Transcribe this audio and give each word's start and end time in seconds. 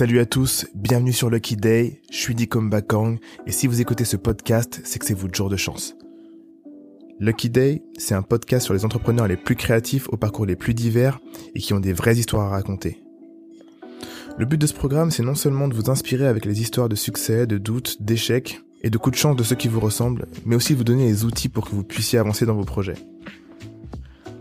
Salut 0.00 0.20
à 0.20 0.24
tous, 0.24 0.66
bienvenue 0.74 1.12
sur 1.12 1.28
Lucky 1.28 1.56
Day, 1.56 2.00
je 2.10 2.16
suis 2.16 2.34
Dikom 2.34 2.70
Bakang 2.70 3.18
et 3.46 3.52
si 3.52 3.66
vous 3.66 3.82
écoutez 3.82 4.06
ce 4.06 4.16
podcast, 4.16 4.80
c'est 4.82 4.98
que 4.98 5.04
c'est 5.04 5.12
votre 5.12 5.34
jour 5.34 5.50
de 5.50 5.58
chance. 5.58 5.94
Lucky 7.18 7.50
Day, 7.50 7.82
c'est 7.98 8.14
un 8.14 8.22
podcast 8.22 8.64
sur 8.64 8.72
les 8.72 8.86
entrepreneurs 8.86 9.28
les 9.28 9.36
plus 9.36 9.56
créatifs 9.56 10.08
aux 10.08 10.16
parcours 10.16 10.46
les 10.46 10.56
plus 10.56 10.72
divers 10.72 11.20
et 11.54 11.60
qui 11.60 11.74
ont 11.74 11.80
des 11.80 11.92
vraies 11.92 12.16
histoires 12.16 12.46
à 12.46 12.48
raconter. 12.48 13.02
Le 14.38 14.46
but 14.46 14.56
de 14.56 14.66
ce 14.66 14.72
programme, 14.72 15.10
c'est 15.10 15.22
non 15.22 15.34
seulement 15.34 15.68
de 15.68 15.74
vous 15.74 15.90
inspirer 15.90 16.26
avec 16.26 16.46
les 16.46 16.62
histoires 16.62 16.88
de 16.88 16.96
succès, 16.96 17.46
de 17.46 17.58
doutes, 17.58 18.00
d'échecs 18.00 18.62
et 18.80 18.88
de 18.88 18.96
coups 18.96 19.16
de 19.16 19.20
chance 19.20 19.36
de 19.36 19.42
ceux 19.42 19.56
qui 19.56 19.68
vous 19.68 19.80
ressemblent, 19.80 20.28
mais 20.46 20.56
aussi 20.56 20.72
de 20.72 20.78
vous 20.78 20.84
donner 20.84 21.08
les 21.08 21.26
outils 21.26 21.50
pour 21.50 21.68
que 21.68 21.74
vous 21.74 21.84
puissiez 21.84 22.18
avancer 22.18 22.46
dans 22.46 22.54
vos 22.54 22.64
projets. 22.64 22.96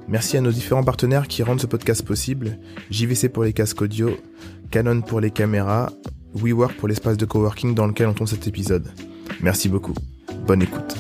Merci 0.10 0.38
à 0.38 0.42
nos 0.42 0.52
différents 0.52 0.84
partenaires 0.84 1.28
qui 1.28 1.44
rendent 1.44 1.62
ce 1.62 1.68
podcast 1.68 2.04
possible. 2.04 2.58
JVC 2.90 3.30
pour 3.30 3.44
les 3.44 3.54
casques 3.54 3.80
audio, 3.80 4.10
Canon 4.72 5.02
pour 5.02 5.20
les 5.20 5.30
caméras, 5.30 5.92
WeWork 6.34 6.74
pour 6.78 6.88
l'espace 6.88 7.16
de 7.16 7.26
coworking 7.26 7.76
dans 7.76 7.86
lequel 7.86 8.08
on 8.08 8.14
tourne 8.14 8.28
cet 8.28 8.48
épisode. 8.48 8.92
Merci 9.42 9.70
beaucoup. 9.70 9.94
Bonne 10.48 10.64
écoute. 10.64 10.98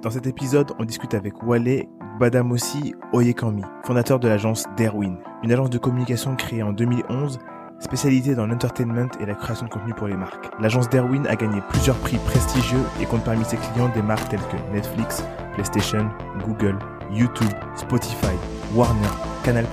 Dans 0.00 0.10
cet 0.10 0.28
épisode, 0.28 0.70
on 0.78 0.84
discute 0.84 1.14
avec 1.14 1.42
Wale 1.42 1.82
Badamossi 2.20 2.94
Oyekami, 3.12 3.62
fondateur 3.84 4.20
de 4.20 4.28
l'agence 4.28 4.66
Derwin, 4.76 5.16
une 5.42 5.50
agence 5.50 5.70
de 5.70 5.78
communication 5.78 6.36
créée 6.36 6.62
en 6.62 6.72
2011 6.72 7.40
Spécialisée 7.82 8.36
dans 8.36 8.46
l'entertainment 8.46 9.08
et 9.20 9.26
la 9.26 9.34
création 9.34 9.66
de 9.66 9.70
contenu 9.70 9.92
pour 9.92 10.06
les 10.06 10.16
marques, 10.16 10.48
l'agence 10.60 10.88
Derwin 10.88 11.26
a 11.26 11.34
gagné 11.34 11.60
plusieurs 11.68 11.96
prix 11.96 12.16
prestigieux 12.18 12.82
et 13.00 13.06
compte 13.06 13.24
parmi 13.24 13.44
ses 13.44 13.56
clients 13.56 13.88
des 13.88 14.02
marques 14.02 14.28
telles 14.28 14.40
que 14.40 14.72
Netflix, 14.72 15.24
PlayStation, 15.54 16.08
Google, 16.46 16.78
YouTube, 17.10 17.50
Spotify, 17.74 18.36
Warner, 18.72 19.08
Canal+, 19.42 19.66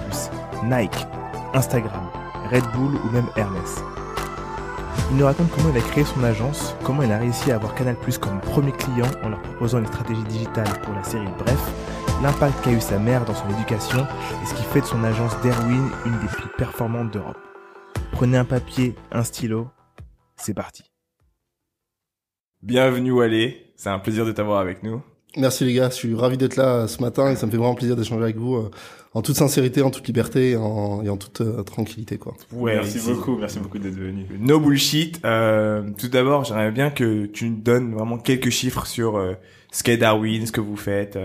Nike, 0.63 1.05
Instagram, 1.53 2.09
Red 2.51 2.63
Bull 2.73 2.95
ou 2.95 3.11
même 3.11 3.27
Hermès. 3.37 3.77
Il 5.11 5.17
nous 5.17 5.25
raconte 5.25 5.51
comment 5.51 5.69
il 5.69 5.77
a 5.77 5.81
créé 5.81 6.03
son 6.03 6.23
agence, 6.23 6.75
comment 6.83 7.03
il 7.03 7.11
a 7.11 7.19
réussi 7.19 7.51
à 7.51 7.55
avoir 7.55 7.75
Canal+ 7.75 7.95
comme 8.19 8.39
premier 8.41 8.71
client 8.71 9.07
en 9.23 9.29
leur 9.29 9.41
proposant 9.43 9.79
une 9.79 9.87
stratégie 9.87 10.23
digitale 10.23 10.67
pour 10.81 10.95
la 10.95 11.03
série 11.03 11.29
Bref, 11.37 11.61
l'impact 12.23 12.63
qu'a 12.63 12.71
eu 12.71 12.81
sa 12.81 12.97
mère 12.97 13.23
dans 13.25 13.35
son 13.35 13.49
éducation 13.51 13.99
et 14.43 14.45
ce 14.47 14.55
qui 14.55 14.63
fait 14.63 14.81
de 14.81 14.85
son 14.87 15.03
agence 15.03 15.39
Derwin 15.43 15.89
une 16.07 16.19
des 16.19 16.27
plus 16.27 16.49
performantes 16.57 17.11
d'Europe. 17.11 17.48
Prenez 18.11 18.37
un 18.37 18.45
papier, 18.45 18.95
un 19.11 19.23
stylo, 19.23 19.67
c'est 20.35 20.53
parti. 20.53 20.83
Bienvenue 22.61 23.11
Walé, 23.11 23.71
c'est 23.75 23.89
un 23.89 23.99
plaisir 23.99 24.25
de 24.25 24.31
t'avoir 24.31 24.59
avec 24.59 24.83
nous. 24.83 25.01
Merci 25.37 25.63
les 25.63 25.73
gars, 25.73 25.89
je 25.89 25.95
suis 25.95 26.15
ravi 26.15 26.37
d'être 26.37 26.55
là 26.55 26.87
ce 26.87 27.01
matin 27.01 27.31
et 27.31 27.35
ça 27.35 27.45
me 27.45 27.51
fait 27.51 27.57
vraiment 27.57 27.75
plaisir 27.75 27.95
d'échanger 27.95 28.23
avec 28.23 28.37
vous 28.37 28.55
euh, 28.55 28.71
en 29.13 29.21
toute 29.21 29.35
sincérité, 29.35 29.81
en 29.81 29.91
toute 29.91 30.07
liberté 30.07 30.51
et 30.51 30.57
en, 30.57 31.03
et 31.03 31.09
en 31.09 31.17
toute 31.17 31.41
euh, 31.41 31.61
tranquillité 31.63 32.17
quoi. 32.17 32.33
Ouais, 32.51 32.75
merci 32.75 32.99
beaucoup, 32.99 33.37
merci 33.37 33.59
beaucoup 33.59 33.77
d'être 33.77 33.95
venu. 33.95 34.25
No 34.39 34.59
bullshit. 34.59 35.19
Euh, 35.25 35.89
tout 35.97 36.07
d'abord, 36.07 36.45
j'aimerais 36.45 36.71
bien 36.71 36.89
que 36.89 37.27
tu 37.27 37.49
nous 37.49 37.57
donnes 37.57 37.93
vraiment 37.93 38.17
quelques 38.17 38.49
chiffres 38.49 38.85
sur 38.87 39.17
euh, 39.17 39.33
ce 39.71 39.83
qu'est 39.83 39.97
Darwin, 39.97 40.45
ce 40.47 40.51
que 40.51 40.61
vous 40.61 40.75
faites. 40.77 41.17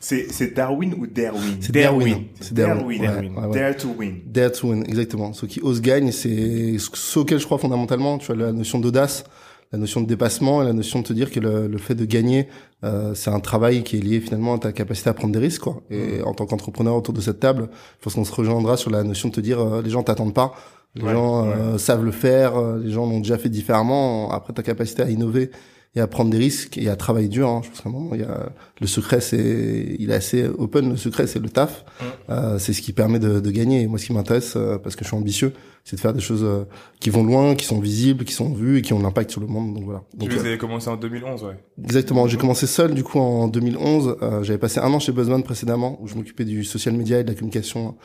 C'est 0.00 0.54
Darwin 0.54 0.94
ou 0.94 1.06
Darwin? 1.06 1.58
C'est 1.60 1.72
Darwin. 1.72 2.24
C'est 2.40 2.54
Darwin. 2.54 3.02
Darwin. 3.02 3.52
Dare 3.52 3.76
to 3.76 3.88
win. 3.98 4.14
Dare 4.26 4.50
to 4.50 4.68
win, 4.68 4.84
exactement. 4.84 5.34
Ceux 5.34 5.46
qui 5.46 5.60
osent 5.60 5.82
gagnent, 5.82 6.10
c'est 6.10 6.76
ce 6.78 7.18
auquel 7.18 7.38
je 7.38 7.44
crois 7.44 7.58
fondamentalement. 7.58 8.16
Tu 8.16 8.32
as 8.32 8.34
la 8.34 8.52
notion 8.52 8.78
d'audace, 8.78 9.24
la 9.72 9.78
notion 9.78 10.00
de 10.00 10.06
dépassement 10.06 10.62
et 10.62 10.64
la 10.64 10.72
notion 10.72 11.00
de 11.00 11.04
te 11.04 11.12
dire 11.12 11.30
que 11.30 11.38
le, 11.38 11.68
le 11.68 11.78
fait 11.78 11.94
de 11.94 12.06
gagner, 12.06 12.48
euh, 12.82 13.14
c'est 13.14 13.30
un 13.30 13.40
travail 13.40 13.82
qui 13.82 13.98
est 13.98 14.00
lié 14.00 14.20
finalement 14.20 14.54
à 14.54 14.58
ta 14.58 14.72
capacité 14.72 15.10
à 15.10 15.14
prendre 15.14 15.34
des 15.34 15.38
risques. 15.38 15.62
Quoi. 15.62 15.82
Et 15.90 16.20
mm. 16.20 16.26
en 16.26 16.32
tant 16.32 16.46
qu'entrepreneur 16.46 16.96
autour 16.96 17.12
de 17.12 17.20
cette 17.20 17.38
table, 17.38 17.68
je 17.98 18.04
pense 18.04 18.14
qu'on 18.14 18.24
se 18.24 18.34
rejoindra 18.34 18.78
sur 18.78 18.90
la 18.90 19.04
notion 19.04 19.28
de 19.28 19.34
te 19.34 19.40
dire 19.40 19.60
euh, 19.60 19.82
les 19.82 19.90
gens 19.90 20.02
t'attendent 20.02 20.34
pas. 20.34 20.54
Les 20.96 21.02
gens 21.08 21.46
euh, 21.46 21.78
savent 21.78 22.04
le 22.04 22.10
faire, 22.10 22.56
euh, 22.56 22.80
les 22.82 22.90
gens 22.90 23.06
l'ont 23.06 23.20
déjà 23.20 23.38
fait 23.38 23.48
différemment. 23.48 24.32
Après, 24.32 24.52
ta 24.52 24.62
capacité 24.62 25.02
à 25.02 25.10
innover 25.10 25.50
et 25.96 26.00
à 26.00 26.06
prendre 26.06 26.30
des 26.30 26.38
risques 26.38 26.78
et 26.78 26.88
à 26.88 26.96
travailler 26.96 27.28
dur. 27.28 27.48
Hein. 27.48 27.62
Je 27.64 27.70
pense 27.70 27.84
un 27.84 27.90
moment, 27.90 28.14
il 28.14 28.20
y 28.20 28.24
a 28.24 28.50
le 28.80 28.86
secret, 28.86 29.20
c'est 29.20 29.96
il 29.98 30.10
est 30.10 30.14
assez 30.14 30.46
open. 30.46 30.90
Le 30.90 30.96
secret, 30.96 31.26
c'est 31.26 31.40
le 31.40 31.48
taf. 31.48 31.84
Euh, 32.28 32.58
c'est 32.58 32.72
ce 32.72 32.80
qui 32.80 32.92
permet 32.92 33.18
de, 33.18 33.40
de 33.40 33.50
gagner. 33.50 33.82
Et 33.82 33.86
moi, 33.88 33.98
ce 33.98 34.06
qui 34.06 34.12
m'intéresse, 34.12 34.54
euh, 34.56 34.78
parce 34.78 34.94
que 34.94 35.04
je 35.04 35.08
suis 35.08 35.16
ambitieux, 35.16 35.52
c'est 35.84 35.96
de 35.96 36.00
faire 36.00 36.12
des 36.12 36.20
choses 36.20 36.44
euh, 36.44 36.64
qui 37.00 37.10
vont 37.10 37.24
loin, 37.24 37.56
qui 37.56 37.64
sont 37.64 37.80
visibles, 37.80 38.24
qui 38.24 38.32
sont 38.32 38.52
vues 38.52 38.78
et 38.78 38.82
qui 38.82 38.92
ont 38.92 39.02
l'impact 39.02 39.32
sur 39.32 39.40
le 39.40 39.48
monde. 39.48 39.74
Donc 39.74 39.84
voilà. 39.84 40.02
Donc, 40.14 40.28
tu 40.28 40.38
avez 40.38 40.58
commencé 40.58 40.88
en 40.88 40.96
2011, 40.96 41.42
ouais. 41.42 41.56
Exactement. 41.82 42.28
J'ai 42.28 42.36
commencé 42.36 42.68
seul 42.68 42.94
du 42.94 43.02
coup 43.02 43.18
en 43.18 43.48
2011. 43.48 44.16
J'avais 44.42 44.58
passé 44.58 44.78
un 44.78 44.92
an 44.92 45.00
chez 45.00 45.10
Buzzman 45.10 45.42
précédemment 45.42 45.98
où 46.00 46.06
je 46.06 46.14
m'occupais 46.14 46.44
du 46.44 46.62
social 46.62 46.94
media 46.94 47.18
et 47.18 47.24
de 47.24 47.28
la 47.28 47.34
communication 47.34 47.96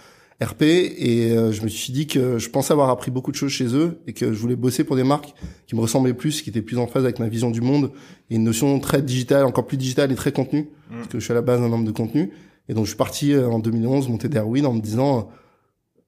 RP 0.43 0.63
et 0.63 1.31
euh, 1.31 1.53
je 1.53 1.61
me 1.61 1.69
suis 1.69 1.93
dit 1.93 2.07
que 2.07 2.37
je 2.37 2.49
pensais 2.49 2.73
avoir 2.73 2.89
appris 2.89 3.09
beaucoup 3.09 3.31
de 3.31 3.37
choses 3.37 3.51
chez 3.51 3.73
eux 3.73 4.01
et 4.05 4.11
que 4.11 4.33
je 4.33 4.37
voulais 4.37 4.57
bosser 4.57 4.83
pour 4.83 4.97
des 4.97 5.03
marques 5.03 5.33
qui 5.65 5.75
me 5.75 5.81
ressemblaient 5.81 6.13
plus, 6.13 6.41
qui 6.41 6.49
étaient 6.49 6.61
plus 6.61 6.77
en 6.77 6.87
phase 6.87 7.03
avec 7.05 7.19
ma 7.19 7.29
vision 7.29 7.51
du 7.51 7.61
monde 7.61 7.91
et 8.29 8.35
une 8.35 8.43
notion 8.43 8.79
très 8.79 9.01
digitale, 9.01 9.45
encore 9.45 9.65
plus 9.65 9.77
digitale 9.77 10.11
et 10.11 10.15
très 10.15 10.33
contenue, 10.33 10.69
mm. 10.89 10.95
parce 10.95 11.07
que 11.07 11.19
je 11.19 11.23
suis 11.23 11.31
à 11.31 11.35
la 11.35 11.41
base 11.41 11.61
d'un 11.61 11.71
homme 11.71 11.85
de 11.85 11.91
contenu. 11.91 12.31
Et 12.67 12.73
donc 12.73 12.83
je 12.83 12.89
suis 12.89 12.97
parti 12.97 13.31
euh, 13.31 13.47
en 13.47 13.59
2011 13.59 14.09
monter 14.09 14.27
Darwin 14.27 14.65
en 14.65 14.73
me 14.73 14.81
disant 14.81 15.29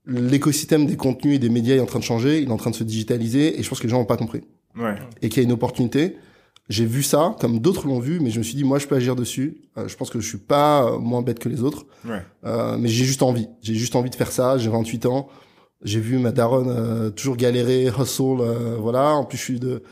l'écosystème 0.06 0.86
des 0.86 0.98
contenus 0.98 1.36
et 1.36 1.40
des 1.40 1.50
médias 1.50 1.76
est 1.76 1.80
en 1.80 1.86
train 1.86 2.00
de 2.00 2.04
changer, 2.04 2.42
il 2.42 2.50
est 2.50 2.52
en 2.52 2.58
train 2.58 2.72
de 2.72 2.76
se 2.76 2.84
digitaliser 2.84 3.60
et 3.60 3.64
je 3.64 3.70
pense 3.70 3.80
que 3.80 3.84
les 3.84 3.90
gens 3.90 4.00
n'ont 4.00 4.06
pas 4.06 4.18
compris. 4.18 4.42
Ouais. 4.78 4.96
Et 5.22 5.30
qu'il 5.30 5.42
y 5.42 5.46
a 5.46 5.48
une 5.48 5.54
opportunité 5.54 6.18
j'ai 6.70 6.86
vu 6.86 7.02
ça 7.02 7.36
comme 7.40 7.60
d'autres 7.60 7.88
l'ont 7.88 8.00
vu, 8.00 8.20
mais 8.20 8.30
je 8.30 8.40
me 8.40 8.44
suis 8.44 8.56
dit 8.56 8.64
moi 8.64 8.78
je 8.80 8.88
peux 8.88 8.96
agir 8.96 9.16
dessus. 9.16 9.58
Euh, 9.78 9.88
je 9.88 9.96
pense 9.96 10.10
que 10.10 10.20
je 10.20 10.28
suis 10.28 10.38
pas 10.38 10.84
euh, 10.84 10.98
moins 11.00 11.22
bête 11.22 11.40
que 11.40 11.48
les 11.50 11.62
autres, 11.64 11.86
ouais. 12.06 12.22
euh, 12.46 12.78
mais 12.78 12.90
j'ai 12.90 13.06
juste 13.06 13.24
envie. 13.24 13.48
J'ai 13.62 13.76
juste 13.76 13.96
envie 13.96 14.10
de 14.10 14.16
faire 14.16 14.32
ça. 14.32 14.58
J'ai 14.58 14.70
28 14.70 15.06
ans. 15.06 15.30
J'ai 15.84 16.00
vu 16.00 16.18
ma 16.18 16.32
daronne 16.32 16.70
euh, 16.70 17.10
toujours 17.12 17.38
galérer, 17.38 17.86
hustle, 17.86 18.44
voilà. 18.80 19.14
En 19.14 19.24
plus 19.24 19.38
je 19.38 19.44
suis 19.44 19.60
de 19.60 19.84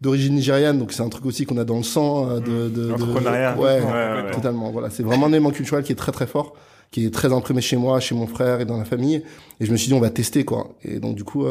d'origine 0.00 0.34
nigériane, 0.34 0.78
donc 0.78 0.92
c'est 0.92 1.02
un 1.02 1.08
truc 1.08 1.26
aussi 1.26 1.44
qu'on 1.46 1.58
a 1.58 1.64
dans 1.64 1.76
le 1.76 1.84
sang 1.84 2.40
de, 2.40 2.40
de, 2.40 2.68
de 2.68 2.92
ouais, 2.92 3.54
ouais, 3.56 3.80
ouais, 3.84 4.30
totalement. 4.32 4.72
Voilà, 4.72 4.90
c'est 4.90 5.04
vraiment 5.04 5.26
un 5.26 5.30
élément 5.30 5.50
culturel 5.52 5.84
qui 5.84 5.92
est 5.92 5.96
très 5.96 6.10
très 6.10 6.26
fort, 6.26 6.54
qui 6.90 7.06
est 7.06 7.10
très 7.14 7.32
imprimé 7.32 7.60
chez 7.60 7.76
moi, 7.76 8.00
chez 8.00 8.16
mon 8.16 8.26
frère 8.26 8.60
et 8.60 8.64
dans 8.64 8.78
la 8.78 8.84
famille. 8.84 9.22
Et 9.60 9.66
je 9.66 9.70
me 9.70 9.76
suis 9.76 9.86
dit 9.88 9.94
on 9.94 10.00
va 10.00 10.10
tester 10.10 10.44
quoi. 10.44 10.74
Et 10.82 10.98
donc 10.98 11.14
du 11.14 11.22
coup, 11.22 11.44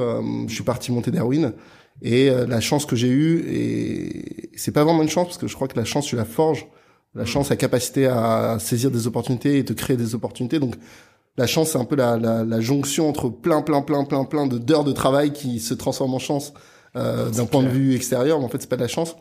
je 0.48 0.54
suis 0.54 0.64
parti 0.64 0.92
monter 0.92 1.12
Darwin. 1.12 1.54
Et 2.02 2.30
euh, 2.30 2.48
la 2.48 2.60
chance 2.60 2.86
que 2.86 2.96
j'ai 2.96 3.10
eue, 3.10 3.46
et 3.50 4.50
c'est 4.56 4.72
pas 4.72 4.84
vraiment 4.84 5.04
une 5.04 5.10
chance 5.10 5.28
parce 5.28 5.38
que 5.38 5.48
je 5.48 5.56
crois 5.56 5.68
que 5.68 5.78
la 5.78 5.86
chance 5.86 6.06
tu 6.06 6.16
la 6.16 6.26
forges. 6.26 6.68
La 7.14 7.26
chance, 7.26 7.50
la 7.50 7.58
capacité 7.58 8.06
à 8.06 8.58
saisir 8.60 8.90
des 8.90 9.06
opportunités 9.06 9.58
et 9.58 9.66
te 9.66 9.74
créer 9.74 9.98
des 9.98 10.16
opportunités. 10.16 10.60
Donc 10.60 10.76
la 11.38 11.46
chance, 11.46 11.72
c'est 11.72 11.78
un 11.78 11.86
peu 11.86 11.96
la, 11.96 12.18
la, 12.18 12.44
la, 12.44 12.62
jonction 12.62 13.10
entre 13.10 13.30
plein, 13.30 13.62
plein, 13.62 13.82
plein, 13.82 14.06
plein, 14.06 14.24
plein 14.24 14.48
de 14.48 14.58
d'heures 14.58 14.84
de 14.84 14.94
travail 14.94 15.34
qui 15.34 15.60
se 15.60 15.74
transforment 15.74 16.16
en 16.16 16.20
chance 16.20 16.54
euh, 16.96 17.30
d'un 17.30 17.46
point 17.46 17.64
de 17.64 17.70
vue 17.70 17.96
extérieur. 17.96 18.40
Mais 18.40 18.46
en 18.46 18.50
fait, 18.50 18.62
c'est 18.62 18.70
pas 18.70 18.76
de 18.76 18.82
la 18.82 18.88
chance. 18.88 19.16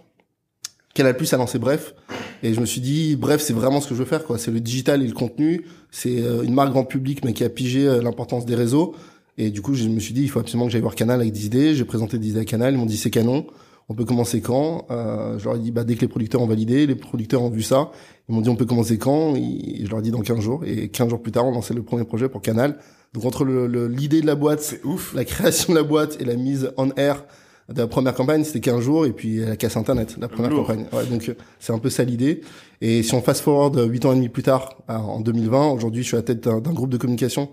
Qu'elle 0.94 1.06
a 1.06 1.14
plus 1.14 1.32
à 1.32 1.36
lancer 1.36 1.58
Bref. 1.58 1.94
Et 2.42 2.52
je 2.52 2.60
me 2.60 2.66
suis 2.66 2.80
dit, 2.80 3.16
bref, 3.16 3.40
c'est 3.40 3.52
vraiment 3.52 3.80
ce 3.80 3.88
que 3.88 3.94
je 3.94 4.00
veux 4.00 4.06
faire. 4.06 4.24
quoi. 4.24 4.38
C'est 4.38 4.50
le 4.50 4.60
digital 4.60 5.02
et 5.02 5.06
le 5.06 5.12
contenu. 5.12 5.66
C'est 5.90 6.20
euh, 6.20 6.42
une 6.42 6.54
marque 6.54 6.70
grand 6.70 6.84
public, 6.84 7.24
mais 7.24 7.32
qui 7.32 7.44
a 7.44 7.48
pigé 7.48 7.86
euh, 7.86 8.02
l'importance 8.02 8.44
des 8.44 8.56
réseaux. 8.56 8.94
Et 9.38 9.50
du 9.50 9.62
coup, 9.62 9.74
je 9.74 9.88
me 9.88 10.00
suis 10.00 10.14
dit, 10.14 10.22
il 10.22 10.28
faut 10.28 10.40
absolument 10.40 10.66
que 10.66 10.72
j'aille 10.72 10.80
voir 10.80 10.94
Canal 10.94 11.20
avec 11.20 11.32
des 11.32 11.46
idées. 11.46 11.74
J'ai 11.74 11.84
présenté 11.84 12.18
des 12.18 12.30
idées 12.30 12.40
à 12.40 12.44
Canal. 12.44 12.74
Ils 12.74 12.78
m'ont 12.78 12.86
dit, 12.86 12.96
c'est 12.96 13.10
canon. 13.10 13.46
On 13.88 13.94
peut 13.94 14.04
commencer 14.04 14.40
quand 14.40 14.86
euh, 14.90 15.38
Je 15.38 15.44
leur 15.44 15.56
ai 15.56 15.58
dit, 15.58 15.72
bah, 15.72 15.82
dès 15.82 15.96
que 15.96 16.02
les 16.02 16.08
producteurs 16.08 16.40
ont 16.40 16.46
validé, 16.46 16.86
les 16.86 16.94
producteurs 16.94 17.42
ont 17.42 17.50
vu 17.50 17.62
ça. 17.62 17.90
Ils 18.28 18.34
m'ont 18.34 18.40
dit, 18.40 18.48
on 18.48 18.56
peut 18.56 18.66
commencer 18.66 18.98
quand 18.98 19.34
et 19.34 19.84
Je 19.84 19.90
leur 19.90 19.98
ai 19.98 20.02
dit, 20.02 20.12
dans 20.12 20.20
15 20.20 20.38
jours. 20.40 20.62
Et 20.64 20.88
15 20.88 21.10
jours 21.10 21.20
plus 21.20 21.32
tard, 21.32 21.46
on 21.46 21.52
lançait 21.52 21.74
le 21.74 21.82
premier 21.82 22.04
projet 22.04 22.28
pour 22.28 22.40
Canal. 22.40 22.78
Donc, 23.14 23.24
entre 23.24 23.44
l'idée 23.44 24.16
le, 24.18 24.22
de 24.22 24.26
la 24.26 24.36
boîte, 24.36 24.60
c'est 24.60 24.84
ouf, 24.84 25.12
la 25.14 25.24
création 25.24 25.72
de 25.72 25.78
la 25.78 25.84
boîte 25.84 26.20
et 26.20 26.24
la 26.24 26.36
mise 26.36 26.70
en 26.76 26.90
air 26.92 27.24
de 27.68 27.80
la 27.80 27.86
première 27.86 28.14
campagne, 28.14 28.44
c'était 28.44 28.60
15 28.60 28.80
jours. 28.80 29.06
Et 29.06 29.12
puis, 29.12 29.38
la 29.38 29.56
casse 29.56 29.76
Internet, 29.76 30.16
la 30.20 30.28
première 30.28 30.50
campagne. 30.50 30.86
Ouais, 30.92 31.06
donc, 31.06 31.34
c'est 31.58 31.72
un 31.72 31.78
peu 31.78 31.90
ça 31.90 32.04
l'idée. 32.04 32.42
Et 32.80 33.02
si 33.02 33.14
on 33.14 33.22
fast 33.22 33.40
forward 33.40 33.76
8 33.76 34.04
ans 34.04 34.12
et 34.12 34.16
demi 34.16 34.28
plus 34.28 34.44
tard, 34.44 34.76
en 34.86 35.20
2020, 35.20 35.70
aujourd'hui, 35.70 36.02
je 36.02 36.08
suis 36.08 36.16
à 36.16 36.20
la 36.20 36.24
tête 36.24 36.42
d'un 36.42 36.72
groupe 36.72 36.90
de 36.90 36.96
communication 36.96 37.48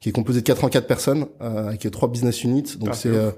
qui 0.00 0.08
est 0.08 0.12
composé 0.12 0.40
de 0.40 0.46
84 0.46 0.86
personnes 0.86 1.26
euh, 1.40 1.68
avec 1.68 1.90
trois 1.90 2.08
business 2.08 2.44
units. 2.44 2.76
Donc 2.78 2.94
c'est 2.94 3.08
8 3.08 3.16
euh, 3.16 3.30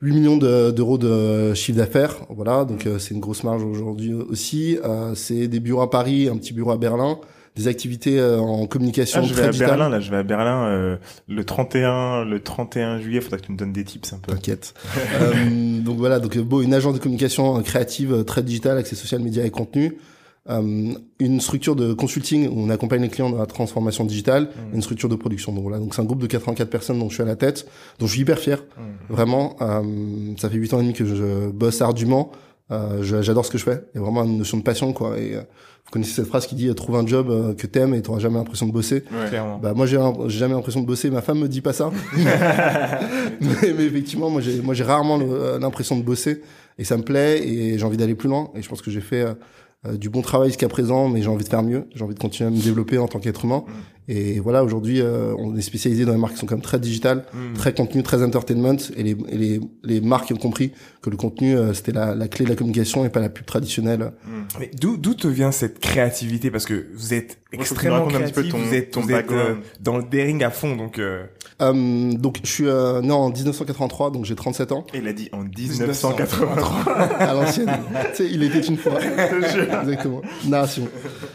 millions 0.00 0.36
d'euros 0.36 0.98
de, 0.98 1.54
chiffre 1.54 1.78
d'affaires. 1.78 2.16
Voilà, 2.28 2.64
donc 2.64 2.86
euh, 2.86 2.98
c'est 2.98 3.14
une 3.14 3.20
grosse 3.20 3.44
marge 3.44 3.64
aujourd'hui 3.64 4.12
aussi. 4.12 4.78
c'est 5.14 5.48
des 5.48 5.60
bureaux 5.60 5.82
à 5.82 5.90
Paris, 5.90 6.28
un 6.28 6.36
petit 6.36 6.52
bureau 6.52 6.72
à 6.72 6.76
Berlin. 6.76 7.18
Des 7.54 7.68
activités 7.68 8.22
en 8.22 8.66
communication 8.66 9.22
ah, 9.22 9.26
je 9.26 9.32
vais 9.32 9.44
à 9.44 9.50
Berlin 9.50 9.88
là. 9.88 9.98
Je 9.98 10.10
vais 10.10 10.18
à 10.18 10.22
Berlin 10.22 10.66
euh, 10.66 10.96
le 11.26 11.42
31 11.42 12.26
le 12.26 12.38
31 12.38 13.00
juillet. 13.00 13.22
Faudrait 13.22 13.38
que 13.38 13.46
tu 13.46 13.52
me 13.52 13.56
donnes 13.56 13.72
des 13.72 13.82
tips 13.82 14.12
un 14.12 14.18
peu. 14.18 14.32
T'inquiète. 14.32 14.74
Euh, 15.18 15.80
donc 15.80 15.96
voilà. 15.96 16.18
Donc 16.18 16.36
beau 16.36 16.60
une 16.60 16.74
agence 16.74 16.92
de 16.92 16.98
communication 16.98 17.62
créative 17.62 18.24
très 18.24 18.42
digitale 18.42 18.76
accès 18.76 18.94
social 18.94 19.22
médias 19.22 19.44
et 19.44 19.50
contenu. 19.50 19.86
euh, 19.86 20.15
une 20.48 21.40
structure 21.40 21.76
de 21.76 21.92
consulting 21.92 22.48
où 22.48 22.60
on 22.60 22.70
accompagne 22.70 23.02
les 23.02 23.08
clients 23.08 23.30
dans 23.30 23.38
la 23.38 23.46
transformation 23.46 24.04
digitale, 24.04 24.44
mmh. 24.44 24.74
une 24.74 24.82
structure 24.82 25.08
de 25.08 25.16
production. 25.16 25.52
Donc 25.52 25.62
voilà, 25.62 25.78
donc 25.78 25.94
c'est 25.94 26.02
un 26.02 26.04
groupe 26.04 26.20
de 26.20 26.26
84 26.26 26.70
personnes 26.70 26.98
dont 26.98 27.08
je 27.08 27.14
suis 27.14 27.22
à 27.22 27.26
la 27.26 27.36
tête, 27.36 27.66
dont 27.98 28.06
je 28.06 28.12
suis 28.12 28.22
hyper 28.22 28.38
fier. 28.38 28.58
Mmh. 28.58 28.82
Vraiment, 29.12 29.56
euh, 29.60 29.82
ça 30.38 30.48
fait 30.48 30.56
8 30.56 30.74
ans 30.74 30.78
et 30.78 30.82
demi 30.82 30.92
que 30.92 31.04
je 31.04 31.50
bosse 31.50 31.80
ardument. 31.82 32.30
Euh, 32.70 33.02
J'adore 33.02 33.44
ce 33.44 33.50
que 33.50 33.58
je 33.58 33.64
fais. 33.64 33.84
Il 33.94 33.98
y 33.98 34.00
a 34.00 34.02
vraiment 34.02 34.24
une 34.24 34.38
notion 34.38 34.58
de 34.58 34.62
passion, 34.62 34.92
quoi. 34.92 35.18
Et 35.18 35.34
euh, 35.34 35.42
vous 35.86 35.92
connaissez 35.92 36.14
cette 36.14 36.26
phrase 36.26 36.48
qui 36.48 36.56
dit 36.56 36.68
euh, 36.68 36.74
trouve 36.74 36.96
un 36.96 37.06
job 37.06 37.30
euh, 37.30 37.54
que 37.54 37.68
t'aimes 37.68 37.94
et 37.94 38.02
t'auras 38.02 38.18
jamais 38.18 38.38
l'impression 38.38 38.66
de 38.66 38.72
bosser. 38.72 39.04
Clairement. 39.28 39.58
Bah 39.58 39.72
moi 39.72 39.86
j'ai 39.86 39.98
jamais 40.26 40.54
l'impression 40.54 40.80
de 40.80 40.86
bosser. 40.86 41.10
Ma 41.10 41.22
femme 41.22 41.38
me 41.38 41.48
dit 41.48 41.60
pas 41.60 41.72
ça. 41.72 41.92
mais, 43.40 43.72
mais 43.76 43.84
effectivement, 43.84 44.28
moi 44.28 44.40
j'ai 44.40 44.60
moi 44.62 44.74
j'ai 44.74 44.82
rarement 44.82 45.20
euh, 45.22 45.60
l'impression 45.60 45.96
de 45.96 46.02
bosser 46.02 46.42
et 46.76 46.82
ça 46.82 46.96
me 46.96 47.04
plaît 47.04 47.46
et 47.46 47.78
j'ai 47.78 47.84
envie 47.84 47.96
d'aller 47.96 48.16
plus 48.16 48.28
loin. 48.28 48.50
Et 48.56 48.62
je 48.62 48.68
pense 48.68 48.82
que 48.82 48.90
j'ai 48.90 49.00
fait 49.00 49.22
euh, 49.22 49.28
euh, 49.30 49.34
du 49.98 50.10
bon 50.10 50.22
travail 50.22 50.48
jusqu'à 50.48 50.68
présent, 50.68 51.08
mais 51.08 51.22
j'ai 51.22 51.28
envie 51.28 51.44
de 51.44 51.48
faire 51.48 51.62
mieux. 51.62 51.88
J'ai 51.94 52.04
envie 52.04 52.14
de 52.14 52.18
continuer 52.18 52.48
à 52.48 52.50
me 52.50 52.60
développer 52.60 52.98
en 52.98 53.08
tant 53.08 53.20
qu'être 53.20 53.44
humain. 53.44 53.64
Et 54.08 54.38
voilà, 54.40 54.62
aujourd'hui, 54.62 55.00
euh, 55.00 55.34
on 55.38 55.56
est 55.56 55.60
spécialisé 55.62 56.04
dans 56.04 56.12
les 56.12 56.18
marques 56.18 56.34
qui 56.34 56.40
sont 56.40 56.46
quand 56.46 56.54
même 56.54 56.62
très 56.62 56.78
digitales, 56.78 57.24
Mm. 57.34 57.54
très 57.54 57.74
contenu, 57.74 58.02
très 58.02 58.22
entertainment. 58.22 58.76
Et 58.96 59.02
les, 59.02 59.16
et 59.30 59.36
les, 59.36 59.60
les 59.84 60.00
marques 60.00 60.30
ont 60.32 60.36
compris 60.36 60.72
que 61.02 61.10
le 61.10 61.16
contenu, 61.16 61.56
euh, 61.56 61.74
c'était 61.74 61.92
la, 61.92 62.14
la 62.14 62.28
clé 62.28 62.44
de 62.44 62.50
la 62.50 62.56
communication 62.56 63.04
et 63.04 63.08
pas 63.08 63.20
la 63.20 63.28
pub 63.28 63.44
traditionnelle. 63.46 64.12
Mais 64.60 64.70
d'où 64.80 64.96
d'où 64.96 65.14
te 65.14 65.26
vient 65.28 65.50
cette 65.52 65.78
créativité? 65.80 66.50
Parce 66.50 66.66
que 66.66 66.86
vous 66.94 67.14
êtes 67.14 67.38
Moi, 67.52 67.62
extrêmement 67.62 68.04
racontes 68.04 68.14
un 68.14 68.20
petit 68.20 68.32
peu 68.32 68.42
créatif, 68.42 68.52
ton- 68.52 68.58
vous 68.68 68.74
êtes, 68.74 68.90
ton 68.92 69.00
vous 69.02 69.12
êtes 69.12 69.30
euh, 69.32 69.54
dans 69.80 69.96
le 69.98 70.04
daring 70.04 70.42
à 70.44 70.50
fond 70.50 70.76
donc 70.76 70.98
euh, 70.98 71.24
Euh, 71.62 72.12
donc, 72.12 72.40
je 72.44 72.50
suis 72.50 72.66
euh, 72.68 73.00
né 73.00 73.12
en 73.12 73.30
1983, 73.30 74.10
donc 74.10 74.24
j'ai 74.26 74.34
37 74.34 74.72
ans. 74.72 74.86
Il 74.94 75.08
a 75.08 75.12
dit 75.14 75.30
en 75.32 75.42
1983. 75.42 76.92
à 77.18 77.32
l'ancienne. 77.34 77.70
tu 78.14 78.16
sais, 78.24 78.28
il 78.30 78.42
était 78.42 78.60
une 78.60 78.76
fois. 78.76 78.98
Exactement. 79.80 80.20
Narration. 80.46 80.86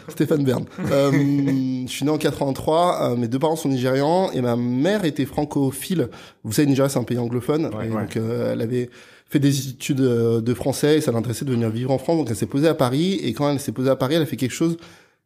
Stéphane 0.08 0.44
Bern. 0.44 0.64
Euh, 0.90 1.10
je 1.12 1.90
suis 1.92 2.04
né 2.04 2.10
en 2.10 2.18
83. 2.18 2.61
Euh, 2.68 3.16
mes 3.16 3.28
deux 3.28 3.38
parents 3.38 3.56
sont 3.56 3.68
nigérians 3.68 4.30
et 4.32 4.40
ma 4.40 4.56
mère 4.56 5.04
était 5.04 5.26
francophile. 5.26 6.08
Vous 6.44 6.52
savez, 6.52 6.68
Nigeria, 6.68 6.88
c'est 6.88 6.98
un 6.98 7.04
pays 7.04 7.18
anglophone. 7.18 7.66
Ouais, 7.66 7.86
et 7.86 7.90
ouais. 7.90 8.02
donc, 8.02 8.16
euh, 8.16 8.52
elle 8.52 8.60
avait 8.60 8.90
fait 9.32 9.38
des 9.38 9.70
études 9.70 10.00
euh, 10.00 10.40
de 10.40 10.54
français 10.54 10.98
et 10.98 11.00
ça 11.00 11.10
l'intéressait 11.10 11.44
de 11.44 11.52
venir 11.52 11.70
vivre 11.70 11.90
en 11.90 11.98
France. 11.98 12.18
Donc, 12.18 12.30
elle 12.30 12.36
s'est 12.36 12.46
posée 12.46 12.68
à 12.68 12.74
Paris. 12.74 13.14
Et 13.22 13.32
quand 13.32 13.50
elle 13.50 13.60
s'est 13.60 13.72
posée 13.72 13.90
à 13.90 13.96
Paris, 13.96 14.14
elle 14.14 14.22
a 14.22 14.26
fait 14.26 14.36
quelque 14.36 14.54
chose 14.54 14.76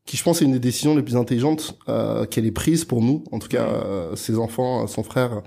qui, 0.06 0.17
je 0.17 0.23
pense, 0.23 0.41
est 0.41 0.44
une 0.44 0.53
des 0.53 0.61
décisions 0.61 0.94
les 0.94 1.03
plus 1.03 1.17
intelligentes 1.17 1.77
euh, 1.88 2.25
qu'elle 2.25 2.47
ait 2.47 2.53
prises 2.53 2.85
pour 2.85 3.03
nous. 3.03 3.25
En 3.33 3.41
tout 3.41 3.49
cas, 3.49 3.65
euh, 3.65 4.15
ses 4.15 4.38
enfants, 4.38 4.87
son 4.87 5.03
frère, 5.03 5.43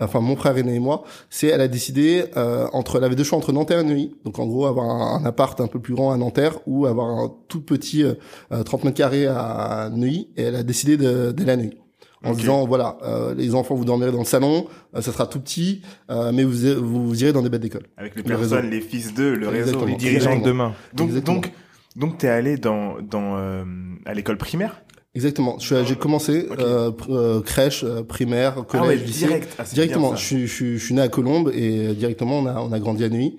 enfin 0.00 0.20
mon 0.20 0.36
frère 0.36 0.56
aîné 0.58 0.74
et 0.74 0.78
moi, 0.80 1.04
c'est 1.30 1.46
elle 1.48 1.60
a 1.60 1.68
décidé 1.68 2.24
euh, 2.36 2.66
entre, 2.72 2.96
elle 2.98 3.04
avait 3.04 3.14
deux 3.16 3.24
choix 3.24 3.38
entre 3.38 3.52
Nanterre 3.52 3.80
et 3.80 3.84
Neuilly. 3.84 4.16
Donc 4.24 4.38
en 4.38 4.46
gros 4.46 4.66
avoir 4.66 4.86
un, 4.90 5.20
un 5.20 5.24
appart 5.24 5.60
un 5.60 5.66
peu 5.66 5.78
plus 5.80 5.94
grand 5.94 6.12
à 6.12 6.16
Nanterre 6.16 6.58
ou 6.66 6.86
avoir 6.86 7.08
un 7.08 7.32
tout 7.48 7.60
petit 7.62 8.02
euh, 8.02 8.14
euh, 8.52 8.62
30 8.62 8.84
mètres 8.84 8.96
carrés 8.96 9.26
à 9.26 9.90
Neuilly. 9.92 10.28
Et 10.36 10.42
elle 10.42 10.56
a 10.56 10.62
décidé 10.62 10.96
de- 10.96 11.32
d'aller 11.32 11.52
à 11.52 11.56
Neuilly. 11.56 11.78
En 12.26 12.32
disant 12.32 12.66
voilà 12.66 12.96
euh, 13.02 13.34
les 13.34 13.54
enfants 13.54 13.74
vous 13.74 13.84
dormirez 13.84 14.10
dans 14.10 14.20
le 14.20 14.24
salon, 14.24 14.66
euh, 14.96 15.02
ça 15.02 15.12
sera 15.12 15.26
tout 15.26 15.40
petit, 15.40 15.82
euh, 16.10 16.32
mais 16.32 16.42
vous, 16.42 16.52
vous 16.82 17.06
vous 17.08 17.22
irez 17.22 17.34
dans 17.34 17.42
des 17.42 17.50
bêtes 17.50 17.60
d'école. 17.60 17.82
Avec 17.98 18.14
les 18.16 18.22
Le 18.22 18.28
personnes, 18.28 18.60
réseau. 18.60 18.70
les 18.70 18.80
fils 18.80 19.12
d'eux, 19.12 19.34
le 19.34 19.46
réseau, 19.46 19.84
les 19.84 19.94
dirigeants. 19.96 20.30
dirigeant 20.30 20.38
de 20.40 20.44
demain. 20.46 20.72
Donc, 20.94 21.08
Exactement. 21.08 21.36
donc, 21.36 21.52
donc, 21.96 22.16
t'es 22.18 22.28
allé 22.28 22.56
dans, 22.56 22.94
dans, 23.02 23.36
euh, 23.36 23.62
à 24.06 24.14
l'école 24.14 24.38
primaire? 24.38 24.82
Exactement. 25.14 25.58
J'ai 25.60 25.94
commencé 25.96 26.48
euh, 26.58 26.90
euh, 27.08 27.40
crèche, 27.40 27.84
euh, 27.84 28.02
primaire, 28.02 28.54
collège, 28.66 28.84
ah 28.84 28.88
ouais, 28.88 28.96
lycée. 28.96 29.26
direct. 29.26 29.54
Ah, 29.58 29.62
Directement, 29.72 30.08
bien, 30.08 30.16
je 30.16 30.24
suis, 30.24 30.46
je, 30.48 30.76
je 30.76 30.84
suis 30.84 30.94
né 30.94 31.00
à 31.02 31.08
Colombes 31.08 31.50
et 31.54 31.86
euh, 31.88 31.92
directement 31.94 32.38
on 32.40 32.46
a, 32.46 32.60
on 32.60 32.72
a 32.72 32.78
grandi 32.80 33.04
à 33.04 33.08
Neuilly. 33.08 33.38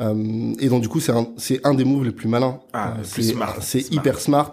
Euh, 0.00 0.52
et 0.58 0.68
donc 0.68 0.82
du 0.82 0.88
coup 0.88 0.98
c'est 1.00 1.12
un, 1.12 1.28
c'est 1.36 1.64
un 1.64 1.72
des 1.72 1.84
moves 1.84 2.04
les 2.04 2.10
plus 2.12 2.28
malins. 2.28 2.60
Ah, 2.72 2.94
c'est 3.04 3.22
smart. 3.22 3.56
c'est 3.62 3.80
Smart. 3.80 3.94
hyper 4.02 4.18
smart. 4.20 4.52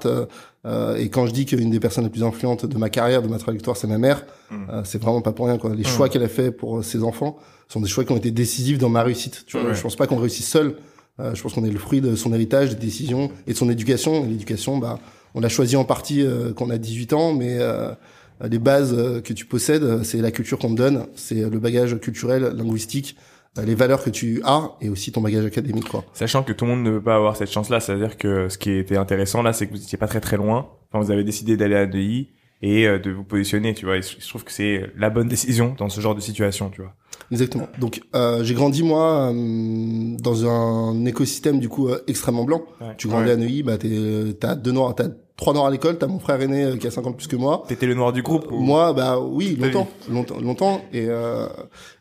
et 0.98 1.10
quand 1.10 1.26
je 1.26 1.32
dis 1.34 1.46
qu'une 1.46 1.72
des 1.72 1.80
personnes 1.80 2.04
les 2.04 2.10
plus 2.12 2.24
influentes 2.24 2.66
de 2.66 2.78
ma 2.78 2.90
carrière, 2.90 3.22
de 3.24 3.28
ma 3.28 3.38
trajectoire, 3.40 3.76
c'est 3.76 3.88
ma 3.88 3.98
mère, 3.98 4.24
Mm. 4.52 4.56
euh, 4.70 4.82
c'est 4.84 5.02
vraiment 5.02 5.22
pas 5.22 5.32
pour 5.32 5.46
rien. 5.48 5.58
Quoi. 5.58 5.74
Les 5.74 5.86
choix 5.86 6.10
qu'elle 6.10 6.24
a 6.24 6.28
fait 6.28 6.52
pour 6.52 6.84
ses 6.84 7.04
enfants 7.04 7.38
sont 7.70 7.80
des 7.80 7.88
choix 7.88 8.04
qui 8.04 8.12
ont 8.12 8.18
été 8.18 8.32
décisifs 8.32 8.78
dans 8.78 8.90
ma 8.90 9.02
réussite. 9.02 9.46
Tu 9.48 9.58
vois, 9.58 9.70
Ouais. 9.70 9.76
Je 9.76 9.82
pense 9.82 9.96
pas 9.96 10.06
qu'on 10.08 10.18
réussisse 10.18 10.48
seul. 10.48 10.76
Euh, 11.22 11.34
je 11.34 11.42
pense 11.42 11.54
qu'on 11.54 11.64
est 11.64 11.70
le 11.72 11.80
fruit 11.80 12.02
de 12.02 12.16
son 12.16 12.34
héritage, 12.34 12.70
des 12.72 12.76
décisions 12.76 13.32
et 13.48 13.54
de 13.54 13.58
son 13.58 13.70
éducation. 13.70 14.26
L'éducation, 14.26 14.78
bah, 14.78 15.00
on 15.34 15.42
l'a 15.42 15.50
choisi 15.50 15.76
en 15.76 15.86
partie 15.86 16.22
euh, 16.22 16.54
quand 16.54 16.66
on 16.66 16.70
a 16.70 16.78
18 16.78 17.14
ans, 17.14 17.34
mais 17.34 17.58
euh, 17.60 17.94
les 18.42 18.60
bases 18.60 18.94
euh, 18.98 19.22
que 19.22 19.34
tu 19.34 19.46
possèdes, 19.46 20.04
c'est 20.04 20.18
la 20.18 20.32
culture 20.32 20.58
qu'on 20.58 20.70
te 20.70 20.76
donne, 20.76 21.08
c'est 21.16 21.50
le 21.50 21.60
bagage 21.60 22.00
culturel, 22.00 22.44
linguistique, 22.56 23.16
les 23.62 23.76
valeurs 23.76 24.02
que 24.04 24.10
tu 24.10 24.42
as 24.46 24.72
et 24.80 24.90
aussi 24.90 25.12
ton 25.12 25.22
bagage 25.22 25.46
académique. 25.46 25.90
Quoi. 25.90 26.06
Sachant 26.14 26.42
que 26.44 26.54
tout 26.54 26.66
le 26.66 26.72
monde 26.72 26.84
ne 26.84 26.92
peut 26.92 27.04
pas 27.04 27.16
avoir 27.16 27.36
cette 27.36 27.52
chance-là, 27.52 27.82
c'est-à-dire 27.82 28.18
que 28.18 28.48
ce 28.48 28.58
qui 28.58 28.72
était 28.72 28.96
intéressant 28.96 29.42
là, 29.42 29.52
c'est 29.52 29.68
que 29.68 29.72
vous 29.72 29.84
étiez 29.84 29.98
pas 29.98 30.08
très 30.08 30.22
très 30.22 30.38
loin. 30.38 30.70
Enfin, 30.90 31.04
vous 31.04 31.12
avez 31.12 31.26
décidé 31.26 31.58
d'aller 31.58 31.76
à 31.76 31.86
DI 31.86 32.30
et 32.62 32.86
de 32.88 33.12
vous 33.12 33.26
positionner, 33.26 33.74
tu 33.74 33.86
vois. 33.86 33.98
Et 33.98 34.02
je 34.02 34.28
trouve 34.28 34.46
que 34.46 34.54
c'est 34.54 34.90
la 34.96 35.10
bonne 35.10 35.28
décision 35.28 35.76
dans 35.78 35.90
ce 35.90 36.00
genre 36.00 36.16
de 36.16 36.22
situation, 36.22 36.70
tu 36.70 36.82
vois. 36.82 36.94
Exactement. 37.32 37.68
Donc 37.80 38.02
euh, 38.16 38.44
j'ai 38.44 38.54
grandi 38.54 38.84
moi 38.84 39.32
euh, 39.34 40.16
dans 40.20 40.46
un 40.46 41.06
écosystème 41.06 41.60
du 41.60 41.70
coup 41.70 41.88
euh, 41.88 42.04
extrêmement 42.08 42.44
blanc. 42.44 42.62
Ouais. 42.82 42.88
Tu 42.98 43.08
grandis 43.08 43.32
à 43.32 43.36
Neuilly, 43.38 43.64
bah 43.64 43.78
t'es- 43.78 44.34
t'as 44.40 44.56
deux 44.56 44.72
noirs, 44.74 44.94
t'as 44.96 45.08
trois 45.38 45.54
noirs 45.54 45.68
à 45.68 45.72
l'école, 45.72 45.98
t'as 45.98 46.08
mon 46.08 46.20
frère 46.20 46.42
aîné 46.42 46.64
euh, 46.66 46.76
qui 46.78 46.88
a 46.88 46.92
50 46.92 47.16
plus 47.18 47.28
que 47.28 47.36
moi. 47.38 47.64
T'étais 47.68 47.86
le 47.88 47.94
noir 47.96 48.12
du 48.14 48.22
groupe. 48.22 48.52
ou- 48.52 48.60
Moi, 48.60 48.94
bah 48.94 49.20
oui, 49.20 49.56
longtemps, 49.60 49.88
longtemps, 50.10 50.40
longtemps, 50.42 50.82
et 50.94 51.06
euh, 51.08 51.48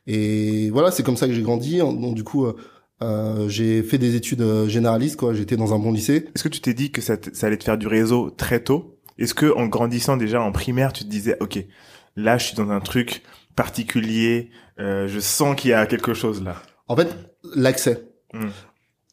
et 0.06 0.70
voilà, 0.70 0.90
c'est 0.90 1.02
comme 1.02 1.16
ça 1.16 1.26
que 1.26 1.32
j'ai 1.32 1.42
grandi. 1.42 1.78
Donc 1.78 2.14
du 2.14 2.24
coup, 2.24 2.46
euh, 3.02 3.48
j'ai 3.48 3.82
fait 3.82 3.98
des 3.98 4.16
études 4.16 4.42
euh, 4.42 4.68
généralistes, 4.68 5.16
quoi. 5.16 5.32
J'étais 5.32 5.56
dans 5.56 5.72
un 5.74 5.78
bon 5.78 5.92
lycée. 5.92 6.26
Est-ce 6.34 6.42
que 6.44 6.48
tu 6.48 6.60
t'es 6.60 6.74
dit 6.74 6.90
que 6.90 7.00
ça, 7.00 7.16
ça 7.32 7.46
allait 7.46 7.56
te 7.56 7.64
faire 7.64 7.78
du 7.78 7.86
réseau 7.86 8.30
très 8.30 8.60
tôt? 8.62 8.96
Est-ce 9.18 9.34
que 9.34 9.54
en 9.56 9.66
grandissant 9.68 10.16
déjà 10.16 10.42
en 10.42 10.50
primaire, 10.50 10.92
tu 10.92 11.04
te 11.04 11.08
disais, 11.10 11.36
ok, 11.40 11.64
là 12.16 12.36
je 12.38 12.46
suis 12.46 12.56
dans 12.56 12.70
un 12.70 12.80
truc 12.80 13.22
particulier, 13.54 14.50
euh, 14.80 15.06
je 15.08 15.20
sens 15.20 15.54
qu'il 15.56 15.70
y 15.70 15.74
a 15.74 15.86
quelque 15.86 16.14
chose 16.14 16.42
là. 16.42 16.56
En 16.88 16.96
fait, 16.96 17.14
l'accès. 17.54 18.08
Hmm. 18.32 18.48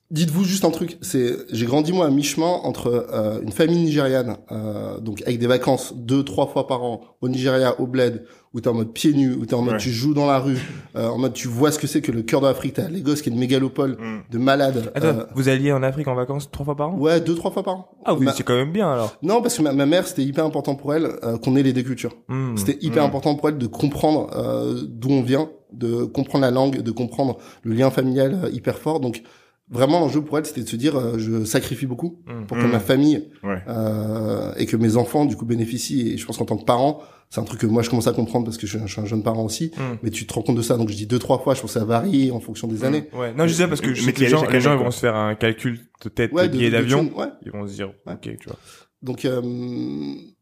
Dites-vous 0.09 0.45
juste 0.45 0.63
un 0.63 0.71
truc, 0.71 0.97
c'est 1.01 1.35
j'ai 1.51 1.65
grandi 1.65 1.91
moi 1.91 2.05
à 2.05 2.09
mi-chemin 2.09 2.47
entre 2.63 2.87
euh, 3.13 3.41
une 3.41 3.51
famille 3.51 3.83
nigériane, 3.83 4.37
euh, 4.53 5.01
donc 5.01 5.21
avec 5.23 5.37
des 5.37 5.47
vacances 5.47 5.93
deux 5.97 6.23
trois 6.23 6.47
fois 6.47 6.65
par 6.65 6.81
an 6.81 7.01
au 7.19 7.27
Nigeria, 7.27 7.77
au 7.81 7.87
bled, 7.87 8.23
où 8.53 8.61
t'es 8.61 8.69
en 8.69 8.73
mode 8.73 8.93
pieds 8.93 9.11
nus, 9.11 9.33
où 9.33 9.45
t'es 9.45 9.53
en 9.55 9.61
mode 9.63 9.73
Ouais. 9.73 9.79
tu 9.81 9.91
joues 9.91 10.13
dans 10.13 10.25
la 10.25 10.39
rue, 10.39 10.55
euh, 10.95 11.09
en 11.09 11.17
mode 11.17 11.33
tu 11.33 11.49
vois 11.49 11.73
ce 11.73 11.77
que 11.79 11.87
c'est 11.87 11.99
que 11.99 12.13
le 12.13 12.21
cœur 12.21 12.39
de 12.39 12.45
l'Afrique, 12.47 12.75
t'as 12.75 12.87
Lagos 12.87 13.15
qui 13.15 13.27
est 13.27 13.33
une 13.33 13.37
mégalopole 13.37 13.97
Hmm. 13.99 14.19
de 14.31 14.37
malades. 14.37 14.93
Attends, 14.95 15.07
euh, 15.07 15.23
vous 15.35 15.49
alliez 15.49 15.73
en 15.73 15.83
Afrique 15.83 16.07
en 16.07 16.15
vacances 16.15 16.49
trois 16.51 16.63
fois 16.63 16.77
par 16.77 16.91
an? 16.91 16.97
Ouais, 16.97 17.19
deux 17.19 17.35
trois 17.35 17.51
fois 17.51 17.63
par 17.63 17.75
an. 17.75 17.89
Ah, 18.05 18.13
vous 18.13 18.23
Ma- 18.23 18.31
étiez 18.31 18.45
quand 18.45 18.55
même 18.55 18.71
bien 18.71 18.89
alors. 18.89 19.17
Non, 19.23 19.41
parce 19.41 19.57
que 19.57 19.61
ma, 19.61 19.73
ma 19.73 19.85
mère, 19.85 20.07
c'était 20.07 20.23
hyper 20.23 20.45
important 20.45 20.75
pour 20.75 20.93
elle 20.93 21.07
euh, 21.25 21.37
qu'on 21.37 21.57
ait 21.57 21.63
les 21.63 21.73
deux 21.73 21.83
cultures. 21.83 22.15
Hmm. 22.29 22.55
C'était 22.55 22.77
hyper 22.79 23.03
Mm. 23.03 23.07
important 23.07 23.35
pour 23.35 23.49
elle 23.49 23.57
de 23.57 23.67
comprendre 23.67 24.29
euh, 24.37 24.83
d'où 24.87 25.09
on 25.09 25.21
vient, 25.21 25.49
de 25.73 26.03
comprendre 26.05 26.43
la 26.43 26.51
langue, 26.51 26.81
de 26.81 26.91
comprendre 26.91 27.37
le 27.63 27.73
lien 27.73 27.89
familial 27.91 28.39
euh, 28.45 28.49
hyper 28.51 28.77
fort. 28.77 28.99
Donc 28.99 29.21
vraiment 29.69 29.99
l'enjeu 29.99 30.21
pour 30.21 30.37
elle, 30.37 30.45
c'était 30.45 30.61
de 30.63 30.69
se 30.69 30.77
dire 30.77 30.95
euh, 30.97 31.17
je 31.17 31.43
sacrifie 31.43 31.85
beaucoup 31.85 32.19
Mm. 32.25 32.45
pour 32.45 32.57
que 32.57 32.63
Mm. 32.63 32.71
ma 32.71 32.79
famille 32.79 33.29
Ouais. 33.43 33.61
euh, 33.67 34.53
et 34.57 34.65
que 34.65 34.77
mes 34.77 34.95
enfants 34.95 35.25
du 35.25 35.35
coup 35.35 35.45
bénéficient. 35.45 36.13
Et 36.13 36.17
je 36.17 36.25
pense 36.25 36.37
qu'en 36.37 36.45
tant 36.45 36.55
que 36.57 36.63
parent, 36.63 37.01
c'est 37.29 37.41
un 37.41 37.43
truc 37.43 37.59
que 37.59 37.65
moi 37.67 37.81
je 37.83 37.89
commence 37.89 38.07
à 38.07 38.13
comprendre 38.13 38.45
parce 38.45 38.57
que 38.57 38.65
je, 38.65 38.71
suis 38.77 38.81
un- 38.81 38.87
je 38.87 38.93
suis 38.93 39.01
un 39.01 39.05
jeune 39.05 39.23
parent 39.23 39.43
aussi. 39.43 39.71
Mm. 39.77 39.81
Mais 40.03 40.09
tu 40.09 40.25
te 40.25 40.33
rends 40.33 40.41
compte 40.41 40.55
de 40.55 40.61
ça. 40.61 40.77
Donc 40.77 40.87
je 40.89 40.95
dis 40.95 41.05
deux 41.07 41.19
trois 41.19 41.39
fois. 41.39 41.53
Je 41.53 41.59
pense 41.61 41.73
que 41.73 41.79
ça 41.79 41.85
varie 41.85 42.31
en 42.31 42.39
fonction 42.39 42.67
des 42.69 42.85
années. 42.85 43.09
Ouais. 43.13 43.33
Non, 43.33 43.43
je 43.45 43.51
disais 43.51 43.67
parce 43.67 43.81
que 43.81 43.93
je 43.93 44.01
sais 44.03 44.13
que 44.13 44.21
les 44.21 44.29
gens, 44.29 44.45
les 44.47 44.61
gens 44.61 44.73
ils 44.77 44.83
vont 44.83 44.91
se 44.91 44.99
faire 45.01 45.15
un 45.15 45.35
calcul 45.35 45.79
de 46.03 46.09
tête 46.09 46.31
Ouais, 46.31 46.43
de 46.43 46.47
de- 46.53 46.57
billet 46.57 46.69
de- 46.69 46.75
de 46.77 46.81
d'avion. 46.81 47.11
ouais. 47.17 47.27
Ils 47.45 47.51
vont 47.51 47.67
se 47.67 47.73
dire, 47.73 47.89
Ouais. 48.05 48.13
ok, 48.13 48.37
tu 48.39 48.47
vois. 48.47 48.57
Donc 49.01 49.25
euh, 49.25 49.41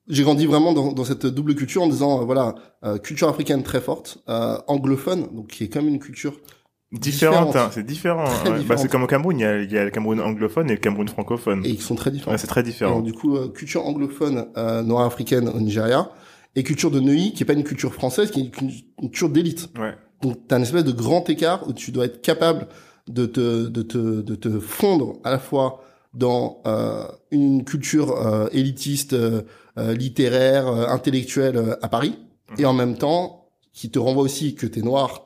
j'ai 0.07 0.23
grandi 0.23 0.45
vraiment 0.45 0.73
dans, 0.73 0.91
dans 0.91 1.03
cette 1.03 1.25
double 1.25 1.55
culture 1.55 1.81
en 1.83 1.87
disant 1.87 2.21
euh, 2.21 2.25
voilà 2.25 2.55
euh, 2.83 2.97
culture 2.97 3.27
africaine 3.29 3.63
très 3.63 3.81
forte, 3.81 4.19
euh, 4.29 4.57
anglophone 4.67 5.27
donc 5.33 5.47
qui 5.47 5.63
est 5.63 5.69
comme 5.69 5.87
une 5.87 5.99
culture 5.99 6.33
Différente, 6.91 7.47
Différente. 7.47 7.55
hein, 7.57 7.71
c'est 7.73 7.85
différent. 7.85 8.23
Ouais. 8.45 8.63
Bah, 8.69 8.77
c'est 8.77 8.87
comme 8.87 9.03
au 9.03 9.07
Cameroun, 9.07 9.37
il 9.37 9.41
y 9.41 9.45
a, 9.45 9.61
il 9.61 9.71
y 9.71 9.77
a 9.77 9.83
le 9.83 9.89
Cameroun 9.89 10.21
anglophone 10.21 10.69
et 10.69 10.73
le 10.75 10.79
Cameroun 10.79 11.07
francophone. 11.09 11.65
et 11.65 11.75
qui 11.75 11.81
sont 11.81 11.95
très 11.95 12.09
différents. 12.11 12.31
Ouais, 12.31 12.37
c'est 12.37 12.47
très 12.47 12.61
Alors, 12.61 12.71
différent. 12.71 13.01
du 13.01 13.11
coup, 13.11 13.35
euh, 13.35 13.49
culture 13.49 13.85
anglophone 13.85 14.45
euh, 14.55 14.81
nord-africaine 14.81 15.49
au 15.49 15.59
Nigeria 15.59 16.09
et 16.55 16.63
culture 16.63 16.91
de 16.91 17.01
Neuilly, 17.01 17.33
qui 17.33 17.43
est 17.43 17.45
pas 17.45 17.53
une 17.53 17.63
culture 17.65 17.93
française, 17.93 18.31
qui 18.31 18.39
est 18.39 18.43
une 18.43 18.51
cu- 18.51 18.65
une 19.01 19.09
culture 19.09 19.29
d'élite. 19.29 19.69
Ouais. 19.77 19.93
Donc, 20.21 20.37
t'as 20.47 20.55
une 20.57 20.63
espèce 20.63 20.85
de 20.85 20.91
grand 20.93 21.27
écart 21.29 21.67
où 21.67 21.73
tu 21.73 21.91
dois 21.91 22.05
être 22.05 22.21
capable 22.21 22.67
de 23.09 23.25
te, 23.25 23.67
de 23.67 23.81
te, 23.81 23.97
de 24.21 24.35
te 24.35 24.59
fondre 24.61 25.17
à 25.25 25.31
la 25.31 25.39
fois 25.39 25.83
dans 26.13 26.61
euh, 26.65 27.03
une 27.31 27.65
culture 27.65 28.11
euh, 28.25 28.47
élitiste, 28.53 29.13
littéraire, 29.77 30.67
euh, 30.67 30.87
intellectuelle 30.87 31.57
euh, 31.57 31.75
à 31.81 31.89
Paris, 31.89 32.15
Mhm. 32.51 32.55
et 32.59 32.65
en 32.65 32.73
même 32.73 32.95
temps 32.97 33.47
qui 33.73 33.89
te 33.89 33.99
renvoie 33.99 34.23
aussi 34.23 34.55
que 34.55 34.67
t'es 34.67 34.81
noir 34.81 35.25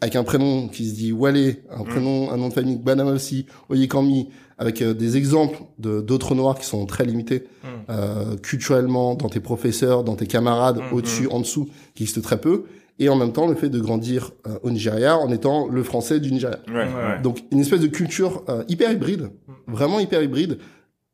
avec 0.00 0.14
un 0.14 0.22
prénom 0.22 0.68
qui 0.68 0.88
se 0.88 0.94
dit 0.94 1.10
Wale, 1.12 1.56
un 1.70 1.82
prénom, 1.82 2.30
un 2.30 2.36
nom 2.36 2.48
de 2.48 2.52
famille 2.54 2.76
Banamasi, 2.76 3.46
Oyekambi, 3.68 4.28
avec 4.56 4.82
euh, 4.82 4.94
des 4.94 5.16
exemples 5.16 5.58
de 5.78 6.00
d'autres 6.00 6.34
noirs 6.36 6.56
qui 6.58 6.66
sont 6.66 6.86
très 6.86 7.04
limités 7.04 7.44
Mm. 7.64 7.66
euh, 7.90 8.36
culturellement 8.36 9.14
dans 9.14 9.28
tes 9.28 9.40
professeurs, 9.40 10.04
dans 10.04 10.14
tes 10.14 10.26
camarades, 10.28 10.78
Mhm. 10.78 10.92
au-dessus, 10.92 11.26
en 11.28 11.40
dessous, 11.40 11.68
qui 11.94 12.04
existent 12.04 12.20
très 12.20 12.40
peu, 12.40 12.64
et 13.00 13.08
en 13.08 13.16
même 13.16 13.32
temps 13.32 13.46
le 13.48 13.54
fait 13.56 13.68
de 13.70 13.80
grandir 13.80 14.30
euh, 14.46 14.58
au 14.62 14.70
Nigeria 14.70 15.16
en 15.18 15.30
étant 15.32 15.66
le 15.68 15.82
français 15.82 16.20
du 16.20 16.30
Nigeria. 16.32 16.58
Ouais, 16.68 16.74
ouais. 16.74 17.22
Donc 17.22 17.42
une 17.50 17.60
espèce 17.60 17.80
de 17.80 17.86
culture 17.88 18.44
euh, 18.48 18.62
hyper 18.68 18.92
hybride, 18.92 19.30
vraiment 19.66 19.98
hyper 19.98 20.22
hybride, 20.22 20.58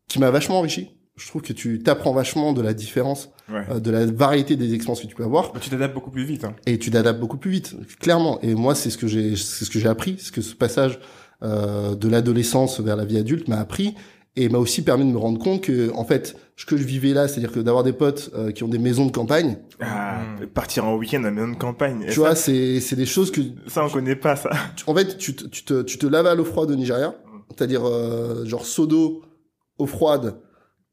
qui 0.09 0.19
m'a 0.19 0.31
vachement 0.31 0.59
enrichi. 0.59 0.91
Je 1.17 1.29
trouve 1.29 1.43
que 1.43 1.53
tu 1.53 1.79
t'apprends 1.81 2.13
vachement 2.13 2.53
de 2.53 2.61
la 2.61 2.75
différence, 2.75 3.31
Ouais. 3.49 3.63
euh, 3.71 3.79
de 3.79 3.91
la 3.91 4.05
variété 4.07 4.57
des 4.57 4.75
expériences 4.75 5.01
que 5.03 5.07
tu 5.07 5.15
peux 5.15 5.23
avoir, 5.25 5.53
Bah, 5.53 5.61
tu 5.61 5.71
t'adaptes 5.71 5.95
beaucoup 5.95 6.11
plus 6.11 6.25
vite. 6.25 6.45
Hein. 6.45 6.55
et 6.67 6.79
tu 6.79 6.91
t'adaptes 6.91 7.21
beaucoup 7.21 7.37
plus 7.37 7.51
vite, 7.53 7.77
clairement. 8.01 8.41
Et 8.43 8.55
moi, 8.55 8.75
c'est 8.75 8.91
ce 8.91 8.99
que 8.99 9.07
j'ai, 9.07 9.37
c'est 9.37 9.65
ce 9.65 9.71
que 9.71 9.79
j'ai 9.79 9.89
appris, 9.89 10.17
c'est 10.19 10.35
que 10.35 10.41
ce 10.41 10.55
passage 10.57 10.99
euh, 11.43 11.95
de 11.95 12.09
l'adolescence 12.09 12.81
vers 12.81 12.97
la 12.97 13.05
vie 13.05 13.19
adulte 13.19 13.49
m'a 13.49 13.59
appris 13.59 13.95
et 14.37 14.49
m'a 14.49 14.59
aussi 14.59 14.83
permis 14.83 15.05
de 15.05 15.11
me 15.11 15.19
rendre 15.19 15.39
compte 15.39 15.61
que 15.61 15.93
en 15.95 16.05
fait 16.05 16.37
ce 16.57 16.65
que 16.65 16.77
je 16.77 16.83
vivais 16.85 17.13
là 17.13 17.29
c'est-à-dire 17.29 17.53
que 17.53 17.61
d'avoir 17.61 17.85
des 17.85 17.93
potes 17.93 18.31
euh, 18.35 18.51
qui 18.51 18.63
ont 18.65 18.69
des 18.69 18.79
maisons 18.79 19.05
de 19.07 19.13
campagne 19.13 19.59
Ah, 19.81 20.23
Mm. 20.41 20.47
partir 20.47 20.87
en 20.87 20.97
week-end 20.97 21.23
à 21.25 21.31
maison 21.31 21.49
de 21.49 21.57
campagne. 21.57 22.07
Tu 22.09 22.19
vois 22.21 22.35
c'est 22.35 22.81
c'est 22.81 22.97
des 22.97 23.05
choses 23.07 23.31
que 23.31 23.41
ça 23.67 23.85
on 23.85 23.91
connaît 23.91 24.17
pas 24.17 24.37
ça. 24.37 24.51
tu- 24.77 24.85
en 24.89 24.95
fait 24.95 25.19
tu 25.19 25.35
te 25.37 25.45
tu 25.47 25.65
te 25.65 25.83
tu 25.83 25.99
te 25.99 26.07
laves 26.07 26.27
à 26.27 26.35
l'eau 26.35 26.45
froide 26.45 26.71
au 26.71 26.77
Nigeria 26.77 27.15
c'est-à-dire 27.51 27.83
euh, 27.85 28.45
genre 28.47 28.65
seau 28.65 28.87
d'eau 28.87 29.23
eau 29.79 29.87
froide 29.87 30.37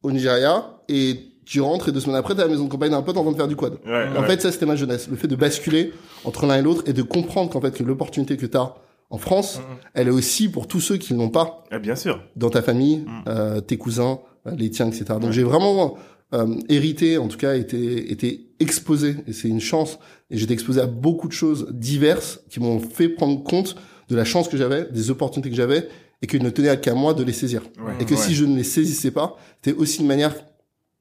au 0.03 0.11
Nigeria 0.11 0.77
et 0.89 1.19
tu 1.45 1.59
rentres 1.61 1.89
et 1.89 1.91
deux 1.91 1.99
semaines 1.99 2.15
après 2.17 2.33
t'es 2.35 2.41
à 2.41 2.45
la 2.45 2.51
maison 2.51 2.65
de 2.65 2.69
campagne 2.69 2.91
d'un 2.91 3.01
pote 3.01 3.17
en 3.17 3.23
train 3.23 3.31
de 3.31 3.37
faire 3.37 3.47
du 3.47 3.55
quad 3.55 3.73
Ouais, 3.85 4.07
En 4.17 4.21
ouais. 4.21 4.27
fait, 4.27 4.41
ça, 4.41 4.51
c'était 4.51 4.65
ma 4.65 4.75
jeunesse. 4.75 5.07
Le 5.09 5.17
fait 5.17 5.27
de 5.27 5.35
basculer 5.35 5.91
entre 6.23 6.45
l'un 6.45 6.57
et 6.57 6.61
l'autre 6.61 6.83
et 6.87 6.93
de 6.93 7.01
comprendre 7.01 7.49
qu'en 7.51 7.59
fait, 7.61 7.71
que 7.75 7.83
l'opportunité 7.83 8.37
que 8.37 8.45
tu 8.45 8.57
as 8.57 8.73
en 9.09 9.17
France, 9.17 9.57
Mhm. 9.57 9.63
elle 9.95 10.07
est 10.07 10.11
aussi 10.11 10.47
pour 10.49 10.67
tous 10.67 10.79
ceux 10.79 10.97
qui 10.97 11.13
ne 11.13 11.19
l'ont 11.19 11.29
pas 11.29 11.63
Ah, 11.71 11.79
bien 11.79 11.95
sûr. 11.95 12.21
dans 12.37 12.49
ta 12.49 12.61
famille, 12.61 12.99
Mhm. 12.99 13.07
euh, 13.27 13.59
tes 13.59 13.77
cousins, 13.77 14.19
euh, 14.47 14.51
les 14.57 14.69
tiens, 14.69 14.87
etc. 14.87 15.05
Donc, 15.15 15.23
Ouais. 15.25 15.31
j'ai 15.33 15.43
vraiment 15.43 15.97
euh, 16.33 16.47
hérité, 16.69 17.17
en 17.17 17.27
tout 17.27 17.35
cas, 17.37 17.55
été, 17.55 18.09
été 18.09 18.47
exposé, 18.61 19.17
et 19.27 19.33
c'est 19.33 19.49
une 19.49 19.59
chance, 19.59 19.99
et 20.29 20.37
j'étais 20.37 20.53
exposé 20.53 20.79
à 20.79 20.85
beaucoup 20.85 21.27
de 21.27 21.33
choses 21.33 21.67
diverses 21.71 22.39
qui 22.49 22.61
m'ont 22.61 22.79
fait 22.79 23.09
prendre 23.09 23.43
compte 23.43 23.75
de 24.07 24.15
la 24.15 24.23
chance 24.23 24.47
que 24.47 24.55
j'avais, 24.55 24.85
des 24.93 25.11
opportunités 25.11 25.49
que 25.49 25.57
j'avais, 25.57 25.89
et 26.21 26.27
qu'il 26.27 26.43
ne 26.43 26.49
tenait 26.49 26.79
qu'à 26.79 26.93
moi 26.93 27.13
de 27.13 27.23
les 27.23 27.33
saisir. 27.33 27.63
Ouais, 27.79 27.93
Et 27.99 28.05
que 28.05 28.13
ouais. 28.13 28.19
si 28.19 28.35
je 28.35 28.45
ne 28.45 28.55
les 28.55 28.63
saisissais 28.63 29.11
pas, 29.11 29.37
c'était 29.63 29.77
aussi 29.77 30.01
une 30.01 30.07
manière, 30.07 30.35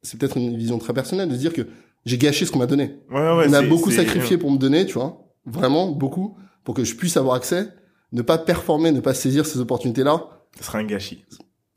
c'est 0.03 0.19
peut-être 0.19 0.37
une 0.37 0.57
vision 0.57 0.79
très 0.79 0.95
personnelle, 0.95 1.29
de 1.29 1.35
se 1.35 1.41
dire 1.41 1.53
que 1.53 1.67
j'ai 2.07 2.17
gâché 2.19 2.47
ce 2.47 2.53
qu'on 2.53 2.59
m'a 2.59 2.67
donné 2.67 2.99
Ouais, 3.11 3.21
ouais, 3.21 3.47
on 3.49 3.53
a 3.53 3.63
beaucoup 3.63 3.91
sacrifié 3.91 4.39
pour 4.39 4.51
me 4.51 4.57
donner, 4.59 4.87
tu 4.87 4.95
vois, 4.95 5.27
vraiment 5.45 5.89
beaucoup, 5.89 6.37
pour 6.65 6.75
que 6.75 6.85
je 6.85 6.95
puisse 6.95 7.17
avoir 7.17 7.35
accès, 7.37 7.69
ne 8.13 8.23
pas 8.23 8.39
performer, 8.39 8.93
ne 8.93 9.01
pas 9.01 9.15
saisir 9.15 9.45
ces 9.47 9.59
opportunités-là, 9.61 10.29
Ce 10.59 10.65
sera 10.65 10.79
un 10.79 10.85
gâchis. 10.85 11.25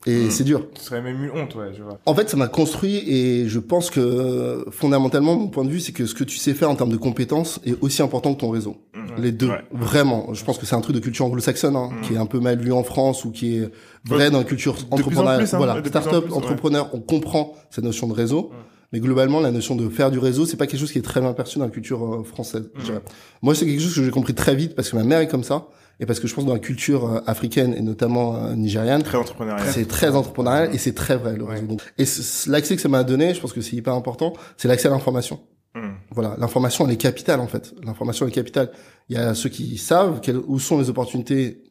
Et 0.06 0.26
Mm. 0.26 0.32
c'est 0.32 0.44
dur. 0.44 0.68
Ce 0.78 0.86
serait 0.86 1.02
même 1.02 1.24
une 1.24 1.32
honte, 1.32 1.56
ouais, 1.56 1.72
je 1.78 1.82
vois. 1.84 2.00
En 2.06 2.14
fait, 2.14 2.30
ça 2.30 2.38
m'a 2.38 2.48
construit 2.48 2.98
et 3.08 3.48
je 3.48 3.60
pense 3.60 3.90
que 3.90 4.00
euh, 4.00 4.64
fondamentalement, 4.72 5.36
mon 5.36 5.48
point 5.48 5.64
de 5.64 5.70
vue, 5.70 5.80
c'est 5.80 5.92
que 5.94 6.06
ce 6.06 6.14
que 6.14 6.24
tu 6.24 6.38
sais 6.38 6.54
faire 6.54 6.70
en 6.70 6.76
termes 6.76 6.92
de 6.92 6.98
compétences 6.98 7.60
est 7.66 7.76
aussi 7.82 8.02
important 8.02 8.34
que 8.34 8.40
ton 8.42 8.50
réseau. 8.50 8.78
Mhm. 8.96 9.04
Les 9.24 9.32
deux, 9.32 9.50
Ouais. 9.50 9.62
vraiment. 9.72 10.34
Je 10.34 10.44
pense 10.44 10.58
que 10.58 10.66
c'est 10.66 10.76
un 10.76 10.82
truc 10.82 10.96
de 10.96 11.02
culture 11.02 11.26
anglo-saxonne 11.26 11.76
hein, 11.76 11.90
Mm. 11.92 12.02
qui 12.02 12.14
est 12.14 12.18
un 12.18 12.26
peu 12.26 12.40
mal 12.40 12.60
vu 12.60 12.72
en 12.74 12.84
France 12.84 13.24
ou 13.26 13.32
qui 13.32 13.58
est 13.58 13.70
vrai 14.06 14.30
dans 14.32 14.40
la 14.40 14.44
culture 14.44 14.74
plus 14.76 14.84
en 14.92 14.96
entrepreneuriale. 14.96 15.38
plus, 15.38 15.54
hein, 15.54 15.58
voilà, 15.58 15.78
en 15.80 15.84
start-up, 15.86 16.26
ouais. 16.30 16.34
entrepreneur, 16.36 16.90
on 16.94 17.00
comprend 17.00 17.54
cette 17.70 17.84
notion 17.84 18.08
de 18.08 18.14
réseau. 18.14 18.52
Mais 18.92 19.00
globalement, 19.00 19.40
la 19.40 19.50
notion 19.52 19.76
de 19.76 19.90
faire 19.90 20.12
du 20.12 20.20
réseau, 20.20 20.46
c'est 20.46 20.56
pas 20.56 20.68
quelque 20.68 20.80
chose 20.80 20.92
qui 20.92 21.00
est 21.00 21.04
très 21.04 21.20
bien 21.20 21.34
perçu 21.34 21.58
dans 21.58 21.66
la 21.66 21.72
culture 21.72 22.14
euh, 22.14 22.24
française. 22.24 22.70
je 22.78 22.84
dirais. 22.86 23.02
Moi, 23.42 23.56
c'est 23.56 23.66
quelque 23.66 23.82
chose 23.82 23.96
que 23.96 24.04
j'ai 24.04 24.12
compris 24.12 24.36
très 24.36 24.54
vite 24.54 24.76
parce 24.76 24.92
que 24.92 24.96
ma 24.96 25.04
mère 25.04 25.20
est 25.20 25.28
comme 25.28 25.44
ça 25.44 25.66
et 26.00 26.06
parce 26.06 26.20
que 26.20 26.28
je 26.28 26.34
pense 26.34 26.44
que 26.44 26.48
dans 26.50 26.54
la 26.56 26.60
culture 26.60 27.06
euh, 27.08 27.20
africaine 27.28 27.74
et 27.78 27.82
notamment 27.82 28.36
euh, 28.36 28.54
nigériane, 28.56 29.04
Très 29.04 29.18
entrepreneurial. 29.18 29.68
c'est 29.72 29.88
très 29.88 30.16
entrepreneurial 30.16 30.74
et 30.74 30.78
c'est 30.78 30.94
très 30.94 31.16
vrai 31.18 31.36
le 31.36 31.44
Ouais. 31.44 31.56
réseau. 31.56 31.68
Donc, 31.68 31.82
et 31.98 32.06
l'accès 32.48 32.76
que 32.76 32.82
ça 32.82 32.90
m'a 32.90 33.04
donné, 33.04 33.34
je 33.34 33.40
pense 33.42 33.54
que 33.54 33.62
c'est 33.62 33.76
hyper 33.76 33.94
important, 33.94 34.34
c'est 34.58 34.68
l'accès 34.68 34.88
à 34.88 34.92
l'information. 34.92 35.40
Mhm. 35.76 35.94
Voilà, 36.12 36.36
l'information 36.40 36.86
elle 36.86 36.94
est 36.94 36.98
capitale 36.98 37.40
en 37.40 37.48
fait. 37.48 37.74
L'information 37.84 38.28
est 38.28 38.32
capitale. 38.32 38.72
Il 39.10 39.16
y 39.16 39.20
a 39.20 39.34
ceux 39.34 39.50
qui 39.50 39.78
savent 39.78 40.20
quelles, 40.22 40.38
où 40.38 40.60
sont 40.60 40.78
les 40.80 40.90
opportunités 40.90 41.64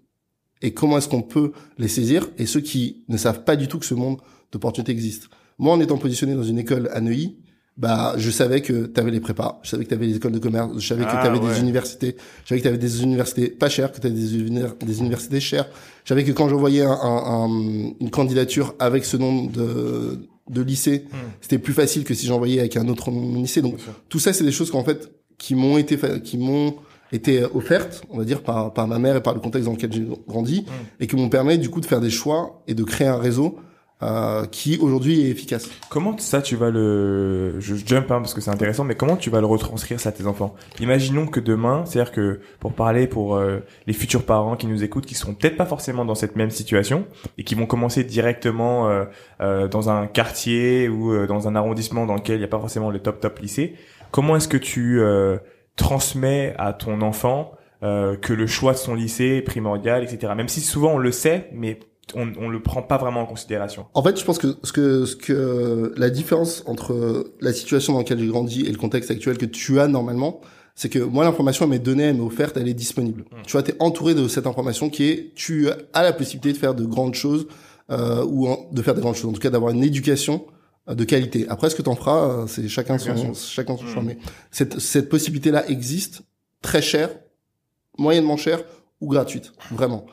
et 0.61 0.73
comment 0.73 0.99
est-ce 0.99 1.09
qu'on 1.09 1.23
peut 1.23 1.53
les 1.79 1.89
saisir, 1.89 2.29
et 2.39 2.47
ceux 2.47 2.61
qui 2.61 3.05
ne 3.09 3.17
savent 3.17 3.43
pas 3.45 3.57
du 3.57 3.67
tout 3.67 3.79
que 3.81 3.87
ce 3.87 3.95
monde 3.95 4.19
d'opportunités 4.53 4.93
existe. 4.93 5.29
Moi, 5.59 5.73
en 5.75 5.81
étant 5.81 5.99
positionné 5.99 6.35
dans 6.35 6.43
une 6.45 6.59
école 6.59 6.89
à 6.93 7.01
Neuilly, 7.01 7.39
bah, 7.79 8.15
je 8.19 8.31
savais 8.31 8.61
que 8.61 8.87
tu 8.87 9.01
avais 9.01 9.11
les 9.11 9.21
prépas, 9.21 9.59
je 9.63 9.71
savais 9.71 9.85
que 9.85 9.89
tu 9.89 9.95
avais 9.95 10.07
les 10.07 10.17
écoles 10.17 10.33
de 10.33 10.39
commerce, 10.39 10.71
je 10.79 10.87
savais 10.87 11.05
que 11.05 11.09
Ah, 11.11 11.21
tu 11.23 11.29
avais 11.29 11.39
ouais. 11.39 11.55
des 11.55 11.61
universités, 11.61 12.17
je 12.45 12.49
savais 12.49 12.61
que 12.61 12.65
tu 12.65 12.69
avais 12.69 12.79
des 12.79 13.03
universités 13.03 13.49
pas 13.49 13.69
chères, 13.69 13.91
que 13.93 14.01
tu 14.01 14.07
avais 14.07 14.15
des, 14.17 14.37
univers- 14.37 14.75
des 14.85 14.99
universités 15.01 15.41
chères. 15.41 15.67
Je 16.05 16.09
savais 16.11 16.25
que 16.25 16.33
quand 16.33 16.49
j'envoyais 16.49 16.83
un, 16.83 16.91
un- 16.91 17.45
un- 17.45 17.93
une 18.01 18.11
candidature 18.11 18.75
avec 18.79 19.05
ce 19.05 19.17
nom 19.17 19.45
de, 19.45 20.19
de 20.51 20.61
lycée, 20.63 21.07
Hmm. 21.11 21.17
c'était 21.41 21.59
plus 21.59 21.73
facile 21.73 22.05
que 22.05 22.13
si 22.15 22.27
j'envoyais 22.27 22.61
avec 22.61 22.77
un 22.77 22.89
autre 22.89 23.11
nom 23.11 23.33
de 23.33 23.37
lycée. 23.39 23.63
Donc, 23.63 23.77
tout 24.09 24.19
ça, 24.19 24.33
c'est 24.33 24.45
des 24.45 24.53
choses 24.53 24.71
qu'en 24.71 24.85
fait, 24.85 25.11
qui 25.39 25.55
m'ont 25.55 25.79
été, 25.79 25.97
qui 26.23 26.37
m'ont 26.39 26.75
été 27.11 27.45
offertes, 27.55 28.03
on 28.11 28.19
va 28.19 28.25
dire, 28.25 28.43
par, 28.43 28.73
par 28.73 28.87
ma 28.87 28.99
mère 28.99 29.17
et 29.17 29.23
par 29.23 29.35
le 29.35 29.41
contexte 29.41 29.67
dans 29.67 29.73
lequel 29.75 29.93
j'ai 29.93 30.07
grandi, 30.29 30.67
et 31.01 31.07
qui 31.07 31.17
m'ont 31.17 31.29
permis, 31.29 31.59
du 31.59 31.69
coup, 31.71 31.81
de 31.81 31.87
faire 31.87 32.01
des 32.01 32.11
choix 32.11 32.63
et 32.67 32.75
de 32.75 32.85
créer 32.85 33.07
un 33.09 33.17
réseau, 33.19 33.57
euh, 34.03 34.47
qui 34.47 34.79
aujourd'hui 34.81 35.27
est 35.27 35.31
efficace. 35.31 35.71
Comment 35.89 36.17
ça 36.19 36.43
tu 36.43 36.57
vas 36.57 36.71
le 36.71 37.61
je 37.61 37.75
jump 37.75 38.11
hein, 38.11 38.21
parce 38.21 38.35
que 38.35 38.41
c'est 38.41 38.51
intéressant 38.51 38.85
mais 38.85 38.95
comment 38.95 39.17
tu 39.17 39.31
vas 39.31 39.41
le 39.41 39.47
retranscrire 39.47 40.01
ça 40.01 40.11
à 40.11 40.13
tes 40.13 40.27
enfants? 40.27 40.55
Imaginons 40.81 41.27
que 41.27 41.41
demain, 41.41 41.85
c'est-à-dire 41.87 42.13
que 42.13 42.41
pour 42.61 42.73
parler 42.73 43.07
pour 43.07 43.37
euh, 43.37 43.61
les 43.87 43.93
futurs 43.93 44.25
parents 44.25 44.57
qui 44.57 44.67
nous 44.67 44.83
écoutent 44.85 45.07
qui 45.07 45.15
seront 45.15 45.35
peut-être 45.35 45.57
pas 45.57 45.67
forcément 45.67 46.05
dans 46.05 46.15
cette 46.15 46.37
même 46.37 46.51
situation 46.51 47.07
et 47.39 47.45
qui 47.45 47.55
vont 47.55 47.67
commencer 47.67 48.05
directement 48.05 48.89
euh, 48.89 49.05
euh, 49.41 49.69
dans 49.69 49.91
un 49.91 50.07
quartier 50.07 50.89
ou 50.89 51.13
euh, 51.13 51.27
dans 51.27 51.49
un 51.49 51.57
arrondissement 51.57 52.07
dans 52.07 52.15
lequel 52.15 52.37
il 52.37 52.39
n'y 52.39 52.45
a 52.45 52.49
pas 52.49 52.59
forcément 52.59 52.91
le 52.91 53.01
top 53.01 53.21
top 53.21 53.39
lycée, 53.39 53.75
comment 54.11 54.37
est-ce 54.37 54.49
que 54.49 54.57
tu 54.57 55.01
transmets 55.77 56.55
à 56.59 56.73
ton 56.73 57.01
enfant 57.01 57.53
que 57.81 58.33
le 58.33 58.47
choix 58.47 58.73
de 58.73 58.79
son 58.79 58.95
lycée 58.95 59.37
est 59.39 59.43
primordial, 59.43 60.05
etc. 60.05 60.33
Même 60.37 60.49
si 60.49 60.61
souvent 60.61 60.95
on 60.95 60.99
le 60.99 61.11
sait, 61.11 61.49
mais 61.53 61.81
on, 62.15 62.33
on 62.39 62.49
le 62.49 62.61
prend 62.63 62.83
pas 62.83 62.99
vraiment 62.99 63.21
en 63.23 63.27
considération. 63.27 63.87
En 63.95 64.03
fait, 64.03 64.19
je 64.19 64.25
pense 64.25 64.39
que 64.39 64.57
ce 64.63 64.73
que 64.73 65.05
ce 65.07 65.17
que 65.17 65.93
la 65.97 66.11
différence 66.11 66.63
entre 66.67 67.33
la 67.41 67.53
situation 67.53 67.93
dans 67.95 68.01
laquelle 68.01 68.19
j'ai 68.19 68.27
grandi 68.27 68.63
et 68.67 68.71
le 68.73 68.79
contexte 68.79 69.11
actuel 69.11 69.39
que 69.39 69.47
tu 69.47 69.81
as 69.81 69.89
normalement, 69.89 70.41
c'est 70.75 70.89
que 70.89 70.99
moi 70.99 71.25
l'information 71.25 71.65
elle 71.67 71.71
m'est 71.71 71.79
donnée, 71.79 72.05
elle 72.05 72.17
m'est 72.17 72.21
offerte, 72.23 72.57
elle 72.57 72.69
est 72.69 72.75
disponible. 72.75 73.25
Tu 73.47 73.53
vois, 73.53 73.63
t'es 73.63 73.77
entouré 73.79 74.15
de 74.15 74.27
cette 74.29 74.47
information 74.47 74.91
qui 74.91 75.05
est 75.11 75.33
tu 75.35 75.69
as 75.93 76.03
la 76.03 76.13
possibilité 76.13 76.53
de 76.53 76.59
faire 76.59 76.75
de 76.75 76.85
grandes 76.85 77.15
choses 77.15 77.47
euh, 77.91 78.25
ou 78.25 78.49
en- 78.49 78.69
de 78.73 78.83
faire 78.83 78.95
des 78.95 79.01
grandes 79.01 79.17
choses, 79.17 79.31
en 79.31 79.35
tout 79.35 79.41
cas 79.41 79.51
d'avoir 79.51 79.73
une 79.73 79.85
éducation 79.85 80.47
euh, 80.89 80.95
de 80.95 81.05
qualité. 81.05 81.47
Après, 81.49 81.69
ce 81.71 81.77
que 81.77 81.83
t'en 81.83 81.95
feras, 81.95 82.43
euh, 82.43 82.47
c'est 82.47 82.69
chacun 82.69 82.99
son 82.99 83.35
chacun 83.35 83.77
son 83.77 83.85
Mm. 83.85 83.89
choix. 83.89 84.03
Mais 84.03 84.19
cette 84.51 84.81
cette 84.81 85.09
possibilité 85.09 85.51
là 85.51 85.69
existe, 85.69 86.23
très 86.63 86.83
chère, 86.83 87.11
moyennement 87.99 88.37
chère 88.37 88.61
ou 89.01 89.09
gratuite, 89.09 89.53
vraiment. 89.71 90.07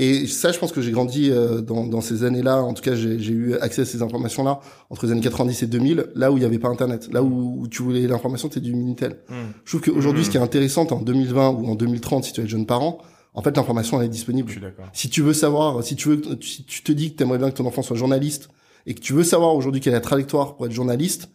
Et 0.00 0.26
ça, 0.28 0.52
je 0.52 0.58
pense 0.58 0.70
que 0.70 0.80
j'ai 0.80 0.92
grandi 0.92 1.30
euh, 1.30 1.60
dans, 1.60 1.84
dans 1.84 2.00
ces 2.00 2.22
années-là. 2.22 2.62
En 2.62 2.72
tout 2.72 2.82
cas, 2.82 2.94
j'ai 2.94 3.16
eu 3.32 3.54
accès 3.56 3.82
à 3.82 3.84
ces 3.84 4.00
informations-là 4.02 4.60
entre 4.90 5.06
les 5.06 5.12
années 5.12 5.20
90 5.20 5.62
et 5.62 5.66
2000, 5.66 6.06
là 6.14 6.30
où 6.30 6.36
il 6.36 6.40
n'y 6.40 6.46
avait 6.46 6.60
pas 6.60 6.68
Internet, 6.68 7.08
là 7.12 7.22
où, 7.22 7.60
où 7.62 7.66
tu 7.68 7.82
voulais 7.82 8.06
l'information, 8.06 8.48
c'était 8.48 8.60
du 8.60 8.74
Minitel. 8.74 9.18
Je 9.64 9.70
trouve 9.76 9.80
qu'aujourd'hui, 9.80 10.20
Mhm. 10.20 10.26
ce 10.26 10.30
qui 10.30 10.36
est 10.36 10.40
intéressant 10.40 10.86
en 10.92 11.00
2020 11.02 11.48
ou 11.50 11.66
en 11.66 11.74
2030, 11.74 12.24
si 12.24 12.32
tu 12.32 12.40
es 12.40 12.46
jeune 12.46 12.64
parent, 12.66 12.98
en 13.34 13.42
fait, 13.42 13.56
l'information 13.56 14.00
elle 14.00 14.06
est 14.06 14.10
disponible. 14.10 14.48
Je 14.48 14.54
suis. 14.54 14.60
Si 14.92 15.10
tu 15.10 15.22
veux 15.22 15.32
savoir, 15.32 15.82
si 15.82 15.96
tu 15.96 16.08
veux, 16.08 16.22
si 16.42 16.64
tu 16.64 16.82
te 16.82 16.92
dis 16.92 17.12
que 17.12 17.16
tu 17.16 17.22
aimerais 17.24 17.38
bien 17.38 17.50
que 17.50 17.56
ton 17.56 17.66
enfant 17.66 17.82
soit 17.82 17.96
journaliste 17.96 18.48
et 18.86 18.94
que 18.94 19.00
tu 19.00 19.12
veux 19.12 19.22
savoir 19.24 19.54
aujourd'hui 19.54 19.80
quelle 19.80 19.92
est 19.92 19.96
la 19.96 20.00
trajectoire 20.00 20.56
pour 20.56 20.66
être 20.66 20.72
journaliste, 20.72 21.28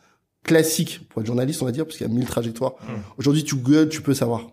classique 0.44 1.02
pour 1.10 1.22
être 1.22 1.28
journaliste, 1.28 1.62
on 1.62 1.66
va 1.66 1.72
dire, 1.72 1.86
parce 1.86 1.98
qu'il 1.98 2.08
y 2.08 2.10
a 2.10 2.14
mille 2.14 2.26
trajectoires. 2.26 2.74
Mm. 2.82 2.92
Aujourd'hui, 3.18 3.44
tu 3.44 3.56
googles, 3.56 3.90
tu 3.90 4.02
peux 4.02 4.14
savoir. 4.14 4.48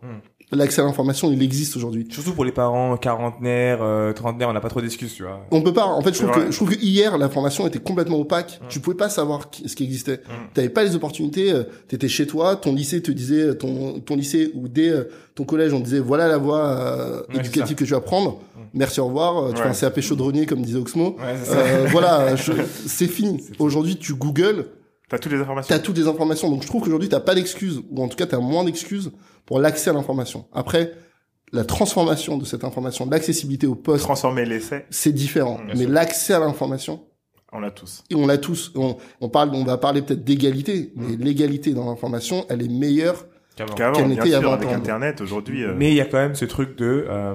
L'accès 0.53 0.81
à 0.81 0.85
l'information, 0.85 1.31
il 1.31 1.41
existe 1.45 1.77
aujourd'hui. 1.77 2.09
Surtout 2.11 2.33
pour 2.33 2.45
les 2.45 2.51
parents 2.51 2.97
quarantenaires, 2.97 3.79
euh, 3.83 4.13
trentenaires, 4.13 4.49
on 4.49 4.53
n'a 4.53 4.61
pas 4.61 4.69
trop 4.69 4.81
d'excuses, 4.81 5.15
tu 5.15 5.23
vois. 5.23 5.47
On 5.53 5.63
peut 5.63 5.73
pas. 5.73 5.85
En 5.87 6.01
fait, 6.03 6.13
je 6.13 6.23
trouve 6.25 6.33
que 6.45 6.51
je 6.51 6.57
trouve 6.57 6.71
que 6.71 6.81
hier 6.81 7.17
l'information 7.19 7.69
était 7.69 7.79
complètement 7.79 8.19
opaque. 8.19 8.59
Mm. 8.61 8.67
Tu 8.69 8.81
pouvais 8.81 8.97
pas 8.97 9.09
savoir 9.09 9.51
qui- 9.51 9.69
ce 9.69 9.77
qui 9.77 9.85
existait. 9.85 10.17
Mm. 10.27 10.33
T'avais 10.55 10.69
pas 10.69 10.83
les 10.83 10.97
opportunités. 10.97 11.53
euh, 11.53 11.63
T'étais 11.87 12.09
chez 12.09 12.27
toi, 12.27 12.57
ton 12.57 12.75
lycée 12.75 13.01
te 13.01 13.13
disait, 13.13 13.43
euh, 13.43 13.55
ton 13.55 14.01
ton 14.01 14.17
lycée 14.17 14.51
ou 14.55 14.67
dès 14.67 14.89
euh, 14.89 15.05
ton 15.37 15.45
collège, 15.45 15.73
on 15.73 15.79
te 15.79 15.85
disait 15.85 16.01
voilà 16.01 16.27
la 16.27 16.39
voie 16.39 16.67
euh, 16.67 17.23
Ouais, 17.29 17.37
éducative 17.39 17.77
que 17.77 17.85
tu 17.85 17.93
vas 17.93 18.01
prendre. 18.01 18.33
Mm. 18.57 18.61
Merci, 18.75 19.01
au 19.01 19.07
revoir. 19.07 19.37
euh, 19.39 19.49
Tu 19.53 19.57
Ouais. 19.63 19.73
fais 19.73 19.87
un 19.87 19.91
CAP 19.91 20.01
chaudronnier 20.01 20.47
comme 20.47 20.63
disait 20.63 20.79
Oxmo. 20.79 21.17
Ouais. 21.19 21.35
Euh, 21.49 21.87
voilà, 21.93 22.35
c'est 22.87 23.07
fini. 23.07 23.41
Aujourd'hui, 23.61 23.97
tu 23.99 24.15
googles, 24.15 24.67
T'as 25.09 25.19
toutes 25.19 25.31
les 25.33 25.39
informations. 25.41 25.75
t'as 25.77 25.81
toutes 25.81 25.97
les 25.99 26.09
informations. 26.09 26.51
Donc 26.51 26.63
je 26.63 26.67
trouve 26.67 26.83
qu'aujourd'hui, 26.83 27.09
t'as 27.09 27.21
pas 27.21 27.35
d'excuses, 27.37 27.81
ou 27.91 28.03
en 28.03 28.09
tout 28.09 28.17
cas, 28.17 28.27
t'as 28.27 28.39
moins 28.39 28.65
d'excuses 28.65 29.11
pour 29.47 29.59
l'accès 29.61 29.91
à 29.91 29.93
l'information. 29.93 30.47
Après, 30.53 30.93
la 31.53 31.65
transformation 31.65 32.39
de 32.39 32.45
cette 32.45 32.65
information, 32.65 33.09
l'accessibilité 33.11 33.67
au 33.67 33.75
poste, 33.75 34.05
Transformer 34.05 34.45
l'essai, 34.45 34.87
c'est 34.91 35.13
différent. 35.13 35.59
Bien 35.67 35.75
Mais 35.77 35.87
l'accès 35.87 36.35
à 36.35 36.39
l'information, 36.39 37.05
on 37.53 37.59
l'a 37.61 37.71
tous. 37.73 38.05
et 38.11 38.15
on 38.15 38.27
l'a 38.27 38.39
tous. 38.39 38.73
On, 38.77 38.97
on 39.21 39.29
parle, 39.29 39.51
on 39.55 39.65
va 39.65 39.77
parler 39.77 40.03
peut-être 40.03 40.23
d'égalité, 40.25 40.93
mais 40.95 41.17
l'égalité 41.17 41.73
dans 41.75 41.87
l'information, 41.87 42.47
elle 42.49 42.63
est 42.63 42.69
meilleure. 42.69 43.27
Qu'avant. 43.57 43.75
Qu'avant, 43.75 43.99
Qu'elle 43.99 44.09
bien 44.15 44.25
sûr, 44.41 44.41
20 44.43 44.53
avec. 44.53 44.69
Internet, 44.71 45.21
aujourd'hui. 45.21 45.65
euh, 45.65 45.75
Mais 45.77 45.89
il 45.91 45.95
y 45.95 46.01
a 46.01 46.05
quand 46.05 46.19
même 46.19 46.37
ce 46.37 46.45
truc 46.45 46.77
de, 46.79 47.07
euh, 47.09 47.35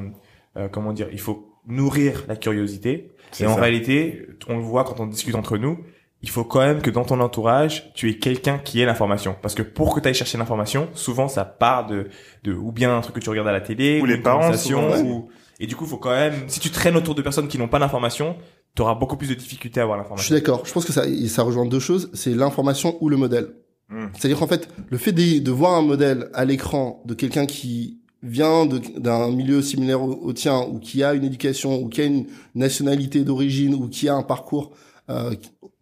euh, 0.57 0.69
comment 0.69 0.93
dire, 0.93 1.09
il 1.11 1.19
faut 1.19 1.51
nourrir 1.67 2.23
la 2.29 2.37
curiosité. 2.37 3.11
c'est 3.31 3.43
Et 3.43 3.47
en 3.47 3.55
réalité, 3.55 4.27
on 4.47 4.55
le 4.55 4.63
voit 4.63 4.85
quand 4.85 4.99
on 5.01 5.07
discute 5.07 5.35
entre 5.35 5.57
nous, 5.57 5.79
il 6.25 6.31
faut 6.31 6.43
quand 6.43 6.61
même 6.61 6.81
que 6.81 6.89
dans 6.89 7.03
ton 7.05 7.19
entourage, 7.19 7.91
tu 7.93 8.09
aies 8.09 8.17
quelqu'un 8.17 8.57
qui 8.57 8.81
ait 8.81 8.85
l'information. 8.85 9.35
Parce 9.43 9.53
que 9.53 9.61
pour 9.61 9.93
que 9.93 9.99
tu 9.99 10.07
ailles 10.07 10.15
chercher 10.15 10.39
l'information, 10.39 10.89
souvent 10.95 11.27
ça 11.27 11.45
part 11.45 11.85
de, 11.85 12.07
de 12.43 12.51
ou 12.51 12.71
bien 12.71 12.97
un 12.97 13.01
truc 13.01 13.13
que 13.13 13.19
tu 13.19 13.29
regardes 13.29 13.47
à 13.47 13.51
la 13.51 13.61
télé, 13.61 14.01
Ou 14.01 14.05
les 14.07 14.15
une 14.15 14.23
parents, 14.23 14.51
souvent, 14.53 14.97
ou... 15.03 15.29
et 15.59 15.67
du 15.67 15.75
coup, 15.75 15.83
il 15.85 15.89
faut 15.91 15.97
quand 15.99 16.09
même, 16.15 16.33
si 16.47 16.59
tu 16.59 16.71
traînes 16.71 16.95
autour 16.95 17.13
de 17.13 17.21
personnes 17.21 17.47
qui 17.47 17.59
n'ont 17.59 17.67
pas 17.67 17.77
l'information, 17.77 18.37
tu 18.75 18.81
auras 18.81 18.95
beaucoup 18.95 19.17
plus 19.17 19.29
de 19.29 19.35
difficultés 19.35 19.79
à 19.79 19.83
avoir 19.83 19.99
Je 19.99 20.03
suis 20.23 20.33
l'information. 20.33 20.35
d'accord. 20.35 20.65
Je 20.65 20.73
pense 20.73 20.83
que 20.83 20.93
ça, 20.93 21.03
ça 21.27 21.43
rejoint 21.43 21.67
deux 21.67 21.79
choses. 21.79 22.09
C'est 22.15 22.33
l'information 22.33 22.97
ou 23.01 23.09
le 23.09 23.17
modèle. 23.17 23.49
Mm. 23.89 24.07
C'est-à-dire 24.13 24.39
qu'en 24.39 24.47
fait, 24.47 24.67
le 24.89 24.97
fait 24.97 25.11
de, 25.11 25.37
de 25.39 25.51
voir 25.51 25.73
un 25.75 25.83
modèle 25.83 26.29
à 26.33 26.43
l'écran 26.43 27.03
de 27.05 27.13
quelqu'un 27.13 27.45
qui 27.45 27.99
vient 28.23 28.65
d'un 28.97 29.29
milieu 29.29 29.61
similaire 29.61 30.01
au, 30.01 30.13
au 30.23 30.33
tien 30.33 30.59
ou 30.61 30.79
qui 30.79 31.03
a 31.03 31.13
une 31.13 31.23
éducation 31.23 31.79
ou 31.79 31.87
qui 31.87 32.01
a 32.01 32.05
une 32.05 32.25
nationalité 32.55 33.23
d'origine 33.23 33.75
ou 33.75 33.87
qui 33.89 34.09
a 34.09 34.15
un 34.15 34.23
parcours 34.23 34.71
euh, 35.11 35.35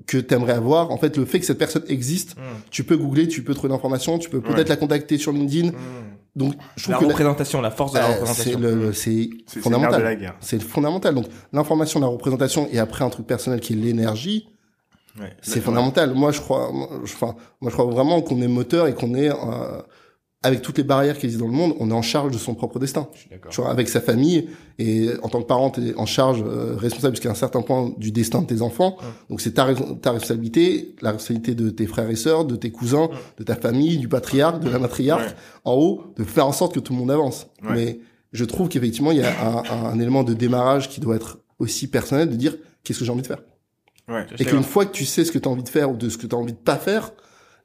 que 0.08 0.18
t'aimerais 0.18 0.54
avoir, 0.54 0.92
en 0.92 0.98
fait, 0.98 1.16
le 1.18 1.26
fait 1.26 1.40
que 1.40 1.46
cette 1.46 1.58
personne 1.58 1.84
existe, 1.88 2.36
Mm. 2.36 2.42
tu 2.72 2.84
peux 2.84 2.98
googler, 2.98 3.28
tu 3.28 3.44
peux 3.44 3.54
trouver 3.54 3.72
l'information, 3.74 4.18
tu 4.20 4.30
peux 4.30 4.42
peut-être 4.42 4.58
Ouais. 4.58 4.70
la 4.70 4.76
contacter 4.78 5.18
sur 5.18 5.32
LinkedIn. 5.32 5.72
Donc, 6.36 6.56
je 6.76 6.84
trouve 6.84 6.96
La 6.96 7.00
que 7.00 7.06
représentation, 7.06 7.62
la 7.62 7.70
force 7.72 7.94
de 7.94 8.00
la 8.00 8.06
euh, 8.06 8.12
représentation. 8.20 8.92
c'est 8.94 9.60
fondamental. 9.62 10.34
C'est 10.40 10.62
fondamental. 10.62 11.14
Donc, 11.16 11.26
l'information, 11.54 12.00
la 12.00 12.08
représentation 12.08 12.68
et 12.72 12.80
après 12.80 13.06
un 13.06 13.10
truc 13.10 13.28
personnel 13.28 13.60
qui 13.60 13.74
est 13.74 13.76
l'énergie, 13.76 14.48
Ouais. 15.20 15.32
c'est 15.44 15.62
fondamental. 15.62 16.14
Moi, 16.16 16.32
je 16.32 16.42
crois, 16.42 16.72
moi, 16.72 16.90
je, 17.04 17.14
enfin, 17.14 17.36
moi, 17.62 17.70
je 17.70 17.76
crois 17.76 17.86
vraiment 17.86 18.20
qu'on 18.22 18.42
est 18.42 18.48
moteur 18.48 18.88
et 18.88 18.96
qu'on 18.96 19.14
est, 19.14 19.30
euh, 19.30 19.82
avec 20.44 20.62
toutes 20.62 20.78
les 20.78 20.84
barrières 20.84 21.18
qui 21.18 21.26
existent 21.26 21.46
dans 21.46 21.52
le 21.52 21.58
monde, 21.58 21.74
on 21.80 21.90
est 21.90 21.94
en 21.94 22.02
charge 22.02 22.32
de 22.32 22.38
son 22.38 22.54
propre 22.54 22.78
destin. 22.78 23.08
Je 23.14 23.20
suis. 23.20 23.30
Tu 23.50 23.62
vois, 23.62 23.72
avec 23.72 23.88
sa 23.88 24.02
famille 24.02 24.50
et 24.78 25.10
en 25.24 25.30
tant 25.30 25.42
que 25.42 25.48
parent, 25.48 25.70
t'es 25.70 25.96
en 25.96 26.06
charge, 26.06 26.44
euh, 26.46 26.76
responsable 26.78 27.16
jusqu'à 27.16 27.32
un 27.32 27.36
certain 27.36 27.62
point 27.62 27.94
du 27.98 28.12
destin 28.12 28.42
de 28.42 28.48
tes 28.48 28.62
enfants. 28.62 28.98
Ouais. 29.00 29.08
Donc 29.30 29.42
c'est 29.42 29.52
ta, 29.54 29.66
res- 29.72 30.00
ta 30.02 30.12
responsabilité, 30.12 30.96
la 31.02 31.12
responsabilité 31.12 31.56
de 31.56 31.70
tes 31.70 31.86
frères 31.88 32.10
et 32.10 32.16
sœurs, 32.16 32.46
de 32.46 32.56
tes 32.56 32.72
cousins, 32.72 33.04
Ouais. 33.12 33.18
de 33.38 33.44
ta 33.44 33.56
famille, 33.56 33.98
du 33.98 34.08
patriarche, 34.10 34.60
de 34.60 34.70
la 34.70 34.80
matriarche, 34.80 35.24
Ouais. 35.28 35.36
en 35.66 35.74
haut, 35.76 36.04
de 36.18 36.24
faire 36.24 36.46
en 36.48 36.52
sorte 36.52 36.74
que 36.76 36.80
tout 36.80 36.94
le 36.94 37.00
monde 37.00 37.12
avance. 37.12 37.48
Mais 37.62 38.00
je 38.34 38.44
trouve 38.46 38.68
qu'effectivement, 38.68 39.12
il 39.12 39.20
y 39.20 39.24
a 39.24 39.32
un, 39.48 39.58
un- 39.58 39.86
un 39.94 40.00
élément 40.00 40.24
de 40.24 40.34
démarrage 40.34 40.90
qui 40.90 41.00
doit 41.00 41.16
être 41.16 41.40
aussi 41.60 41.88
personnel, 41.88 42.30
de 42.30 42.36
dire 42.36 42.56
qu'est-ce 42.84 43.00
que 43.00 43.06
j'ai 43.06 43.12
envie 43.12 43.22
de 43.22 43.28
faire? 43.28 43.42
Et 44.38 44.44
qu'une 44.44 44.64
fois 44.64 44.86
que 44.86 44.92
tu 44.92 45.06
sais 45.06 45.24
ce 45.24 45.32
que 45.32 45.40
tu 45.40 45.48
as 45.48 45.52
envie 45.52 45.64
de 45.64 45.70
faire 45.70 45.90
ou 45.90 45.96
de 45.96 46.10
ce 46.10 46.18
que 46.18 46.28
tu 46.28 46.36
as 46.36 46.38
envie 46.38 46.52
de 46.52 46.58
pas 46.58 46.76
faire, 46.76 47.12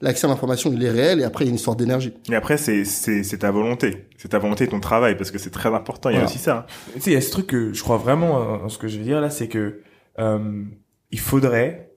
l'accès 0.00 0.26
à 0.26 0.28
l'information, 0.30 0.72
il 0.72 0.82
est 0.84 0.90
réel 0.90 1.20
et 1.20 1.24
après, 1.24 1.44
il 1.44 1.48
y 1.48 1.50
a 1.50 1.52
une 1.52 1.56
histoire 1.56 1.76
d'énergie. 1.76 2.12
Et 2.30 2.34
après, 2.34 2.56
c'est, 2.56 2.84
c'est, 2.84 3.22
c'est 3.22 3.38
ta 3.38 3.50
volonté. 3.50 4.08
C'est 4.16 4.28
ta 4.28 4.38
volonté 4.38 4.64
et 4.64 4.68
ton 4.68 4.80
travail, 4.80 5.16
parce 5.16 5.30
que 5.30 5.38
c'est 5.38 5.50
très 5.50 5.68
important. 5.74 6.08
Il 6.10 6.14
y 6.14 6.16
a 6.16 6.20
Voilà. 6.20 6.30
aussi 6.30 6.38
ça. 6.38 6.66
Tu 6.94 7.00
sais, 7.00 7.10
il 7.10 7.14
y 7.14 7.16
a 7.16 7.20
ce 7.20 7.30
truc 7.30 7.46
que 7.48 7.72
je 7.72 7.82
crois 7.82 7.96
vraiment 7.98 8.32
en 8.34 8.64
en 8.64 8.68
ce 8.68 8.78
que 8.78 8.88
je 8.88 8.98
veux 8.98 9.04
dire 9.04 9.20
là, 9.20 9.30
c'est 9.30 9.48
que 9.48 9.80
euh, 10.18 10.64
il 11.10 11.20
faudrait, 11.20 11.92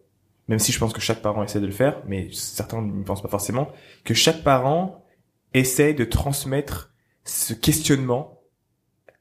même 0.48 0.60
si 0.60 0.72
je 0.72 0.80
pense 0.80 0.94
que 0.94 1.02
chaque 1.02 1.22
parent 1.22 1.44
essaie 1.44 1.60
de 1.60 1.66
le 1.66 1.72
faire, 1.72 2.02
mais 2.08 2.30
certains 2.32 2.82
ne 2.82 3.04
pensent 3.04 3.22
pas 3.22 3.28
forcément, 3.30 3.70
que 4.04 4.14
chaque 4.14 4.44
parent 4.44 5.04
essaie 5.54 5.94
de 5.94 6.06
transmettre 6.06 6.92
ce 7.24 7.54
questionnement 7.54 8.40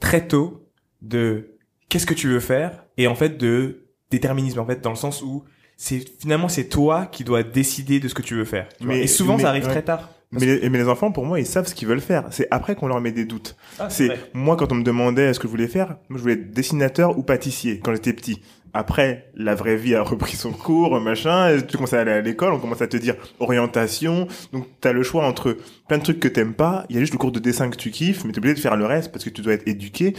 très 0.00 0.26
tôt 0.26 0.66
de 1.02 1.56
qu'est-ce 1.88 2.06
que 2.06 2.14
tu 2.14 2.28
veux 2.28 2.40
faire? 2.40 2.84
et 2.96 3.06
en 3.06 3.14
fait 3.14 3.38
de 3.38 3.86
déterminisme 4.10 4.58
en 4.60 4.66
fait 4.66 4.80
dans 4.82 4.90
le 4.90 4.96
sens 4.96 5.22
où 5.22 5.44
c'est 5.82 6.04
finalement 6.20 6.48
c'est 6.50 6.64
toi 6.68 7.06
qui 7.10 7.24
dois 7.24 7.42
décider 7.42 8.00
de 8.00 8.06
ce 8.08 8.12
que 8.14 8.20
tu 8.20 8.34
veux 8.34 8.44
faire. 8.44 8.68
tu 8.78 8.84
vois. 8.84 8.94
Mais- 8.94 9.00
et 9.04 9.06
souvent 9.06 9.36
mais- 9.38 9.42
ça 9.44 9.48
arrive 9.48 9.64
ouais. 9.64 9.70
très 9.70 9.82
tard. 9.82 10.10
Mais 10.32 10.44
les, 10.46 10.68
mais 10.70 10.78
les 10.78 10.86
enfants, 10.88 11.10
pour 11.10 11.24
moi, 11.26 11.40
ils 11.40 11.46
savent 11.46 11.66
ce 11.66 11.74
qu'ils 11.74 11.88
veulent 11.88 12.00
faire. 12.02 12.26
C'est 12.30 12.46
après 12.52 12.76
qu'on 12.76 12.86
leur 12.86 13.00
met 13.00 13.10
des 13.10 13.24
doutes. 13.24 13.56
C'est 13.88 14.10
moi 14.34 14.56
quand 14.56 14.70
on 14.70 14.76
me 14.76 14.84
demandait 14.84 15.32
ce 15.34 15.40
que 15.40 15.48
je 15.48 15.50
voulais 15.50 15.66
faire, 15.66 15.96
moi 16.08 16.18
je 16.18 16.22
voulais 16.22 16.34
être 16.34 16.52
dessinateur 16.52 17.18
ou 17.18 17.22
pâtissier 17.24 17.80
quand 17.82 17.92
j'étais 17.94 18.12
petit. 18.12 18.40
Après, 18.72 19.32
la 19.34 19.56
vraie 19.56 19.74
vie 19.74 19.96
a 19.96 20.02
repris 20.02 20.36
son 20.36 20.52
cours, 20.52 21.00
machin. 21.00 21.48
et 21.56 21.66
Tu 21.66 21.76
commences 21.76 21.94
à 21.94 22.00
aller 22.00 22.12
à 22.12 22.20
l'école, 22.20 22.52
on 22.52 22.60
commence 22.60 22.82
à 22.82 22.86
te 22.86 22.96
dire 22.98 23.16
orientation. 23.40 24.28
Donc 24.52 24.66
t'as 24.80 24.92
le 24.92 25.02
choix 25.02 25.26
entre 25.26 25.56
plein 25.88 25.98
de 25.98 26.02
trucs 26.04 26.20
que 26.20 26.28
t'aimes 26.28 26.54
pas. 26.54 26.84
Il 26.88 26.94
y 26.94 26.98
a 26.98 27.00
juste 27.00 27.12
le 27.14 27.18
cours 27.18 27.32
de 27.32 27.40
dessin 27.40 27.68
que 27.68 27.76
tu 27.76 27.90
kiffes, 27.90 28.24
mais 28.24 28.32
t'es 28.32 28.38
obligé 28.38 28.54
de 28.54 28.60
faire 28.60 28.76
le 28.76 28.86
reste 28.86 29.10
parce 29.10 29.24
que 29.24 29.30
tu 29.30 29.40
dois 29.42 29.54
être 29.54 29.66
éduqué. 29.66 30.14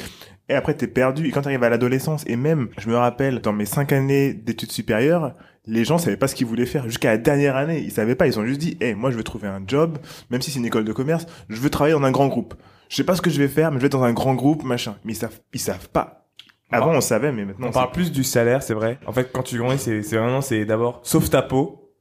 Et 0.50 0.54
après 0.56 0.74
t'es 0.74 0.88
perdu. 0.88 1.28
Et 1.28 1.32
quand 1.32 1.44
t'arrives 1.44 1.64
à 1.64 1.70
l'adolescence, 1.70 2.26
et 2.28 2.36
même, 2.36 2.68
je 2.78 2.90
me 2.90 2.98
rappelle, 2.98 3.40
dans 3.40 3.54
mes 3.54 3.66
cinq 3.66 3.94
années 3.94 4.34
d'études 4.34 4.72
supérieures, 4.74 5.34
les 5.66 5.86
gens 5.86 5.98
savaient 5.98 6.18
pas 6.18 6.28
ce 6.28 6.36
qu'ils 6.36 6.48
voulaient 6.48 6.66
faire. 6.66 6.86
Jusqu'à 6.86 7.12
la 7.12 7.18
dernière 7.18 7.56
année, 7.56 7.80
ils 7.80 7.92
savaient 7.92 8.16
pas. 8.16 8.28
Ils 8.28 8.40
ont 8.40 8.46
juste 8.46 8.60
dit, 8.60 8.78
eh, 8.82 8.96
moi 8.96 9.12
je 9.12 9.18
veux 9.18 9.24
trouver 9.24 9.48
un 9.48 9.62
job, 9.66 9.98
même 10.30 10.42
si 10.42 10.52
c'est 10.52 10.60
une 10.60 10.66
école 10.66 10.86
de 10.86 10.94
commerce, 10.94 11.26
je 11.50 11.60
veux 11.60 11.70
travailler 11.70 11.94
dans 11.94 12.04
un 12.04 12.12
grand 12.12 12.28
groupe. 12.28 12.56
Je 12.90 12.96
sais 12.96 13.04
pas 13.04 13.16
ce 13.16 13.22
que 13.22 13.30
je 13.30 13.40
vais 13.40 13.48
faire, 13.48 13.72
mais 13.72 13.78
je 13.78 13.82
vais 13.82 13.88
être 13.88 13.94
dans 13.94 14.04
un 14.04 14.14
grand 14.14 14.34
groupe, 14.34 14.64
machin. 14.64 14.96
Mais 15.06 15.14
ils 15.14 15.18
savent, 15.18 15.40
ils 15.54 15.60
savent 15.60 15.90
pas. 15.90 16.28
Avant, 16.72 16.92
on 16.92 17.02
savait, 17.02 17.32
mais 17.32 17.46
maintenant, 17.46 17.68
On 17.68 17.72
parle 17.72 17.92
plus 17.92 18.12
du 18.12 18.24
salaire, 18.24 18.64
c'est 18.64 18.74
vrai. 18.74 18.98
En 19.06 19.12
fait, 19.12 19.30
quand 19.32 19.44
tu 19.44 19.58
grandis, 19.58 19.78
c'est 19.78 20.04
c'est 20.04 20.18
vraiment, 20.18 20.42
c'est 20.42 20.66
d'abord, 20.66 21.02
sauve 21.04 21.30
ta 21.30 21.42
peau, 21.42 21.94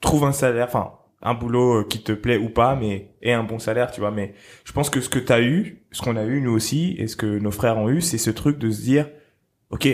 trouve 0.00 0.24
un 0.24 0.32
salaire, 0.32 0.66
enfin, 0.66 0.94
un 1.22 1.34
boulot 1.34 1.80
euh, 1.80 1.84
qui 1.84 2.02
te 2.02 2.12
plaît 2.12 2.36
ou 2.36 2.48
pas, 2.48 2.74
mais 2.74 3.12
et 3.22 3.32
un 3.32 3.44
bon 3.44 3.58
salaire, 3.58 3.90
tu 3.92 4.00
vois. 4.00 4.10
Mais 4.10 4.34
je 4.64 4.72
pense 4.72 4.90
que 4.90 5.00
ce 5.00 5.08
que 5.08 5.20
t'as 5.20 5.40
eu, 5.40 5.84
ce 5.92 6.02
qu'on 6.02 6.16
a 6.16 6.24
eu 6.24 6.40
nous 6.40 6.52
aussi, 6.52 6.96
et 6.98 7.06
ce 7.06 7.16
que 7.16 7.38
nos 7.38 7.52
frères 7.52 7.78
ont 7.78 7.88
eu, 7.88 8.00
c'est 8.00 8.18
ce 8.18 8.30
truc 8.30 8.58
de 8.58 8.70
se 8.70 8.82
dire, 8.82 9.08
ok, 9.70 9.88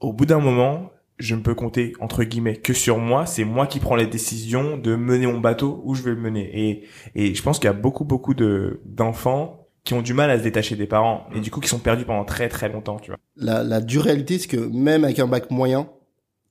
au 0.00 0.12
bout 0.12 0.26
d'un 0.26 0.40
moment, 0.40 0.90
je 1.18 1.34
ne 1.34 1.40
peux 1.40 1.54
compter 1.54 1.92
entre 2.00 2.24
guillemets 2.24 2.56
que 2.56 2.72
sur 2.72 2.98
moi. 2.98 3.26
C'est 3.26 3.44
moi 3.44 3.66
qui 3.66 3.78
prends 3.80 3.96
les 3.96 4.06
décisions 4.06 4.76
de 4.76 4.96
mener 4.96 5.26
mon 5.26 5.38
bateau 5.40 5.80
où 5.84 5.94
je 5.94 6.02
vais 6.02 6.10
le 6.10 6.20
mener. 6.20 6.50
Et 6.52 6.84
et 7.14 7.34
je 7.34 7.42
pense 7.42 7.58
qu'il 7.58 7.66
y 7.66 7.70
a 7.70 7.72
beaucoup 7.74 8.04
beaucoup 8.04 8.34
de 8.34 8.80
d'enfants 8.84 9.68
qui 9.84 9.94
ont 9.94 10.02
du 10.02 10.14
mal 10.14 10.30
à 10.30 10.38
se 10.38 10.42
détacher 10.42 10.76
des 10.76 10.86
parents 10.86 11.26
et 11.34 11.40
du 11.40 11.50
coup 11.50 11.60
qui 11.60 11.68
sont 11.68 11.78
perdus 11.78 12.04
pendant 12.04 12.24
très 12.24 12.48
très 12.48 12.68
longtemps, 12.70 12.98
tu 12.98 13.10
vois. 13.10 13.18
La, 13.36 13.62
la 13.62 13.80
dure 13.80 14.02
réalité, 14.04 14.38
c'est 14.38 14.48
que 14.48 14.56
même 14.56 15.04
avec 15.04 15.18
un 15.18 15.26
bac 15.26 15.50
moyen, 15.50 15.88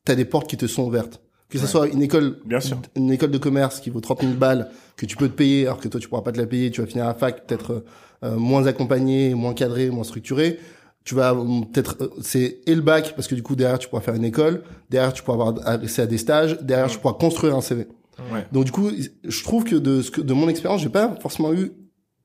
t'as 0.05 0.13
des 0.15 0.25
portes 0.25 0.47
qui 0.49 0.55
te 0.57 0.67
sont 0.67 0.83
ouvertes. 0.83 1.19
Que 1.49 1.57
ce 1.57 1.63
Ouais. 1.63 1.69
soit 1.69 1.87
une 1.87 2.01
école, 2.01 2.39
Bien 2.45 2.59
sûr. 2.59 2.79
une 2.95 3.11
école 3.11 3.31
de 3.31 3.37
commerce 3.37 3.79
qui 3.79 3.89
vaut 3.89 4.01
30 4.01 4.21
000 4.21 4.33
balles, 4.33 4.69
que 4.97 5.05
tu 5.05 5.15
peux 5.17 5.27
te 5.29 5.33
payer, 5.35 5.65
alors 5.65 5.79
que 5.79 5.87
toi 5.87 5.99
tu 5.99 6.07
pourras 6.07 6.21
pas 6.23 6.31
te 6.31 6.39
la 6.39 6.45
payer, 6.47 6.71
tu 6.71 6.81
vas 6.81 6.87
finir 6.87 7.05
à 7.05 7.07
la 7.09 7.13
fac 7.15 7.45
peut-être 7.47 7.83
euh, 8.23 8.35
moins 8.37 8.65
accompagné, 8.67 9.33
moins 9.35 9.53
cadré, 9.53 9.89
moins 9.89 10.03
structuré. 10.03 10.57
Tu 11.05 11.15
vas 11.15 11.33
euh, 11.33 11.61
peut-être, 11.73 11.97
euh, 12.01 12.07
c'est 12.21 12.61
et 12.65 12.75
le 12.75 12.81
bac 12.81 13.13
parce 13.15 13.27
que 13.27 13.35
du 13.35 13.43
coup 13.43 13.55
derrière 13.55 13.77
tu 13.79 13.89
pourras 13.89 14.01
faire 14.01 14.13
une 14.15 14.23
école, 14.23 14.63
derrière 14.89 15.11
tu 15.13 15.21
pourras 15.23 15.47
avoir 15.49 15.67
accès 15.67 16.01
à 16.01 16.05
des 16.05 16.17
stages, 16.17 16.59
derrière 16.61 16.87
tu 16.87 16.97
pourras 16.99 17.15
construire 17.15 17.55
un 17.55 17.61
CV. 17.61 17.87
Ouais. 18.31 18.45
Donc 18.51 18.65
du 18.65 18.71
coup, 18.71 18.89
je 19.23 19.43
trouve 19.43 19.63
que 19.65 19.75
de 19.75 20.01
ce 20.01 20.11
que 20.11 20.21
de 20.21 20.33
mon 20.33 20.47
expérience, 20.47 20.81
j'ai 20.81 20.89
pas 20.89 21.15
forcément 21.21 21.53
eu 21.53 21.71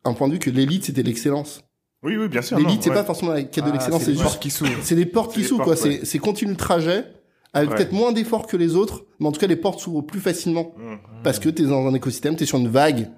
un 0.05 0.13
point 0.13 0.29
de 0.29 0.35
vue 0.35 0.39
que 0.39 0.51
l'élite 0.51 0.85
c'était 0.85 1.03
l'excellence. 1.03 1.65
Oui, 2.05 2.17
oui, 2.17 2.29
bien 2.29 2.43
sûr. 2.43 2.57
L'élite 2.59 2.83
c'est 2.85 2.91
ouais. 2.91 2.95
pas 2.95 3.05
forcément 3.05 3.33
la 3.33 3.43
quête 3.43 3.65
de 3.65 3.71
Ah, 3.71 3.73
l'excellence, 3.73 4.03
c'est 4.05 4.13
juste 4.13 4.23
portes 4.23 4.41
qui 4.43 4.51
s'ouvrent. 4.51 4.71
c'est 4.83 4.95
des 4.95 5.07
portes 5.07 5.33
qui 5.35 5.43
s'ouvrent, 5.43 5.65
quoi. 5.65 5.73
ouais. 5.73 5.79
C'est, 5.79 6.05
c'est 6.05 6.19
continue 6.21 6.53
le 6.53 6.57
trajet, 6.57 7.05
avec 7.53 7.71
Ouais. 7.71 7.77
peut-être 7.77 7.93
moins 7.93 8.13
d'efforts 8.13 8.47
que 8.47 8.57
les 8.57 8.77
autres, 8.77 9.07
mais 9.19 9.27
en 9.27 9.33
tout 9.33 9.41
cas, 9.41 9.49
les 9.49 9.57
portes 9.57 9.81
s'ouvrent 9.81 10.03
plus 10.03 10.21
facilement. 10.21 10.73
Mmh. 10.77 11.23
Parce 11.25 11.41
que 11.41 11.49
t'es 11.49 11.65
dans 11.65 11.85
un 11.89 11.95
écosystème, 11.95 12.37
t'es 12.37 12.47
sur 12.47 12.59
une 12.59 12.69
vague 12.69 13.11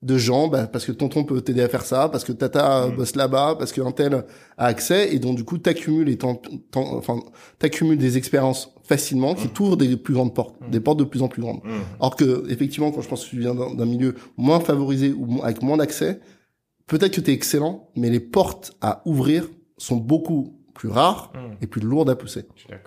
de 0.00 0.16
gens, 0.16 0.46
bah, 0.46 0.68
parce 0.68 0.84
que 0.86 0.92
tonton 0.92 1.24
peut 1.24 1.40
t'aider 1.40 1.60
à 1.60 1.68
faire 1.68 1.84
ça, 1.84 2.08
parce 2.08 2.22
que 2.24 2.30
tata 2.32 2.86
Mm. 2.86 2.96
bosse 2.96 3.16
là-bas, 3.16 3.56
parce 3.58 3.72
qu'un 3.72 3.90
tel 3.90 4.14
a 4.56 4.64
accès, 4.66 5.12
et 5.12 5.18
donc, 5.18 5.36
du 5.36 5.42
coup, 5.44 5.58
t'accumules 5.58 6.08
et 6.08 6.16
t'en- 6.16 6.40
t'en- 6.70 6.96
enfin, 6.96 7.18
t'accumules 7.58 7.98
des 7.98 8.16
expériences 8.16 8.72
facilement 8.84 9.34
qui 9.34 9.48
Mm. 9.48 9.50
t'ouvrent 9.50 9.76
des 9.76 9.96
plus 9.96 10.14
grandes 10.14 10.34
portes, 10.34 10.54
Mm. 10.60 10.70
des 10.70 10.78
portes 10.80 10.98
de 11.00 11.04
plus 11.04 11.20
en 11.22 11.26
plus 11.28 11.42
grandes. 11.42 11.60
Mmh. 11.64 11.70
Alors 12.00 12.14
que, 12.14 12.44
effectivement, 12.48 12.92
quand 12.92 13.00
je 13.00 13.08
pense 13.08 13.24
que 13.24 13.30
tu 13.30 13.40
viens 13.40 13.54
d'un, 13.56 13.84
milieu 13.86 14.14
moins 14.36 14.60
favorisé 14.60 15.12
ou 15.12 15.42
avec 15.42 15.62
moins 15.62 15.76
d'accès, 15.76 16.20
peut-être 16.86 17.14
que 17.16 17.20
t'es 17.20 17.32
excellent, 17.32 17.88
mais 17.96 18.08
les 18.08 18.20
portes 18.20 18.76
à 18.80 19.02
ouvrir 19.04 19.48
sont 19.78 19.96
beaucoup 19.96 20.54
plus 20.74 20.88
rares 20.90 21.32
Mmh, 21.34 21.56
et 21.64 21.66
plus 21.66 21.80
lourdes 21.80 22.08
à 22.08 22.14
pousser. 22.14 22.44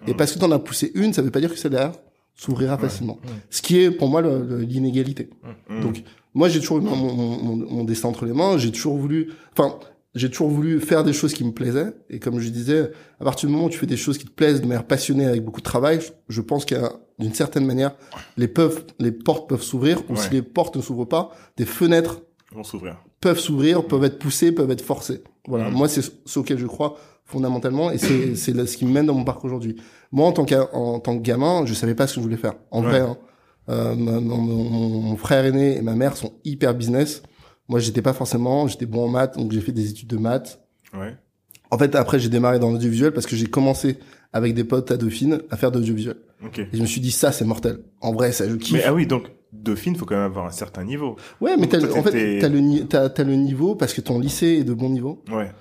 Et 0.08 0.13
parce 0.13 0.32
que 0.32 0.39
t'en 0.39 0.50
as 0.52 0.60
poussé 0.60 0.91
une, 0.95 1.12
ça 1.12 1.21
veut 1.21 1.30
pas 1.30 1.41
dire 1.41 1.52
que 1.52 1.58
celle 1.58 1.71
derrière 1.71 1.91
s'ouvrira 2.36 2.78
facilement. 2.78 3.17
Mm. 3.21 3.28
Ce 3.50 3.62
qui 3.62 3.80
est 3.82 3.91
pour 3.91 4.08
moi 4.08 4.21
l'inégalité. 4.21 5.30
Mmh. 5.69 5.82
Donc 5.82 6.04
moi 6.34 6.50
j'ai 6.50 6.60
toujours 6.60 6.78
eu 6.78 6.82
mon, 6.82 6.96
mon, 6.96 7.13
mon, 7.44 7.56
mon 7.56 7.84
destin 7.84 8.10
entre 8.10 8.26
les 8.26 8.34
mains, 8.34 8.58
j'ai 8.58 8.72
toujours 8.72 8.98
voulu, 8.98 9.32
enfin 9.54 9.78
j'ai 10.13 10.30
toujours 10.30 10.50
voulu 10.50 10.80
faire 10.82 11.04
des 11.06 11.13
choses 11.13 11.34
qui 11.34 11.44
me 11.46 11.52
plaisaient. 11.54 11.94
Et 12.10 12.20
comme 12.20 12.39
je 12.39 12.50
disais, 12.50 12.91
à 13.20 13.24
partir 13.24 13.48
du 13.48 13.54
moment 13.56 13.67
où 13.67 13.70
tu 13.70 13.78
fais 13.80 13.86
des 13.86 13.96
choses 13.98 14.17
qui 14.17 14.26
te 14.26 14.32
plaisent 14.32 14.60
de 14.62 14.65
manière 14.67 14.86
passionnée 14.86 15.26
avec 15.26 15.44
beaucoup 15.46 15.62
de 15.62 15.65
travail, 15.65 16.00
je, 16.28 16.41
pense 16.41 16.65
qu'il 16.65 16.78
y 16.78 16.82
a 16.82 16.91
d'une 17.17 17.34
certaine 17.34 17.65
manière 17.65 17.96
les 18.36 18.50
peuvent, 18.50 18.84
les 19.00 19.13
portes 19.13 19.48
peuvent 19.48 19.62
s'ouvrir. 19.63 20.02
Ou 20.10 20.13
Ouais. 20.13 20.20
si 20.20 20.30
les 20.32 20.41
portes 20.41 20.76
ne 20.76 20.82
s'ouvrent 20.82 21.06
pas, 21.06 21.32
des 21.56 21.65
fenêtres 21.65 22.22
vont 22.54 22.65
s'ouvrir. 22.65 22.98
peuvent 23.22 23.39
s'ouvrir, 23.39 23.86
peuvent 23.88 24.04
être 24.04 24.20
poussées, 24.20 24.52
peuvent 24.52 24.72
être 24.72 24.82
forcées. 24.84 25.24
Voilà, 25.48 25.70
Mm. 25.70 25.74
moi 25.76 25.88
c'est 25.88 26.02
ce 26.26 26.39
auquel 26.39 26.58
je 26.60 26.67
crois 26.67 26.98
fondamentalement 27.24 27.89
et 27.91 27.98
c'est 27.98 28.36
c'est 28.36 28.65
ce 28.65 28.76
qui 28.78 28.86
me 28.86 28.91
mène 28.91 29.06
dans 29.06 29.13
mon 29.13 29.24
parcours 29.24 29.46
aujourd'hui. 29.46 29.78
Moi 30.12 30.28
en 30.28 30.34
tant 30.34 30.44
que 30.44 30.56
en 30.76 31.00
tant 31.00 31.17
que 31.17 31.24
gamin, 31.24 31.65
je 31.65 31.74
savais 31.74 31.96
pas 31.96 32.06
ce 32.08 32.15
que 32.15 32.20
je 32.20 32.26
voulais 32.26 32.36
faire. 32.38 32.56
En 32.72 32.82
Ouais. 32.84 32.89
vrai, 32.89 33.00
hein. 33.00 33.17
Euh, 33.69 33.95
mon, 33.95 34.19
mon- 34.21 34.38
mon- 34.38 35.02
mon 35.02 35.17
frère 35.17 35.45
aîné 35.45 35.78
et 35.78 35.82
ma 35.82 35.95
mère 35.95 36.17
sont 36.17 36.34
hyper 36.43 36.74
business. 36.74 37.21
Moi 37.69 37.80
j'étais 37.80 38.02
pas 38.02 38.13
forcément, 38.13 38.67
j'étais 38.67 38.86
bon 38.88 39.06
en 39.06 39.08
maths 39.08 39.38
donc 39.38 39.52
j'ai 39.52 39.62
fait 39.62 39.71
des 39.71 39.89
études 39.89 40.10
de 40.10 40.17
maths. 40.17 40.60
Ouais. 40.93 41.15
En 41.69 41.78
fait 41.78 41.93
après 41.95 42.19
j'ai 42.19 42.30
démarré 42.30 42.60
dans 42.60 42.71
l'audiovisuel 42.71 43.12
parce 43.13 43.28
que 43.28 43.36
j'ai 43.36 43.45
commencé 43.45 43.97
avec 44.34 44.54
des 44.56 44.63
potes 44.63 44.91
à 44.91 44.97
Dauphine 44.97 45.41
à 45.52 45.58
faire 45.58 45.71
de 45.71 45.78
l'audiovisuel. 45.78 46.15
Ok. 46.43 46.60
Et 46.60 46.67
je 46.74 46.82
me 46.82 46.88
suis 46.88 47.02
dit 47.02 47.12
ça 47.12 47.32
c'est 47.32 47.45
mortel. 47.45 47.80
En 48.02 48.12
vrai 48.13 48.32
ça 48.32 48.50
je 48.50 48.56
kiffe. 48.56 48.74
Mais 48.74 48.84
ah 48.84 48.93
oui, 48.93 49.06
donc 49.06 49.32
Dauphine, 49.54 49.95
faut 49.95 50.06
quand 50.06 50.15
même 50.15 50.24
avoir 50.26 50.45
un 50.47 50.52
certain 50.52 50.84
niveau. 50.84 51.15
ouais 51.39 51.56
mais 51.58 51.67
t'as 51.67 51.78
en 51.86 52.02
fait 52.04 52.39
t'as 52.39 52.50
le 52.50 52.88
t'as 52.88 53.24
le 53.24 53.36
niveau 53.36 53.76
parce 53.76 53.93
que 53.93 54.02
ton 54.02 54.17
lycée 54.19 54.58
est 54.60 54.63
de 54.63 54.74
bon 54.74 54.89
niveau 54.89 55.24
Ouais. 55.32 55.52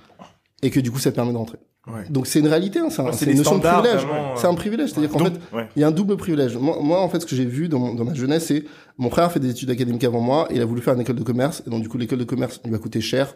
Et 0.62 0.70
que 0.70 0.80
du 0.80 0.90
coup 0.90 0.98
ça 0.98 1.10
te 1.10 1.16
permet 1.16 1.32
de 1.32 1.36
rentrer. 1.38 1.58
Ouais. 1.86 2.04
Donc 2.10 2.26
c'est 2.26 2.40
une 2.40 2.46
réalité, 2.48 2.78
hein, 2.78 2.88
c'est 2.90 3.00
un- 3.00 3.06
Ouais, 3.06 3.12
une 3.26 3.38
notion 3.38 3.56
de 3.58 3.62
privilège. 3.62 4.06
C'est 4.36 4.46
un 4.46 4.54
privilège, 4.54 4.90
c'est-à-dire 4.90 5.10
qu'en 5.10 5.18
fait, 5.24 5.32
ouais. 5.54 5.66
il 5.76 5.80
y 5.80 5.84
a 5.84 5.88
un 5.88 5.90
double 5.92 6.16
privilège. 6.18 6.56
Moi, 6.56 6.76
moi, 6.82 7.00
en 7.02 7.08
fait, 7.08 7.20
ce 7.20 7.26
que 7.26 7.34
j'ai 7.34 7.46
vu 7.46 7.68
dans, 7.68 7.78
mon- 7.78 7.94
dans 7.94 8.04
ma 8.04 8.12
jeunesse, 8.14 8.46
c'est 8.46 8.64
mon 8.98 9.08
frère 9.08 9.24
a 9.24 9.30
fait 9.30 9.40
des 9.40 9.50
études 9.50 9.70
académiques 9.70 10.04
avant 10.04 10.20
moi, 10.20 10.46
et 10.50 10.56
il 10.56 10.60
a 10.60 10.66
voulu 10.66 10.82
faire 10.82 10.92
une 10.94 11.00
école 11.00 11.16
de 11.16 11.22
commerce, 11.22 11.62
et 11.66 11.70
donc 11.70 11.80
du 11.82 11.88
coup 11.88 11.96
l'école 11.96 12.18
de 12.18 12.24
commerce 12.24 12.60
lui 12.66 12.74
a 12.74 12.78
coûté 12.78 13.00
cher. 13.00 13.34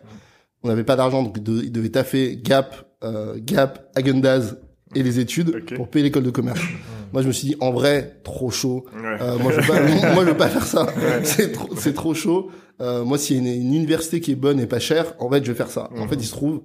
On 0.63 0.69
n'avait 0.69 0.85
pas 0.85 0.97
d'argent, 0.97 1.23
donc 1.23 1.35
il 1.39 1.43
de- 1.43 1.63
il 1.65 1.73
devait 1.73 1.89
taffer 1.89 2.37
Gap, 2.43 2.87
euh, 3.03 3.35
Gap, 3.39 3.91
Häagen-Dazs 3.97 4.59
et 4.95 5.03
les 5.03 5.21
études 5.21 5.65
pour 5.75 5.89
payer 5.89 6.05
l'école 6.05 6.23
de 6.25 6.31
commerce. 6.31 6.61
Moi, 7.15 7.23
je 7.23 7.29
me 7.29 7.33
suis 7.33 7.49
dit, 7.49 7.57
en 7.61 7.71
vrai, 7.73 8.21
trop 8.25 8.51
chaud. 8.51 8.85
Ouais. 8.95 9.17
Euh, 9.23 9.39
moi, 9.39 9.53
je 9.53 9.61
veux 9.61 9.67
pas, 9.67 9.81
moi, 10.15 10.25
je 10.25 10.31
veux 10.31 10.37
pas 10.37 10.49
faire 10.49 10.65
ça. 10.67 10.87
C'est 11.23 11.53
trop, 11.53 11.69
c'est 11.77 11.95
trop 11.95 12.13
chaud. 12.13 12.51
Euh, 12.81 13.05
moi, 13.05 13.19
s'il 13.19 13.37
y 13.37 13.39
a 13.39 13.55
une, 13.55 13.63
une 13.63 13.75
université 13.75 14.21
qui 14.21 14.33
est 14.33 14.37
bonne 14.37 14.59
et 14.61 14.67
pas 14.67 14.81
chère, 14.81 15.15
en 15.21 15.31
fait, 15.31 15.45
je 15.45 15.51
vais 15.53 15.57
faire 15.57 15.71
ça. 15.71 15.89
En 15.97 16.03
Mhm. 16.03 16.09
fait, 16.09 16.17
il 16.17 16.25
se 16.27 16.33
trouve 16.33 16.63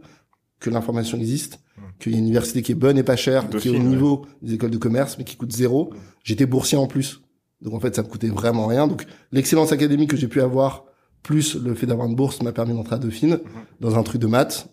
que 0.60 0.69
l'information 0.69 1.17
existe, 1.17 1.60
qu'il 2.00 2.12
y 2.12 2.15
a 2.15 2.17
une 2.17 2.26
université 2.26 2.62
qui 2.62 2.72
est 2.74 2.76
bonne 2.76 2.98
et 2.98 3.04
pas 3.04 3.15
chère, 3.15 3.50
qui 3.50 3.67
est 3.67 3.72
au 3.72 3.74
ouais. 3.76 3.80
niveau 3.80 4.26
des 4.41 4.56
écoles 4.56 4.72
de 4.72 4.78
commerce, 4.78 5.17
mais 5.17 5.24
qui 5.24 5.36
coûte 5.38 5.52
zéro. 5.52 5.91
J'étais 6.24 6.45
boursier 6.45 6.78
en 6.78 6.88
plus. 6.88 7.22
Donc, 7.62 7.74
en 7.74 7.80
fait, 7.80 7.95
ça 7.95 8.04
me 8.04 8.08
coûtait 8.08 8.28
vraiment 8.30 8.67
rien. 8.67 8.88
Donc, 8.88 9.06
l'excellence 9.32 9.72
académique 9.72 10.10
que 10.12 10.17
j'ai 10.17 10.28
pu 10.28 10.41
avoir, 10.41 10.86
plus 11.24 11.56
le 11.56 11.76
fait 11.76 11.86
d'avoir 11.86 12.08
une 12.08 12.15
bourse, 12.15 12.41
m'a 12.41 12.52
permis 12.54 12.74
d'entrer 12.74 12.95
à 12.95 13.00
Dauphine, 13.00 13.39
dans 13.82 13.98
un 13.98 14.04
truc 14.04 14.22
de 14.22 14.28
maths. 14.28 14.67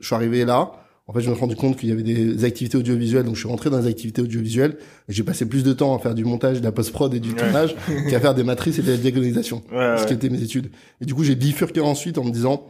Je 0.00 0.06
suis 0.06 0.14
arrivé 0.14 0.44
là. 0.44 0.72
En 1.08 1.12
fait, 1.12 1.20
je 1.20 1.28
me 1.30 1.34
suis 1.34 1.40
rendu 1.40 1.56
compte 1.56 1.76
qu'il 1.76 1.88
y 1.88 1.92
avait 1.92 2.02
des 2.04 2.44
activités 2.44 2.78
audiovisuelles, 2.78 3.24
donc 3.24 3.34
je 3.34 3.40
suis 3.40 3.48
rentré 3.48 3.70
dans 3.70 3.78
les 3.78 3.88
activités 3.88 4.22
audiovisuelles 4.22 4.76
et 5.08 5.12
j'ai 5.12 5.24
passé 5.24 5.46
plus 5.46 5.64
de 5.64 5.72
temps 5.72 5.94
à 5.96 5.98
faire 5.98 6.14
du 6.14 6.24
montage, 6.24 6.60
de 6.60 6.64
la 6.64 6.70
post-prod 6.70 7.12
et 7.12 7.18
du 7.20 7.30
Ouais. 7.30 7.36
tournage 7.36 7.74
qu'à 8.08 8.20
faire 8.20 8.34
des 8.34 8.44
matrices 8.44 8.78
et 8.78 8.82
de 8.82 8.90
la 8.92 8.96
diagonalisation, 8.96 9.62
Ouais, 9.72 9.98
ce 9.98 10.06
qui 10.06 10.12
étaient 10.14 10.28
mes 10.30 10.42
études. 10.42 10.70
Et 11.00 11.04
du 11.04 11.12
coup, 11.14 11.24
j'ai 11.24 11.34
bifurqué 11.34 11.80
ensuite 11.80 12.18
en 12.18 12.24
me 12.24 12.30
disant, 12.30 12.66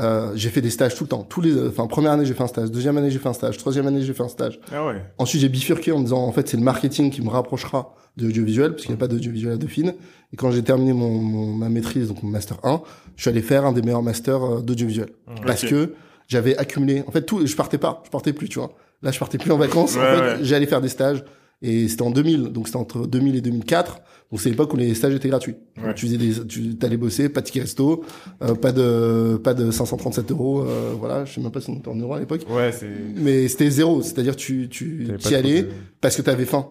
euh, 0.00 0.32
j'ai 0.34 0.48
fait 0.50 0.60
des 0.60 0.70
stages 0.70 0.94
tout 0.96 1.04
le 1.04 1.08
temps. 1.08 1.22
Tous 1.22 1.40
les, 1.40 1.68
enfin, 1.68 1.86
première 1.86 2.12
année, 2.12 2.26
j'ai 2.26 2.34
fait 2.34 2.42
un 2.42 2.46
stage. 2.48 2.70
Deuxième 2.70 2.96
année, 2.98 3.10
j'ai 3.10 3.18
fait 3.18 3.28
un 3.28 3.32
stage. 3.32 3.56
Troisième 3.58 3.86
année, 3.86 4.02
j'ai 4.02 4.12
fait 4.14 4.22
un 4.24 4.28
stage. 4.28 4.58
Ah 4.72 4.86
ouais. 4.86 5.02
Ensuite, 5.18 5.40
j'ai 5.40 5.48
bifurqué 5.48 5.92
en 5.92 5.98
me 5.98 6.04
disant, 6.04 6.18
en 6.24 6.32
fait, 6.32 6.48
c'est 6.48 6.56
le 6.56 6.62
marketing 6.64 7.10
qui 7.10 7.22
me 7.22 7.28
rapprochera 7.28 7.94
de 8.16 8.26
l'audiovisuel, 8.26 8.70
parce 8.72 8.82
qu'il 8.82 8.90
n'y 8.92 8.98
a 8.98 9.00
pas 9.00 9.08
d'audiovisuel 9.08 9.52
à 9.52 9.56
Dauphine. 9.56 9.94
Et 10.32 10.36
quand 10.36 10.50
j'ai 10.50 10.62
terminé 10.62 10.92
mon, 10.92 11.10
mon- 11.10 11.52
ma 11.52 11.68
maîtrise, 11.68 12.08
donc 12.08 12.22
mon 12.22 12.30
master 12.30 12.58
1, 12.64 12.82
je 13.16 13.22
suis 13.22 13.30
allé 13.30 13.42
faire 13.42 13.64
un 13.66 13.72
des 13.72 13.82
meilleurs 13.82 14.02
masters 14.02 14.42
euh, 14.44 14.60
d'audiovisuel. 14.62 15.08
Parce 15.46 15.64
que 15.64 15.94
j'avais 16.28 16.56
accumulé, 16.56 17.04
en 17.06 17.10
fait, 17.12 17.22
tout, 17.22 17.44
je 17.46 17.54
partais 17.56 17.78
pas, 17.78 18.02
je 18.04 18.10
partais 18.10 18.32
plus, 18.32 18.48
tu 18.48 18.58
vois. 18.58 18.72
Là, 19.02 19.10
je 19.12 19.18
partais 19.18 19.38
plus 19.38 19.50
en 19.52 19.58
vacances. 19.58 19.94
Ouais, 19.96 20.00
en 20.02 20.14
fait, 20.16 20.20
ouais. 20.20 20.36
j'allais 20.42 20.66
faire 20.66 20.80
des 20.80 20.88
stages. 20.88 21.24
Et 21.66 21.88
c'était 21.88 22.02
en 22.02 22.10
2000, 22.10 22.44
donc 22.52 22.66
c'était 22.68 22.76
entre 22.78 23.06
2000 23.06 23.36
et 23.36 23.40
2004. 23.40 24.00
Donc 24.30 24.40
c'est 24.40 24.50
l'époque 24.50 24.72
où 24.74 24.76
les 24.76 24.94
stages 24.94 25.14
étaient 25.14 25.28
gratuits. 25.28 25.54
Donc, 25.76 25.94
tu 25.94 26.06
faisais 26.06 26.16
des, 26.18 26.46
tu 26.46 26.76
allais 26.82 26.96
bosser, 26.96 27.28
pas 27.28 27.40
de 27.40 27.46
ticket 27.46 27.60
resto, 27.62 28.04
euh, 28.42 28.54
pas 28.54 28.72
de, 28.72 29.36
pas 29.42 29.54
de 29.54 29.70
537 29.70 30.30
euros, 30.32 30.62
euh, 30.62 30.92
voilà, 30.98 31.24
je 31.24 31.34
sais 31.34 31.40
même 31.40 31.50
pas 31.52 31.60
si 31.60 31.70
on 31.70 31.76
était 31.76 31.88
en 31.88 31.94
euros 31.96 32.14
à 32.14 32.20
l'époque. 32.20 32.42
Ouais, 32.50 32.70
c'est. 32.72 32.90
Mais 33.16 33.48
c'était 33.48 33.70
zéro, 33.70 34.02
c'est-à-dire 34.02 34.36
tu, 34.36 34.68
tu 34.68 35.06
trop 35.18 35.34
allais 35.34 35.62
de- 35.62 35.68
parce 36.00 36.16
que 36.16 36.22
tu 36.22 36.30
avais 36.30 36.44
faim, 36.46 36.66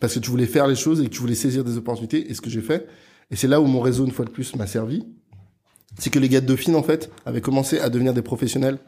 parce 0.00 0.14
que 0.14 0.18
tu 0.20 0.30
voulais 0.30 0.46
faire 0.46 0.66
les 0.68 0.76
choses 0.76 1.00
et 1.00 1.04
que 1.04 1.10
tu 1.10 1.20
voulais 1.20 1.34
saisir 1.34 1.64
des 1.64 1.76
opportunités. 1.76 2.30
Et 2.30 2.34
ce 2.34 2.40
que 2.40 2.48
j'ai 2.50 2.62
fait, 2.62 2.86
et 3.30 3.36
c'est 3.36 3.48
là 3.48 3.60
où 3.60 3.66
mon 3.66 3.80
réseau 3.80 4.04
une 4.06 4.12
fois 4.12 4.24
de 4.24 4.30
plus 4.30 4.54
m'a 4.56 4.66
servi, 4.66 5.04
c'est 5.98 6.10
que 6.10 6.18
les 6.18 6.28
gars 6.28 6.40
de 6.40 6.46
Dauphine 6.46 6.76
en 6.76 6.82
fait 6.82 7.10
avaient 7.26 7.40
commencé 7.40 7.78
à 7.80 7.88
devenir 7.90 8.14
des 8.14 8.22
professionnels, 8.22 8.78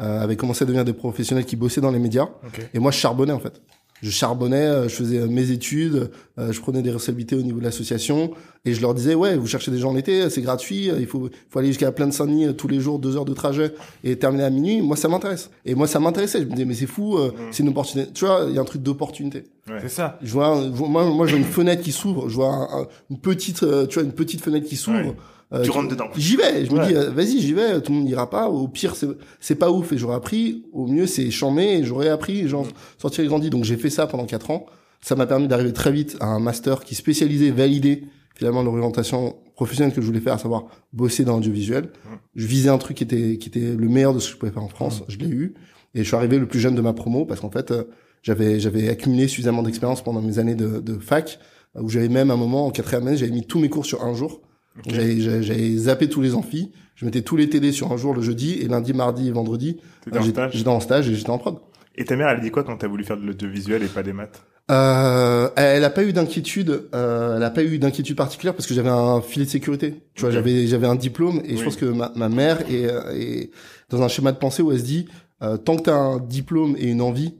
euh, 0.00 0.20
avaient 0.22 0.36
commencé 0.36 0.62
à 0.62 0.66
devenir 0.66 0.84
des 0.84 0.92
professionnels 0.94 1.44
qui 1.44 1.56
bossaient 1.56 1.80
dans 1.80 1.90
les 1.90 1.98
médias. 1.98 2.28
Et 2.72 2.78
moi, 2.78 2.90
je 2.92 2.98
charbonnais 2.98 3.32
en 3.32 3.40
fait. 3.40 3.60
Je 4.02 4.10
charbonnais, 4.10 4.56
euh, 4.66 4.88
je 4.88 4.94
faisais 4.94 5.18
euh, 5.18 5.26
mes 5.26 5.50
études, 5.50 6.10
euh, 6.38 6.52
je 6.52 6.60
prenais 6.60 6.82
des 6.82 6.90
responsabilités 6.90 7.34
au 7.34 7.42
niveau 7.42 7.58
de 7.58 7.64
l'association 7.64 8.30
et 8.64 8.72
je 8.72 8.80
leur 8.80 8.94
disais 8.94 9.14
ouais, 9.14 9.36
vous 9.36 9.46
cherchez 9.46 9.70
des 9.70 9.78
gens 9.78 9.90
en 9.90 9.96
été, 9.96 10.30
c'est 10.30 10.40
gratuit, 10.42 10.88
il 10.98 11.06
faut 11.06 11.28
faut 11.50 11.58
aller 11.58 11.68
jusqu'à 11.68 11.90
Plaine 11.90 12.12
Saint-Denis 12.12 12.46
euh, 12.46 12.52
tous 12.52 12.68
les 12.68 12.78
jours, 12.80 12.98
deux 13.00 13.16
heures 13.16 13.24
de 13.24 13.34
trajet 13.34 13.74
et 14.04 14.16
terminer 14.16 14.44
à 14.44 14.50
minuit. 14.50 14.80
Moi, 14.82 14.96
ça 14.96 15.08
m'intéresse. 15.08 15.50
Et 15.64 15.74
moi, 15.74 15.86
ça 15.86 15.98
m'intéressait. 16.00 16.40
Je 16.40 16.44
me 16.44 16.50
disais 16.52 16.64
mais 16.64 16.74
c'est 16.74 16.86
fou, 16.86 17.18
euh, 17.18 17.32
c'est 17.50 17.62
une 17.64 17.70
opportunité. 17.70 18.12
Tu 18.12 18.24
vois, 18.24 18.46
il 18.48 18.54
y 18.54 18.58
a 18.58 18.60
un 18.60 18.64
truc 18.64 18.82
d'opportunité. 18.82 19.44
C'est 19.80 19.88
ça. 19.90 20.18
Je 20.22 20.32
vois, 20.32 20.54
moi, 20.70 21.04
moi, 21.04 21.26
vois 21.26 21.30
une 21.36 21.44
fenêtre 21.44 21.82
qui 21.82 21.92
s'ouvre. 21.92 22.28
Je 22.28 22.34
vois 22.36 22.48
un- 22.54 22.82
un- 22.82 22.86
une 23.10 23.18
petite, 23.18 23.64
tu 23.88 23.94
vois, 23.94 24.02
une 24.04 24.12
petite 24.12 24.40
fenêtre 24.42 24.66
qui 24.66 24.76
s'ouvre. 24.76 24.96
Ouais. 24.98 25.16
Euh, 25.52 25.62
Tu 25.62 25.70
rentres 25.70 25.88
dedans. 25.88 26.08
J'y 26.16 26.36
vais. 26.36 26.66
Je 26.66 26.72
me 26.72 26.86
dis, 26.86 26.94
euh, 26.94 27.10
vas-y, 27.10 27.40
j'y 27.40 27.54
vais. 27.54 27.80
Tout 27.80 27.92
le 27.92 27.98
monde 27.98 28.06
n'ira 28.06 28.28
pas. 28.28 28.48
Au 28.48 28.68
pire, 28.68 28.94
c'est 29.40 29.54
pas 29.54 29.70
ouf 29.70 29.92
et 29.92 29.98
j'aurais 29.98 30.16
appris. 30.16 30.64
Au 30.72 30.86
mieux, 30.86 31.06
c'est 31.06 31.30
chambé 31.30 31.64
et 31.64 31.84
j'aurais 31.84 32.08
appris 32.08 32.40
et 32.40 32.48
j'en 32.48 32.64
sortirais 32.98 33.26
grandi. 33.26 33.48
Donc 33.50 33.64
j'ai 33.64 33.76
fait 33.76 33.90
ça 33.90 34.06
pendant 34.06 34.26
quatre 34.26 34.50
ans. 34.50 34.66
Ça 35.00 35.14
m'a 35.14 35.26
permis 35.26 35.48
d'arriver 35.48 35.72
très 35.72 35.92
vite 35.92 36.16
à 36.20 36.26
un 36.26 36.40
master 36.40 36.84
qui 36.84 36.94
spécialisait, 36.94 37.50
validait 37.50 38.02
finalement 38.34 38.62
l'orientation 38.62 39.36
professionnelle 39.54 39.94
que 39.94 40.00
je 40.00 40.06
voulais 40.06 40.20
faire, 40.20 40.34
à 40.34 40.38
savoir 40.38 40.66
bosser 40.92 41.24
dans 41.24 41.34
l'audiovisuel. 41.34 41.90
Je 42.34 42.46
visais 42.46 42.68
un 42.68 42.78
truc 42.78 42.98
qui 42.98 43.04
était 43.04 43.38
qui 43.38 43.48
était 43.48 43.74
le 43.76 43.88
meilleur 43.88 44.14
de 44.14 44.18
ce 44.18 44.28
que 44.28 44.34
je 44.34 44.38
pouvais 44.38 44.52
faire 44.52 44.62
en 44.62 44.68
France. 44.68 45.02
Je 45.08 45.18
l'ai 45.18 45.28
eu 45.28 45.54
et 45.94 46.00
je 46.00 46.04
suis 46.04 46.16
arrivé 46.16 46.38
le 46.38 46.46
plus 46.46 46.60
jeune 46.60 46.74
de 46.74 46.80
ma 46.82 46.92
promo 46.92 47.24
parce 47.24 47.40
qu'en 47.40 47.50
fait, 47.50 47.70
euh, 47.70 47.84
j'avais 48.22 48.60
j'avais 48.60 48.88
accumulé 48.88 49.28
suffisamment 49.28 49.62
d'expérience 49.62 50.02
pendant 50.02 50.20
mes 50.20 50.38
années 50.38 50.54
de, 50.54 50.80
de 50.80 50.98
fac 50.98 51.38
euh, 51.76 51.80
où 51.82 51.88
j'avais 51.88 52.08
même 52.08 52.30
un 52.30 52.36
moment 52.36 52.66
en 52.66 52.70
quatrième 52.70 53.06
année, 53.08 53.16
j'avais 53.16 53.32
mis 53.32 53.46
tous 53.46 53.58
mes 53.58 53.68
cours 53.70 53.86
sur 53.86 54.04
un 54.04 54.14
jour. 54.14 54.40
J'avais- 54.86 55.20
j'avais 55.42 55.76
zappé 55.76 56.08
tous 56.08 56.20
les 56.20 56.34
amphis. 56.34 56.70
Je 56.94 57.04
mettais 57.04 57.22
tous 57.22 57.36
les 57.36 57.48
télés 57.48 57.72
sur 57.72 57.92
un 57.92 57.96
jour 57.96 58.14
le 58.14 58.22
jeudi 58.22 58.54
et 58.54 58.68
lundi, 58.68 58.92
mardi 58.92 59.28
et 59.28 59.30
vendredi. 59.30 59.78
En 60.12 60.20
j'étais 60.22 60.68
en 60.68 60.80
stage 60.80 61.08
et 61.08 61.14
j'étais 61.14 61.30
en 61.30 61.38
prod. 61.38 61.58
Et 61.96 62.04
ta 62.04 62.16
mère, 62.16 62.28
elle 62.28 62.38
a 62.38 62.40
dit 62.40 62.50
quoi 62.50 62.64
quand 62.64 62.76
t'as 62.76 62.88
voulu 62.88 63.04
faire 63.04 63.16
de 63.16 63.24
l'audiovisuel 63.26 63.82
et 63.82 63.86
pas 63.88 64.02
des 64.02 64.12
maths? 64.12 64.42
Euh, 64.70 65.48
elle 65.56 65.82
a 65.84 65.90
pas 65.90 66.04
eu 66.04 66.12
d'inquiétude, 66.12 66.88
euh, 66.94 67.36
elle 67.36 67.42
a 67.42 67.50
pas 67.50 67.64
eu 67.64 67.78
d'inquiétude 67.78 68.16
particulière 68.16 68.54
parce 68.54 68.66
que 68.66 68.74
j'avais 68.74 68.90
un 68.90 69.20
filet 69.22 69.46
de 69.46 69.50
sécurité. 69.50 70.02
Tu 70.14 70.20
vois, 70.22 70.30
j'avais 70.30 70.66
j'avais 70.66 70.86
un 70.86 70.94
diplôme 70.94 71.40
et 71.44 71.56
je 71.56 71.64
pense 71.64 71.76
que 71.76 71.86
ma, 71.86 72.12
ma 72.16 72.28
mère 72.28 72.60
est, 72.70 72.84
euh, 72.84 73.12
est 73.14 73.50
dans 73.88 74.02
un 74.02 74.08
schéma 74.08 74.30
de 74.32 74.36
pensée 74.36 74.62
où 74.62 74.70
elle 74.70 74.78
se 74.78 74.84
dit 74.84 75.08
euh, 75.42 75.56
tant 75.56 75.76
que 75.76 75.82
t'as 75.82 75.94
un 75.96 76.18
diplôme 76.18 76.76
et 76.78 76.88
une 76.90 77.00
envie, 77.00 77.34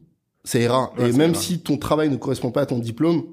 ça 0.45 0.59
ira. 0.59 0.93
Ouais, 0.99 1.11
et 1.11 1.13
même 1.13 1.33
ira. 1.33 1.41
si 1.41 1.61
ton 1.61 1.77
travail 1.77 2.09
ne 2.09 2.17
correspond 2.17 2.51
pas 2.51 2.63
à 2.63 2.67
ton 2.67 2.79
diplôme, 2.79 3.25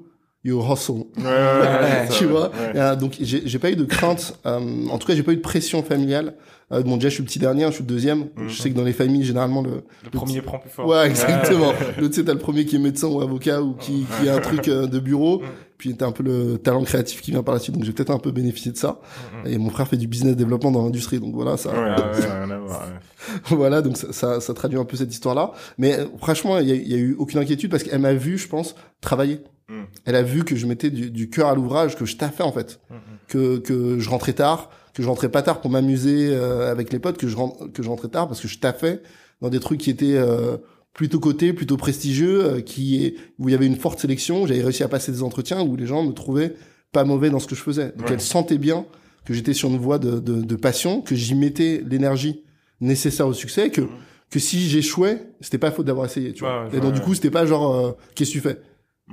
you 0.46 0.62
hustle. 0.62 1.04
Ouais, 1.18 1.24
ouais, 1.24 2.08
tu 2.10 2.26
vois. 2.26 2.50
Euh, 2.74 2.96
donc 2.96 3.16
j'ai 3.20 3.42
j'ai 3.44 3.58
pas 3.58 3.70
eu 3.70 3.76
de 3.76 3.84
crainte. 3.84 4.38
euh, 4.46 4.86
en 4.90 4.98
tout 4.98 5.06
cas, 5.06 5.14
j'ai 5.14 5.22
pas 5.22 5.32
eu 5.32 5.36
de 5.36 5.40
pression 5.42 5.82
familiale. 5.82 6.34
Euh, 6.72 6.82
bon, 6.82 6.96
déjà, 6.96 7.08
je 7.10 7.14
suis 7.14 7.22
le 7.22 7.28
petit 7.28 7.38
dernier, 7.38 7.64
je 7.66 7.70
suis 7.72 7.82
le 7.82 7.86
deuxième. 7.88 8.26
Mhm. 8.36 8.48
Je 8.48 8.60
sais 8.60 8.70
que 8.70 8.74
dans 8.74 8.82
les 8.82 8.92
familles, 8.92 9.22
généralement, 9.22 9.62
le, 9.62 9.84
Le 10.02 10.10
premier 10.10 10.40
prend 10.42 10.58
plus 10.58 10.68
fort. 10.70 10.86
Ouais, 10.88 11.06
exactement. 11.06 11.72
L'autre, 11.98 12.14
c'est 12.16 12.24
t'as 12.24 12.32
le 12.32 12.40
premier 12.40 12.64
qui 12.64 12.74
est 12.74 12.80
médecin 12.80 13.06
ou 13.06 13.20
avocat 13.20 13.62
ou 13.62 13.74
qui, 13.74 14.04
qui 14.20 14.28
a 14.28 14.34
un 14.34 14.40
truc 14.40 14.66
euh, 14.66 14.86
de 14.88 14.98
bureau. 14.98 15.38
Mm. 15.40 15.44
Puis 15.78 15.94
t'as 15.94 16.06
un 16.06 16.10
peu 16.12 16.22
le 16.24 16.56
talent 16.58 16.82
créatif 16.82 17.20
qui 17.20 17.30
vient 17.30 17.42
par 17.44 17.54
la 17.54 17.60
suite. 17.60 17.74
Donc 17.76 17.84
j'ai 17.84 17.92
peut-être 17.92 18.10
un 18.10 18.18
peu 18.18 18.32
bénéficié 18.32 18.72
de 18.72 18.76
ça. 18.78 18.98
Mm, 19.44 19.48
Et 19.48 19.58
mon 19.58 19.70
frère 19.70 19.86
fait 19.86 19.96
du 19.98 20.08
business 20.08 20.34
développement 20.34 20.72
dans 20.72 20.82
l'industrie. 20.84 21.20
Donc 21.20 21.34
voilà, 21.36 21.56
ça, 21.56 21.70
Ouais, 21.70 21.78
ouais, 21.78 22.56
ouais. 22.56 22.66
voilà. 23.50 23.80
Donc 23.82 23.96
ça, 23.96 24.12
ça, 24.12 24.40
ça 24.40 24.52
traduit 24.54 24.78
un 24.78 24.84
peu 24.84 24.96
cette 24.96 25.12
histoire-là. 25.12 25.52
Mais 25.78 26.00
euh, 26.00 26.06
franchement, 26.18 26.58
il 26.58 26.68
y 26.68 26.90
y 26.90 26.94
a 26.94 26.98
eu 26.98 27.14
aucune 27.16 27.38
inquiétude 27.38 27.70
parce 27.70 27.84
qu'elle 27.84 28.00
m'a 28.00 28.14
vu, 28.14 28.38
je 28.38 28.48
pense, 28.48 28.74
travailler. 29.00 29.40
Mm. 29.68 29.82
Elle 30.04 30.14
a 30.16 30.22
vu 30.22 30.44
que 30.44 30.54
je 30.56 30.66
mettais 30.66 30.90
du, 30.90 31.10
du 31.10 31.28
cœur 31.30 31.48
à 31.48 31.54
l'ouvrage, 31.54 31.96
que 31.96 32.04
je 32.04 32.16
taffais 32.16 32.42
en 32.44 32.52
fait, 32.52 32.80
Mm, 32.90 32.94
que 33.28 33.58
que 33.58 33.98
je 33.98 34.08
rentrais 34.10 34.32
tard, 34.32 34.70
que 34.94 35.02
je 35.02 35.08
rentrais 35.08 35.28
pas 35.28 35.42
tard 35.42 35.60
pour 35.60 35.70
m'amuser 35.70 36.28
euh, 36.30 36.70
avec 36.70 36.92
les 36.92 36.98
potes, 36.98 37.18
que 37.18 37.26
je 37.28 37.36
rentre, 37.36 37.66
que 37.72 37.82
je 37.82 37.88
rentrais 37.88 38.08
tard 38.08 38.28
parce 38.28 38.40
que 38.40 38.48
je 38.48 38.58
taffais 38.58 39.02
dans 39.40 39.48
des 39.48 39.60
trucs 39.60 39.80
qui 39.80 39.90
étaient 39.90 40.16
euh, 40.16 40.56
plutôt 40.94 41.18
cotés, 41.20 41.52
plutôt 41.52 41.76
prestigieux, 41.76 42.44
euh, 42.44 42.60
qui 42.60 43.04
est 43.04 43.16
où 43.38 43.48
il 43.48 43.52
y 43.52 43.54
avait 43.54 43.66
une 43.66 43.76
forte 43.76 43.98
sélection. 43.98 44.46
J'avais 44.46 44.62
réussi 44.62 44.82
à 44.84 44.88
passer 44.88 45.10
des 45.12 45.22
entretiens 45.22 45.60
où 45.62 45.76
les 45.76 45.86
gens 45.86 46.02
me 46.04 46.12
trouvaient 46.12 46.54
pas 46.92 47.04
mauvais 47.04 47.28
dans 47.30 47.40
ce 47.40 47.46
que 47.46 47.54
je 47.56 47.60
faisais. 47.62 47.92
Donc 47.96 48.06
Ouais. 48.06 48.14
elle 48.14 48.20
sentait 48.20 48.58
bien 48.58 48.86
que 49.24 49.34
j'étais 49.34 49.52
sur 49.52 49.68
une 49.68 49.78
voie 49.78 49.98
de, 49.98 50.20
de, 50.20 50.40
de 50.40 50.56
passion, 50.56 51.00
que 51.02 51.14
j'y 51.16 51.34
mettais 51.34 51.82
l'énergie 51.86 52.44
nécessaire 52.80 53.26
au 53.26 53.34
succès, 53.34 53.70
que 53.70 53.82
que 54.30 54.38
si 54.40 54.68
j'échouais, 54.68 55.22
c'était 55.40 55.58
pas 55.58 55.70
faute 55.70 55.86
d'avoir 55.86 56.06
essayé. 56.06 56.32
Tu 56.32 56.40
vois. 56.40 56.64
Ouais, 56.64 56.70
ouais, 56.72 56.78
Et 56.78 56.80
donc 56.80 56.94
du 56.94 57.00
coup, 57.00 57.14
c'était 57.14 57.30
pas 57.30 57.46
genre 57.46 57.74
euh, 57.76 57.92
qu'est-ce 58.14 58.30
que 58.30 58.34
tu 58.34 58.40
fais? 58.40 58.60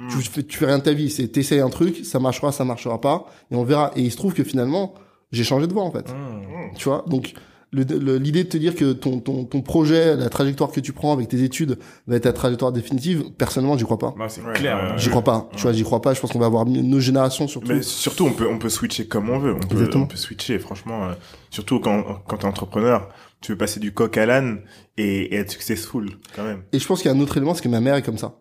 Tu 0.10 0.18
fais, 0.24 0.42
tu 0.44 0.58
fais 0.58 0.66
rien 0.66 0.80
de 0.80 0.84
ta 0.84 0.94
vie, 0.94 1.10
c'est 1.12 1.28
t'essayes 1.28 1.60
un 1.60 1.70
truc, 1.70 2.04
ça 2.04 2.20
marchera, 2.20 2.52
ça 2.52 2.66
marchera 2.66 3.00
pas, 3.00 3.28
et 3.52 3.56
on 3.56 3.64
verra. 3.64 3.92
Et 3.96 4.02
il 4.02 4.12
se 4.12 4.18
trouve 4.18 4.34
que 4.34 4.44
finalement, 4.44 4.96
j'ai 5.32 5.44
changé 5.44 5.68
de 5.68 5.74
voie 5.74 5.84
en 5.84 5.92
fait. 5.92 6.10
mm. 6.12 6.76
Tu 6.76 6.86
vois, 6.90 7.06
donc 7.08 7.34
l'idée 7.72 8.44
de 8.44 8.50
te 8.50 8.58
dire 8.58 8.76
que 8.76 8.94
ton, 8.94 9.20
ton, 9.20 9.46
ton 9.46 9.62
projet, 9.62 10.16
la 10.16 10.30
trajectoire 10.30 10.72
que 10.72 10.80
tu 10.80 10.94
prends 10.94 11.12
avec 11.14 11.28
tes 11.28 11.42
études 11.44 11.78
va 12.08 12.16
être 12.18 12.24
ta 12.24 12.34
trajectoire 12.34 12.72
définitive, 12.72 13.32
personnellement, 13.38 13.78
j'y 13.78 13.84
crois 13.84 13.98
pas. 13.98 14.14
Bah, 14.18 14.30
c'est 14.30 14.42
Ouais, 14.42 14.54
clair. 14.54 14.78
ouais. 14.78 14.98
J'y 14.98 15.10
crois 15.10 15.24
pas. 15.24 15.50
Tu 15.56 15.62
vois, 15.64 15.74
j'y 15.74 15.84
crois 15.84 16.02
pas. 16.02 16.14
Je 16.14 16.20
pense 16.22 16.32
qu'on 16.32 16.40
va 16.40 16.46
avoir 16.46 16.66
nos 16.66 17.00
générations 17.00 17.48
surtout. 17.48 17.70
Mais 17.74 17.82
surtout, 17.82 18.26
on 18.26 18.34
peut, 18.34 18.48
on 18.48 18.60
peut 18.60 18.70
switcher 18.70 19.08
comme 19.08 19.30
on 19.30 19.40
veut. 19.40 19.56
On 19.56 19.60
peut, 19.60 19.90
on 19.96 20.06
peut 20.06 20.18
switcher, 20.18 20.60
franchement. 20.60 21.06
euh, 21.06 21.14
surtout 21.50 21.80
quand, 21.80 22.04
quand 22.28 22.38
t'es 22.38 22.46
entrepreneur, 22.46 23.10
tu 23.42 23.52
veux 23.54 23.58
passer 23.58 23.80
du 23.80 23.92
coq 23.92 24.16
à 24.18 24.26
l'âne 24.28 24.62
et, 24.98 25.34
et 25.34 25.36
être 25.36 25.52
successful, 25.52 26.12
quand 26.36 26.44
même. 26.44 26.64
Et 26.74 26.80
je 26.80 26.86
pense 26.88 27.02
qu'il 27.02 27.10
y 27.12 27.14
a 27.14 27.18
un 27.18 27.22
autre 27.22 27.38
élément, 27.38 27.54
c'est 27.56 27.64
que 27.64 27.70
ma 27.70 27.82
mère 27.82 27.96
est 27.96 28.04
comme 28.04 28.18
ça. 28.20 28.36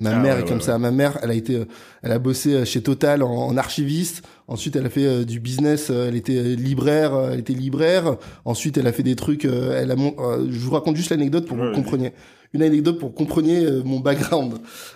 Ma 0.00 0.10
Ah, 0.16 0.18
mère 0.20 0.34
ouais, 0.36 0.42
est 0.42 0.44
comme 0.44 0.58
ouais, 0.58 0.62
ça. 0.62 0.78
Ma 0.78 0.90
mère, 0.90 1.18
elle 1.22 1.30
a 1.30 1.34
été, 1.34 1.56
euh, 1.56 1.64
elle 2.02 2.12
a 2.12 2.18
bossé 2.18 2.54
euh, 2.54 2.64
chez 2.64 2.82
Total 2.82 3.22
en, 3.22 3.30
en 3.30 3.56
archiviste. 3.56 4.22
Ensuite, 4.48 4.76
elle 4.76 4.86
a 4.86 4.90
fait 4.90 5.04
euh, 5.06 5.24
du 5.24 5.40
business. 5.40 5.90
Elle 5.90 6.16
était 6.16 6.54
libraire. 6.56 7.12
Elle 7.32 7.40
était 7.40 7.52
libraire. 7.54 8.16
Ensuite, 8.44 8.76
elle 8.78 8.86
a 8.86 8.92
fait 8.92 9.02
des 9.02 9.16
trucs. 9.16 9.44
Elle 9.44 9.90
a. 9.90 9.96
je 9.96 10.58
vous 10.58 10.70
raconte 10.72 10.96
juste 10.96 11.10
l'anecdote 11.10 11.46
pour 11.46 11.56
que 11.56 11.62
vous 11.68 11.74
compreniez. 11.74 12.12
Une 12.52 12.62
anecdote 12.62 12.98
pour 12.98 13.12
que 13.12 13.18
vous 13.18 13.24
compreniez 13.26 13.68
mon 13.84 14.00
background. 14.00 14.54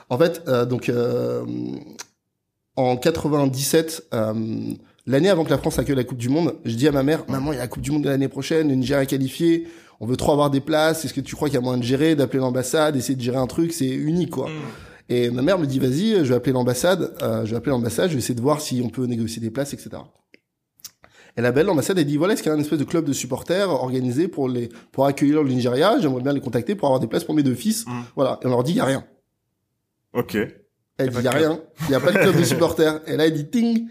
En 0.09 0.17
fait, 0.19 0.43
euh, 0.49 0.65
donc 0.65 0.89
euh, 0.89 1.45
en 2.77 2.97
97. 2.97 4.05
euh, 4.15 4.35
L'année 5.07 5.31
avant 5.31 5.45
que 5.45 5.51
la 5.51 5.59
France 5.59 5.79
accueille 5.79 5.97
la 5.97 6.05
Coupe 6.05 6.19
du 6.19 6.29
Monde, 6.29 6.55
je 6.65 6.75
dis 6.77 6.87
à 6.87 6.93
ma 6.93 7.03
mère, 7.03 7.25
maman, 7.29 7.53
il 7.53 7.57
y 7.57 7.59
a 7.59 7.63
la 7.63 7.69
Coupe 7.69 7.83
du 7.83 7.91
Monde 7.91 8.05
de 8.05 8.09
l'année 8.11 8.29
prochaine, 8.29 8.69
le 8.69 8.75
Nigeria 8.75 9.03
est 9.03 9.07
qualifié, 9.07 9.67
on 10.01 10.07
veut 10.07 10.17
trop 10.17 10.33
avoir 10.33 10.51
des 10.51 10.61
places, 10.61 11.05
est-ce 11.05 11.15
que 11.15 11.21
tu 11.21 11.37
crois 11.37 11.49
qu'il 11.49 11.57
y 11.57 11.59
a 11.59 11.61
moyen 11.61 11.79
de 11.79 11.85
gérer, 11.85 12.15
d'appeler 12.15 12.41
l'ambassade, 12.41 12.97
essayer 12.97 13.17
de 13.17 13.21
gérer 13.21 13.37
un 13.37 13.47
truc, 13.47 13.73
c'est 13.73 13.89
unique, 13.89 14.31
quoi. 14.31 14.49
Mm. 14.49 14.53
Et 15.11 15.31
ma 15.31 15.43
mère 15.43 15.59
me 15.59 15.67
dit 15.67 15.79
vas-y, 15.79 16.25
je 16.25 16.29
vais 16.31 16.35
appeler 16.35 16.53
l'ambassade, 16.53 17.15
euh, 17.21 17.45
je 17.45 17.51
vais 17.51 17.57
appeler 17.57 17.73
l'ambassade, 17.73 18.09
je 18.09 18.15
vais 18.15 18.21
essayer 18.21 18.35
de 18.35 18.41
voir 18.41 18.61
si 18.61 18.81
on 18.85 18.89
peut 18.89 19.05
négocier 19.05 19.43
des 19.43 19.51
places, 19.51 19.75
etc. 19.75 19.91
Elle 21.37 21.47
appelle 21.47 21.67
l'ambassade 21.67 21.99
et 21.99 22.05
dit 22.05 22.17
voilà, 22.17 22.35
est-ce 22.35 22.43
qu'il 22.43 22.51
y 22.51 22.55
a 22.55 22.57
un 22.57 22.61
espèce 22.61 22.79
de 22.79 22.85
club 22.85 23.05
de 23.05 23.13
supporters 23.13 23.69
organisé 23.69 24.29
pour 24.29 24.49
les 24.49 24.69
pour 24.93 25.07
accueillir 25.07 25.43
le 25.43 25.51
Nigeria? 25.51 25.99
J'aimerais 26.01 26.23
bien 26.23 26.33
les 26.33 26.41
contacter 26.41 26.75
pour 26.75 26.87
avoir 26.89 27.01
des 27.01 27.07
places 27.07 27.25
pour 27.25 27.35
mes 27.35 27.43
deux 27.43 27.55
fils. 27.55 27.87
Mm. 27.87 27.91
Voilà. 28.15 28.39
Et 28.43 28.47
on 28.47 28.51
leur 28.51 28.63
dit 28.63 28.73
il 28.73 28.77
y 28.77 28.81
a 28.81 28.85
rien. 28.85 29.05
Ok. 30.13 30.35
Elle 30.35 30.53
Y 30.99 31.03
a 31.03 31.07
dit, 31.07 31.15
pas 31.15 31.23
y 31.23 31.27
a 31.29 31.31
rien. 31.31 31.61
Il 31.89 31.93
y 31.93 31.95
a 31.95 32.01
pas 32.01 32.13
de 32.13 32.19
club 32.19 32.37
de 32.37 32.45
supporters. 32.45 33.01
Et 33.07 33.17
là, 33.17 33.27
elle 33.27 33.33
dit, 33.33 33.49
ting, 33.49 33.89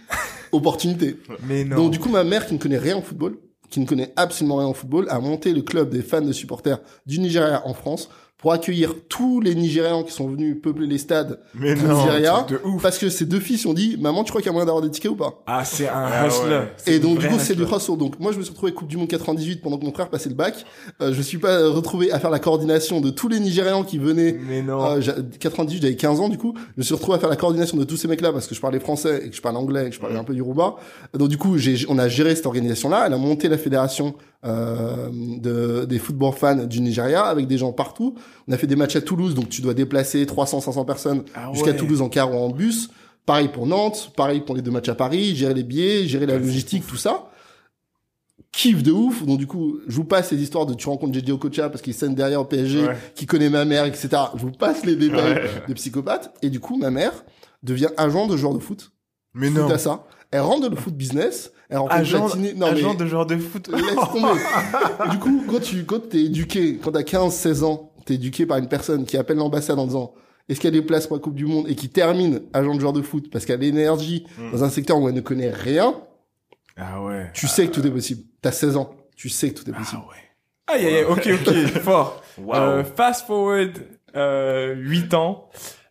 opportunité. 0.52 1.18
Mais 1.48 1.64
non. 1.64 1.76
Donc 1.76 1.92
du 1.92 2.00
coup, 2.00 2.10
ma 2.10 2.24
mère 2.24 2.46
qui 2.46 2.54
ne 2.54 2.60
connaît 2.60 2.78
rien 2.78 2.98
au 2.98 3.02
football, 3.02 3.38
qui 3.70 3.80
ne 3.80 3.86
connaît 3.86 4.14
absolument 4.16 4.58
rien 4.58 4.68
au 4.68 4.74
football, 4.74 5.08
a 5.10 5.20
monté 5.20 5.54
le 5.54 5.62
club 5.62 5.90
des 5.90 6.02
fans 6.02 6.22
de 6.22 6.32
supporters 6.32 6.80
du 7.06 7.20
Nigeria 7.20 7.66
en 7.66 7.74
France 7.74 8.10
pour 8.40 8.54
accueillir 8.54 8.94
tous 9.10 9.42
les 9.42 9.54
Nigérians 9.54 10.02
qui 10.04 10.14
sont 10.14 10.30
venus 10.30 10.56
peupler 10.64 10.88
les 10.88 10.98
stades 10.98 11.42
Mais 11.54 11.76
du 11.76 11.84
non. 11.84 11.98
Nigeria. 11.98 12.46
de 12.48 12.58
ouf. 12.66 12.82
Parce 12.82 12.98
que 12.98 13.10
ces 13.10 13.26
deux 13.26 13.42
filles 13.42 13.58
se 13.58 13.64
sont 13.64 13.74
dit, 13.74 13.98
maman, 14.00 14.24
tu 14.24 14.30
crois 14.32 14.42
qu'il 14.42 14.48
y 14.48 14.50
a 14.50 14.54
moyen 14.54 14.66
d'avoir 14.66 14.82
des 14.82 14.90
tickets 14.90 15.12
ou 15.12 15.16
pas? 15.16 15.44
Ah, 15.46 15.66
c'est 15.66 15.90
un 15.90 16.08
Ah 16.10 16.26
hustler. 16.28 16.50
ouais. 16.50 16.74
C'est 16.78 16.94
Et 16.94 17.00
donc 17.00 17.20
du 17.20 17.28
coup, 17.28 17.36
c'est 17.38 17.54
du 17.56 17.64
hustle. 17.64 17.98
Donc 17.98 18.18
moi, 18.18 18.32
je 18.32 18.38
me 18.38 18.44
suis 18.44 18.52
retrouvé 18.52 18.72
Coupe 18.72 18.88
du 18.88 18.96
Monde 18.96 19.10
98 19.10 19.62
pendant 19.62 19.78
que 19.78 19.84
mon 19.84 19.92
frère 19.92 20.10
passait 20.10 20.30
le 20.30 20.36
bac. 20.36 20.66
Euh, 21.02 21.12
je 21.12 21.18
me 21.18 21.22
suis 21.22 21.38
pas 21.38 21.50
euh, 21.60 21.70
retrouvé 21.70 22.14
à 22.14 22.20
faire 22.20 22.30
la 22.30 22.40
coordination 22.40 23.02
de 23.02 23.10
tous 23.10 23.28
les 23.28 23.42
Nigérians 23.42 23.84
qui 23.84 23.98
venaient 23.98 24.38
Mais 24.48 24.62
non. 24.62 24.86
euh, 24.86 25.02
j'a- 25.02 25.16
98, 25.40 25.82
j'avais 25.82 25.96
15 25.98 26.22
ans 26.22 26.30
du 26.30 26.38
coup. 26.38 26.54
Je 26.56 26.62
me 26.78 26.84
suis 26.84 26.94
retrouvé 26.94 27.18
à 27.18 27.20
faire 27.20 27.30
la 27.30 27.36
coordination 27.36 27.76
de 27.78 27.84
tous 27.84 27.98
ces 27.98 28.08
mecs-là 28.08 28.32
parce 28.32 28.48
que 28.48 28.56
je 28.56 28.62
parlais 28.62 28.80
français 28.80 29.22
et 29.26 29.30
que 29.30 29.36
je 29.36 29.42
parlais 29.42 29.58
anglais 29.58 29.88
et 29.88 29.90
que 29.90 29.96
je 29.96 30.00
parlais 30.00 30.18
un 30.18 30.24
peu 30.24 30.34
yoruba. 30.34 30.76
Donc 31.14 31.28
du 31.28 31.38
coup, 31.38 31.58
j'ai, 31.58 31.76
on 31.90 31.98
a 32.00 32.08
géré 32.08 32.34
cette 32.38 32.46
organisation-là. 32.46 33.04
Elle 33.08 33.14
a 33.14 33.18
monté 33.18 33.50
la 33.50 33.58
fédération 33.58 34.16
euh, 34.46 35.10
de, 35.12 35.86
des 35.86 36.00
football 36.00 36.34
fans 36.34 36.64
du 36.66 36.80
Nigeria 36.82 37.24
avec 37.26 37.48
des 37.48 37.58
gens 37.58 37.74
partout. 37.74 38.16
On 38.48 38.54
a 38.54 38.58
fait 38.58 38.68
des 38.68 38.76
matchs 38.78 38.96
à 38.96 39.02
Toulouse, 39.02 39.36
donc 39.36 39.50
tu 39.50 39.62
dois 39.62 39.74
déplacer 39.74 40.26
300, 40.26 40.62
500 40.62 40.86
personnes 40.86 41.24
Ah 41.36 41.50
jusqu'à. 41.54 41.74
Toulouse 41.74 42.02
en 42.02 42.10
car 42.10 42.34
ou 42.34 42.38
en 42.38 42.50
bus. 42.50 42.90
Pareil 43.26 43.50
pour 43.50 43.68
Nantes, 43.68 44.12
pareil 44.16 44.42
pour 44.42 44.56
les 44.56 44.62
deux 44.62 44.72
matchs 44.72 44.90
à 44.90 44.96
Paris, 44.96 45.36
gérer 45.36 45.54
les 45.54 45.64
billets, 45.64 46.08
gérer 46.08 46.26
la 46.26 46.38
logistique, 46.40 46.88
tout 46.88 46.96
ça. 46.98 47.26
Kiff 48.52 48.82
de 48.82 48.92
ouf. 48.92 49.24
Donc 49.26 49.38
du 49.38 49.46
coup, 49.46 49.78
je 49.88 49.96
vous 49.96 50.06
passe 50.06 50.32
les 50.32 50.42
histoires 50.42 50.66
de 50.66 50.74
tu 50.74 50.88
rencontres 50.90 51.14
JJ 51.20 51.30
Okocha 51.32 51.70
parce 51.70 51.82
qu'il 51.82 51.94
scène 51.94 52.16
derrière 52.16 52.42
au 52.42 52.46
PSG, 52.46 52.88
Ouais. 52.88 52.98
qui 53.16 53.26
connaît 53.26 53.50
ma 53.50 53.66
mère, 53.66 53.86
etc. 53.86 54.10
Je 54.36 54.42
vous 54.42 54.52
passe 54.52 54.86
les 54.86 54.96
détails 54.96 55.34
Ouais. 55.34 55.50
de 55.68 55.74
psychopathe. 55.74 56.34
Et 56.42 56.50
du 56.50 56.60
coup, 56.60 56.78
ma 56.78 56.90
mère 56.90 57.12
devient 57.62 57.90
agent 57.98 58.26
de 58.28 58.36
joueur 58.38 58.54
de 58.54 58.60
foot. 58.60 58.92
Mais 59.36 59.48
Suite 59.48 59.60
non. 59.60 59.70
à 59.70 59.78
ça. 59.78 60.06
Elle 60.32 60.42
rentre 60.42 60.62
dans 60.62 60.70
le 60.70 60.76
foot 60.76 60.94
business. 60.94 61.52
Elle 61.70 61.78
rencontre 61.78 61.96
Agent, 61.96 62.26
Platini. 62.28 62.54
Non, 62.56 62.68
agent 62.68 62.90
mais 62.94 62.96
de 62.98 63.06
joueur 63.06 63.26
de 63.26 63.38
foot. 63.38 63.68
laisse 63.74 63.96
tomber. 63.96 65.10
du 65.12 65.18
coup, 65.20 65.44
quand 65.50 65.60
tu, 65.62 65.86
quand 65.86 66.10
t'es 66.10 66.24
éduqué, 66.26 66.78
quand 66.78 66.92
t'as 66.92 67.04
15, 67.04 67.34
16 67.34 67.64
ans, 67.64 67.92
t'es 68.06 68.16
éduqué 68.16 68.46
par 68.46 68.58
une 68.58 68.68
personne 68.68 69.06
qui 69.06 69.18
appelle 69.18 69.38
l'ambassade 69.38 69.78
en 69.80 69.86
disant, 69.88 70.14
est-ce 70.48 70.60
qu'il 70.60 70.74
y 70.74 70.76
a 70.76 70.80
des 70.80 70.86
places 70.86 71.08
pour 71.08 71.16
la 71.18 71.22
Coupe 71.22 71.36
du 71.36 71.46
Monde 71.46 71.68
et 71.70 71.76
qui 71.76 71.90
termine 71.90 72.42
agent 72.54 72.74
de 72.76 72.80
joueur 72.80 72.94
de 72.94 73.02
foot 73.02 73.30
parce 73.32 73.46
qu'elle 73.46 73.60
a 73.60 73.64
l'énergie 73.64 74.26
Mm. 74.38 74.52
dans 74.52 74.64
un 74.64 74.70
secteur 74.70 74.98
où 75.00 75.08
elle 75.08 75.16
ne 75.16 75.22
connaît 75.22 75.52
rien, 75.52 75.94
Ah 76.78 77.04
ouais. 77.04 77.30
tu 77.34 77.48
sais 77.48 77.68
que 77.68 77.72
tout 77.74 77.86
est 77.86 77.92
possible. 77.92 78.24
T'as 78.42 78.52
16 78.52 78.78
ans. 78.78 78.96
Tu 79.16 79.30
sais 79.30 79.52
que 79.52 79.60
tout 79.62 79.70
est 79.70 79.74
Ah 79.76 79.80
possible. 79.80 80.02
ouais. 80.10 80.16
Aïe, 80.76 80.86
aïe, 80.86 80.96
aïe, 80.98 81.04
ok, 81.06 81.30
ok, 81.48 81.54
fort. 81.82 82.22
Waouh. 82.38 82.60
Euh, 82.62 82.84
fast 82.84 83.26
forward, 83.28 83.72
euh, 84.16 84.76
8 84.78 85.14
ans. 85.16 85.50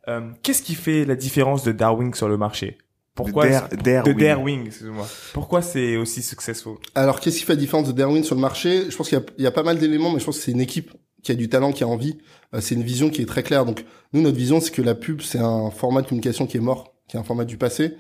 Euh, 0.09 0.21
Qu'est-ce 0.43 0.63
qui 0.63 0.75
fait 0.75 1.05
la 1.05 1.15
différence 1.17 1.63
de 1.65 1.73
Darwin 1.73 2.15
sur 2.15 2.29
le 2.29 2.37
marché? 2.37 2.79
Pourquoi 3.25 3.47
De 3.47 3.51
Dare- 3.53 3.69
de 3.69 3.77
Darewing. 4.13 4.19
Darwin, 4.19 4.67
excuse-moi. 4.67 5.07
Pourquoi 5.33 5.63
c'est 5.63 5.97
aussi 5.97 6.23
successful? 6.23 6.77
Alors, 6.95 7.21
qu'est-ce 7.21 7.39
qui 7.39 7.45
fait 7.45 7.53
la 7.55 7.59
différence 7.61 7.87
de 7.89 7.93
Darwin 7.93 8.23
sur 8.25 8.35
le 8.35 8.41
marché? 8.41 8.91
Je 8.91 8.97
pense 8.97 9.09
qu'il 9.09 9.19
y 9.19 9.21
a, 9.21 9.25
il 9.39 9.45
y 9.45 9.47
a 9.47 9.51
pas 9.51 9.63
mal 9.63 9.79
d'éléments, 9.79 10.11
mais 10.13 10.21
je 10.21 10.25
pense 10.25 10.39
que 10.39 10.43
c'est 10.45 10.53
une 10.53 10.61
équipe 10.61 10.91
qui 11.23 11.33
a 11.33 11.35
du 11.35 11.49
talent, 11.49 11.73
qui 11.73 11.83
a 11.85 11.89
envie. 11.89 12.19
Euh, 12.55 12.61
c'est 12.61 12.75
une 12.75 12.83
vision 12.83 13.11
qui 13.11 13.23
est 13.23 13.27
très 13.27 13.43
claire. 13.43 13.65
Donc, 13.65 13.85
nous, 14.13 14.23
notre 14.23 14.37
vision, 14.37 14.61
c'est 14.61 14.71
que 14.71 14.83
la 14.83 14.95
pub, 14.95 15.21
c'est 15.21 15.39
un 15.41 15.71
format 15.71 16.03
de 16.03 16.07
communication 16.09 16.47
qui 16.47 16.57
est 16.57 16.61
mort, 16.61 16.95
qui 17.09 17.17
est 17.17 17.21
un 17.21 17.25
format 17.25 17.45
du 17.45 17.57
passé. 17.59 17.95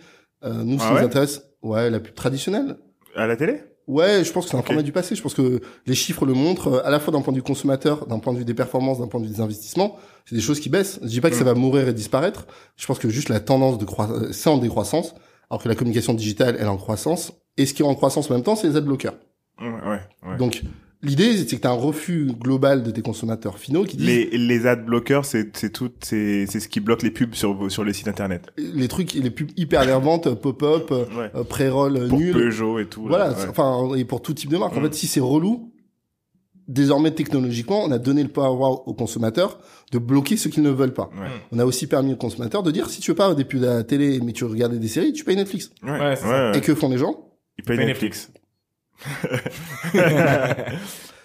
Euh, 0.45 0.63
nous, 0.65 0.79
ce 0.79 0.85
Ah 0.85 0.87
qui 0.89 0.95
ouais? 0.95 1.01
nous 1.01 1.07
intéresse, 1.07 1.43
ouais, 1.63 1.91
la 1.91 2.01
pub 2.01 2.15
traditionnelle. 2.15 2.77
À 3.17 3.27
la 3.27 3.37
télé? 3.37 3.61
Ouais, 3.89 4.23
je 4.23 4.31
pense 4.33 4.45
que 4.45 4.51
c'est 4.51 4.57
un 4.57 4.61
Ok. 4.61 4.67
format 4.67 4.83
du 4.83 4.93
passé. 4.93 5.17
Je 5.17 5.23
pense 5.23 5.35
que 5.35 5.61
les 5.87 5.95
chiffres 5.95 6.27
le 6.27 6.35
montrent, 6.35 6.69
euh, 6.69 6.87
à 6.87 6.91
la 6.91 7.01
fois 7.01 7.13
d'un 7.13 7.23
point 7.23 7.33
de 7.33 7.39
vue 7.39 7.43
consommateur, 7.43 8.07
d'un 8.07 8.19
point 8.19 8.33
de 8.35 8.39
vue 8.39 8.45
des 8.45 8.55
performances, 8.55 8.99
d'un 9.01 9.07
point 9.09 9.19
de 9.19 9.27
vue 9.27 9.33
des 9.33 9.41
investissements. 9.41 9.97
C'est 10.27 10.35
des 10.35 10.43
choses 10.43 10.61
qui 10.61 10.69
baissent. 10.69 11.01
Je 11.03 11.09
dis 11.09 11.21
pas 11.23 11.31
que 11.31 11.37
ça 11.37 11.43
Mm. 11.43 11.47
va 11.47 11.55
mourir 11.55 11.89
et 11.89 11.95
disparaître. 11.95 12.47
Je 12.77 12.87
pense 12.87 12.99
que 12.99 13.09
juste 13.09 13.31
la 13.31 13.41
tendance 13.41 13.79
de 13.79 13.85
croissance, 13.87 14.31
c'est 14.33 14.51
en 14.51 14.59
décroissance, 14.59 15.15
alors 15.51 15.63
que 15.63 15.69
la 15.69 15.75
communication 15.75 16.13
digitale, 16.13 16.57
elle 16.59 16.67
est 16.67 16.69
en 16.69 16.77
croissance. 16.77 17.33
Et 17.57 17.65
ce 17.67 17.73
qui 17.75 17.83
est 17.83 17.87
en 17.87 17.95
croissance 17.95 18.31
en 18.31 18.35
même 18.35 18.43
temps, 18.43 18.55
c'est 18.57 18.69
les 18.69 18.77
adblockers. 18.77 19.15
Ouais, 19.61 19.67
ouais. 19.69 20.01
ouais. 20.31 20.37
Donc, 20.37 20.63
l'idée, 21.03 21.37
c'est 21.37 21.57
que 21.57 21.61
tu 21.61 21.67
as 21.67 21.71
un 21.71 21.75
refus 21.75 22.27
global 22.39 22.83
de 22.83 22.91
tes 22.91 23.03
consommateurs 23.03 23.59
finaux 23.59 23.85
qui 23.85 23.97
disent 23.97 24.07
Les, 24.07 24.25
les 24.39 24.67
ad 24.67 24.85
bloqueurs, 24.85 25.25
c'est, 25.25 25.57
c'est 25.57 25.73
tout, 25.73 25.91
c'est, 26.01 26.47
c'est 26.47 26.61
ce 26.61 26.69
qui 26.69 26.81
bloque 26.81 27.03
les 27.03 27.11
pubs 27.11 27.35
sur, 27.35 27.55
vos- 27.55 27.69
sur 27.69 27.85
les 27.85 27.93
sites 27.93 28.09
internet. 28.09 28.47
les 28.57 28.89
trucs, 28.89 29.13
les 29.15 29.31
pubs 29.31 29.51
hyper 29.57 29.83
énervantes, 29.83 30.27
euh, 30.27 30.35
pop-up, 30.35 30.89
euh, 30.91 31.05
Ouais. 31.17 31.31
euh, 31.35 31.45
pré-roll 31.45 32.09
Pour 32.09 32.19
nul. 32.19 32.33
Peugeot 32.33 32.79
et 32.79 32.87
tout. 32.87 33.03
là, 33.09 33.09
Voilà, 33.09 33.31
ouais. 33.31 33.47
enfin, 33.51 33.95
et 33.97 34.05
pour 34.05 34.23
tout 34.23 34.35
type 34.35 34.51
de 34.51 34.57
marque. 34.59 34.77
En 34.77 34.81
Mm. 34.81 34.85
fait, 34.85 34.95
si 34.95 35.07
c'est 35.07 35.21
relou, 35.21 35.73
désormais, 36.67 37.11
technologiquement, 37.13 37.83
on 37.85 37.91
a 37.91 37.99
donné 37.99 38.23
le 38.23 38.29
power 38.29 38.77
aux 38.87 38.93
consommateurs 38.95 39.59
de 39.93 39.99
bloquer 39.99 40.37
ce 40.37 40.49
qu'ils 40.49 40.63
ne 40.63 40.71
veulent 40.71 40.93
pas. 40.93 41.11
Ouais. 41.19 41.29
On 41.53 41.59
a 41.59 41.65
aussi 41.65 41.87
permis 41.87 42.13
aux 42.13 42.17
consommateurs 42.17 42.63
de 42.63 42.71
dire, 42.71 42.91
si 42.91 43.01
tu 43.01 43.11
veux 43.11 43.15
pas 43.17 43.35
des 43.35 43.45
pubs 43.45 43.65
à 43.65 43.77
la 43.77 43.85
télé, 43.85 44.21
mais 44.23 44.33
tu 44.33 44.45
veux 44.45 44.51
regarder 44.51 44.79
des 44.79 44.89
séries, 44.89 45.13
tu 45.15 45.25
payes 45.25 45.37
Netflix. 45.37 45.71
Ouais, 45.83 45.93
Ouais, 45.93 46.17
c'est 46.17 46.23
ça. 46.25 46.29
ouais, 46.29 46.51
ouais. 46.53 46.59
Et 46.59 46.61
que 46.61 46.75
font 46.75 46.91
les 46.91 46.99
gens? 46.99 47.25
Ils 47.59 47.65
payent 47.65 47.77
Paye 47.79 47.87
Netflix. 47.87 48.31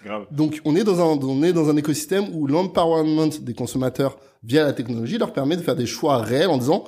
Grave. 0.05 0.25
Donc, 0.31 0.59
on 0.65 0.75
est 0.75 0.83
dans 0.83 0.99
un, 0.99 1.17
on 1.23 1.43
est 1.43 1.53
dans 1.53 1.69
un 1.69 1.77
écosystème 1.77 2.25
où 2.33 2.45
l'empowerment 2.47 3.29
des 3.41 3.53
consommateurs 3.53 4.17
via 4.43 4.63
la 4.63 4.73
technologie 4.73 5.17
leur 5.17 5.31
permet 5.31 5.55
de 5.55 5.61
faire 5.61 5.75
des 5.75 5.85
choix 5.85 6.17
réels 6.17 6.49
en 6.49 6.57
disant, 6.57 6.83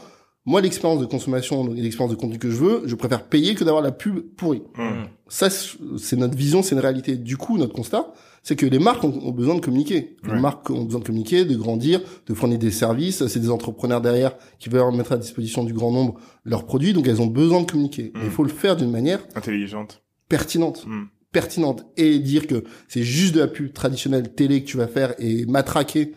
moi, 0.45 0.61
l'expérience 0.61 0.99
de 0.99 1.05
consommation 1.05 1.73
et 1.73 1.81
l'expérience 1.81 2.11
de 2.15 2.19
contenu 2.19 2.37
que 2.37 2.49
je 2.51 2.57
veux, 2.57 2.83
je 2.85 2.93
préfère 2.95 3.23
payer 3.23 3.55
que 3.55 3.63
d'avoir 3.63 3.81
la 3.81 3.91
pub 3.91 4.19
pourrie. 4.35 4.63
Mm. 4.77 5.05
Ça, 5.27 5.49
c'est 5.49 6.17
notre 6.17 6.35
vision, 6.37 6.61
c'est 6.61 6.75
une 6.75 6.81
réalité. 6.81 7.15
Du 7.15 7.37
coup, 7.37 7.57
notre 7.57 7.73
constat, 7.73 8.13
c'est 8.43 8.55
que 8.55 8.65
les 8.67 8.77
marques 8.77 9.03
ont, 9.03 9.17
ont 9.23 9.31
besoin 9.31 9.55
de 9.55 9.61
communiquer. 9.61 10.17
Les 10.23 10.33
Ouais. 10.33 10.39
marques 10.39 10.69
ont 10.69 10.83
besoin 10.83 10.99
de 10.99 11.05
communiquer, 11.05 11.45
de 11.45 11.55
grandir, 11.55 12.01
de 12.27 12.33
fournir 12.35 12.59
des 12.59 12.69
services. 12.69 13.25
C'est 13.25 13.39
des 13.39 13.49
entrepreneurs 13.49 14.01
derrière 14.01 14.35
qui 14.59 14.69
veulent 14.69 14.93
mettre 14.93 15.13
à 15.13 15.17
disposition 15.17 15.63
du 15.63 15.73
grand 15.73 15.91
nombre 15.91 16.15
leurs 16.43 16.65
produits, 16.65 16.93
donc 16.93 17.07
elles 17.07 17.21
ont 17.21 17.27
besoin 17.27 17.61
de 17.61 17.71
communiquer. 17.71 18.11
Mm. 18.13 18.19
Mais 18.19 18.25
il 18.25 18.31
faut 18.31 18.43
le 18.43 18.49
faire 18.49 18.75
d'une 18.75 18.91
manière 18.91 19.19
Intelligente. 19.35 20.03
Pertinente. 20.29 20.85
Mm. 20.85 21.03
Pertinente. 21.31 21.85
Et 21.97 22.19
dire 22.19 22.47
que 22.47 22.63
c'est 22.87 23.03
juste 23.03 23.35
de 23.35 23.39
la 23.39 23.47
pub 23.47 23.73
traditionnelle 23.73 24.33
télé 24.33 24.63
que 24.63 24.67
tu 24.67 24.77
vas 24.77 24.87
faire 24.87 25.13
et 25.19 25.45
matraquer 25.45 26.13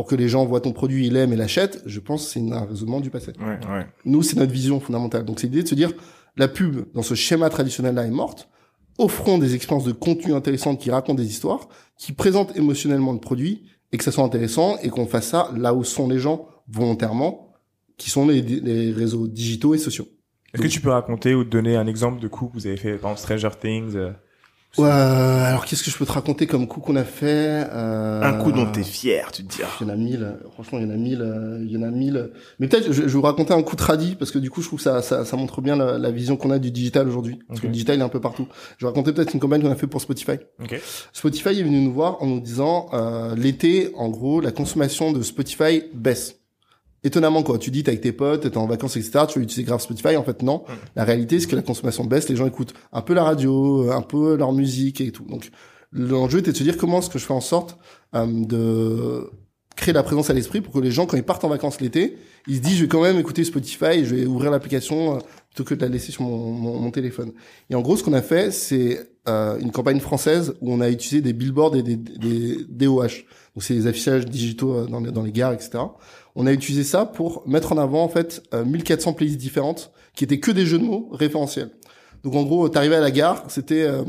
pour 0.00 0.06
que 0.06 0.14
les 0.14 0.28
gens 0.28 0.46
voient 0.46 0.60
ton 0.60 0.72
produit, 0.72 1.08
ils 1.08 1.12
l'aiment 1.12 1.32
et 1.32 1.36
l'achètent, 1.36 1.82
je 1.84 2.00
pense 2.00 2.24
que 2.24 2.30
c'est 2.30 2.52
un 2.52 2.64
raisonnement 2.64 3.00
du 3.00 3.10
passé. 3.10 3.32
Ouais, 3.38 3.58
ouais. 3.70 3.86
Nous, 4.06 4.22
c'est 4.22 4.36
notre 4.36 4.52
vision 4.52 4.80
fondamentale. 4.80 5.24
Donc, 5.24 5.40
c'est 5.40 5.46
l'idée 5.46 5.62
de 5.62 5.68
se 5.68 5.74
dire, 5.74 5.92
la 6.36 6.48
pub, 6.48 6.90
dans 6.94 7.02
ce 7.02 7.14
schéma 7.14 7.50
traditionnel-là, 7.50 8.06
est 8.06 8.10
morte. 8.10 8.48
Offrons 8.96 9.36
des 9.36 9.54
expériences 9.54 9.84
de 9.84 9.92
contenu 9.92 10.32
intéressantes 10.32 10.80
qui 10.80 10.90
racontent 10.90 11.20
des 11.20 11.28
histoires, 11.28 11.68
qui 11.98 12.12
présentent 12.12 12.56
émotionnellement 12.56 13.12
le 13.12 13.18
produit, 13.18 13.64
et 13.92 13.98
que 13.98 14.04
ça 14.04 14.12
soit 14.12 14.24
intéressant, 14.24 14.78
et 14.78 14.88
qu'on 14.88 15.06
fasse 15.06 15.28
ça 15.28 15.50
là 15.56 15.74
où 15.74 15.84
sont 15.84 16.08
les 16.08 16.18
gens, 16.18 16.46
volontairement, 16.68 17.52
qui 17.98 18.08
sont 18.08 18.26
les, 18.26 18.40
les 18.40 18.92
réseaux 18.92 19.26
digitaux 19.26 19.74
et 19.74 19.78
sociaux. 19.78 20.06
Est-ce 20.54 20.62
que 20.62 20.68
tu 20.68 20.80
peux 20.80 20.90
raconter 20.90 21.34
ou 21.34 21.44
te 21.44 21.50
donner 21.50 21.76
un 21.76 21.86
exemple 21.86 22.20
de 22.20 22.28
coup 22.28 22.46
que 22.48 22.54
vous 22.54 22.66
avez 22.66 22.76
fait, 22.76 22.92
par 22.98 23.12
exemple 23.12 23.20
Stranger 23.38 23.56
Things 23.60 23.96
euh, 23.96 24.10
Ouais, 24.78 24.88
alors, 24.88 25.64
qu'est-ce 25.66 25.82
que 25.82 25.90
je 25.90 25.96
peux 25.96 26.06
te 26.06 26.12
raconter 26.12 26.46
comme 26.46 26.68
coup 26.68 26.78
qu'on 26.78 26.94
a 26.94 27.02
fait 27.02 27.66
euh, 27.72 28.22
Un 28.22 28.34
coup 28.34 28.52
dont 28.52 28.66
t'es 28.70 28.84
fier, 28.84 29.32
tu 29.32 29.42
te 29.42 29.48
dis. 29.48 29.62
ah. 29.64 29.68
Il 29.80 29.88
y 29.88 29.90
en 29.90 29.92
a 29.92 29.96
mille, 29.96 30.36
franchement, 30.52 30.78
il 30.78 30.86
y 30.86 30.88
en 30.88 30.94
a 30.94 30.96
mille, 30.96 31.22
euh, 31.22 31.58
il 31.64 31.72
y 31.72 31.76
en 31.76 31.82
a 31.82 31.90
mille. 31.90 32.30
Mais 32.60 32.68
peut-être, 32.68 32.86
je, 32.86 32.92
je 32.92 33.00
vais 33.02 33.08
vous 33.08 33.22
raconter 33.22 33.52
un 33.52 33.62
coup 33.64 33.74
tradit, 33.74 34.14
parce 34.14 34.30
que 34.30 34.38
du 34.38 34.48
coup, 34.48 34.62
je 34.62 34.68
trouve 34.68 34.78
que 34.78 34.84
ça, 34.84 35.02
ça, 35.02 35.24
ça 35.24 35.36
montre 35.36 35.60
bien 35.60 35.74
la, 35.74 35.98
la 35.98 36.10
vision 36.12 36.36
qu'on 36.36 36.52
a 36.52 36.60
du 36.60 36.70
digital 36.70 37.08
aujourd'hui. 37.08 37.40
Parce 37.48 37.58
que 37.58 37.66
le 37.66 37.72
digital 37.72 37.96
il 37.96 38.00
est 38.00 38.04
un 38.04 38.08
peu 38.08 38.20
partout. 38.20 38.46
Je 38.78 38.86
vais 38.86 38.90
raconter 38.90 39.12
peut-être 39.12 39.34
une 39.34 39.40
campagne 39.40 39.60
qu'on 39.60 39.72
a 39.72 39.74
fait 39.74 39.88
pour 39.88 40.00
Spotify. 40.00 40.38
Ok. 40.62 40.80
Spotify 41.12 41.48
est 41.48 41.64
venu 41.64 41.80
nous 41.80 41.92
voir 41.92 42.22
en 42.22 42.26
nous 42.26 42.40
disant, 42.40 42.86
euh, 42.92 43.34
l'été, 43.34 43.90
en 43.96 44.08
gros, 44.08 44.40
la 44.40 44.52
consommation 44.52 45.10
de 45.10 45.22
Spotify 45.22 45.82
baisse. 45.94 46.36
Étonnamment, 47.02 47.42
quoi. 47.42 47.58
Tu 47.58 47.70
dis, 47.70 47.82
t'es 47.82 47.90
avec 47.90 48.02
tes 48.02 48.12
potes, 48.12 48.42
t'es 48.42 48.56
en 48.58 48.66
vacances, 48.66 48.96
etc. 48.96 49.24
Tu 49.28 49.38
veux 49.38 49.44
utiliser 49.44 49.64
grave 49.64 49.80
Spotify. 49.80 50.16
En 50.16 50.24
fait, 50.24 50.42
non. 50.42 50.64
La 50.96 51.04
réalité, 51.04 51.40
c'est 51.40 51.46
que 51.46 51.56
la 51.56 51.62
consommation 51.62 52.04
baisse. 52.04 52.28
Les 52.28 52.36
gens 52.36 52.46
écoutent 52.46 52.74
un 52.92 53.02
peu 53.02 53.14
la 53.14 53.24
radio, 53.24 53.90
un 53.90 54.02
peu 54.02 54.36
leur 54.36 54.52
musique 54.52 55.00
et 55.00 55.10
tout. 55.10 55.24
Donc, 55.24 55.50
l'enjeu 55.92 56.40
était 56.40 56.52
de 56.52 56.56
se 56.56 56.62
dire 56.62 56.76
comment 56.76 56.98
est-ce 56.98 57.10
que 57.10 57.18
je 57.18 57.24
fais 57.24 57.32
en 57.32 57.40
sorte 57.40 57.78
euh, 58.14 58.26
de 58.26 59.30
créer 59.76 59.94
la 59.94 60.02
présence 60.02 60.28
à 60.28 60.34
l'esprit 60.34 60.60
pour 60.60 60.74
que 60.74 60.78
les 60.78 60.90
gens, 60.90 61.06
quand 61.06 61.16
ils 61.16 61.22
partent 61.22 61.44
en 61.44 61.48
vacances 61.48 61.80
l'été, 61.80 62.18
ils 62.46 62.56
se 62.56 62.60
disent, 62.60 62.76
je 62.76 62.82
vais 62.82 62.88
quand 62.88 63.02
même 63.02 63.18
écouter 63.18 63.44
Spotify 63.44 64.00
et 64.00 64.04
je 64.04 64.14
vais 64.14 64.26
ouvrir 64.26 64.50
l'application 64.50 65.16
euh, 65.16 65.18
plutôt 65.48 65.64
que 65.64 65.74
de 65.74 65.80
la 65.80 65.88
laisser 65.88 66.12
sur 66.12 66.22
mon, 66.22 66.52
mon, 66.52 66.78
mon 66.78 66.90
téléphone. 66.90 67.32
Et 67.70 67.74
en 67.74 67.80
gros, 67.80 67.96
ce 67.96 68.04
qu'on 68.04 68.12
a 68.12 68.22
fait, 68.22 68.50
c'est 68.50 69.00
euh, 69.28 69.58
une 69.58 69.70
campagne 69.70 70.00
française 70.00 70.54
où 70.60 70.72
on 70.72 70.80
a 70.80 70.90
utilisé 70.90 71.20
des 71.20 71.32
billboards 71.32 71.76
et 71.76 71.82
des, 71.82 71.96
des, 71.96 72.56
des 72.66 72.86
DOH. 72.86 73.24
Donc, 73.54 73.62
c'est 73.62 73.74
les 73.74 73.86
affichages 73.86 74.26
digitaux 74.26 74.74
euh, 74.74 74.86
dans 74.86 75.00
les, 75.00 75.10
dans 75.10 75.22
les 75.22 75.32
gares, 75.32 75.52
etc. 75.52 75.78
On 76.34 76.46
a 76.46 76.52
utilisé 76.52 76.84
ça 76.84 77.06
pour 77.06 77.46
mettre 77.46 77.72
en 77.72 77.78
avant, 77.78 78.02
en 78.02 78.08
fait, 78.08 78.42
euh, 78.54 78.64
1400 78.64 79.14
playlists 79.14 79.38
différentes 79.38 79.92
qui 80.14 80.24
étaient 80.24 80.40
que 80.40 80.50
des 80.50 80.66
jeux 80.66 80.78
de 80.78 80.84
mots 80.84 81.08
référentiels. 81.12 81.70
Donc, 82.22 82.34
en 82.34 82.42
gros, 82.42 82.68
t'arrivais 82.68 82.96
à 82.96 83.00
la 83.00 83.10
gare, 83.10 83.44
c'était 83.48 83.82
euh, 83.82 84.02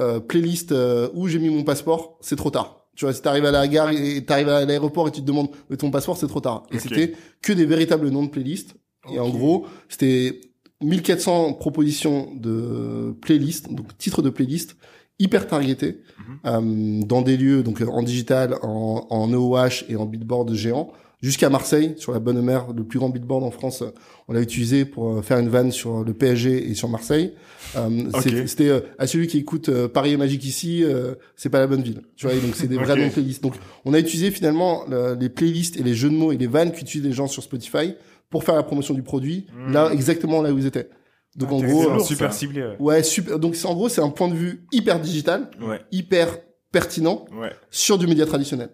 euh, 0.00 0.18
playlist 0.20 0.72
euh, 0.72 1.08
où 1.14 1.28
j'ai 1.28 1.38
mis 1.38 1.50
mon 1.50 1.62
passeport, 1.62 2.18
c'est 2.20 2.36
trop 2.36 2.50
tard. 2.50 2.88
Tu 2.96 3.04
vois, 3.04 3.14
si 3.14 3.22
t'arrives 3.22 3.44
à 3.44 3.50
la 3.50 3.66
gare 3.68 3.90
et 3.90 4.24
t'arrives 4.24 4.48
à 4.48 4.64
l'aéroport 4.64 5.08
et 5.08 5.12
tu 5.12 5.20
te 5.20 5.26
demandes 5.26 5.48
est 5.70 5.76
ton 5.76 5.90
passeport, 5.90 6.16
c'est 6.16 6.26
trop 6.26 6.40
tard. 6.40 6.64
Et 6.70 6.78
c'était 6.78 7.14
que 7.42 7.52
des 7.52 7.66
véritables 7.66 8.08
noms 8.08 8.24
de 8.24 8.30
playlists. 8.30 8.74
Et 9.12 9.18
en 9.18 9.28
gros, 9.28 9.66
c'était 9.88 10.40
1400 10.80 11.54
propositions 11.54 12.32
de 12.34 13.16
playlists, 13.20 13.72
donc 13.72 13.96
titres 13.98 14.22
de 14.22 14.30
playlists 14.30 14.76
hyper 15.18 15.46
targetés 15.46 16.00
euh, 16.44 17.00
dans 17.04 17.22
des 17.22 17.36
lieux 17.36 17.62
donc 17.62 17.80
euh, 17.80 17.86
en 17.86 18.02
digital, 18.02 18.56
en, 18.62 19.06
en 19.10 19.32
OOH 19.32 19.84
et 19.88 19.96
en 19.96 20.06
billboard 20.06 20.52
géant, 20.54 20.92
jusqu'à 21.24 21.48
Marseille, 21.50 21.94
sur 21.96 22.12
la 22.12 22.18
Bonne 22.18 22.40
Mer, 22.42 22.66
le 22.76 22.84
plus 22.84 22.98
grand 22.98 23.08
billboard 23.08 23.42
en 23.44 23.50
France. 23.50 23.82
euh, 23.82 23.90
On 24.28 24.32
l'a 24.32 24.40
utilisé 24.40 24.84
pour 24.84 25.10
euh, 25.18 25.22
faire 25.22 25.38
une 25.38 25.48
vanne 25.48 25.72
sur 25.72 26.04
le 26.04 26.12
PSG 26.14 26.70
et 26.70 26.74
sur 26.74 26.88
Marseille. 26.88 27.32
Euh, 27.76 28.10
C'était 28.46 28.68
euh, 28.68 28.80
à 28.98 29.06
celui 29.06 29.26
qui 29.26 29.38
écoute 29.38 29.68
euh, 29.68 29.88
Paris 29.88 30.12
est 30.12 30.16
magique 30.16 30.44
ici, 30.44 30.82
euh, 30.84 31.14
c'est 31.36 31.48
pas 31.50 31.58
la 31.60 31.66
bonne 31.66 31.82
ville. 31.82 32.02
Tu 32.16 32.26
vois, 32.26 32.34
et 32.34 32.40
donc 32.40 32.54
c'est 32.54 32.66
des 32.68 32.76
vraies 32.84 32.92
Ok. 32.92 32.98
longues 32.98 33.12
playlists. 33.12 33.42
Donc 33.42 33.54
on 33.84 33.94
a 33.94 33.98
utilisé 33.98 34.30
finalement 34.30 34.84
le- 34.88 35.16
les 35.18 35.28
playlists 35.28 35.76
et 35.78 35.82
les 35.82 35.94
jeux 35.94 36.10
de 36.10 36.14
mots 36.14 36.32
et 36.32 36.36
les 36.36 36.46
vannes 36.46 36.72
qu'utilisent 36.72 37.06
les 37.06 37.12
gens 37.12 37.26
sur 37.26 37.42
Spotify 37.42 37.94
pour 38.30 38.44
faire 38.44 38.54
la 38.54 38.62
promotion 38.62 38.94
du 38.94 39.02
produit, 39.02 39.46
Mm. 39.56 39.72
là 39.72 39.90
exactement 39.92 40.42
là 40.42 40.52
où 40.52 40.58
ils 40.58 40.66
étaient. 40.66 40.88
Donc 41.36 41.50
en 41.52 41.56
Intéressant. 41.58 41.80
gros, 41.80 41.90
euh, 41.90 41.94
lourd, 41.96 42.06
super 42.06 42.32
ça. 42.32 42.38
ciblé. 42.38 42.62
ouais. 42.62 42.76
ouais, 42.78 43.02
super. 43.02 43.38
Donc 43.38 43.56
en 43.64 43.74
gros 43.74 43.88
c'est 43.88 44.00
un 44.02 44.10
point 44.10 44.28
de 44.28 44.34
vue 44.34 44.66
hyper 44.72 45.00
digital, 45.00 45.50
Ouais, 45.60 45.80
hyper 45.90 46.38
pertinent 46.70 47.24
ouais. 47.40 47.50
sur 47.70 47.98
du 47.98 48.06
média 48.06 48.26
traditionnel. 48.26 48.70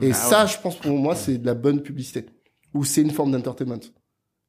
Et 0.00 0.10
Ah 0.10 0.14
ça, 0.14 0.46
je 0.46 0.56
pense 0.58 0.76
pour 0.76 0.96
moi, 0.98 1.14
c'est 1.14 1.38
de 1.38 1.46
la 1.46 1.54
bonne 1.54 1.80
publicité. 1.82 2.26
Ou 2.74 2.84
c'est 2.84 3.02
une 3.02 3.10
forme 3.10 3.30
d'entertainment. 3.32 3.78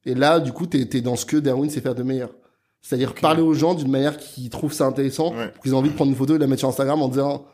Et 0.04 0.14
là, 0.14 0.40
du 0.40 0.52
coup, 0.52 0.66
t'es 0.66 0.80
es 0.96 1.00
dans 1.00 1.16
ce 1.16 1.24
que 1.26 1.36
Darwin 1.36 1.70
sait 1.70 1.80
faire 1.80 1.94
de 1.94 2.02
meilleur. 2.02 2.30
C'est-à-dire 2.80 3.14
parler 3.14 3.42
aux 3.42 3.54
gens 3.54 3.74
d'une 3.74 3.90
manière 3.90 4.16
qui 4.16 4.50
trouvent 4.50 4.72
ça 4.72 4.86
intéressant, 4.86 5.32
Ouais. 5.36 5.52
qu'ils 5.62 5.70
aient 5.72 5.74
envie 5.76 5.90
de 5.90 5.94
prendre 5.94 6.10
une 6.10 6.16
photo 6.16 6.34
et 6.34 6.38
la 6.38 6.48
mettre 6.48 6.60
sur 6.60 6.68
Instagram 6.68 7.00
en 7.02 7.08
disant 7.08 7.46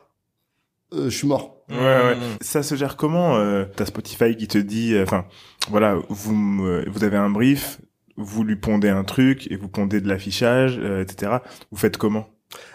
euh, 0.94 1.10
je 1.10 1.16
suis 1.16 1.26
mort. 1.28 1.56
Ouais, 1.68 1.76
ouais. 1.76 2.16
Ça 2.40 2.62
se 2.62 2.74
gère 2.74 2.96
comment 2.96 3.36
euh, 3.36 3.66
T'as 3.76 3.84
Spotify 3.84 4.34
qui 4.34 4.48
te 4.48 4.56
dit, 4.56 4.94
euh, 4.94 5.02
enfin, 5.02 5.26
voilà, 5.68 5.98
vous 6.08 6.34
me- 6.34 6.88
vous 6.88 7.04
avez 7.04 7.18
un 7.18 7.28
brief, 7.28 7.78
vous 8.16 8.42
lui 8.42 8.56
pondez 8.56 8.88
un 8.88 9.04
truc 9.04 9.46
et 9.52 9.56
vous 9.56 9.68
pondez 9.68 10.00
de 10.00 10.08
l'affichage, 10.08 10.78
euh, 10.78 11.02
etc. 11.02 11.32
Vous 11.70 11.76
faites 11.76 11.98
comment? 11.98 12.26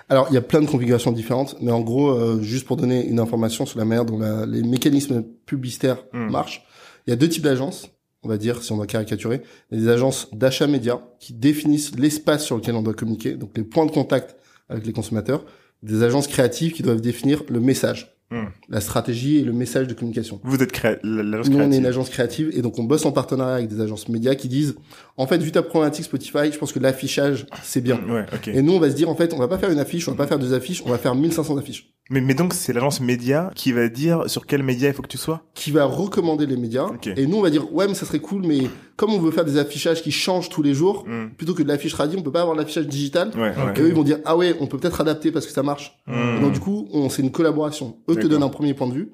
Alors, 0.09 0.27
il 0.29 0.33
y 0.33 0.37
a 0.37 0.41
plein 0.41 0.61
de 0.61 0.67
configurations 0.67 1.11
différentes, 1.11 1.55
mais 1.61 1.71
en 1.71 1.81
gros, 1.81 2.09
euh, 2.11 2.41
juste 2.41 2.67
pour 2.67 2.77
donner 2.77 3.05
une 3.07 3.19
information 3.19 3.65
sur 3.65 3.79
la 3.79 3.85
manière 3.85 4.05
dont 4.05 4.19
la- 4.19 4.45
les 4.45 4.61
mécanismes 4.61 5.23
publicitaires 5.45 6.03
Hmm. 6.13 6.29
marchent, 6.29 6.63
il 7.07 7.09
y 7.09 7.13
a 7.13 7.15
deux 7.15 7.29
types 7.29 7.43
d'agences, 7.43 7.87
on 8.21 8.29
va 8.29 8.37
dire, 8.37 8.61
si 8.63 8.71
on 8.71 8.77
doit 8.77 8.85
caricaturer. 8.87 9.41
Il 9.71 9.79
y 9.79 9.81
a 9.81 9.85
des 9.85 9.89
agences 9.91 10.27
d'achat 10.33 10.67
média 10.67 11.01
qui 11.19 11.33
définissent 11.33 11.95
l'espace 11.97 12.45
sur 12.45 12.55
lequel 12.55 12.75
on 12.75 12.81
doit 12.83 12.93
communiquer, 12.93 13.35
donc 13.35 13.57
les 13.57 13.63
points 13.63 13.85
de 13.85 13.91
contact 13.91 14.35
avec 14.69 14.85
les 14.85 14.93
consommateurs. 14.93 15.43
Des 15.81 16.03
agences 16.03 16.27
créatives 16.27 16.73
qui 16.73 16.83
doivent 16.83 17.01
définir 17.01 17.43
le 17.49 17.59
message, 17.59 18.12
Hmm. 18.33 18.47
la 18.67 18.81
stratégie 18.81 19.37
et 19.37 19.43
le 19.43 19.53
message 19.53 19.85
de 19.87 19.93
communication. 19.93 20.39
Vous 20.43 20.57
êtes 20.63 20.71
créa- 20.71 20.97
l'agence 21.03 21.49
Nous, 21.49 21.59
on 21.59 21.71
est 21.71 21.77
une 21.77 21.85
agence 21.85 22.09
créative 22.09 22.49
et 22.53 22.63
donc 22.63 22.79
on 22.79 22.83
bosse 22.83 23.05
en 23.05 23.11
partenariat 23.11 23.55
avec 23.57 23.67
des 23.67 23.79
agences 23.79 24.09
médias 24.09 24.33
qui 24.33 24.47
disent, 24.47 24.75
en 25.17 25.27
fait, 25.27 25.37
vu 25.37 25.51
ta 25.51 25.61
problématique 25.61 26.05
Spotify, 26.05 26.51
je 26.51 26.57
pense 26.57 26.73
que 26.73 26.79
l'affichage, 26.79 27.45
c'est 27.61 27.81
bien. 27.81 27.99
Ouais. 28.09 28.25
Et 28.47 28.63
nous, 28.63 28.73
on 28.73 28.79
va 28.79 28.89
se 28.89 28.95
dire, 28.95 29.07
en 29.09 29.15
fait, 29.15 29.33
on 29.33 29.37
va 29.37 29.47
pas 29.47 29.59
faire 29.59 29.69
une 29.69 29.77
affiche, 29.79 30.07
on 30.07 30.11
va 30.11 30.17
pas 30.17 30.27
faire 30.27 30.39
deux 30.39 30.53
affiches, 30.53 30.81
on 30.85 30.89
va 30.89 30.97
faire 30.97 31.13
1500 31.13 31.57
affiches. 31.57 31.92
Mais, 32.09 32.19
mais 32.19 32.33
donc 32.33 32.53
c'est 32.53 32.73
l'agence 32.73 32.99
média 32.99 33.49
qui 33.55 33.71
va 33.71 33.87
dire 33.87 34.29
sur 34.29 34.45
quel 34.45 34.61
média 34.61 34.89
il 34.89 34.93
faut 34.93 35.01
que 35.01 35.07
tu 35.07 35.17
sois. 35.17 35.41
Qui 35.53 35.71
va 35.71 35.85
recommander 35.85 36.45
les 36.45 36.57
médias. 36.57 36.85
Ok. 36.87 37.07
Et 37.07 37.25
nous, 37.27 37.37
on 37.37 37.41
va 37.41 37.49
dire, 37.49 37.73
ouais, 37.73 37.87
mais 37.87 37.93
ça 37.93 38.05
serait 38.05 38.19
cool, 38.19 38.43
mais 38.45 38.59
comme 38.97 39.13
on 39.13 39.19
veut 39.19 39.31
faire 39.31 39.45
des 39.45 39.57
affichages 39.57 40.03
qui 40.03 40.11
changent 40.11 40.49
tous 40.49 40.61
les 40.61 40.73
jours, 40.73 41.05
Hmm. 41.07 41.29
plutôt 41.37 41.53
que 41.53 41.63
de 41.63 41.67
l'affiche 41.69 41.93
radio, 41.93 42.19
on 42.19 42.21
peut 42.21 42.31
pas 42.31 42.41
avoir 42.41 42.57
l'affichage 42.57 42.87
digital. 42.87 43.31
Ouais, 43.35 43.41
ouais. 43.41 43.73
Et 43.77 43.81
eux, 43.81 43.87
ils 43.87 43.95
vont 43.95 44.03
dire, 44.03 44.19
ah 44.25 44.35
ouais, 44.35 44.53
on 44.59 44.67
peut 44.67 44.77
peut-être 44.77 44.99
adapter 44.99 45.31
parce 45.31 45.45
que 45.45 45.53
ça 45.53 45.63
marche. 45.63 45.97
Et 46.09 46.41
donc, 46.41 46.51
du 46.51 46.59
coup, 46.59 46.87
on, 46.91 47.07
c'est 47.09 47.21
une 47.21 47.31
collaboration. 47.31 47.97
Eux 48.09 48.15
te 48.15 48.27
donnent 48.27 48.43
un 48.43 48.49
premier 48.49 48.73
point 48.73 48.87
de 48.87 48.93
vue. 48.93 49.11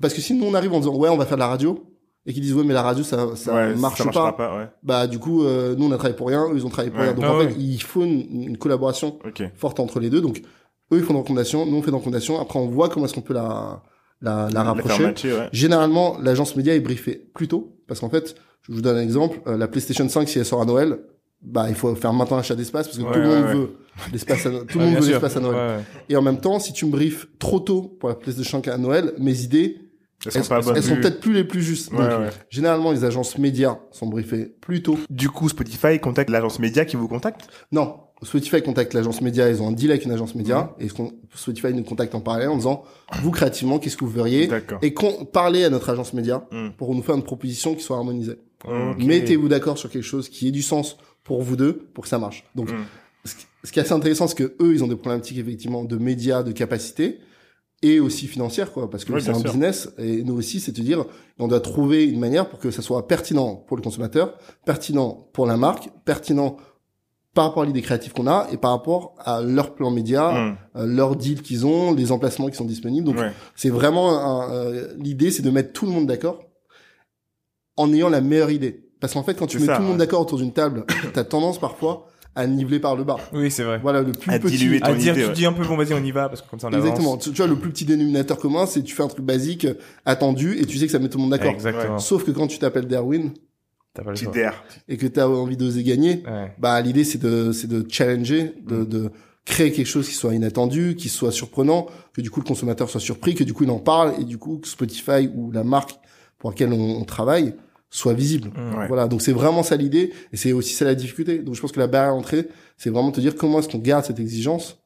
Parce 0.00 0.12
que 0.14 0.20
si 0.20 0.34
nous, 0.34 0.44
on 0.46 0.54
arrive 0.54 0.72
en 0.74 0.78
disant, 0.80 0.94
ouais, 0.94 1.08
on 1.08 1.16
va 1.16 1.24
faire 1.26 1.38
de 1.38 1.42
la 1.42 1.48
radio, 1.48 1.82
et 2.26 2.32
qu'ils 2.32 2.42
disent, 2.42 2.54
ouais, 2.54 2.62
mais 2.62 2.74
la 2.74 2.82
radio, 2.82 3.02
ça, 3.02 3.34
ça 3.34 3.52
Ouais, 3.54 3.74
marche 3.74 3.98
ça 4.02 4.10
pas. 4.10 4.32
pas. 4.32 4.56
Ouais. 4.58 4.66
Bah, 4.84 5.06
du 5.08 5.18
coup, 5.18 5.42
euh, 5.44 5.74
nous, 5.76 5.86
on 5.86 5.90
a 5.92 5.96
travaillé 5.96 6.14
pour 6.14 6.28
rien, 6.28 6.44
eux, 6.44 6.52
ils 6.54 6.64
ont 6.64 6.68
travaillé 6.68 6.90
pour 6.92 7.00
Ouais. 7.00 7.06
rien. 7.06 7.14
Donc, 7.14 7.24
Ah 7.26 7.32
en 7.34 7.38
ouais. 7.38 7.48
fait, 7.48 7.56
il 7.58 7.82
faut 7.82 8.04
une, 8.04 8.42
une 8.42 8.58
collaboration 8.58 9.18
forte 9.56 9.80
entre 9.80 9.98
les 9.98 10.08
deux. 10.10 10.20
Donc, 10.20 10.40
eux, 10.92 10.98
ils 10.98 11.04
font 11.04 11.14
des 11.14 11.20
recommandations, 11.20 11.66
nous, 11.66 11.76
on 11.76 11.82
fait 11.82 11.90
des 11.90 11.96
recommandations. 11.96 12.40
Après, 12.40 12.58
on 12.58 12.68
voit 12.68 12.88
comment 12.88 13.06
est-ce 13.06 13.14
qu'on 13.14 13.20
peut 13.22 13.34
la, 13.34 13.82
la, 14.20 14.48
la 14.52 14.62
rapprocher. 14.62 15.04
ouais. 15.06 15.48
Généralement, 15.52 16.16
l'agence 16.20 16.54
média 16.56 16.74
est 16.74 16.80
briefée 16.80 17.28
plus 17.34 17.48
tôt. 17.48 17.76
Parce 17.88 18.00
qu'en 18.00 18.10
fait, 18.10 18.34
je 18.62 18.72
vous 18.72 18.80
donne 18.80 18.96
un 18.96 19.02
exemple. 19.02 19.40
euh, 19.46 19.56
la 19.56 19.68
PlayStation 19.68 20.08
5, 20.08 20.28
si 20.28 20.38
elle 20.38 20.44
sort 20.44 20.62
à 20.62 20.64
Noël, 20.64 20.98
bah, 21.42 21.66
il 21.68 21.74
faut 21.74 21.92
faire 21.96 22.12
maintenant 22.12 22.38
achat 22.38 22.54
d'espace 22.54 22.86
parce 22.86 22.98
que 22.98 23.02
Ouais, 23.02 23.12
tout 23.12 23.18
le 23.18 23.26
monde 23.26 23.44
ouais, 23.44 23.54
veut 23.54 23.70
l'espace 24.12 24.46
à, 24.46 24.50
tout 24.50 24.78
le 24.78 24.84
monde 24.84 24.94
veut 24.96 25.08
l'espace 25.10 25.36
à 25.36 25.40
Noël. 25.40 25.80
Et 26.08 26.16
en 26.16 26.22
même 26.22 26.40
temps, 26.40 26.60
si 26.60 26.72
tu 26.72 26.86
me 26.86 26.90
briefes 26.92 27.26
trop 27.40 27.58
tôt 27.58 27.82
pour 27.98 28.08
la 28.08 28.14
PlayStation 28.14 28.62
5 28.62 28.68
à 28.68 28.78
Noël, 28.78 29.12
mes 29.18 29.40
idées, 29.42 29.78
Elles 30.24 30.32
elles, 30.36 30.44
sont 30.44 30.54
elles 30.74 31.00
peut-être 31.00 31.18
plus 31.20 31.32
les 31.32 31.42
plus 31.42 31.60
justes. 31.62 31.90
Ouais, 31.92 31.98
Donc, 31.98 32.20
ouais. 32.20 32.28
généralement, 32.48 32.92
les 32.92 33.02
agences 33.04 33.36
médias 33.38 33.78
sont 33.90 34.06
briefées 34.06 34.54
plus 34.60 34.82
tôt. 34.84 34.96
Du 35.10 35.28
coup, 35.30 35.48
Spotify 35.48 35.98
contacte 35.98 36.30
l'agence 36.30 36.60
média 36.60 36.84
qui 36.84 36.94
vous 36.94 37.08
contacte? 37.08 37.48
Non, 37.72 37.96
Spotify 38.22 38.62
contacte 38.62 38.94
l'agence 38.94 39.20
média, 39.20 39.48
ils 39.50 39.60
ont 39.62 39.68
un 39.68 39.72
deal 39.72 39.90
avec 39.90 40.04
une 40.04 40.12
agence 40.12 40.34
média, 40.34 40.74
Mhm. 40.78 40.86
et 40.86 40.90
Spotify 41.34 41.72
nous 41.74 41.82
contacte 41.84 42.14
en 42.14 42.20
parallèle 42.20 42.48
en 42.48 42.56
disant, 42.56 42.84
vous 43.22 43.30
créativement, 43.30 43.78
qu'est-ce 43.78 43.96
que 43.96 44.04
vous 44.04 44.10
verriez. 44.10 44.48
Et 44.82 44.94
qu'on 44.94 45.24
parler 45.24 45.64
à 45.64 45.70
notre 45.70 45.90
agence 45.90 46.12
média 46.14 46.46
Hmm. 46.52 46.68
pour 46.76 46.94
nous 46.94 47.02
faire 47.02 47.14
une 47.16 47.22
proposition 47.24 47.74
qui 47.74 47.82
soit 47.82 47.96
harmonisée. 47.96 48.36
Ok. 48.64 49.02
Mettez-vous 49.02 49.48
d'accord 49.48 49.76
sur 49.78 49.90
quelque 49.90 50.02
chose 50.04 50.28
qui 50.28 50.48
ait 50.48 50.52
du 50.52 50.62
sens 50.62 50.96
pour 51.24 51.42
vous 51.42 51.56
deux, 51.56 51.72
pour 51.94 52.02
que 52.04 52.08
ça 52.08 52.18
marche. 52.18 52.44
Donc, 52.54 52.70
Hmm. 52.70 52.76
ce 53.24 53.34
qui- 53.34 53.46
ce 53.64 53.72
qui 53.72 53.78
est 53.78 53.82
assez 53.82 53.92
intéressant, 53.92 54.26
c'est 54.28 54.36
que 54.36 54.54
eux, 54.60 54.72
ils 54.72 54.82
ont 54.84 54.88
des 54.88 54.96
problématiques 54.96 55.38
effectivement 55.38 55.84
de 55.84 55.96
médias, 55.96 56.42
de 56.42 56.52
capacité, 56.52 57.18
et 57.84 57.98
aussi 57.98 58.28
financières, 58.28 58.70
quoi, 58.72 58.88
parce 58.88 59.04
que 59.04 59.18
c'est 59.18 59.30
un 59.30 59.34
sûr. 59.34 59.42
business, 59.50 59.88
et 59.98 60.22
nous 60.22 60.34
aussi, 60.34 60.60
c'est 60.60 60.70
de 60.70 60.80
dire, 60.82 61.04
on 61.40 61.48
doit 61.48 61.58
trouver 61.58 62.04
une 62.04 62.20
manière 62.20 62.48
pour 62.48 62.60
que 62.60 62.70
ça 62.70 62.80
soit 62.82 63.08
pertinent 63.08 63.56
pour 63.56 63.76
le 63.76 63.82
consommateur, 63.82 64.38
pertinent 64.64 65.26
pour 65.32 65.46
la 65.46 65.56
marque, 65.56 65.88
pertinent 66.04 66.56
par 67.34 67.44
rapport 67.46 67.62
à 67.62 67.66
l'idée 67.66 67.80
créative 67.82 68.12
qu'on 68.12 68.26
a 68.26 68.46
et 68.52 68.56
par 68.58 68.72
rapport 68.72 69.14
à 69.18 69.40
leur 69.40 69.74
plan 69.74 69.90
média, 69.90 70.30
Hmm. 70.32 70.56
euh, 70.76 70.86
leur 70.86 71.16
deal 71.16 71.40
qu'ils 71.42 71.64
ont, 71.66 71.94
les 71.94 72.12
emplacements 72.12 72.48
qui 72.48 72.56
sont 72.56 72.64
disponibles. 72.66 73.06
Donc 73.06 73.16
Ouais. 73.18 73.32
c'est 73.56 73.70
vraiment 73.70 74.18
un- 74.18 74.50
euh, 74.52 74.88
l'idée, 74.98 75.30
c'est 75.30 75.42
de 75.42 75.50
mettre 75.50 75.72
tout 75.72 75.86
le 75.86 75.92
monde 75.92 76.06
d'accord 76.06 76.40
en 77.76 77.92
ayant 77.92 78.08
la 78.10 78.20
meilleure 78.20 78.50
idée. 78.50 78.84
Parce 79.00 79.14
qu'en 79.14 79.22
fait, 79.22 79.34
quand 79.34 79.46
tu 79.46 79.58
mets 79.58 79.66
ça, 79.66 79.76
tout 79.76 79.82
le 79.82 79.88
monde 79.88 79.98
d'accord 79.98 80.20
autour 80.20 80.38
d'une 80.38 80.52
table, 80.52 80.84
t'as 81.14 81.24
tendance 81.24 81.58
parfois 81.58 82.06
à 82.34 82.46
niveler 82.46 82.80
par 82.80 82.96
le 82.96 83.04
bas. 83.04 83.16
Oui, 83.32 83.50
c'est 83.50 83.62
vrai. 83.64 83.78
Voilà, 83.82 84.00
le 84.02 84.12
plus 84.12 84.30
À 84.32 84.38
petit. 84.38 84.56
diluer 84.56 84.80
ton 84.80 84.86
À 84.86 84.94
dire, 84.94 85.12
idée, 85.12 85.22
tu 85.22 85.28
ouais. 85.28 85.34
dis 85.34 85.44
un 85.46 85.52
peu, 85.52 85.64
bon, 85.66 85.76
vas-y, 85.76 85.92
on 85.92 86.02
y 86.04 86.12
va, 86.12 86.28
parce 86.28 86.40
que 86.40 86.48
comme 86.48 86.60
ça, 86.60 86.68
on 86.68 86.70
Exactement. 86.72 87.10
avance. 87.12 87.24
Tu, 87.24 87.30
tu 87.30 87.36
vois, 87.38 87.46
le 87.46 87.56
plus 87.56 87.70
petit 87.70 87.84
dénominateur 87.84 88.38
commun, 88.38 88.64
c'est 88.66 88.82
tu 88.82 88.94
fais 88.94 89.02
un 89.02 89.08
truc 89.08 89.24
basique, 89.24 89.66
attendu, 90.06 90.58
et 90.58 90.64
tu 90.64 90.78
sais 90.78 90.86
que 90.86 90.92
ça 90.92 90.98
met 90.98 91.08
tout 91.10 91.18
le 91.18 91.22
monde 91.22 91.30
d'accord. 91.32 91.50
Exactement. 91.52 91.98
Sauf 91.98 92.24
que 92.24 92.30
quand 92.30 92.46
tu 92.46 92.58
t'appelles 92.58 92.86
Darwin 92.86 93.32
T'as 93.94 94.02
pas 94.02 94.10
le 94.10 94.16
choix. 94.16 94.32
Et 94.88 94.96
que 94.96 95.06
t'as 95.06 95.26
envie 95.28 95.56
d'oser 95.56 95.82
gagner, 95.82 96.22
Ouais. 96.26 96.54
bah 96.58 96.80
l'idée 96.80 97.04
c'est 97.04 97.18
de 97.18 97.52
c'est 97.52 97.66
de 97.68 97.84
challenger, 97.88 98.54
de, 98.66 98.76
Mm. 98.76 98.86
de 98.86 99.10
créer 99.44 99.72
quelque 99.72 99.86
chose 99.86 100.08
qui 100.08 100.14
soit 100.14 100.34
inattendu, 100.34 100.94
qui 100.96 101.08
soit 101.08 101.32
surprenant, 101.32 101.86
que 102.14 102.20
du 102.22 102.30
coup 102.30 102.40
le 102.40 102.46
consommateur 102.46 102.88
soit 102.88 103.00
surpris, 103.00 103.34
que 103.34 103.44
du 103.44 103.52
coup 103.52 103.64
il 103.64 103.70
en 103.70 103.78
parle 103.80 104.14
et 104.20 104.24
du 104.24 104.38
coup 104.38 104.58
que 104.58 104.68
Spotify 104.68 105.28
ou 105.34 105.50
la 105.50 105.64
marque 105.64 105.92
pour 106.38 106.50
laquelle 106.50 106.72
on, 106.72 106.80
on 107.00 107.04
travaille 107.04 107.54
soit 107.90 108.14
visible. 108.14 108.48
Mm. 108.56 108.78
Ouais. 108.78 108.88
Voilà, 108.88 109.08
donc 109.08 109.20
c'est 109.20 109.32
vraiment 109.32 109.62
ça 109.62 109.76
l'idée 109.76 110.12
et 110.32 110.36
c'est 110.38 110.52
aussi 110.52 110.72
ça 110.74 110.84
la 110.86 110.94
difficulté. 110.94 111.40
Donc 111.40 111.54
je 111.54 111.60
pense 111.60 111.72
que 111.72 111.80
la 111.80 111.86
barrière 111.86 112.12
à 112.12 112.16
l'entrée, 112.16 112.48
c'est 112.78 112.88
vraiment 112.90 113.10
te 113.12 113.20
dire 113.20 113.34
comment 113.36 113.58
est-ce 113.58 113.68
qu'on 113.68 113.78
garde 113.78 114.04
cette 114.06 114.20
exigence 114.20 114.78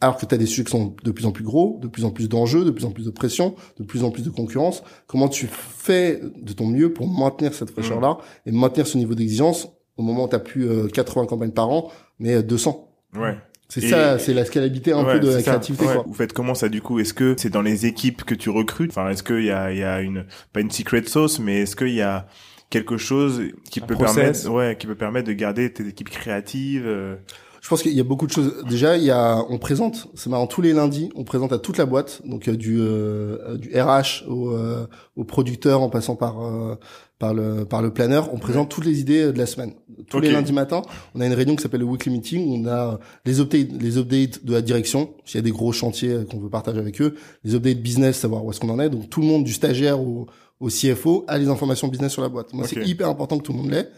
alors 0.00 0.16
que 0.18 0.26
tu 0.26 0.34
as 0.34 0.38
des 0.38 0.46
sujets 0.46 0.64
qui 0.64 0.70
sont 0.70 0.94
de 1.02 1.10
plus 1.10 1.24
en 1.26 1.32
plus 1.32 1.44
gros, 1.44 1.78
de 1.82 1.88
plus 1.88 2.04
en 2.04 2.10
plus 2.10 2.28
d'enjeux, 2.28 2.64
de 2.64 2.70
plus 2.70 2.84
en 2.84 2.90
plus 2.90 3.04
de 3.06 3.10
pression, 3.10 3.54
de 3.78 3.84
plus 3.84 4.04
en 4.04 4.10
plus 4.10 4.22
de 4.22 4.30
concurrence. 4.30 4.82
Comment 5.06 5.28
tu 5.28 5.48
fais 5.50 6.20
de 6.40 6.52
ton 6.52 6.66
mieux 6.66 6.92
pour 6.92 7.08
maintenir 7.08 7.54
cette 7.54 7.70
fraîcheur-là 7.70 8.18
et 8.46 8.52
maintenir 8.52 8.86
ce 8.86 8.98
niveau 8.98 9.14
d'exigence 9.14 9.68
au 9.96 10.02
moment 10.02 10.24
où 10.24 10.28
tu 10.28 10.38
plus 10.38 10.68
euh, 10.68 10.88
80 10.88 11.26
campagnes 11.26 11.52
par 11.52 11.70
an, 11.70 11.90
mais 12.18 12.34
euh, 12.34 12.42
200. 12.42 12.88
Ouais. 13.16 13.36
C'est 13.68 13.80
ça, 13.80 14.18
c'est 14.18 14.34
la 14.34 14.44
scalabilité 14.44 14.92
un 14.92 15.04
Ouais, 15.04 15.14
peu 15.14 15.20
de 15.20 15.30
la 15.30 15.42
créativité. 15.42 15.86
Ouais. 15.86 15.94
Quoi. 15.94 16.04
Vous 16.06 16.14
faites 16.14 16.32
comment 16.32 16.54
ça 16.54 16.68
du 16.68 16.82
coup? 16.82 16.98
Est-ce 16.98 17.14
que 17.14 17.34
c'est 17.38 17.48
dans 17.50 17.62
les 17.62 17.86
équipes 17.86 18.22
que 18.24 18.34
tu 18.34 18.50
recrutes? 18.50 18.90
Enfin, 18.90 19.08
est-ce 19.08 19.22
qu'il 19.22 19.44
y 19.44 19.50
a, 19.50 19.72
y 19.72 19.82
a 19.82 20.00
une 20.02 20.26
pas 20.52 20.60
une 20.60 20.70
secret 20.70 21.02
sauce, 21.06 21.38
mais 21.38 21.62
est-ce 21.62 21.74
qu'il 21.74 21.94
y 21.94 22.02
a 22.02 22.26
quelque 22.70 22.96
chose 22.98 23.42
qui 23.70 23.80
Un 23.80 23.86
peut 23.86 23.94
process. 23.94 24.42
permettre, 24.42 24.50
ouais, 24.50 24.76
qui 24.78 24.86
peut 24.86 24.94
permettre 24.94 25.28
de 25.28 25.32
garder 25.32 25.72
tes 25.72 25.86
équipes 25.88 26.10
créatives 26.10 26.86
euh, 26.86 27.16
Je 27.64 27.70
pense 27.70 27.82
qu'il 27.82 27.94
y 27.94 28.00
a 28.00 28.04
beaucoup 28.04 28.26
de 28.26 28.30
choses. 28.30 28.62
Déjà, 28.68 28.98
il 28.98 29.04
y 29.04 29.10
a, 29.10 29.42
on 29.48 29.56
présente, 29.56 30.08
c'est 30.14 30.28
marrant, 30.28 30.46
tous 30.46 30.60
les 30.60 30.74
lundis, 30.74 31.08
on 31.14 31.24
présente 31.24 31.50
à 31.50 31.58
toute 31.58 31.78
la 31.78 31.86
boîte, 31.86 32.20
donc 32.26 32.50
du 32.50 32.76
euh, 32.78 33.56
du 33.56 33.70
RH 33.74 34.28
au, 34.28 34.50
euh, 34.50 34.86
au 35.16 35.24
producteur, 35.24 35.80
en 35.80 35.88
passant 35.88 36.14
par 36.14 36.44
euh, 36.44 36.74
par 37.18 37.32
le 37.32 37.64
par 37.64 37.80
le 37.80 37.90
planeur, 37.90 38.28
on 38.34 38.38
présente 38.38 38.68
toutes 38.68 38.84
les 38.84 39.00
idées 39.00 39.32
de 39.32 39.38
la 39.38 39.46
semaine. 39.46 39.72
Tous 40.10 40.20
les 40.20 40.30
lundis 40.30 40.52
matins, 40.52 40.82
on 41.14 41.22
a 41.22 41.26
une 41.26 41.32
réunion 41.32 41.56
qui 41.56 41.62
s'appelle 41.62 41.80
le 41.80 41.86
weekly 41.86 42.12
meeting. 42.12 42.50
Où 42.50 42.62
on 42.62 42.68
a 42.68 42.98
les 43.24 43.40
updates, 43.40 43.70
les 43.80 43.96
updates 43.96 44.44
de 44.44 44.52
la 44.52 44.60
direction, 44.60 45.14
s'il 45.24 45.36
y 45.36 45.38
a 45.38 45.42
des 45.42 45.50
gros 45.50 45.72
chantiers 45.72 46.18
qu'on 46.30 46.40
veut 46.40 46.50
partager 46.50 46.78
avec 46.78 47.00
eux, 47.00 47.14
les 47.44 47.54
updates 47.54 47.80
business, 47.80 48.18
savoir 48.18 48.44
où 48.44 48.50
est-ce 48.50 48.60
qu'on 48.60 48.68
en 48.68 48.78
est. 48.78 48.90
Donc 48.90 49.08
tout 49.08 49.22
le 49.22 49.26
monde, 49.26 49.42
du 49.42 49.54
stagiaire 49.54 49.98
au 50.02 50.26
au 50.60 50.68
CFO, 50.68 51.24
a 51.28 51.38
les 51.38 51.48
informations 51.48 51.88
business 51.88 52.12
sur 52.12 52.20
la 52.20 52.28
boîte. 52.28 52.52
Moi, 52.52 52.66
c'est 52.68 52.86
hyper 52.86 53.08
important 53.08 53.38
que 53.38 53.42
tout 53.42 53.52
le 53.52 53.58
monde 53.58 53.70
l'ait. 53.70 53.88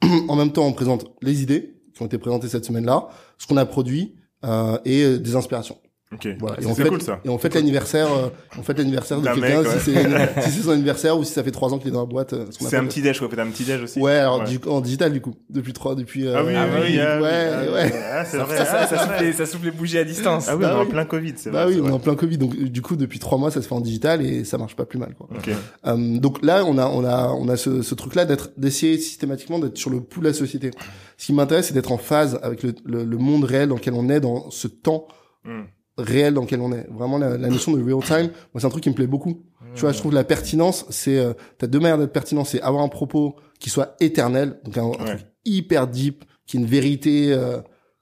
en 0.28 0.36
même 0.36 0.52
temps, 0.52 0.64
on 0.64 0.72
présente 0.72 1.06
les 1.22 1.42
idées 1.42 1.75
qui 1.96 2.02
ont 2.02 2.06
été 2.06 2.18
présentées 2.18 2.48
cette 2.48 2.64
semaine-là, 2.64 3.08
ce 3.38 3.46
qu'on 3.46 3.56
a 3.56 3.64
produit 3.64 4.14
euh, 4.44 4.78
et 4.84 5.02
euh, 5.02 5.18
des 5.18 5.34
inspirations. 5.34 5.78
Ok. 6.14 6.28
Voilà. 6.38 6.56
Et 6.58 6.62
C'est 6.62 6.68
on 6.68 6.74
fait, 6.76 6.88
cool 6.88 7.02
ça. 7.02 7.18
et 7.24 7.28
on 7.28 7.36
fête 7.36 7.54
l'anniversaire, 7.56 8.06
euh, 8.12 8.28
on 8.56 8.62
fête 8.62 8.78
l'anniversaire 8.78 9.20
de 9.20 9.26
quelqu'un 9.26 9.64
si 9.64 9.78
c'est 9.80 10.40
si 10.42 10.50
c'est 10.52 10.62
son 10.62 10.70
anniversaire 10.70 11.18
ou 11.18 11.24
si 11.24 11.32
ça 11.32 11.42
fait 11.42 11.50
trois 11.50 11.74
ans 11.74 11.78
qu'il 11.78 11.88
est 11.88 11.92
dans 11.92 12.00
la 12.02 12.06
boîte. 12.06 12.32
euh, 12.32 12.46
C'est 12.50 12.76
un 12.76 12.84
petit 12.84 13.02
déj 13.02 13.18
quoi, 13.18 13.28
faites 13.28 13.40
un 13.40 13.48
petit 13.50 13.64
déj 13.64 13.82
aussi. 13.82 13.98
Ouais, 13.98 14.12
alors 14.12 14.38
Ouais. 14.38 14.44
Du, 14.46 14.60
en 14.68 14.80
digital 14.80 15.12
du 15.12 15.20
coup, 15.20 15.34
depuis 15.50 15.72
trois, 15.72 15.96
depuis. 15.96 16.24
euh, 16.28 16.34
Ah 16.36 16.44
oui, 16.44 16.52
Ah 16.54 16.66
oui, 16.72 16.80
oui, 16.92 17.00
ah 17.00 17.20
ouais, 17.20 17.50
ah 17.52 17.72
ouais. 17.72 17.92
Ah, 18.12 18.24
c'est 18.24 18.36
vrai. 18.38 18.56
Ça, 18.64 18.78
ah, 18.82 18.86
souffle 18.86 19.24
les, 19.24 19.32
ça 19.32 19.46
souffle 19.46 19.64
les 19.64 19.70
bougies 19.72 19.98
à 19.98 20.04
distance. 20.04 20.46
Ah 20.48 20.54
oui, 20.54 20.62
Bah 20.62 20.70
on 20.74 20.76
est 20.76 20.80
en 20.80 20.84
oui. 20.84 20.90
plein 20.90 21.04
Covid, 21.06 21.32
c'est 21.38 21.50
Bah 21.50 21.64
vrai. 21.64 21.74
oui, 21.74 21.80
on 21.84 21.88
est 21.88 21.92
en 21.92 21.98
plein 21.98 22.14
Covid, 22.14 22.38
donc 22.38 22.54
du 22.56 22.82
coup 22.82 22.94
depuis 22.94 23.18
trois 23.18 23.36
mois 23.38 23.50
ça 23.50 23.60
se 23.60 23.66
fait 23.66 23.74
en 23.74 23.80
digital 23.80 24.24
et 24.24 24.44
ça 24.44 24.58
marche 24.58 24.76
pas 24.76 24.84
plus 24.86 25.00
mal 25.00 25.12
quoi. 25.18 25.28
Ok. 25.36 25.50
Euh, 25.86 26.18
donc 26.18 26.38
là 26.44 26.64
on 26.64 26.78
a 26.78 26.86
on 26.86 27.04
a 27.04 27.30
on 27.36 27.48
a 27.48 27.56
ce, 27.56 27.82
ce 27.82 27.94
truc 27.96 28.14
là 28.14 28.24
d'être 28.26 28.50
d'essayer 28.56 28.96
systématiquement 28.98 29.58
d'être 29.58 29.76
sur 29.76 29.90
le 29.90 30.00
pouls 30.00 30.20
de 30.20 30.26
la 30.28 30.34
société. 30.34 30.70
Ce 31.16 31.26
qui 31.26 31.32
m'intéresse 31.32 31.66
c'est 31.66 31.74
d'être 31.74 31.90
en 31.90 31.98
phase 31.98 32.38
avec 32.44 32.62
le, 32.62 32.74
le, 32.84 33.02
le 33.04 33.18
monde 33.18 33.42
réel 33.42 33.68
dans 33.70 33.74
lequel 33.74 33.94
on 33.94 34.08
est 34.08 34.20
dans 34.20 34.52
ce 34.52 34.68
temps 34.68 35.08
Hmm. 35.44 35.62
Réel 35.98 36.34
dans 36.34 36.42
lequel 36.42 36.60
on 36.60 36.72
est. 36.72 36.86
Vraiment 36.90 37.18
la, 37.18 37.36
la 37.38 37.48
notion 37.48 37.72
de 37.72 37.82
real 37.82 38.02
time, 38.04 38.30
moi 38.52 38.60
c'est 38.60 38.66
un 38.66 38.70
truc 38.70 38.82
qui 38.82 38.90
me 38.90 38.94
plaît 38.94 39.06
beaucoup. 39.06 39.42
Tu 39.74 39.82
vois, 39.82 39.92
je 39.92 39.98
trouve 39.98 40.14
la 40.14 40.24
pertinence, 40.24 40.86
c'est 40.88 41.18
euh, 41.18 41.34
t'as 41.58 41.66
deux 41.66 41.80
manières 41.80 41.98
d'être 41.98 42.12
pertinent, 42.12 42.44
c'est 42.44 42.62
avoir 42.62 42.82
un 42.82 42.88
propos 42.88 43.36
qui 43.58 43.68
soit 43.68 43.94
éternel, 44.00 44.58
donc 44.64 44.78
un, 44.78 44.86
un 44.86 45.04
truc 45.04 45.26
hyper 45.44 45.86
deep, 45.86 46.24
qui 46.46 46.56
est 46.56 46.60
une 46.60 46.66
vérité 46.66 47.32
euh, 47.32 47.58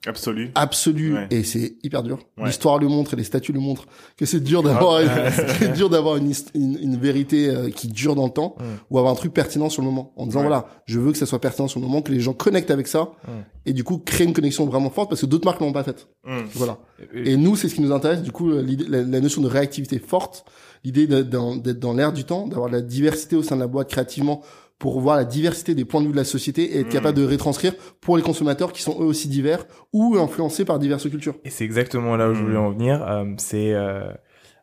Absolu. 0.07 0.51
absolue 0.55 1.15
Ouais. 1.15 1.27
et 1.31 1.45
c'est 1.45 1.77
hyper 1.83 2.03
dur. 2.03 2.19
Ouais. 2.39 2.47
L'histoire 2.47 2.79
le 2.79 2.89
montre 2.89 3.15
et 3.15 3.17
les 3.17 3.25
statuts 3.25 3.53
le 3.53 3.61
montrent 3.61 3.87
que 4.17 4.27
c'est 4.27 4.41
dur 4.41 4.63
d'avoir 4.63 5.01
une, 5.01 5.09
c'est 5.59 5.73
dur 5.73 5.89
d'avoir 5.91 6.17
une, 6.17 6.33
une, 6.55 6.79
une 6.81 6.97
vérité 6.97 7.49
euh, 7.49 7.71
qui 7.71 7.89
dure 7.89 8.15
dans 8.15 8.25
le 8.27 8.31
temps 8.33 8.57
Mm. 8.59 8.65
ou 8.91 8.99
avoir 8.99 9.13
un 9.13 9.17
truc 9.17 9.33
pertinent 9.33 9.69
sur 9.71 9.83
le 9.83 9.89
moment 9.89 10.13
en 10.17 10.27
disant 10.27 10.41
Ouais. 10.41 10.47
voilà, 10.49 10.67
je 10.87 10.99
veux 11.01 11.13
que 11.13 11.19
ça 11.19 11.27
soit 11.27 11.41
pertinent 11.41 11.69
sur 11.69 11.81
le 11.81 11.87
moment, 11.87 12.03
que 12.03 12.13
les 12.13 12.21
gens 12.21 12.33
connectent 12.35 12.71
avec 12.71 12.87
ça 12.87 13.13
Mm. 13.27 13.31
et 13.67 13.73
du 13.73 13.83
coup 13.85 13.99
créer 13.99 14.27
une 14.27 14.33
connexion 14.35 14.67
vraiment 14.67 14.91
forte 14.91 15.09
parce 15.09 15.21
que 15.23 15.27
d'autres 15.27 15.45
marques 15.47 15.61
l'ont 15.61 15.73
pas 15.73 15.85
faite. 15.85 16.07
Voilà. 16.55 16.79
Et- 17.15 17.33
Et 17.33 17.37
nous, 17.37 17.57
c'est 17.57 17.69
ce 17.69 17.75
qui 17.75 17.81
nous 17.81 17.93
intéresse. 17.93 18.23
Du 18.23 18.33
coup, 18.33 18.51
la, 18.51 19.03
la 19.03 19.21
notion 19.21 19.43
de 19.43 19.49
réactivité 19.49 19.99
forte, 19.99 20.45
l'idée 20.85 21.07
d'être 21.07 21.29
dans, 21.31 21.57
d'être 21.57 21.79
dans 21.81 21.93
l'air 21.95 22.13
du 22.13 22.25
temps, 22.25 22.47
d'avoir 22.47 22.69
de 22.69 22.75
la 22.77 22.83
diversité 22.83 23.37
au 23.37 23.43
sein 23.43 23.57
de 23.57 23.61
la 23.61 23.67
boîte 23.67 23.91
créativement 23.91 24.43
pour 24.85 25.01
voir 25.01 25.17
la 25.17 25.25
diversité 25.25 25.75
des 25.75 25.87
points 25.87 26.03
de 26.03 26.09
vue 26.09 26.13
de 26.13 26.19
la 26.19 26.25
société 26.25 26.77
et 26.77 26.81
être 26.81 26.89
Mm. 26.89 26.91
capable 26.91 27.17
de 27.17 27.25
rétranscrire 27.25 27.73
pour 28.03 28.19
les 28.19 28.23
consommateurs 28.23 28.71
qui 28.71 28.83
sont 28.83 29.01
eux 29.01 29.07
aussi 29.07 29.29
divers 29.29 29.65
ou 29.95 30.19
influencés 30.19 30.67
par 30.67 30.79
diverses 30.79 31.09
cultures. 31.09 31.37
Et 31.43 31.49
c'est 31.49 31.65
exactement 31.65 32.17
là 32.17 32.29
où 32.29 32.35
je 32.35 32.43
voulais 32.43 32.59
en 32.59 32.71
venir. 32.71 33.03
Euh, 33.03 33.25
c'est 33.39 33.73
euh, 33.73 34.13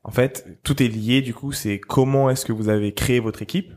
en 0.03 0.11
fait 0.11 0.45
tout 0.61 0.83
est 0.83 0.87
lié. 0.87 1.23
Du 1.23 1.33
coup, 1.33 1.53
c'est 1.53 1.79
comment 1.79 2.29
est-ce 2.29 2.45
que 2.45 2.53
vous 2.53 2.69
avez 2.69 2.93
créé 2.93 3.19
votre 3.19 3.41
équipe. 3.41 3.71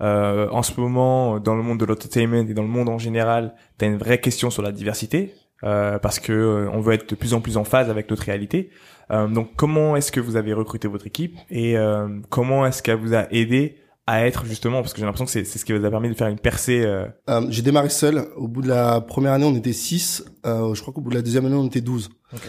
Euh, 0.00 0.48
en 0.50 0.62
ce 0.62 0.80
moment, 0.80 1.40
dans 1.40 1.54
le 1.54 1.62
monde 1.62 1.78
de 1.78 1.84
l'entertainment 1.84 2.48
et 2.48 2.54
dans 2.54 2.62
le 2.62 2.68
monde 2.68 2.88
en 2.88 2.96
général, 2.96 3.54
t'as 3.76 3.86
une 3.86 3.98
vraie 3.98 4.18
question 4.18 4.48
sur 4.48 4.62
la 4.62 4.72
diversité 4.72 5.34
euh, 5.62 5.98
parce 5.98 6.18
que 6.18 6.32
euh, 6.32 6.70
on 6.72 6.80
veut 6.80 6.94
être 6.94 7.10
de 7.10 7.14
plus 7.16 7.34
en 7.34 7.42
plus 7.42 7.58
en 7.58 7.64
phase 7.64 7.90
avec 7.90 8.08
notre 8.08 8.22
réalité. 8.22 8.70
Euh, 9.10 9.28
donc, 9.28 9.50
comment 9.56 9.94
est-ce 9.94 10.10
que 10.10 10.20
vous 10.20 10.36
avez 10.36 10.54
recruté 10.54 10.88
votre 10.88 11.06
équipe 11.06 11.36
et 11.50 11.76
euh, 11.76 12.08
comment 12.30 12.66
est-ce 12.66 12.82
qu'elle 12.82 12.96
vous 12.96 13.14
a 13.14 13.30
aidé 13.30 13.76
à 14.06 14.26
être 14.26 14.44
justement 14.46 14.82
parce 14.82 14.92
que 14.92 15.00
j'ai 15.00 15.04
l'impression 15.04 15.24
que 15.24 15.30
c'est 15.32 15.44
c'est 15.44 15.58
ce 15.58 15.64
qui 15.64 15.72
vous 15.72 15.84
a 15.84 15.90
permis 15.90 16.08
de 16.08 16.14
faire 16.14 16.28
une 16.28 16.38
percée. 16.38 16.82
euh, 16.84 17.06
Euh, 17.28 17.46
j'ai 17.50 17.62
démarré 17.62 17.88
seul. 17.90 18.26
Au 18.36 18.46
bout 18.48 18.62
de 18.62 18.68
la 18.68 19.00
première 19.00 19.32
année, 19.32 19.44
on 19.46 19.54
était 19.56 19.72
6. 19.72 20.24
Euh, 20.46 20.74
je 20.74 20.80
crois 20.82 20.94
qu'au 20.94 21.00
bout 21.00 21.10
de 21.10 21.16
la 21.16 21.22
deuxième 21.22 21.46
année, 21.46 21.56
on 21.56 21.66
était 21.66 21.80
12. 21.80 22.08
Ok. 22.32 22.40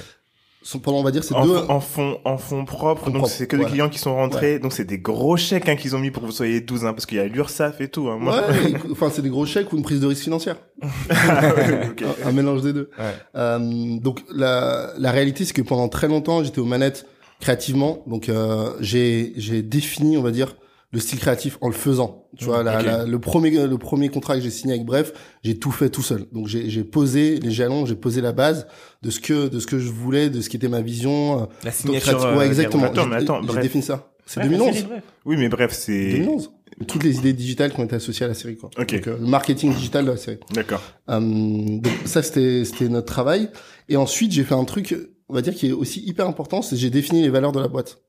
Sont- 0.64 0.80
Pendant, 0.80 0.98
on 1.00 1.04
va 1.04 1.12
dire, 1.12 1.24
c'est 1.24 1.34
En, 1.34 1.46
deux... 1.46 1.56
fond- 1.56 1.70
en 1.70 1.80
fond, 1.80 2.18
en 2.26 2.38
fonds 2.38 2.66
propres, 2.66 3.06
Fonds 3.06 3.12
donc 3.20 3.30
c'est 3.30 3.48
que 3.48 3.56
des 3.56 3.64
clients 3.64 3.88
qui 3.88 4.00
sont 4.00 4.14
rentrés, 4.14 4.60
donc 4.60 4.74
c'est 4.74 4.84
des 4.84 4.98
gros 5.00 5.38
chèques 5.38 5.70
hein, 5.70 5.78
qu'ils 5.78 5.96
ont 5.96 6.00
mis 6.00 6.12
pour 6.12 6.24
que 6.24 6.28
vous 6.28 6.34
soyez 6.34 6.60
12, 6.60 6.84
hein, 6.84 6.94
parce 6.94 7.06
qu'il 7.06 7.18
y 7.18 7.22
a 7.22 7.26
l'URSSAF 7.28 7.80
et 7.80 7.88
tout. 7.88 8.10
Hein. 8.10 8.18
Moi, 8.20 8.36
Ouais, 8.36 8.74
enfin, 8.92 9.10
c'est 9.10 9.22
des 9.22 9.30
gros 9.30 9.46
chèques 9.46 9.72
ou 9.72 9.78
une 9.78 9.84
prise 9.84 10.02
de 10.02 10.08
risque 10.08 10.24
financière. 10.24 10.58
Ok. 10.82 12.04
un, 12.26 12.28
un 12.28 12.32
mélange 12.34 12.62
des 12.64 12.74
deux. 12.74 12.90
Ouais. 13.00 13.14
Euh, 13.36 13.98
donc 14.00 14.24
la, 14.34 14.92
la 14.98 15.12
réalité, 15.12 15.46
c'est 15.46 15.54
que 15.54 15.62
pendant 15.62 15.88
très 15.90 16.08
longtemps, 16.08 16.44
j'étais 16.44 16.60
aux 16.60 16.66
manettes 16.66 17.06
créativement. 17.40 18.04
Donc 18.08 18.30
euh, 18.30 18.72
j'ai 18.80 19.34
j'ai 19.38 19.62
défini, 19.62 20.18
on 20.18 20.22
va 20.22 20.32
dire, 20.32 20.56
le 20.98 21.02
style 21.02 21.20
créatif 21.20 21.60
en 21.62 21.68
le 21.68 21.76
faisant. 21.76 22.26
Tu 22.38 22.46
vois, 22.46 22.64
la, 22.64 23.06
le 23.06 23.20
premier 23.20 23.52
le 23.68 23.78
premier 23.78 24.10
contrat 24.10 24.36
que 24.36 24.42
j'ai 24.42 24.50
signé 24.50 24.74
avec 24.74 24.86
Bref, 24.86 25.14
j'ai 25.44 25.60
tout 25.60 25.70
fait 25.72 25.90
tout 25.92 26.02
seul. 26.02 26.26
Donc 26.32 26.48
j'ai 26.48 26.72
j'ai 26.72 26.84
posé 26.84 27.40
les 27.40 27.52
jalons, 27.52 27.86
j'ai 27.86 27.96
posé 27.96 28.20
la 28.20 28.32
base 28.32 28.66
de 29.04 29.12
ce 29.12 29.20
que 29.20 29.48
de 29.48 29.60
ce 29.60 29.68
que 29.68 29.78
je 29.78 29.90
voulais, 29.92 30.30
de 30.32 30.42
ce 30.42 30.50
qui 30.50 30.56
était 30.58 30.70
ma 30.70 30.82
vision. 30.82 31.44
euh, 31.44 31.46
La 31.64 31.72
signature. 31.72 32.24
euh, 32.26 32.38
ouais, 32.38 32.48
exactement. 32.48 32.86
Attends, 32.86 33.06
mais 33.06 33.18
attends, 33.18 33.42
j'ai 33.42 33.48
Bref. 33.48 33.62
défini 33.62 33.84
ça. 33.84 34.12
C'est 34.26 34.40
Ouais, 34.42 34.48
2011. 34.50 34.74
c'est 34.76 34.82
vrai. 34.88 35.04
Oui, 35.26 35.36
mais 35.38 35.50
bref, 35.50 35.72
c'est... 35.72 36.12
2011. 36.18 36.52
Toutes 36.88 37.04
les 37.04 37.18
idées 37.18 37.34
digitales 37.34 37.72
qui 37.74 37.80
ont 37.80 37.86
été 37.86 37.96
associées 37.96 38.26
à 38.26 38.28
la 38.30 38.34
série, 38.34 38.58
quoi. 38.58 38.70
Ok. 38.80 38.94
Donc, 38.96 39.08
euh, 39.08 39.18
le 39.20 39.26
marketing 39.28 39.74
digital 39.74 40.04
de 40.06 40.12
la 40.12 40.18
série. 40.18 40.40
D'accord. 40.54 40.82
Euh, 41.10 41.20
donc 41.22 41.94
ça 42.06 42.22
c'était 42.24 42.66
c'était 42.66 42.90
notre 42.90 43.06
travail 43.08 43.50
et 43.90 43.98
ensuite 43.98 44.32
j'ai 44.32 44.44
fait 44.44 44.56
un 44.56 44.66
truc 44.66 44.96
on 45.30 45.34
va 45.36 45.42
dire 45.42 45.54
qui 45.56 45.68
est 45.70 45.72
aussi 45.72 46.02
hyper 46.06 46.28
important 46.28 46.62
c'est 46.62 46.76
que 46.76 46.82
j'ai 46.82 46.90
défini 46.90 47.22
les 47.22 47.30
valeurs 47.30 47.52
de 47.52 47.60
la 47.60 47.68
boîte 47.68 48.00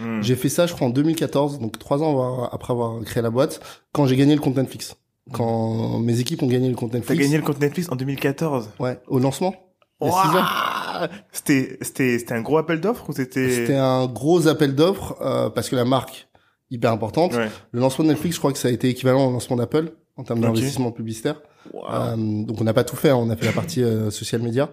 Hmm. 0.00 0.22
j'ai 0.22 0.36
fait 0.36 0.48
ça 0.48 0.66
je 0.66 0.72
crois 0.74 0.86
en 0.86 0.90
2014 0.90 1.58
donc 1.58 1.78
trois 1.78 2.02
ans 2.02 2.44
après 2.44 2.72
avoir 2.72 3.02
créé 3.04 3.22
la 3.22 3.30
boîte 3.30 3.60
quand 3.92 4.06
j'ai 4.06 4.16
gagné 4.16 4.34
le 4.34 4.40
compte 4.40 4.56
Netflix 4.56 4.96
quand 5.32 5.98
mes 5.98 6.18
équipes 6.20 6.42
ont 6.42 6.46
gagné 6.48 6.68
le 6.68 6.74
compte 6.74 6.92
T'as 6.92 6.98
Netflix 6.98 7.20
gagné 7.22 7.36
le 7.36 7.42
compte 7.44 7.60
Netflix 7.60 7.88
en 7.90 7.96
2014. 7.96 8.70
ouais 8.80 8.98
au 9.08 9.18
lancement 9.18 9.54
C'était, 11.32 11.78
c'était, 11.82 12.18
c'était 12.18 12.34
un 12.34 12.40
gros 12.42 12.58
appel 12.58 12.80
d'offres 12.80 13.08
ou 13.08 13.12
c'était... 13.12 13.50
c'était 13.50 13.76
un 13.76 14.06
gros 14.06 14.48
appel 14.48 14.74
d'offres 14.74 15.16
euh, 15.20 15.50
parce 15.50 15.68
que 15.68 15.76
la 15.76 15.84
marque 15.84 16.28
hyper 16.70 16.92
importante 16.92 17.34
Ouais. 17.34 17.48
le 17.72 17.80
lancement 17.80 18.04
de 18.04 18.10
Netflix 18.10 18.36
je 18.36 18.40
crois 18.40 18.52
que 18.52 18.58
ça 18.58 18.68
a 18.68 18.70
été 18.70 18.88
équivalent 18.88 19.26
au 19.26 19.32
lancement 19.32 19.56
d'Apple 19.56 19.92
en 20.16 20.24
termes 20.24 20.40
d'investissement 20.40 20.90
publicitaire 20.92 21.40
Wow. 21.74 21.82
Euh, 21.92 22.16
donc 22.16 22.58
on 22.58 22.64
n'a 22.64 22.72
pas 22.72 22.84
tout 22.84 22.96
fait, 22.96 23.10
hein. 23.10 23.16
on 23.16 23.28
a 23.28 23.36
fait 23.36 23.44
la 23.44 23.52
partie 23.52 23.82
euh, 23.82 24.10
social 24.10 24.40
media 24.40 24.70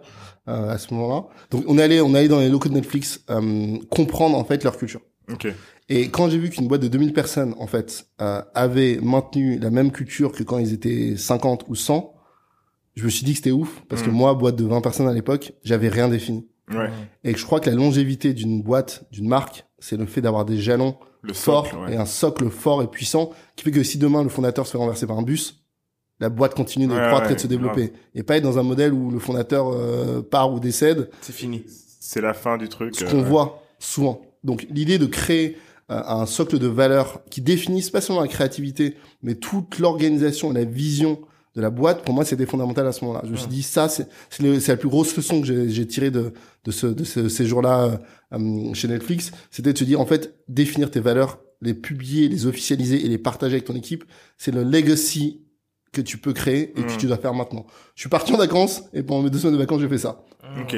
euh, 0.48 0.70
à 0.70 0.78
ce 0.78 0.94
moment-là. 0.94 1.26
Donc 1.52 1.66
on 1.68 1.78
est 1.78 1.84
allé, 1.84 2.00
on 2.00 2.16
est 2.16 2.20
allé 2.20 2.28
dans 2.30 2.40
les 2.40 2.48
locaux 2.48 2.70
de 2.70 2.74
Netflix 2.76 3.20
euh, 3.30 3.78
comprendre 3.90 4.38
en 4.38 4.46
fait 4.46 4.64
leur 4.64 4.78
culture. 4.78 5.02
Ok. 5.32 5.48
Et 5.90 6.10
quand 6.10 6.30
j'ai 6.30 6.38
vu 6.38 6.50
qu'une 6.50 6.68
boîte 6.68 6.82
de 6.82 6.88
2000 6.88 7.14
personnes 7.14 7.54
en 7.60 7.68
fait 7.68 8.08
euh, 8.22 8.42
avait 8.54 9.00
maintenu 9.02 9.58
la 9.60 9.70
même 9.70 9.92
culture 9.92 10.32
que 10.32 10.44
quand 10.44 10.58
ils 10.58 10.74
étaient 10.74 11.16
50 11.18 11.66
ou 11.70 11.76
100, 11.76 12.14
je 12.96 13.04
me 13.06 13.10
suis 13.10 13.24
dit 13.26 13.32
que 13.34 13.38
c'était 13.38 13.52
ouf 13.52 13.84
parce 13.90 14.02
que 14.02 14.10
Mm. 14.10 14.14
moi 14.14 14.34
boîte 14.34 14.56
de 14.56 14.66
20 14.66 14.82
personnes 14.82 15.08
à 15.08 15.14
l'époque, 15.14 15.54
j'avais 15.64 15.88
rien 15.90 16.08
défini. 16.10 16.48
Ouais. 16.74 16.90
Et 17.24 17.32
que 17.34 17.40
je 17.40 17.46
crois 17.46 17.60
que 17.62 17.70
la 17.70 17.76
longévité 17.76 18.34
d'une 18.34 18.62
boîte, 18.62 19.06
d'une 19.12 19.28
marque, 19.28 19.66
c'est 19.80 19.96
le 19.96 20.06
fait 20.06 20.20
d'avoir 20.22 20.44
des 20.44 20.58
jalons 20.58 20.98
Le 21.22 21.34
forts 21.34 21.68
socle, 21.68 21.78
ouais. 21.78 21.94
et 21.94 21.98
un 21.98 22.06
socle 22.06 22.50
fort 22.50 22.82
et 22.84 22.88
puissant 22.88 23.32
qui 23.56 23.64
fait 23.64 23.72
que 23.72 23.84
si 23.84 23.98
demain 23.98 24.24
le 24.24 24.30
fondateur 24.30 24.66
se 24.66 24.72
fait 24.74 24.78
renverser 24.78 25.08
par 25.08 25.18
un 25.18 25.24
bus, 25.24 25.64
la 26.20 26.28
boîte 26.30 26.56
continue 26.56 26.88
de 26.88 26.94
Ouais, 26.94 27.08
croître 27.08 27.32
et 27.32 27.36
de 27.36 27.40
se 27.40 27.48
développer. 27.48 27.94
Et 28.16 28.24
pas 28.24 28.38
être 28.38 28.44
dans 28.44 28.58
un 28.60 28.64
modèle 28.64 28.92
où 28.92 29.12
le 29.12 29.20
fondateur 29.20 29.70
euh, 29.72 30.22
part 30.22 30.52
ou 30.52 30.60
décède, 30.60 31.10
C'est 31.22 31.32
fini. 31.32 31.64
C'est 32.00 32.22
la 32.22 32.34
fin 32.34 32.58
du 32.58 32.68
truc. 32.70 32.96
ce 32.96 33.06
euh, 33.06 33.10
qu'on 33.12 33.22
voit 33.22 33.62
souvent. 33.80 34.22
Donc 34.44 34.68
l'idée 34.70 34.98
de 34.98 35.06
créer 35.06 35.58
euh, 35.92 36.02
un 36.06 36.26
socle 36.26 36.60
de 36.60 36.68
valeurs 36.68 37.24
qui 37.30 37.42
définisse 37.42 37.90
pas 37.90 38.02
seulement 38.02 38.22
la 38.22 38.28
créativité, 38.28 38.96
mais 39.24 39.36
toute 39.36 39.80
l'organisation 39.80 40.52
et 40.52 40.56
la 40.56 40.66
vision 40.66 41.20
de 41.56 41.62
la 41.62 41.70
boîte, 41.72 42.04
pour 42.04 42.14
moi, 42.14 42.24
c'était 42.24 42.46
fondamental 42.46 42.86
à 42.86 42.92
ce 42.92 43.04
moment-là. 43.06 43.24
Je 43.26 43.32
me 43.32 43.36
suis 43.36 43.48
dit, 43.48 43.64
ça, 43.64 43.90
c'est 43.90 44.08
la 44.68 44.78
plus 44.78 44.90
grosse 44.90 45.16
leçon 45.18 45.42
que 45.42 45.48
j'ai 45.48 45.70
j'ai 45.70 45.88
tirée 45.88 46.12
de, 46.12 46.34
de, 46.66 46.72
ce, 46.72 46.86
de 46.86 47.04
ce 47.04 47.30
séjour-là 47.30 47.86
euh, 48.34 48.38
euh, 48.38 48.74
chez 48.76 48.88
Netflix. 48.88 49.32
C'était 49.50 49.74
de 49.74 49.78
se 49.78 49.84
dire, 49.84 50.00
en 50.00 50.06
fait, 50.06 50.36
définir 50.48 50.92
tes 50.92 51.00
valeurs, 51.00 51.40
les 51.64 51.74
publier, 51.74 52.28
les 52.28 52.46
officialiser 52.46 53.04
et 53.04 53.10
les 53.10 53.18
partager 53.18 53.54
avec 53.56 53.66
ton 53.66 53.74
équipe, 53.76 54.04
c'est 54.38 54.52
le 54.54 54.64
legacy 54.64 55.42
que 55.94 56.02
tu 56.02 56.20
peux 56.20 56.34
créer 56.34 56.78
et 56.80 56.84
que 56.84 56.94
Mm. 56.94 56.98
tu 56.98 57.08
dois 57.08 57.18
faire 57.18 57.34
maintenant. 57.34 57.66
Je 57.96 58.02
suis 58.02 58.10
parti 58.10 58.32
en 58.34 58.38
vacances 58.38 58.84
et 58.94 59.02
pendant 59.02 59.24
mes 59.24 59.32
deux 59.32 59.40
semaines 59.40 59.54
de 59.56 59.60
vacances, 59.60 59.82
j'ai 59.82 59.90
fait 59.90 59.98
ça. 59.98 60.24
Ok. 60.62 60.76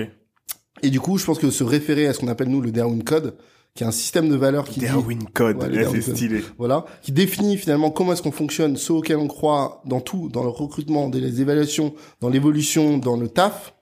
Et 0.83 0.89
du 0.89 0.99
coup, 0.99 1.17
je 1.17 1.25
pense 1.25 1.39
que 1.39 1.49
se 1.49 1.63
référer 1.63 2.07
à 2.07 2.13
ce 2.13 2.19
qu'on 2.19 2.27
appelle 2.27 2.49
nous 2.49 2.61
le 2.61 2.71
Darwin 2.71 3.03
Code, 3.03 3.35
qui 3.75 3.83
est 3.83 3.87
un 3.87 3.91
système 3.91 4.29
de 4.29 4.35
valeurs 4.35 4.65
qui 4.67 4.79
dit, 4.79 4.85
Darwin 4.87 5.23
Code, 5.33 5.57
Ouais, 5.57 5.69
le 5.69 5.75
là, 5.75 5.83
Darwin 5.83 6.01
c'est 6.01 6.11
stylé. 6.15 6.43
voilà, 6.57 6.85
qui 7.01 7.11
définit 7.11 7.57
finalement 7.57 7.91
comment 7.91 8.13
est-ce 8.13 8.21
qu'on 8.21 8.31
fonctionne, 8.31 8.77
ce 8.77 8.91
auquel 8.91 9.17
on 9.17 9.27
croit 9.27 9.81
dans 9.85 9.99
tout, 10.01 10.29
dans 10.29 10.43
le 10.43 10.49
recrutement, 10.49 11.07
dans 11.09 11.17
les 11.19 11.41
évaluations, 11.41 11.93
dans 12.21 12.29
l'évolution, 12.29 12.97
dans 12.97 13.15
le 13.17 13.27
taf. 13.29 13.73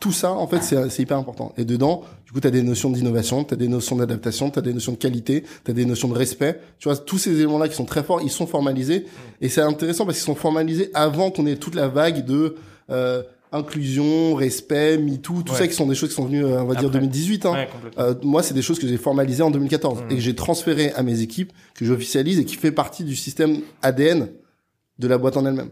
Tout 0.00 0.12
ça, 0.12 0.32
en 0.32 0.46
fait, 0.46 0.62
c'est 0.62 0.90
c'est 0.90 1.02
hyper 1.02 1.16
important. 1.16 1.54
Et 1.56 1.64
dedans, 1.64 2.02
du 2.26 2.32
coup, 2.32 2.40
tu 2.40 2.46
as 2.46 2.50
des 2.50 2.62
notions 2.62 2.90
d'innovation, 2.90 3.42
tu 3.44 3.54
as 3.54 3.56
des 3.56 3.68
notions 3.68 3.96
d'adaptation, 3.96 4.50
tu 4.50 4.58
as 4.58 4.62
des 4.62 4.74
notions 4.74 4.92
de 4.92 4.98
qualité, 4.98 5.44
tu 5.64 5.70
as 5.70 5.74
des 5.74 5.86
notions 5.86 6.08
de 6.08 6.14
respect. 6.14 6.60
Tu 6.78 6.88
vois, 6.88 6.96
tous 6.98 7.16
ces 7.16 7.32
éléments-là 7.32 7.68
qui 7.68 7.74
sont 7.74 7.86
très 7.86 8.02
forts, 8.02 8.20
ils 8.22 8.30
sont 8.30 8.46
formalisés. 8.46 9.06
Et 9.40 9.48
c'est 9.48 9.62
intéressant 9.62 10.04
parce 10.04 10.18
qu'ils 10.18 10.26
sont 10.26 10.34
formalisés 10.34 10.90
avant 10.92 11.30
qu'on 11.30 11.46
ait 11.46 11.56
toute 11.56 11.74
la 11.74 11.88
vague 11.88 12.26
de 12.26 12.56
euh, 12.90 13.22
inclusion, 13.54 14.34
respect, 14.34 14.98
MeToo, 14.98 15.42
tout 15.42 15.52
Ouais. 15.52 15.58
ça 15.58 15.66
qui 15.68 15.74
sont 15.74 15.86
des 15.86 15.94
choses 15.94 16.10
qui 16.10 16.14
sont 16.16 16.26
venues, 16.26 16.44
euh, 16.44 16.60
on 16.62 16.66
va 16.66 16.74
dire, 16.74 16.88
Après. 16.88 16.98
2018. 17.00 17.46
Hein. 17.46 17.52
Ouais. 17.52 17.68
Euh, 17.98 18.14
moi, 18.22 18.42
c'est 18.42 18.54
des 18.54 18.62
choses 18.62 18.78
que 18.78 18.86
j'ai 18.88 18.96
formalisées 18.98 19.42
en 19.42 19.50
2014 19.50 20.02
Mm. 20.02 20.10
et 20.10 20.14
que 20.16 20.20
j'ai 20.20 20.34
transférées 20.34 20.92
à 20.92 21.02
mes 21.02 21.20
équipes, 21.20 21.52
que 21.74 21.84
j'officialise 21.84 22.38
et 22.40 22.44
qui 22.44 22.56
fait 22.56 22.72
partie 22.72 23.04
du 23.04 23.16
système 23.16 23.60
ADN 23.82 24.28
de 24.98 25.08
la 25.08 25.18
boîte 25.18 25.36
en 25.36 25.46
elle-même. 25.46 25.70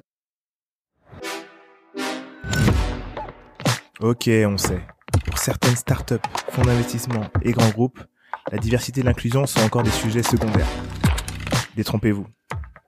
Ok, 4.01 4.29
on 4.47 4.59
sait. 4.59 4.81
Pour 5.27 5.39
certaines 5.39 5.77
startups, 5.77 6.15
fonds 6.51 6.63
d'investissement 6.63 7.25
et 7.43 7.53
grands 7.53 7.69
groupes, 7.71 8.01
la 8.51 8.59
diversité 8.59 9.01
et 9.01 9.05
l'inclusion 9.05 9.47
sont 9.47 9.61
encore 9.61 9.83
des 9.85 9.91
sujets 9.91 10.23
secondaires. 10.23 10.67
Détrompez-vous. 11.77 12.27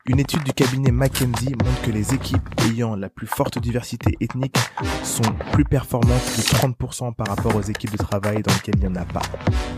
Une 0.07 0.21
étude 0.21 0.45
du 0.45 0.53
cabinet 0.53 0.91
McKenzie 0.91 1.55
montre 1.65 1.81
que 1.83 1.91
les 1.91 2.13
équipes 2.13 2.47
ayant 2.69 2.95
la 2.95 3.09
plus 3.09 3.27
forte 3.27 3.59
diversité 3.59 4.15
ethnique 4.21 4.59
sont 5.03 5.23
plus 5.53 5.65
performantes 5.65 6.37
de 6.37 6.43
30% 6.43 7.15
par 7.15 7.29
rapport 7.29 7.57
aux 7.57 7.63
équipes 7.63 7.93
de 7.93 7.97
travail 7.97 8.43
dans 8.43 8.53
lesquelles 8.53 8.75
il 8.77 8.83
n'y 8.83 8.89
en 8.89 8.97
a 8.97 9.07
pas. 9.07 9.23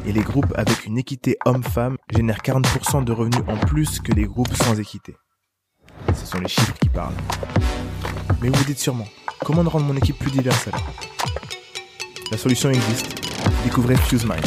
Et 0.04 0.10
les 0.10 0.22
groupes 0.22 0.52
avec 0.56 0.84
une 0.84 0.98
équité 0.98 1.38
homme-femme 1.44 1.96
génèrent 2.12 2.40
40% 2.40 3.04
de 3.04 3.12
revenus 3.12 3.44
en 3.46 3.56
plus 3.56 4.00
que 4.00 4.10
les 4.10 4.24
groupes 4.24 4.52
sans 4.52 4.80
équité. 4.80 5.14
Ce 6.12 6.26
sont 6.26 6.40
les 6.40 6.48
chiffres 6.48 6.74
qui 6.80 6.88
parlent. 6.88 7.14
Mais 8.42 8.48
vous 8.48 8.56
vous 8.56 8.64
dites 8.64 8.80
sûrement, 8.80 9.06
comment 9.44 9.62
rendre 9.62 9.86
mon 9.86 9.96
équipe 9.96 10.18
plus 10.18 10.32
diverse 10.32 10.66
alors? 10.66 10.82
La 12.32 12.36
solution 12.36 12.70
existe. 12.70 13.14
Découvrez 13.62 13.94
FuseMind. 13.94 14.44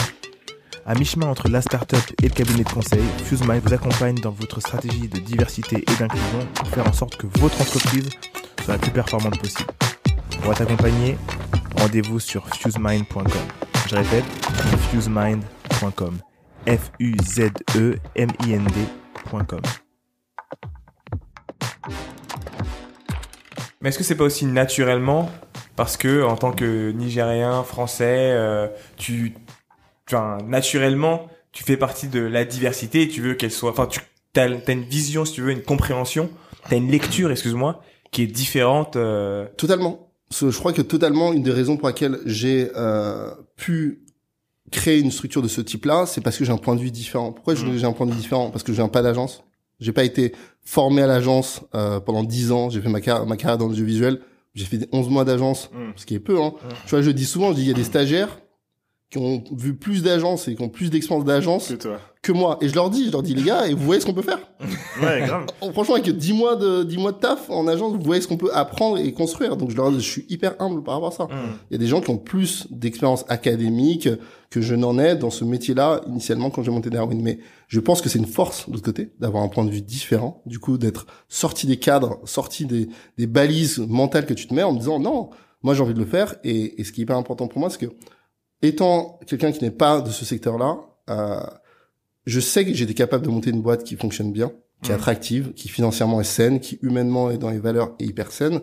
À 0.90 0.96
mi-chemin 0.96 1.28
entre 1.28 1.48
la 1.50 1.62
startup 1.62 2.00
et 2.24 2.30
le 2.30 2.34
cabinet 2.34 2.64
de 2.64 2.70
conseil, 2.70 3.04
FuseMind 3.24 3.62
vous 3.64 3.76
accompagne 3.76 4.16
dans 4.16 4.32
votre 4.32 4.60
stratégie 4.60 5.08
de 5.08 5.20
diversité 5.20 5.76
et 5.76 5.96
d'inclusion 6.00 6.48
pour 6.56 6.68
faire 6.68 6.88
en 6.88 6.94
sorte 6.94 7.16
que 7.16 7.28
votre 7.38 7.62
entreprise 7.62 8.10
soit 8.64 8.74
la 8.74 8.80
plus 8.80 8.90
performante 8.90 9.40
possible. 9.40 9.70
Pour 10.42 10.56
t'accompagner, 10.56 11.16
rendez-vous 11.78 12.20
sur 12.20 12.48
fusemind.com. 12.56 13.28
Je 13.88 13.98
répète, 13.98 14.26
fusemind.com. 14.90 16.18
F-U-Z-E-M-I-N-D.com. 16.66 19.62
Mais 23.82 23.90
est-ce 23.90 24.00
que 24.00 24.04
c'est 24.04 24.16
pas 24.16 24.24
aussi 24.24 24.48
naturellement? 24.48 25.30
Parce 25.76 25.98
que 25.98 26.24
en 26.24 26.36
tant 26.36 26.52
que 26.52 26.90
Nigérien, 26.90 27.62
Français, 27.64 28.32
euh, 28.34 28.68
tu, 28.98 29.36
enfin, 30.10 30.38
naturellement, 30.48 31.28
tu 31.52 31.64
fais 31.64 31.78
partie 31.78 32.08
de 32.08 32.20
la 32.20 32.46
diversité 32.46 33.04
et 33.04 33.08
tu 33.08 33.22
veux 33.22 33.36
qu'elle 33.36 33.52
soit, 33.52 33.72
enfin, 33.72 33.88
tu 33.88 34.00
as, 34.40 34.48
une 34.72 34.84
vision, 34.84 35.26
si 35.26 35.34
tu 35.34 35.42
veux, 35.42 35.52
une 35.52 35.62
compréhension, 35.62 36.30
tu 36.68 36.74
as 36.74 36.78
une 36.78 36.90
lecture, 36.90 37.32
excuse-moi, 37.32 37.82
qui 38.12 38.24
est 38.24 38.28
différente. 38.28 38.96
Euh... 38.96 39.48
Totalement. 39.58 40.08
Je 40.32 40.56
crois 40.58 40.74
que 40.74 40.84
totalement 40.84 41.34
une 41.34 41.42
des 41.42 41.52
raisons 41.52 41.78
pour 41.78 41.88
laquelle 41.88 42.20
j'ai 42.26 42.70
euh, 42.76 43.32
pu 43.56 44.04
créer 44.72 45.00
une 45.00 45.10
structure 45.10 45.42
de 45.42 45.48
ce 45.48 45.62
type-là, 45.62 46.06
c'est 46.06 46.22
parce 46.22 46.38
que 46.38 46.46
j'ai 46.46 46.52
un 46.52 46.58
point 46.58 46.76
de 46.76 46.82
vue 46.82 46.92
différent. 46.92 47.32
Pourquoi 47.32 47.56
mmh. 47.56 47.78
j'ai 47.78 47.86
un 47.86 47.94
point 47.94 48.06
de 48.06 48.12
vue 48.12 48.18
différent? 48.20 48.52
Parce 48.52 48.64
que 48.64 48.72
je 48.72 48.78
viens 48.78 48.90
pas 48.90 49.02
d'agence. 49.02 49.44
J'ai 49.80 49.92
pas 49.92 50.04
été 50.04 50.34
formé 50.64 51.02
à 51.02 51.08
l'agence 51.08 51.62
euh, 51.74 52.00
pendant 52.00 52.24
10 52.24 52.52
ans. 52.52 52.70
J'ai 52.70 52.80
fait 52.80 52.90
ma, 52.90 53.00
ma 53.00 53.38
carrière 53.38 53.58
dans 53.58 53.68
l'audiovisuel. 53.68 54.22
J'ai 54.54 54.66
fait 54.66 54.88
11 54.92 55.10
mois 55.10 55.26
d'agence, 55.26 55.72
mmh. 55.74 55.92
ce 55.96 56.06
qui 56.06 56.14
est 56.14 56.20
peu. 56.20 56.40
Hein. 56.40 56.54
Mmh. 56.54 56.68
Tu 56.86 56.90
vois, 56.92 57.02
je 57.02 57.10
dis 57.10 57.26
souvent, 57.26 57.50
je 57.50 57.56
dis 57.56 57.62
il 57.64 57.68
y 57.68 57.72
a 57.72 57.74
des 57.74 57.84
stagiaires 57.84 58.40
qui 59.10 59.18
ont 59.18 59.44
vu 59.52 59.74
plus 59.74 60.04
d'agences 60.04 60.48
et 60.48 60.56
qui 60.56 60.62
ont 60.62 60.70
plus 60.70 60.92
d'expérience 60.92 61.26
d'agence 61.26 61.74
que, 62.22 62.32
moi. 62.32 62.60
Et 62.62 62.70
je 62.70 62.76
leur 62.76 62.92
dis, 62.92 63.08
je 63.08 63.12
leur 63.12 63.24
dis 63.24 63.34
les 63.34 63.42
gars, 63.42 63.68
et 63.68 63.74
vous 63.74 63.84
voyez 63.84 64.00
ce 64.00 64.06
qu'on 64.06 64.14
peut 64.14 64.22
faire. 64.22 64.40
ouais, 65.02 65.24
grave. 65.26 65.48
Franchement, 65.74 65.96
avec 65.96 66.16
10 66.16 66.34
mois 66.34 66.56
de 66.56 66.84
10 66.84 66.98
mois 66.98 67.12
de 67.12 67.18
taf 67.18 67.50
en 67.50 67.68
agence, 67.68 67.94
vous 67.94 68.04
voyez 68.04 68.22
ce 68.22 68.28
qu'on 68.28 68.38
peut 68.38 68.54
apprendre 68.54 69.00
et 69.00 69.12
construire. 69.12 69.58
Donc 69.58 69.72
je 69.72 69.76
leur 69.76 69.92
dis, 69.92 70.00
je 70.00 70.10
suis 70.12 70.26
hyper 70.30 70.62
humble 70.62 70.84
par 70.84 70.96
rapport 70.96 71.10
à 71.10 71.12
ça. 71.12 71.24
Mm. 71.24 71.58
Il 71.70 71.74
y 71.74 71.76
a 71.76 71.78
des 71.80 71.88
gens 71.88 72.02
qui 72.02 72.12
ont 72.12 72.18
plus 72.18 72.68
d'expérience 72.70 73.26
académique 73.30 74.10
que 74.52 74.62
je 74.62 74.76
n'en 74.76 75.00
ai 75.00 75.16
dans 75.16 75.32
ce 75.32 75.44
métier-là 75.44 76.02
initialement 76.08 76.52
quand 76.52 76.62
j'ai 76.62 76.72
monté 76.72 76.92
Darwin. 76.92 77.20
Mais 77.20 77.40
je 77.68 77.80
pense 77.80 78.04
que 78.04 78.10
c'est 78.10 78.20
une 78.20 78.28
force 78.28 78.68
de 78.68 78.74
l'autre 78.74 78.86
côté 78.86 79.12
d'avoir 79.20 79.44
un 79.44 79.48
point 79.48 79.66
de 79.66 79.72
vue 79.72 79.82
différent. 79.82 80.44
Du 80.46 80.60
coup, 80.60 80.78
d'être 80.78 81.08
sorti 81.30 81.66
des 81.66 81.78
cadres, 81.78 82.20
sorti 82.26 82.66
des, 82.68 82.90
des 83.18 83.26
balises 83.26 83.80
mentales 83.80 84.28
que 84.28 84.36
tu 84.36 84.46
te 84.46 84.54
mets 84.54 84.64
en 84.64 84.74
me 84.74 84.78
disant 84.78 85.00
non, 85.00 85.32
moi 85.64 85.74
j'ai 85.74 85.82
envie 85.82 85.96
de 85.96 86.00
le 86.00 86.06
faire. 86.06 86.36
Et, 86.44 86.80
et 86.80 86.84
ce 86.84 86.92
qui 86.92 87.02
est 87.02 87.04
hyper 87.04 87.18
important 87.18 87.48
pour 87.48 87.60
moi, 87.60 87.72
c'est 87.72 87.80
que 87.80 87.92
étant 88.62 89.20
quelqu'un 89.26 89.52
qui 89.52 89.64
n'est 89.64 89.72
pas 89.72 90.02
de 90.02 90.10
ce 90.10 90.26
secteur-là, 90.26 90.80
euh, 91.10 91.40
je 92.26 92.40
sais 92.40 92.66
que 92.66 92.74
j'étais 92.74 92.94
capable 92.94 93.26
de 93.26 93.32
monter 93.32 93.50
une 93.50 93.62
boîte 93.62 93.84
qui 93.84 93.96
fonctionne 93.96 94.32
bien, 94.32 94.52
qui 94.84 94.92
est 94.92 94.94
mmh. 94.94 94.98
attractive, 94.98 95.54
qui 95.54 95.68
financièrement 95.70 96.22
est 96.22 96.26
saine, 96.26 96.60
qui 96.60 96.80
humainement 96.82 97.32
est 97.32 97.38
dans 97.38 97.50
les 97.50 97.60
valeurs 97.60 97.96
et 98.00 98.06
hyper 98.06 98.32
saine. 98.32 98.62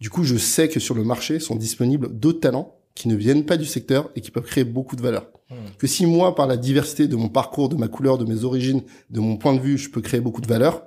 Du 0.00 0.10
coup, 0.10 0.24
je 0.24 0.36
sais 0.36 0.68
que 0.68 0.80
sur 0.80 0.94
le 0.94 1.04
marché 1.04 1.38
sont 1.38 1.56
disponibles 1.56 2.18
d'autres 2.18 2.40
talents 2.40 2.76
qui 2.94 3.08
ne 3.08 3.14
viennent 3.14 3.44
pas 3.44 3.56
du 3.56 3.64
secteur 3.64 4.10
et 4.16 4.20
qui 4.20 4.30
peuvent 4.30 4.44
créer 4.44 4.64
beaucoup 4.64 4.96
de 4.96 5.02
valeur. 5.02 5.30
Mmh. 5.50 5.54
Que 5.78 5.86
si 5.86 6.06
moi, 6.06 6.34
par 6.34 6.46
la 6.46 6.56
diversité 6.56 7.08
de 7.08 7.16
mon 7.16 7.28
parcours, 7.28 7.68
de 7.68 7.76
ma 7.76 7.88
couleur, 7.88 8.18
de 8.18 8.24
mes 8.24 8.44
origines, 8.44 8.82
de 9.10 9.20
mon 9.20 9.36
point 9.36 9.54
de 9.54 9.60
vue, 9.60 9.78
je 9.78 9.90
peux 9.90 10.00
créer 10.00 10.20
beaucoup 10.20 10.40
de 10.40 10.48
valeur, 10.48 10.84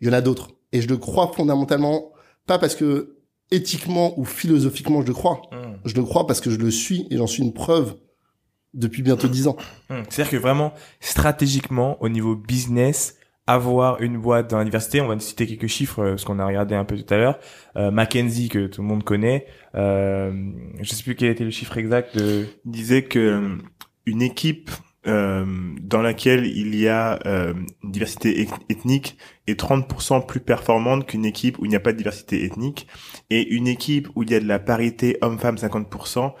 il 0.00 0.08
y 0.08 0.10
en 0.10 0.14
a 0.14 0.20
d'autres. 0.20 0.50
Et 0.72 0.80
je 0.80 0.88
le 0.88 0.96
crois 0.96 1.32
fondamentalement, 1.34 2.12
pas 2.46 2.58
parce 2.58 2.74
que 2.74 3.21
éthiquement 3.52 4.18
ou 4.18 4.24
philosophiquement 4.24 5.02
je 5.02 5.06
le 5.06 5.12
crois. 5.12 5.42
Hmm. 5.52 5.76
Je 5.84 5.94
le 5.94 6.02
crois 6.02 6.26
parce 6.26 6.40
que 6.40 6.50
je 6.50 6.56
le 6.56 6.70
suis 6.70 7.06
et 7.10 7.16
j'en 7.16 7.26
suis 7.26 7.42
une 7.42 7.52
preuve 7.52 7.96
depuis 8.74 9.02
bientôt 9.02 9.28
dix 9.28 9.46
ans. 9.48 9.56
Hmm. 9.90 10.02
C'est-à-dire 10.08 10.30
que 10.30 10.36
vraiment, 10.36 10.72
stratégiquement, 11.00 12.02
au 12.02 12.08
niveau 12.08 12.34
business, 12.34 13.16
avoir 13.46 14.00
une 14.00 14.18
boîte 14.18 14.50
dans 14.50 14.58
l'université, 14.58 15.00
on 15.00 15.08
va 15.08 15.18
citer 15.18 15.46
quelques 15.46 15.66
chiffres, 15.66 16.02
euh, 16.02 16.16
ce 16.16 16.24
qu'on 16.24 16.38
a 16.38 16.46
regardé 16.46 16.74
un 16.74 16.84
peu 16.84 16.96
tout 16.96 17.12
à 17.12 17.16
l'heure, 17.18 17.38
euh, 17.76 17.90
Mackenzie 17.90 18.48
que 18.48 18.66
tout 18.66 18.82
le 18.82 18.88
monde 18.88 19.04
connaît, 19.04 19.46
euh, 19.74 20.32
je 20.80 20.88
sais 20.88 21.02
plus 21.02 21.16
quel 21.16 21.30
était 21.30 21.44
le 21.44 21.50
chiffre 21.50 21.76
exact 21.76 22.16
de... 22.16 22.46
disait 22.64 23.02
que 23.02 23.18
euh, 23.18 23.56
une 24.06 24.22
équipe 24.22 24.70
euh, 25.06 25.44
dans 25.80 26.00
laquelle 26.00 26.46
il 26.46 26.76
y 26.76 26.86
a 26.86 27.18
euh, 27.26 27.54
une 27.82 27.90
diversité 27.90 28.46
ethnique 28.68 29.18
est 29.46 29.58
30% 29.58 30.26
plus 30.26 30.40
performante 30.40 31.06
qu'une 31.06 31.24
équipe 31.24 31.58
où 31.58 31.64
il 31.64 31.68
n'y 31.68 31.76
a 31.76 31.80
pas 31.80 31.92
de 31.92 31.98
diversité 31.98 32.44
ethnique 32.44 32.86
et 33.30 33.46
une 33.48 33.66
équipe 33.66 34.08
où 34.14 34.22
il 34.22 34.30
y 34.30 34.34
a 34.34 34.40
de 34.40 34.46
la 34.46 34.58
parité 34.58 35.18
homme-femme 35.20 35.56
50% 35.56 36.32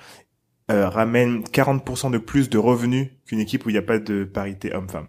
euh, 0.70 0.88
ramène 0.88 1.42
40% 1.42 2.12
de 2.12 2.18
plus 2.18 2.48
de 2.48 2.58
revenus 2.58 3.08
qu'une 3.26 3.40
équipe 3.40 3.66
où 3.66 3.70
il 3.70 3.72
n'y 3.72 3.78
a 3.78 3.82
pas 3.82 3.98
de 3.98 4.24
parité 4.24 4.72
homme-femme. 4.72 5.06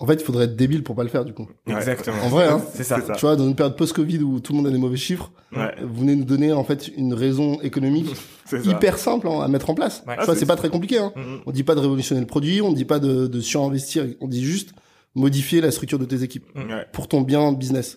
En 0.00 0.06
fait, 0.06 0.14
il 0.14 0.24
faudrait 0.24 0.46
être 0.46 0.56
débile 0.56 0.82
pour 0.82 0.96
pas 0.96 1.02
le 1.02 1.10
faire, 1.10 1.26
du 1.26 1.34
coup. 1.34 1.46
Exactement. 1.66 2.16
En 2.24 2.28
vrai, 2.28 2.48
hein. 2.48 2.62
C'est 2.74 2.84
ça. 2.84 2.98
Tu 3.00 3.20
vois, 3.20 3.36
dans 3.36 3.46
une 3.46 3.54
période 3.54 3.76
post-Covid 3.76 4.18
où 4.20 4.40
tout 4.40 4.52
le 4.52 4.56
monde 4.56 4.66
a 4.66 4.70
des 4.70 4.78
mauvais 4.78 4.96
chiffres, 4.96 5.30
vous 5.52 6.00
venez 6.00 6.16
nous 6.16 6.24
donner, 6.24 6.54
en 6.54 6.64
fait, 6.64 6.88
une 6.96 7.12
raison 7.12 7.60
économique 7.60 8.08
hyper 8.64 8.96
simple 8.96 9.28
hein, 9.28 9.40
à 9.42 9.48
mettre 9.48 9.68
en 9.68 9.74
place. 9.74 10.02
Tu 10.18 10.24
vois, 10.24 10.34
c'est 10.34 10.46
pas 10.46 10.56
très 10.56 10.70
compliqué, 10.70 10.98
hein. 10.98 11.12
Mm-hmm. 11.14 11.42
On 11.44 11.50
dit 11.52 11.64
pas 11.64 11.74
de 11.74 11.80
révolutionner 11.80 12.22
le 12.22 12.26
produit, 12.26 12.62
on 12.62 12.72
dit 12.72 12.86
pas 12.86 12.98
de, 12.98 13.26
de 13.26 13.40
surinvestir, 13.40 14.06
on 14.20 14.26
dit 14.26 14.42
juste 14.42 14.72
modifier 15.14 15.60
la 15.60 15.70
structure 15.70 15.98
de 15.98 16.04
tes 16.04 16.22
équipes. 16.22 16.46
Pour 16.92 17.08
ton 17.08 17.20
bien 17.20 17.52
business. 17.52 17.96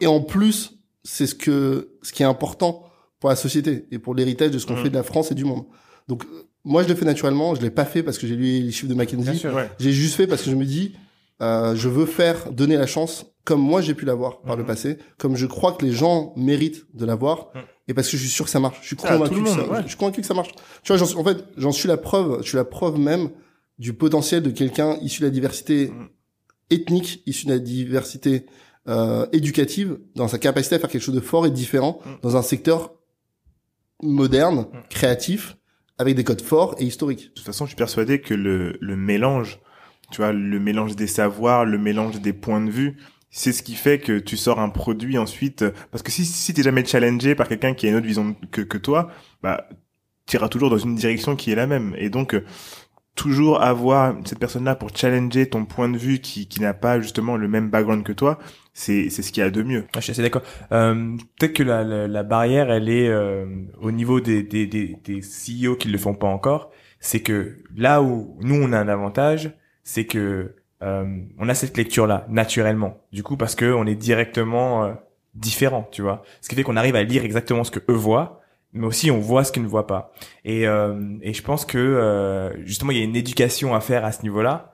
Et 0.00 0.06
en 0.06 0.20
plus, 0.20 0.78
c'est 1.02 1.26
ce 1.26 1.34
que, 1.34 1.96
ce 2.02 2.12
qui 2.12 2.22
est 2.22 2.26
important 2.26 2.84
pour 3.20 3.30
la 3.30 3.36
société 3.36 3.86
et 3.90 3.98
pour 3.98 4.14
l'héritage 4.14 4.50
de 4.50 4.58
ce 4.58 4.66
qu'on 4.66 4.74
mm-hmm. 4.74 4.82
fait 4.82 4.90
de 4.90 4.94
la 4.94 5.02
France 5.02 5.30
et 5.30 5.34
du 5.34 5.44
monde. 5.44 5.64
Donc, 6.08 6.24
moi, 6.64 6.82
je 6.82 6.88
le 6.88 6.94
fais 6.94 7.04
naturellement. 7.04 7.54
Je 7.54 7.60
l'ai 7.60 7.70
pas 7.70 7.84
fait 7.84 8.02
parce 8.02 8.18
que 8.18 8.26
j'ai 8.26 8.36
lu 8.36 8.60
les 8.60 8.70
chiffres 8.70 8.88
de 8.88 8.94
McKinsey. 8.94 9.48
J'ai 9.78 9.92
juste 9.92 10.14
fait 10.14 10.26
parce 10.26 10.42
que 10.42 10.50
je 10.50 10.56
me 10.56 10.64
dis, 10.64 10.94
euh, 11.42 11.74
je 11.74 11.88
veux 11.88 12.06
faire 12.06 12.50
donner 12.52 12.76
la 12.76 12.86
chance 12.86 13.26
comme 13.44 13.60
moi 13.60 13.82
j'ai 13.82 13.94
pu 13.94 14.04
l'avoir 14.06 14.40
par 14.40 14.56
le 14.56 14.62
mhm. 14.62 14.66
passé, 14.66 14.98
comme 15.18 15.36
je 15.36 15.46
crois 15.46 15.72
que 15.72 15.84
les 15.84 15.92
gens 15.92 16.32
méritent 16.36 16.86
de 16.94 17.04
l'avoir, 17.04 17.50
mhm. 17.54 17.62
et 17.88 17.94
parce 17.94 18.08
que 18.08 18.16
je 18.16 18.22
suis 18.22 18.30
sûr 18.30 18.46
que 18.46 18.50
ça 18.50 18.60
marche. 18.60 18.78
Je 18.80 18.86
suis 18.86 18.96
convaincu, 18.96 19.42
que, 19.42 19.48
ça, 19.48 19.82
je 19.82 19.88
suis 19.88 19.96
convaincu 19.96 20.22
que 20.22 20.26
ça 20.26 20.34
marche. 20.34 20.52
Tu 20.82 20.94
vois, 20.94 21.02
en, 21.02 21.20
en 21.20 21.24
fait, 21.24 21.44
j'en 21.56 21.72
suis 21.72 21.86
la 21.86 21.98
preuve. 21.98 22.38
Je 22.42 22.48
suis 22.48 22.56
la 22.56 22.64
preuve 22.64 22.98
même 22.98 23.30
du 23.78 23.92
potentiel 23.92 24.42
de 24.42 24.50
quelqu'un 24.50 24.96
issu 25.02 25.20
de 25.20 25.26
la 25.26 25.30
diversité 25.30 25.88
mhm. 25.88 26.08
Ethnique, 26.70 27.22
issu 27.26 27.46
de 27.46 27.52
la 27.52 27.58
diversité 27.58 28.46
euh, 28.88 29.26
éducative, 29.32 29.98
dans 30.14 30.28
sa 30.28 30.38
capacité 30.38 30.76
à 30.76 30.78
faire 30.78 30.90
quelque 30.90 31.02
chose 31.02 31.14
de 31.14 31.20
fort 31.20 31.46
et 31.46 31.50
différent 31.50 32.00
dans 32.22 32.36
un 32.36 32.42
secteur 32.42 32.94
moderne, 34.02 34.66
créatif, 34.90 35.56
avec 35.98 36.16
des 36.16 36.24
codes 36.24 36.42
forts 36.42 36.74
et 36.78 36.84
historiques. 36.84 37.28
De 37.28 37.34
toute 37.34 37.46
façon, 37.46 37.64
je 37.64 37.70
suis 37.70 37.76
persuadé 37.76 38.20
que 38.20 38.34
le, 38.34 38.76
le 38.80 38.96
mélange 38.96 39.60
tu 40.10 40.18
vois, 40.18 40.32
le 40.32 40.60
mélange 40.60 40.96
des 40.96 41.06
savoirs, 41.06 41.64
le 41.64 41.78
mélange 41.78 42.20
des 42.20 42.32
points 42.32 42.60
de 42.60 42.70
vue, 42.70 42.96
c'est 43.30 43.52
ce 43.52 43.62
qui 43.62 43.74
fait 43.74 43.98
que 43.98 44.18
tu 44.18 44.36
sors 44.36 44.60
un 44.60 44.68
produit 44.68 45.18
ensuite. 45.18 45.64
Parce 45.90 46.02
que 46.02 46.12
si, 46.12 46.24
si 46.24 46.54
t'es 46.54 46.62
jamais 46.62 46.84
challengé 46.84 47.34
par 47.34 47.48
quelqu'un 47.48 47.74
qui 47.74 47.86
a 47.86 47.90
une 47.90 47.96
autre 47.96 48.06
vision 48.06 48.36
que, 48.52 48.60
que 48.60 48.78
toi, 48.78 49.10
bah, 49.42 49.68
tu 50.26 50.36
iras 50.36 50.48
toujours 50.48 50.70
dans 50.70 50.78
une 50.78 50.94
direction 50.94 51.36
qui 51.36 51.50
est 51.50 51.56
la 51.56 51.66
même. 51.66 51.94
Et 51.98 52.10
donc, 52.10 52.34
euh, 52.34 52.44
toujours 53.14 53.62
avoir 53.62 54.14
cette 54.24 54.38
personne-là 54.38 54.74
pour 54.74 54.90
challenger 54.94 55.48
ton 55.48 55.64
point 55.64 55.88
de 55.88 55.96
vue 55.96 56.18
qui, 56.18 56.48
qui 56.48 56.60
n'a 56.60 56.74
pas 56.74 57.00
justement 57.00 57.36
le 57.36 57.48
même 57.48 57.70
background 57.70 58.02
que 58.02 58.12
toi, 58.12 58.38
c'est 58.72 59.08
c'est 59.08 59.22
ce 59.22 59.30
qu'il 59.32 59.42
y 59.42 59.46
a 59.46 59.50
de 59.50 59.62
mieux. 59.62 59.84
je 59.94 60.00
suis 60.00 60.10
assez 60.10 60.22
d'accord. 60.22 60.42
Euh, 60.72 61.16
Peut-être 61.38 61.52
que 61.52 61.62
la, 61.62 61.84
la, 61.84 62.22
barrière, 62.22 62.70
elle 62.70 62.88
est 62.88 63.08
euh, 63.08 63.46
au 63.80 63.92
niveau 63.92 64.20
des, 64.20 64.42
des, 64.42 64.66
des, 64.66 64.96
des 65.04 65.20
CEO 65.20 65.76
qui 65.76 65.88
le 65.88 65.98
font 65.98 66.14
pas 66.14 66.26
encore. 66.26 66.70
C'est 66.98 67.20
que 67.20 67.56
là 67.76 68.02
où 68.02 68.36
nous, 68.40 68.56
on 68.60 68.72
a 68.72 68.78
un 68.78 68.88
avantage, 68.88 69.52
c'est 69.84 70.06
que 70.06 70.56
euh, 70.82 71.18
on 71.38 71.48
a 71.48 71.54
cette 71.54 71.76
lecture 71.76 72.06
là 72.06 72.26
naturellement. 72.28 72.98
Du 73.12 73.22
coup, 73.22 73.36
parce 73.36 73.54
que 73.54 73.72
on 73.72 73.86
est 73.86 73.94
directement 73.94 74.84
euh, 74.84 74.92
différent, 75.34 75.88
tu 75.92 76.02
vois. 76.02 76.22
Ce 76.40 76.48
qui 76.48 76.56
fait 76.56 76.62
qu'on 76.62 76.76
arrive 76.76 76.96
à 76.96 77.02
lire 77.02 77.24
exactement 77.24 77.64
ce 77.64 77.70
que 77.70 77.80
eux 77.90 77.94
voient, 77.94 78.40
mais 78.74 78.86
aussi 78.86 79.10
on 79.10 79.18
voit 79.18 79.44
ce 79.44 79.52
qu'ils 79.52 79.62
ne 79.62 79.68
voient 79.68 79.86
pas. 79.86 80.12
Et, 80.44 80.66
euh, 80.66 81.16
et 81.22 81.32
je 81.32 81.42
pense 81.42 81.64
que 81.64 81.78
euh, 81.78 82.64
justement 82.66 82.92
il 82.92 82.98
y 82.98 83.00
a 83.00 83.04
une 83.04 83.16
éducation 83.16 83.74
à 83.74 83.80
faire 83.80 84.04
à 84.04 84.12
ce 84.12 84.22
niveau-là 84.22 84.72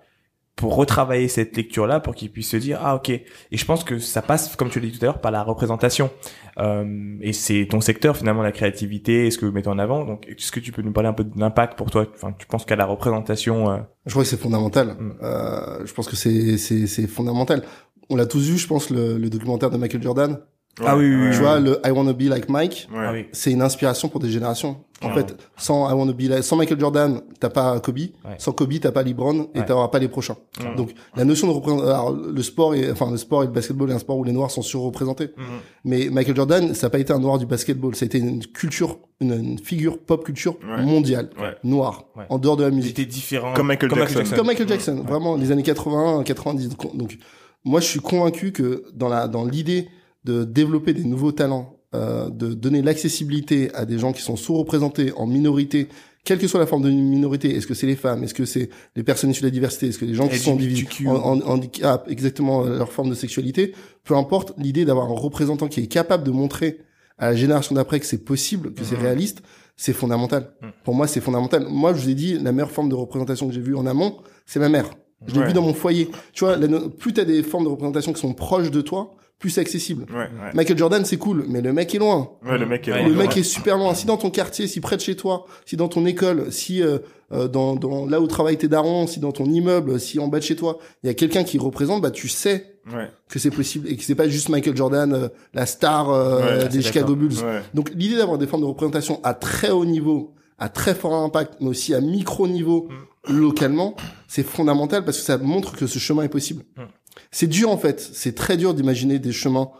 pour 0.56 0.74
retravailler 0.76 1.28
cette 1.28 1.56
lecture-là 1.56 2.00
pour 2.00 2.14
qu'ils 2.14 2.30
puissent 2.30 2.50
se 2.50 2.56
dire 2.56 2.80
ah 2.82 2.94
ok 2.96 3.08
et 3.08 3.24
je 3.52 3.64
pense 3.64 3.82
que 3.82 3.98
ça 3.98 4.20
passe 4.20 4.56
comme 4.56 4.68
tu 4.68 4.78
l'as 4.78 4.88
dit 4.88 4.98
tout 4.98 5.04
à 5.04 5.06
l'heure 5.06 5.20
par 5.20 5.30
la 5.30 5.42
représentation 5.42 6.10
euh, 6.58 7.16
et 7.22 7.32
c'est 7.32 7.66
ton 7.70 7.80
secteur 7.80 8.14
finalement 8.14 8.42
la 8.42 8.52
créativité 8.52 9.26
et 9.26 9.30
ce 9.30 9.38
que 9.38 9.46
vous 9.46 9.52
mettez 9.52 9.68
en 9.68 9.78
avant 9.78 10.04
donc 10.04 10.26
est-ce 10.28 10.52
que 10.52 10.60
tu 10.60 10.70
peux 10.70 10.82
nous 10.82 10.92
parler 10.92 11.08
un 11.08 11.14
peu 11.14 11.24
de 11.24 11.38
l'impact 11.38 11.78
pour 11.78 11.90
toi? 11.90 12.06
Enfin 12.14 12.34
tu 12.38 12.46
penses 12.46 12.66
qu'à 12.66 12.76
la 12.76 12.84
représentation 12.84 13.70
euh... 13.70 13.78
je 14.04 14.10
crois 14.10 14.22
que 14.22 14.28
c'est 14.28 14.40
fondamental 14.40 14.96
mm. 14.98 15.12
euh, 15.22 15.86
je 15.86 15.94
pense 15.94 16.08
que 16.08 16.16
c'est 16.16 16.58
c'est 16.58 16.86
c'est 16.86 17.06
fondamental 17.06 17.62
on 18.10 18.16
l'a 18.16 18.26
tous 18.26 18.50
vu, 18.50 18.58
je 18.58 18.66
pense, 18.66 18.90
le, 18.90 19.16
le 19.16 19.30
documentaire 19.30 19.70
de 19.70 19.76
Michael 19.78 20.02
Jordan. 20.02 20.40
Ah 20.84 20.96
oui, 20.96 21.14
oui, 21.14 21.28
Tu 21.32 21.38
vois, 21.38 21.60
le 21.60 21.78
I 21.84 21.90
Wanna 21.90 22.12
Be 22.12 22.22
Like 22.22 22.48
Mike, 22.48 22.88
Ouais. 22.92 23.26
Ah 23.26 23.28
c'est 23.32 23.50
une 23.50 23.60
inspiration 23.62 24.08
pour 24.08 24.20
des 24.20 24.30
générations. 24.30 24.76
En 25.02 25.08
Ouais. 25.08 25.14
fait, 25.14 25.36
sans 25.56 25.90
I 25.90 25.94
Wanna 25.94 26.12
Be 26.12 26.22
Like, 26.22 26.42
sans 26.44 26.56
Michael 26.56 26.78
Jordan, 26.80 27.20
t'as 27.38 27.48
pas 27.50 27.78
Kobe. 27.80 27.98
Sans 28.38 28.52
Kobe, 28.52 28.72
t'as 28.80 28.92
pas 28.92 29.02
LeBron 29.02 29.48
et 29.54 29.58
Ouais. 29.60 29.66
t'auras 29.66 29.88
pas 29.88 29.98
les 29.98 30.08
prochains. 30.08 30.36
Ouais. 30.60 30.74
Donc, 30.76 30.90
la 31.16 31.24
notion 31.24 31.48
de 31.48 31.52
représentation, 31.52 31.90
alors, 31.90 32.12
le 32.12 32.42
sport 32.42 32.74
et, 32.74 32.90
enfin, 32.90 33.10
le 33.10 33.16
sport 33.16 33.42
et 33.42 33.46
le 33.46 33.52
basketball 33.52 33.90
est 33.90 33.94
un 33.94 33.98
sport 33.98 34.16
où 34.18 34.24
les 34.24 34.32
noirs 34.32 34.50
sont 34.50 34.62
surreprésentés. 34.62 35.30
Mhm. 35.36 35.44
Mais 35.84 36.08
Michael 36.10 36.36
Jordan, 36.36 36.74
ça 36.74 36.86
n'a 36.86 36.90
pas 36.90 36.98
été 36.98 37.12
un 37.12 37.18
noir 37.18 37.38
du 37.38 37.46
basketball. 37.46 37.94
Ça 37.94 38.04
a 38.04 38.06
été 38.06 38.18
une 38.18 38.44
culture, 38.46 38.98
une, 39.20 39.32
une 39.32 39.58
figure 39.58 39.98
pop 39.98 40.24
culture 40.24 40.56
Ouais. 40.66 40.82
mondiale. 40.82 41.30
Ouais. 41.38 41.56
Noire. 41.64 42.04
Ouais. 42.16 42.24
En 42.30 42.38
dehors 42.38 42.56
de 42.56 42.64
la 42.64 42.70
musique. 42.70 42.98
étaient 42.98 43.10
différents. 43.10 43.52
Comme 43.54 43.66
Michael 43.68 43.94
Jackson. 43.94 44.22
Comme 44.36 44.46
Michael 44.46 44.68
Jackson, 44.68 45.02
vraiment 45.06 45.36
les 45.36 45.50
années 45.50 45.62
80, 45.62 46.22
90. 46.24 46.68
Donc, 46.70 46.96
donc, 46.96 47.18
moi, 47.64 47.80
je 47.80 47.86
suis 47.86 48.00
convaincu 48.00 48.52
que 48.52 48.84
dans 48.94 49.08
la 49.08 49.28
dans 49.28 49.44
l'idée 49.44 49.88
de 50.24 50.44
développer 50.44 50.92
des 50.92 51.04
nouveaux 51.04 51.32
talents, 51.32 51.76
euh, 51.94 52.30
de 52.30 52.54
donner 52.54 52.82
l'accessibilité 52.82 53.74
à 53.74 53.84
des 53.84 53.98
gens 53.98 54.12
qui 54.12 54.22
sont 54.22 54.36
sous-représentés 54.36 55.12
en 55.16 55.26
minorité, 55.26 55.88
quelle 56.24 56.38
que 56.38 56.46
soit 56.46 56.60
la 56.60 56.66
forme 56.66 56.82
de 56.82 56.90
minorité, 56.90 57.56
est-ce 57.56 57.66
que 57.66 57.72
c'est 57.74 57.86
les 57.86 57.96
femmes, 57.96 58.22
est-ce 58.22 58.34
que 58.34 58.44
c'est 58.44 58.68
les 58.94 59.02
personnes 59.02 59.30
issues 59.30 59.40
de 59.40 59.46
la 59.46 59.50
diversité, 59.52 59.88
est-ce 59.88 59.98
que 59.98 60.04
les 60.04 60.14
gens 60.14 60.28
qui 60.28 60.38
sont 60.38 60.58
en, 61.06 61.14
en, 61.14 61.40
handicap, 61.40 62.06
exactement 62.10 62.64
euh, 62.66 62.76
leur 62.78 62.92
forme 62.92 63.08
de 63.08 63.14
sexualité, 63.14 63.74
peu 64.04 64.14
importe, 64.14 64.52
l'idée 64.58 64.84
d'avoir 64.84 65.06
un 65.10 65.14
représentant 65.14 65.66
qui 65.66 65.80
est 65.80 65.86
capable 65.86 66.24
de 66.24 66.30
montrer 66.30 66.78
à 67.18 67.30
la 67.30 67.36
génération 67.36 67.74
d'après 67.74 68.00
que 68.00 68.06
c'est 68.06 68.24
possible, 68.24 68.74
que 68.74 68.84
c'est 68.84 68.96
Mhm. 68.96 69.02
réaliste, 69.02 69.42
c'est 69.76 69.94
fondamental. 69.94 70.52
Mhm. 70.62 70.70
Pour 70.84 70.94
moi, 70.94 71.06
c'est 71.06 71.20
fondamental. 71.22 71.66
Moi, 71.70 71.94
je 71.94 72.02
vous 72.02 72.10
ai 72.10 72.14
dit, 72.14 72.38
la 72.38 72.52
meilleure 72.52 72.70
forme 72.70 72.90
de 72.90 72.94
représentation 72.94 73.48
que 73.48 73.54
j'ai 73.54 73.60
vue 73.62 73.74
en 73.74 73.86
amont, 73.86 74.18
c'est 74.46 74.60
ma 74.60 74.68
mère. 74.68 74.90
Je 75.26 75.34
l'ai 75.34 75.40
Ouais. 75.40 75.46
vu 75.48 75.52
dans 75.54 75.62
mon 75.62 75.74
foyer. 75.74 76.10
Tu 76.32 76.44
vois, 76.44 76.56
plus 76.98 77.12
t'as 77.14 77.24
des 77.24 77.42
formes 77.42 77.64
de 77.64 77.68
représentation 77.70 78.12
qui 78.12 78.20
sont 78.20 78.32
proches 78.34 78.70
de 78.70 78.80
toi, 78.82 79.14
plus 79.40 79.58
accessible. 79.58 80.04
Ouais, 80.10 80.18
ouais. 80.18 80.50
Michael 80.54 80.78
Jordan, 80.78 81.04
c'est 81.04 81.16
cool, 81.16 81.46
mais 81.48 81.60
le 81.62 81.72
mec 81.72 81.92
est 81.94 81.98
loin. 81.98 82.30
Ouais, 82.46 82.58
le 82.58 82.66
mec 82.66 82.86
est 82.86 82.92
loin. 82.96 83.08
Le 83.08 83.14
mec 83.14 83.36
est 83.36 83.42
super 83.42 83.76
loin. 83.78 83.94
Si 83.94 84.06
dans 84.06 84.18
ton 84.18 84.30
quartier, 84.30 84.68
si 84.68 84.80
près 84.80 84.96
de 84.96 85.00
chez 85.00 85.16
toi, 85.16 85.46
si 85.66 85.76
dans 85.76 85.88
ton 85.88 86.04
école, 86.06 86.52
si 86.52 86.82
euh, 86.82 86.98
euh, 87.32 87.48
dans, 87.48 87.74
dans 87.74 88.04
là 88.06 88.20
où 88.20 88.26
travaillent 88.26 88.58
tes 88.58 88.68
darons, 88.68 89.06
si 89.06 89.18
dans 89.18 89.32
ton 89.32 89.46
immeuble, 89.46 89.98
si 89.98 90.18
en 90.20 90.28
bas 90.28 90.38
de 90.38 90.44
chez 90.44 90.56
toi, 90.56 90.78
il 91.02 91.06
y 91.06 91.10
a 91.10 91.14
quelqu'un 91.14 91.42
qui 91.42 91.58
représente, 91.58 92.02
bah 92.02 92.10
tu 92.12 92.28
sais 92.28 92.66
Ouais. 92.94 93.08
que 93.28 93.38
c'est 93.38 93.50
possible 93.50 93.88
et 93.88 93.96
que 93.96 94.02
c'est 94.02 94.14
pas 94.14 94.26
juste 94.28 94.48
Michael 94.48 94.74
Jordan, 94.76 95.12
euh, 95.12 95.28
la 95.54 95.66
star 95.66 96.10
euh, 96.10 96.62
Ouais, 96.62 96.68
des 96.68 96.82
Chicago. 96.82 97.14
Bulls. 97.14 97.34
Ouais. 97.44 97.60
Donc 97.74 97.90
l'idée 97.94 98.16
d'avoir 98.16 98.36
des 98.38 98.46
formes 98.46 98.62
de 98.62 98.66
représentation 98.66 99.20
à 99.22 99.34
très 99.34 99.70
haut 99.70 99.84
niveau, 99.84 100.34
à 100.58 100.68
très 100.70 100.94
fort 100.94 101.12
impact, 101.14 101.54
mais 101.60 101.68
aussi 101.68 101.94
à 101.94 102.00
micro 102.00 102.48
niveau 102.48 102.88
localement, 103.28 103.96
c'est 104.28 104.42
fondamental 104.42 105.04
parce 105.04 105.18
que 105.18 105.24
ça 105.24 105.38
montre 105.38 105.76
que 105.76 105.86
ce 105.86 105.98
chemin 105.98 106.22
est 106.22 106.28
possible. 106.28 106.64
Mm. 106.76 106.82
C'est 107.30 107.46
dur 107.46 107.70
en 107.70 107.76
fait, 107.78 108.00
c'est 108.00 108.34
très 108.34 108.56
dur 108.56 108.74
d'imaginer 108.74 109.18
des 109.18 109.32
chemins 109.32 109.70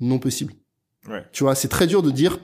non 0.00 0.18
possibles. 0.18 0.54
Ouais. 1.08 1.24
Tu 1.32 1.44
vois, 1.44 1.54
c'est 1.54 1.68
très 1.68 1.86
dur 1.86 2.02
de 2.02 2.10
dire 2.10 2.38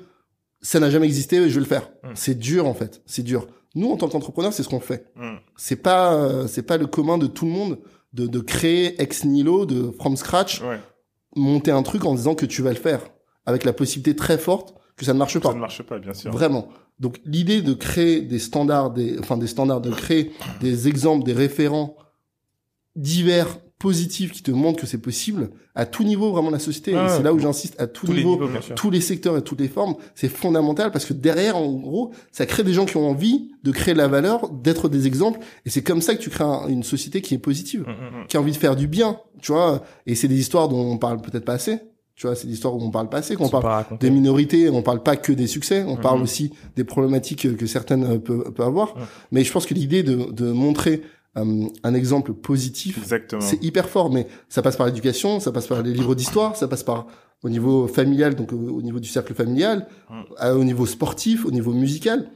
ça 0.63 0.81
n'a 0.81 0.91
jamais 0.91 1.07
existé, 1.07 1.37
je 1.49 1.55
vais 1.55 1.61
le 1.61 1.67
faire. 1.67 1.91
Mm. 2.03 2.09
C'est 2.15 2.35
dur 2.39 2.67
en 2.67 2.75
fait, 2.75 3.03
c'est 3.07 3.23
dur. 3.23 3.47
Nous 3.75 3.91
en 3.91 3.97
tant 3.97 4.09
qu'entrepreneurs, 4.09 4.53
c'est 4.53 4.63
ce 4.63 4.69
qu'on 4.69 4.81
fait. 4.81 5.13
Mm. 5.17 5.37
C'est 5.57 5.77
pas 5.77 6.15
euh, 6.15 6.47
c'est 6.47 6.63
pas 6.63 6.77
le 6.77 6.87
commun 6.87 7.19
de 7.19 7.27
tout 7.27 7.45
le 7.45 7.51
monde 7.53 7.79
de, 8.13 8.27
de 8.27 8.41
créer 8.41 9.01
ex 9.03 9.25
nihilo, 9.25 9.67
de 9.67 9.91
from 9.99 10.17
scratch, 10.17 10.63
Ouais. 10.63 10.81
monter 11.35 11.71
un 11.71 11.83
truc 11.83 12.05
en 12.05 12.15
disant 12.15 12.35
que 12.35 12.47
tu 12.47 12.63
vas 12.63 12.71
le 12.71 12.77
faire 12.77 13.01
avec 13.45 13.65
la 13.65 13.73
possibilité 13.73 14.17
très 14.17 14.39
forte 14.39 14.75
que 14.97 15.05
ça 15.05 15.13
ne 15.13 15.19
marche 15.19 15.39
pas. 15.39 15.51
Ça 15.51 15.55
ne 15.55 15.61
marche 15.61 15.83
pas, 15.83 15.99
bien 15.99 16.15
sûr. 16.15 16.33
Vraiment. 16.33 16.69
Donc 16.99 17.21
l'idée 17.27 17.61
de 17.61 17.75
créer 17.75 18.23
des 18.23 18.39
standards, 18.39 18.91
des, 18.93 19.19
enfin 19.19 19.37
des 19.37 19.47
standards, 19.47 19.83
de 19.83 19.91
créer 19.91 20.33
des 20.63 20.89
exemples, 20.89 21.25
des 21.27 21.35
référents 21.35 21.95
divers, 22.95 23.59
positifs 23.79 24.33
qui 24.33 24.43
te 24.43 24.51
montrent 24.51 24.81
que 24.81 24.87
c'est 24.87 24.99
possible 24.99 25.51
à 25.74 25.85
tout 25.85 26.03
niveau 26.03 26.33
vraiment 26.33 26.51
la 26.51 26.59
société. 26.59 26.95
Ah 26.97 27.07
et 27.07 27.09
c'est 27.16 27.22
là 27.22 27.33
où 27.35 27.39
j'insiste 27.39 27.79
à 27.81 27.87
tout 27.87 28.07
Tous 28.07 28.12
les 28.12 28.18
niveau, 28.24 28.35
niveaux, 28.37 28.49
bien 28.49 28.61
sûr. 28.62 28.74
tous 28.74 28.91
les 28.91 29.01
secteurs 29.03 29.37
et 29.37 29.43
toutes 29.43 29.61
les 29.61 29.68
formes, 29.68 29.97
c'est 30.14 30.29
fondamental 30.29 30.91
parce 30.91 31.05
que 31.05 31.12
derrière, 31.12 31.57
en 31.57 31.72
gros, 31.72 32.12
ça 32.33 32.47
crée 32.47 32.64
des 32.64 32.72
gens 32.72 32.87
qui 32.87 32.97
ont 32.97 33.09
envie 33.09 33.51
de 33.64 33.70
créer 33.72 33.93
de 33.95 33.99
la 33.99 34.09
valeur, 34.09 34.49
d'être 34.51 34.89
des 34.89 35.07
exemples, 35.07 35.41
et 35.66 35.70
c'est 35.70 35.83
comme 35.83 36.01
ça 36.01 36.14
que 36.14 36.20
tu 36.22 36.31
crées 36.31 36.45
un- 36.45 36.68
une 36.68 36.83
société 36.85 37.20
qui 37.20 37.35
est 37.35 37.39
positive, 37.39 37.81
Mm, 37.87 37.91
mm, 37.91 38.22
mm. 38.22 38.27
qui 38.29 38.37
a 38.37 38.41
envie 38.41 38.53
de 38.53 38.57
faire 38.57 38.77
du 38.77 38.87
bien, 38.89 39.18
tu 39.43 39.53
vois. 39.53 39.83
Et 40.07 40.14
c'est 40.14 40.29
des 40.29 40.39
histoires 40.39 40.68
dont 40.68 40.81
on 40.81 40.97
parle 40.99 41.20
peut-être 41.20 41.45
pas 41.45 41.55
assez. 41.55 41.79
Tu 42.14 42.27
vois, 42.27 42.35
c'est 42.35 42.47
des 42.47 42.55
histoires 42.55 42.74
où 42.74 42.81
on 42.83 42.91
parle 42.91 43.11
pas 43.11 43.18
assez, 43.18 43.37
qu'on 43.37 43.51
parle 43.51 43.62
pas 43.64 43.87
des 44.01 44.09
minorités, 44.09 44.70
on 44.70 44.81
parle 44.81 45.03
pas 45.03 45.16
que 45.16 45.33
des 45.35 45.47
succès, 45.47 45.85
on 45.87 45.97
parle 45.97 46.22
aussi 46.22 46.51
des 46.74 46.85
problématiques 46.85 47.55
que 47.59 47.66
certaines 47.66 48.05
euh, 48.05 48.18
peuvent, 48.18 48.53
peuvent 48.55 48.66
avoir. 48.66 48.95
Mais 49.33 49.45
je 49.45 49.53
pense 49.53 49.66
que 49.66 49.74
l'idée 49.74 50.03
de, 50.03 50.33
de 50.33 50.51
montrer 50.51 51.03
euh, 51.37 51.66
un 51.82 51.95
exemple 51.95 52.32
positif, 52.32 52.99
Exactement. 52.99 53.43
c'est 53.43 53.62
hyper 53.62 53.89
fort. 53.89 54.11
Mais 54.11 54.26
ça 54.49 54.62
passe 54.62 54.76
par 54.76 54.87
l'éducation, 54.87 55.41
ça 55.41 55.53
passe 55.53 55.66
par 55.66 55.82
les 55.82 55.93
livres 55.93 56.14
d'histoire, 56.14 56.57
ça 56.57 56.68
passe 56.68 56.82
par 56.82 57.07
au 57.43 57.49
niveau 57.51 57.87
familial, 57.87 58.34
donc 58.34 58.53
au, 58.53 58.57
au 58.57 58.82
niveau 58.82 58.99
du 59.01 59.09
cercle 59.09 59.34
familial, 59.34 59.87
à- 60.39 60.55
au 60.55 60.64
niveau 60.64 60.87
sportif, 60.87 61.45
au 61.45 61.51
niveau 61.51 61.72
musical. 61.72 62.30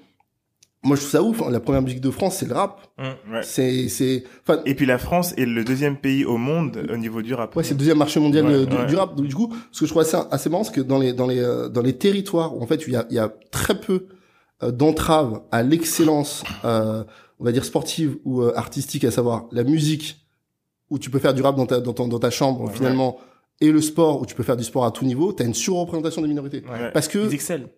Moi, 0.82 0.96
je 0.96 1.00
trouve 1.02 1.10
ça 1.10 1.22
ouf. 1.22 1.42
hein. 1.42 1.50
La 1.50 1.60
première 1.60 1.82
musique 1.82 2.00
de 2.00 2.10
France, 2.10 2.36
c'est 2.36 2.46
le 2.48 2.54
rap. 2.54 2.80
Ouais. 2.98 3.42
C'est, 3.42 3.88
c'est, 3.88 4.24
enfin, 4.46 4.62
Et 4.64 4.74
puis 4.74 4.86
la 4.86 4.96
France 4.96 5.34
est 5.36 5.44
le 5.44 5.62
deuxième 5.62 5.96
pays 5.98 6.24
au 6.24 6.38
monde 6.38 6.86
au 6.90 6.96
niveau 6.96 7.20
du 7.20 7.34
rap. 7.34 7.54
Ouais, 7.54 7.62
c'est 7.64 7.74
le 7.74 7.78
deuxième 7.78 7.98
marché 7.98 8.18
mondial 8.18 8.46
Ouais, 8.46 8.52
euh, 8.54 8.64
du, 8.66 8.76
ouais. 8.76 8.86
du 8.86 8.96
rap. 8.96 9.14
Donc 9.14 9.26
du 9.26 9.34
coup, 9.34 9.52
ce 9.72 9.80
que 9.80 9.86
je 9.86 9.90
trouve 9.90 10.00
assez, 10.02 10.16
assez 10.30 10.48
marrant, 10.48 10.64
c'est 10.64 10.72
que 10.72 10.80
dans 10.80 10.98
les 10.98 11.12
dans 11.12 11.26
les 11.26 11.38
euh, 11.40 11.68
dans 11.68 11.82
les 11.82 11.92
territoires 11.98 12.56
où 12.56 12.62
en 12.62 12.66
fait 12.66 12.82
il 12.86 12.94
y 12.94 12.96
a 12.96 13.04
il 13.10 13.16
y 13.16 13.18
a 13.18 13.30
très 13.50 13.78
peu 13.78 14.06
euh, 14.62 14.70
d'entraves 14.70 15.42
à 15.52 15.62
l'excellence, 15.62 16.44
euh, 16.64 17.04
on 17.40 17.44
va 17.44 17.52
dire 17.52 17.64
sportive 17.64 18.18
ou 18.24 18.42
euh, 18.42 18.52
artistique, 18.56 19.04
à 19.04 19.10
savoir 19.10 19.46
la 19.50 19.64
musique 19.64 20.24
où 20.90 20.98
tu 20.98 21.10
peux 21.10 21.18
faire 21.18 21.34
du 21.34 21.42
rap 21.42 21.56
dans 21.56 21.66
ta 21.66 21.80
dans, 21.80 21.92
ton- 21.92 22.08
dans 22.08 22.18
ta 22.18 22.30
chambre 22.30 22.62
Ouais. 22.66 22.72
finalement 22.74 23.18
et 23.62 23.70
le 23.72 23.82
sport 23.82 24.22
où 24.22 24.24
tu 24.26 24.34
peux 24.34 24.42
faire 24.42 24.56
du 24.56 24.64
sport 24.64 24.86
à 24.86 24.90
tout 24.90 25.04
niveau, 25.04 25.32
t'as 25.34 25.44
une 25.44 25.52
surreprésentation 25.52 26.22
des 26.22 26.28
minorités. 26.28 26.62
Ouais. 26.70 26.90
Parce 26.94 27.08
que 27.08 27.28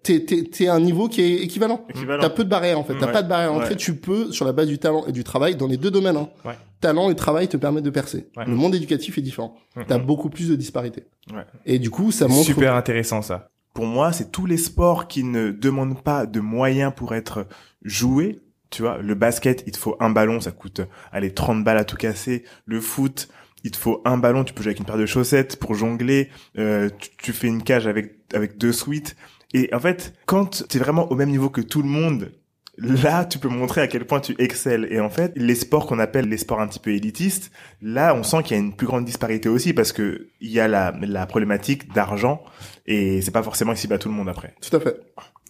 t'es 0.05 0.25
t'es 0.25 0.45
t'es 0.45 0.67
à 0.69 0.75
un 0.75 0.81
niveau 0.81 1.09
qui 1.09 1.21
est 1.23 1.43
équivalent. 1.43 1.85
Équivalent. 1.89 2.23
T'as 2.23 2.31
peu 2.31 2.45
de 2.45 2.49
barrières 2.49 2.79
en 2.79 2.85
fait. 2.85 2.95
T'as 3.01 3.07
Ouais. 3.07 3.13
pas 3.13 3.23
de 3.23 3.29
barrières. 3.29 3.55
Ouais. 3.57 3.77
Tu 3.77 3.97
peux, 3.97 4.31
sur 4.31 4.45
la 4.45 4.53
base 4.53 4.69
du 4.69 4.79
talent 4.79 5.05
et 5.07 5.13
du 5.13 5.25
travail, 5.25 5.57
dans 5.57 5.67
les 5.67 5.77
deux 5.79 5.91
domaines. 5.91 6.17
Hein. 6.17 6.29
Ouais. 6.45 6.55
Talent 6.81 7.11
et 7.11 7.17
travail 7.17 7.49
te 7.49 7.57
permettent 7.57 7.83
de 7.85 7.91
percer. 7.91 8.29
Ouais. 8.37 8.45
Le 8.47 8.55
monde 8.55 8.75
éducatif 8.77 9.19
est 9.19 9.23
différent. 9.23 9.57
Mhm. 9.77 9.85
T'as 9.89 9.99
beaucoup 9.99 10.31
plus 10.31 10.49
de 10.49 10.55
disparités. 10.55 11.03
Ouais. 11.33 11.45
Et 11.67 11.79
du 11.81 11.91
coup, 11.91 12.13
ça 12.13 12.29
montre. 12.29 12.45
Super 12.47 12.75
intéressant 12.77 13.21
ça. 13.23 13.49
Pour 13.75 13.87
moi, 13.87 14.13
c'est 14.13 14.31
tous 14.31 14.47
les 14.47 14.59
sports 14.59 15.09
qui 15.09 15.25
ne 15.25 15.51
demandent 15.51 16.01
pas 16.01 16.27
de 16.27 16.39
moyens 16.41 16.93
pour 16.95 17.13
être 17.15 17.47
joués. 17.83 18.41
Tu 18.73 18.83
vois, 18.83 18.99
le 18.99 19.15
basket, 19.15 19.63
il 19.67 19.73
te 19.73 19.79
faut 19.79 19.97
un 20.01 20.09
ballon, 20.09 20.41
ça 20.41 20.51
coûte, 20.51 20.81
allez, 21.13 21.33
30 21.33 21.63
balles 21.63 21.77
à 21.77 21.85
tout 21.85 21.97
casser. 21.97 22.45
Le 22.65 22.81
foot, 22.81 23.29
il 23.65 23.71
te 23.71 23.77
faut 23.77 24.01
un 24.07 24.17
ballon, 24.17 24.45
tu 24.45 24.55
peux 24.55 24.63
jouer 24.63 24.71
avec 24.71 24.81
une 24.81 24.87
paire 24.87 24.97
de 24.97 25.07
chaussettes 25.07 25.59
pour 25.59 25.75
jongler. 25.75 26.31
Euh, 26.59 26.89
tu, 27.19 27.33
fais 27.33 27.49
une 27.49 27.63
cage 27.63 27.87
avec 27.87 28.17
avec 28.33 28.57
deux 28.57 28.73
suites. 28.73 29.15
Et 29.53 29.73
en 29.75 29.79
fait, 29.79 30.15
quand 30.25 30.67
tu 30.69 30.77
es 30.79 30.81
vraiment 30.81 31.13
au 31.13 31.15
même 31.15 31.29
niveau 31.29 31.51
que 31.51 31.61
tout 31.61 31.83
le 31.83 31.89
monde, 31.89 32.33
là, 32.79 33.27
tu 33.27 33.39
peux 33.39 33.49
montrer 33.49 33.83
à 33.83 33.87
quel 33.87 34.07
point 34.07 34.21
tu 34.21 34.35
excelles. 34.39 34.89
Et 34.91 35.01
en 35.01 35.11
fait, 35.11 35.33
les 35.37 35.55
sports 35.55 35.87
qu'on 35.87 35.99
appelle 35.99 36.29
les 36.29 36.39
sports 36.39 36.61
un 36.61 36.67
petit 36.67 36.81
peu 36.81 36.91
élitistes, 36.91 37.53
là, 37.83 38.15
on 38.15 38.23
sent 38.23 38.43
qu'il 38.43 38.57
y 38.57 38.61
a 38.61 38.63
une 38.63 38.75
plus 38.75 38.87
grande 38.87 39.05
disparité 39.05 39.51
aussi 39.51 39.75
parce 39.75 39.93
que 39.93 40.29
il 40.41 40.51
y 40.51 40.61
a 40.61 40.69
la, 40.69 40.95
la 41.03 41.27
problématique 41.27 41.93
d'argent 41.93 42.43
et 42.87 43.21
c'est 43.21 43.31
pas 43.31 43.43
forcément 43.43 43.73
accessible 43.73 43.95
à 43.95 43.99
tout 43.99 44.09
le 44.09 44.15
monde 44.15 44.31
après. 44.31 44.55
Tout 44.61 44.75
à 44.77 44.81
fait. 44.81 44.97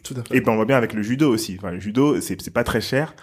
Tout 0.03 0.15
à 0.17 0.23
fait. 0.25 0.37
Et 0.37 0.41
ben 0.41 0.53
on 0.53 0.57
voit 0.57 0.65
bien 0.65 0.77
avec 0.77 0.93
le 0.93 1.03
judo 1.03 1.33
aussi. 1.33 1.57
Enfin, 1.59 1.71
le 1.73 1.81
judo, 1.81 2.21
c'est 2.21 2.41
c'est 2.41 2.51
pas 2.53 2.65
très 2.65 2.81
cher. 2.81 3.15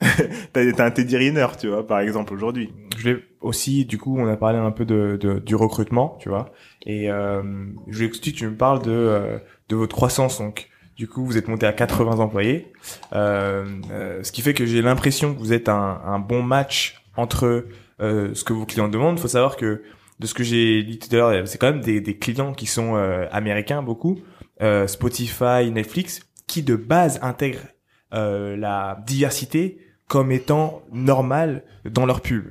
t'as 0.52 0.84
un 0.84 0.90
Teddy 0.90 1.16
Riner, 1.16 1.46
tu 1.58 1.68
vois, 1.68 1.86
par 1.86 2.00
exemple 2.00 2.32
aujourd'hui. 2.32 2.72
Je 2.96 3.10
vais 3.10 3.24
aussi, 3.40 3.84
du 3.84 3.98
coup, 3.98 4.16
on 4.18 4.26
a 4.28 4.36
parlé 4.36 4.58
un 4.58 4.70
peu 4.70 4.84
de, 4.84 5.18
de- 5.20 5.38
du 5.40 5.56
recrutement, 5.56 6.16
tu 6.20 6.28
vois. 6.28 6.52
Et 6.86 7.10
euh, 7.10 7.42
je 7.88 8.04
que 8.06 8.16
tu 8.18 8.46
me 8.46 8.54
parles 8.56 8.82
de, 8.82 8.90
euh, 8.92 9.38
de 9.68 9.76
votre 9.76 9.96
croissance. 9.96 10.38
Donc, 10.38 10.68
du 10.96 11.08
coup, 11.08 11.24
vous 11.24 11.36
êtes 11.36 11.48
monté 11.48 11.66
à 11.66 11.72
80 11.72 12.18
employés, 12.20 12.72
euh, 13.12 13.64
euh, 13.90 14.22
ce 14.22 14.32
qui 14.32 14.42
fait 14.42 14.54
que 14.54 14.66
j'ai 14.66 14.82
l'impression 14.82 15.34
que 15.34 15.38
vous 15.38 15.52
êtes 15.52 15.68
un, 15.68 16.00
un 16.04 16.18
bon 16.18 16.42
match 16.42 17.02
entre 17.16 17.66
euh, 18.00 18.34
ce 18.34 18.44
que 18.44 18.52
vos 18.52 18.66
clients 18.66 18.88
demandent. 18.88 19.18
Il 19.18 19.22
faut 19.22 19.28
savoir 19.28 19.56
que 19.56 19.82
de 20.20 20.26
ce 20.26 20.34
que 20.34 20.42
j'ai 20.44 20.82
dit 20.82 20.98
tout 20.98 21.08
à 21.14 21.18
l'heure, 21.18 21.48
c'est 21.48 21.58
quand 21.58 21.70
même 21.72 21.80
des, 21.80 22.00
des 22.00 22.16
clients 22.16 22.52
qui 22.52 22.66
sont 22.66 22.96
euh, 22.96 23.26
américains 23.30 23.82
beaucoup, 23.82 24.18
euh, 24.62 24.86
Spotify, 24.86 25.70
Netflix, 25.70 26.20
qui 26.46 26.62
de 26.62 26.76
base 26.76 27.18
intègrent 27.22 27.68
euh, 28.14 28.56
la 28.56 29.02
diversité 29.06 29.78
comme 30.08 30.32
étant 30.32 30.82
normale 30.90 31.62
dans 31.84 32.06
leur 32.06 32.20
pub. 32.22 32.46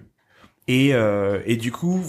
Et, 0.67 0.93
euh, 0.93 1.41
et 1.45 1.55
du 1.55 1.71
coup, 1.71 2.01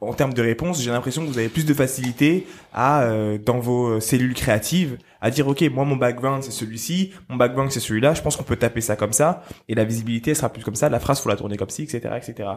en 0.00 0.12
termes 0.12 0.34
de 0.34 0.42
réponse, 0.42 0.82
j'ai 0.82 0.90
l'impression 0.90 1.22
que 1.22 1.28
vous 1.28 1.38
avez 1.38 1.48
plus 1.48 1.64
de 1.64 1.74
facilité 1.74 2.46
à, 2.72 3.02
euh, 3.02 3.38
dans 3.38 3.58
vos 3.58 4.00
cellules 4.00 4.34
créatives, 4.34 4.98
à 5.20 5.30
dire, 5.30 5.46
OK, 5.48 5.62
moi, 5.72 5.84
mon 5.84 5.96
background, 5.96 6.42
c'est 6.42 6.50
celui-ci, 6.50 7.12
mon 7.28 7.36
background, 7.36 7.70
c'est 7.70 7.80
celui-là, 7.80 8.14
je 8.14 8.22
pense 8.22 8.36
qu'on 8.36 8.44
peut 8.44 8.56
taper 8.56 8.80
ça 8.80 8.96
comme 8.96 9.12
ça, 9.12 9.42
et 9.68 9.74
la 9.74 9.84
visibilité 9.84 10.34
sera 10.34 10.48
plus 10.48 10.64
comme 10.64 10.74
ça, 10.74 10.88
la 10.88 11.00
phrase, 11.00 11.20
faut 11.20 11.28
la 11.28 11.36
tourner 11.36 11.56
comme 11.56 11.70
ci, 11.70 11.82
etc., 11.82 12.14
etc. 12.16 12.48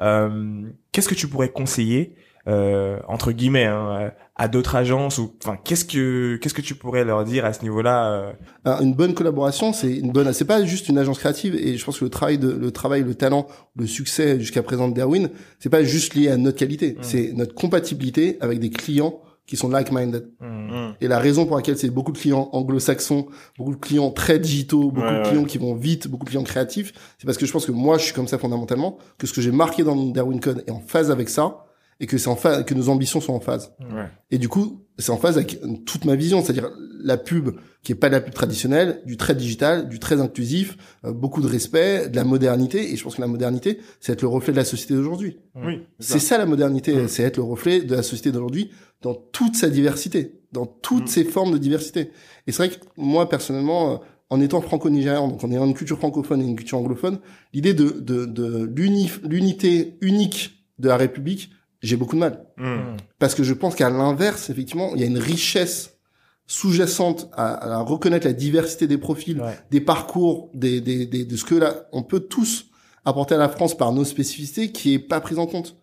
Euh, 0.00 0.62
Qu'est-ce 0.92 1.08
que 1.08 1.14
tu 1.14 1.28
pourrais 1.28 1.50
conseiller 1.50 2.16
euh, 2.48 2.98
entre 3.08 3.32
guillemets 3.32 3.66
hein, 3.66 4.10
à 4.36 4.48
d'autres 4.48 4.76
agences 4.76 5.18
ou 5.18 5.34
enfin 5.42 5.58
qu'est-ce 5.62 5.84
que 5.84 6.36
qu'est-ce 6.36 6.54
que 6.54 6.62
tu 6.62 6.74
pourrais 6.74 7.04
leur 7.04 7.24
dire 7.24 7.44
à 7.44 7.52
ce 7.52 7.62
niveau-là 7.62 8.10
euh 8.10 8.32
Alors, 8.64 8.80
Une 8.80 8.94
bonne 8.94 9.12
collaboration, 9.12 9.72
c'est 9.72 9.92
une 9.92 10.12
bonne. 10.12 10.32
C'est 10.32 10.46
pas 10.46 10.64
juste 10.64 10.88
une 10.88 10.96
agence 10.96 11.18
créative. 11.18 11.54
Et 11.56 11.76
je 11.76 11.84
pense 11.84 11.98
que 11.98 12.04
le 12.04 12.10
travail, 12.10 12.38
de, 12.38 12.50
le 12.50 12.70
travail, 12.70 13.02
le 13.02 13.14
talent, 13.14 13.46
le 13.76 13.86
succès 13.86 14.40
jusqu'à 14.40 14.62
présent 14.62 14.88
de 14.88 14.94
Derwin, 14.94 15.28
c'est 15.58 15.68
pas 15.68 15.84
juste 15.84 16.14
lié 16.14 16.28
à 16.28 16.36
notre 16.36 16.56
qualité. 16.56 16.92
Mm. 16.92 17.02
C'est 17.02 17.32
notre 17.34 17.54
compatibilité 17.54 18.38
avec 18.40 18.60
des 18.60 18.70
clients 18.70 19.20
qui 19.48 19.56
sont 19.56 19.70
like-minded. 19.70 20.28
Hum. 20.40 20.94
Et 21.00 21.08
la 21.08 21.18
raison 21.18 21.46
pour 21.46 21.56
laquelle 21.56 21.78
c'est 21.78 21.88
beaucoup 21.88 22.12
de 22.12 22.18
clients 22.18 22.50
anglo-saxons, 22.52 23.26
beaucoup 23.56 23.74
de 23.74 23.80
clients 23.80 24.10
très 24.10 24.38
digitaux, 24.38 24.90
beaucoup 24.90 25.06
Ouais, 25.06 25.12
de 25.12 25.18
ouais. 25.22 25.28
clients 25.30 25.44
qui 25.44 25.56
vont 25.56 25.74
vite, 25.74 26.06
beaucoup 26.06 26.26
de 26.26 26.30
clients 26.30 26.44
créatifs, 26.44 26.92
c'est 27.18 27.24
parce 27.24 27.38
que 27.38 27.46
je 27.46 27.52
pense 27.52 27.64
que 27.64 27.72
moi, 27.72 27.96
je 27.96 28.04
suis 28.04 28.12
comme 28.12 28.28
ça 28.28 28.36
fondamentalement, 28.36 28.98
que 29.16 29.26
ce 29.26 29.32
que 29.32 29.40
j'ai 29.40 29.50
marqué 29.50 29.84
dans 29.84 29.94
mon 29.94 30.10
Darwin 30.10 30.38
Code 30.38 30.64
est 30.66 30.70
en 30.70 30.80
phase 30.80 31.10
avec 31.10 31.30
ça, 31.30 31.64
et 32.00 32.06
que 32.06 32.16
c'est 32.18 32.28
en 32.28 32.36
phase, 32.36 32.64
que 32.64 32.74
nos 32.74 32.88
ambitions 32.88 33.20
sont 33.20 33.32
en 33.32 33.40
phase. 33.40 33.72
Ouais. 33.80 34.06
Et 34.30 34.38
du 34.38 34.48
coup, 34.48 34.84
c'est 34.98 35.10
en 35.10 35.16
phase 35.16 35.36
avec 35.36 35.60
toute 35.84 36.04
ma 36.04 36.14
vision, 36.14 36.42
c'est-à-dire 36.42 36.70
la 37.02 37.16
pub 37.16 37.50
qui 37.82 37.92
est 37.92 37.94
pas 37.94 38.08
de 38.08 38.14
la 38.14 38.20
pub 38.20 38.34
traditionnelle, 38.34 39.00
du 39.06 39.16
très 39.16 39.34
digital, 39.34 39.88
du 39.88 39.98
très 39.98 40.20
inclusif, 40.20 40.76
euh, 41.04 41.12
beaucoup 41.12 41.40
de 41.40 41.46
respect, 41.46 42.08
de 42.08 42.16
la 42.16 42.24
modernité. 42.24 42.92
Et 42.92 42.96
je 42.96 43.02
pense 43.04 43.16
que 43.16 43.20
la 43.20 43.26
modernité, 43.28 43.78
c'est 44.00 44.12
être 44.12 44.22
le 44.22 44.28
reflet 44.28 44.52
de 44.52 44.58
la 44.58 44.64
société 44.64 44.94
d'aujourd'hui. 44.94 45.38
Oui. 45.56 45.80
C'est 46.00 46.18
ça 46.18 46.38
la 46.38 46.46
modernité, 46.46 47.06
c'est 47.08 47.22
être 47.22 47.36
le 47.36 47.44
reflet 47.44 47.80
de 47.82 47.94
la 47.94 48.02
société 48.02 48.32
d'aujourd'hui 48.32 48.70
dans 49.02 49.14
toute 49.14 49.54
sa 49.54 49.68
diversité, 49.70 50.40
dans 50.52 50.66
toutes 50.66 51.04
Mm. 51.04 51.08
ses 51.08 51.24
formes 51.24 51.52
de 51.52 51.58
diversité. 51.58 52.10
Et 52.46 52.52
c'est 52.52 52.66
vrai 52.66 52.68
que 52.70 52.84
moi 52.96 53.28
personnellement, 53.28 53.92
euh, 53.92 53.96
en 54.30 54.40
étant 54.40 54.60
franco-nigérien, 54.60 55.26
donc 55.26 55.42
en 55.42 55.50
ayant 55.52 55.64
une 55.64 55.74
culture 55.74 55.98
francophone 55.98 56.42
et 56.42 56.44
une 56.44 56.56
culture 56.56 56.78
anglophone, 56.78 57.18
l'idée 57.54 57.74
de, 57.74 57.90
de, 57.90 58.26
de 58.26 58.70
l'uni- 58.76 59.10
l'unité 59.22 59.96
unique 60.00 60.64
de 60.78 60.88
la 60.88 60.96
République, 60.96 61.50
j'ai 61.80 61.96
beaucoup 61.96 62.14
de 62.16 62.20
mal. 62.20 62.44
Hum. 62.58 62.96
Parce 63.18 63.34
que 63.34 63.42
je 63.44 63.54
pense 63.54 63.74
qu'à 63.74 63.90
l'inverse, 63.90 64.50
effectivement, 64.50 64.92
il 64.94 65.00
y 65.00 65.04
a 65.04 65.06
une 65.06 65.18
richesse 65.18 65.98
sous-jacente 66.46 67.28
à, 67.34 67.74
à 67.76 67.80
reconnaître 67.80 68.26
la 68.26 68.32
diversité 68.32 68.86
des 68.86 68.98
profils, 68.98 69.40
Ouais. 69.40 69.58
des 69.70 69.80
parcours, 69.80 70.50
des, 70.54 70.80
des, 70.80 71.06
des- 71.06 71.24
de 71.24 71.36
ce 71.36 71.44
que 71.44 71.54
là, 71.54 71.86
on 71.92 72.02
peut 72.02 72.20
tous 72.20 72.66
apporter 73.04 73.34
à 73.34 73.38
la 73.38 73.48
France 73.48 73.76
par 73.76 73.92
nos 73.92 74.04
spécificités 74.04 74.72
qui 74.72 74.94
est 74.94 74.98
pas 74.98 75.20
prise 75.20 75.38
en 75.38 75.46
compte. 75.46 75.76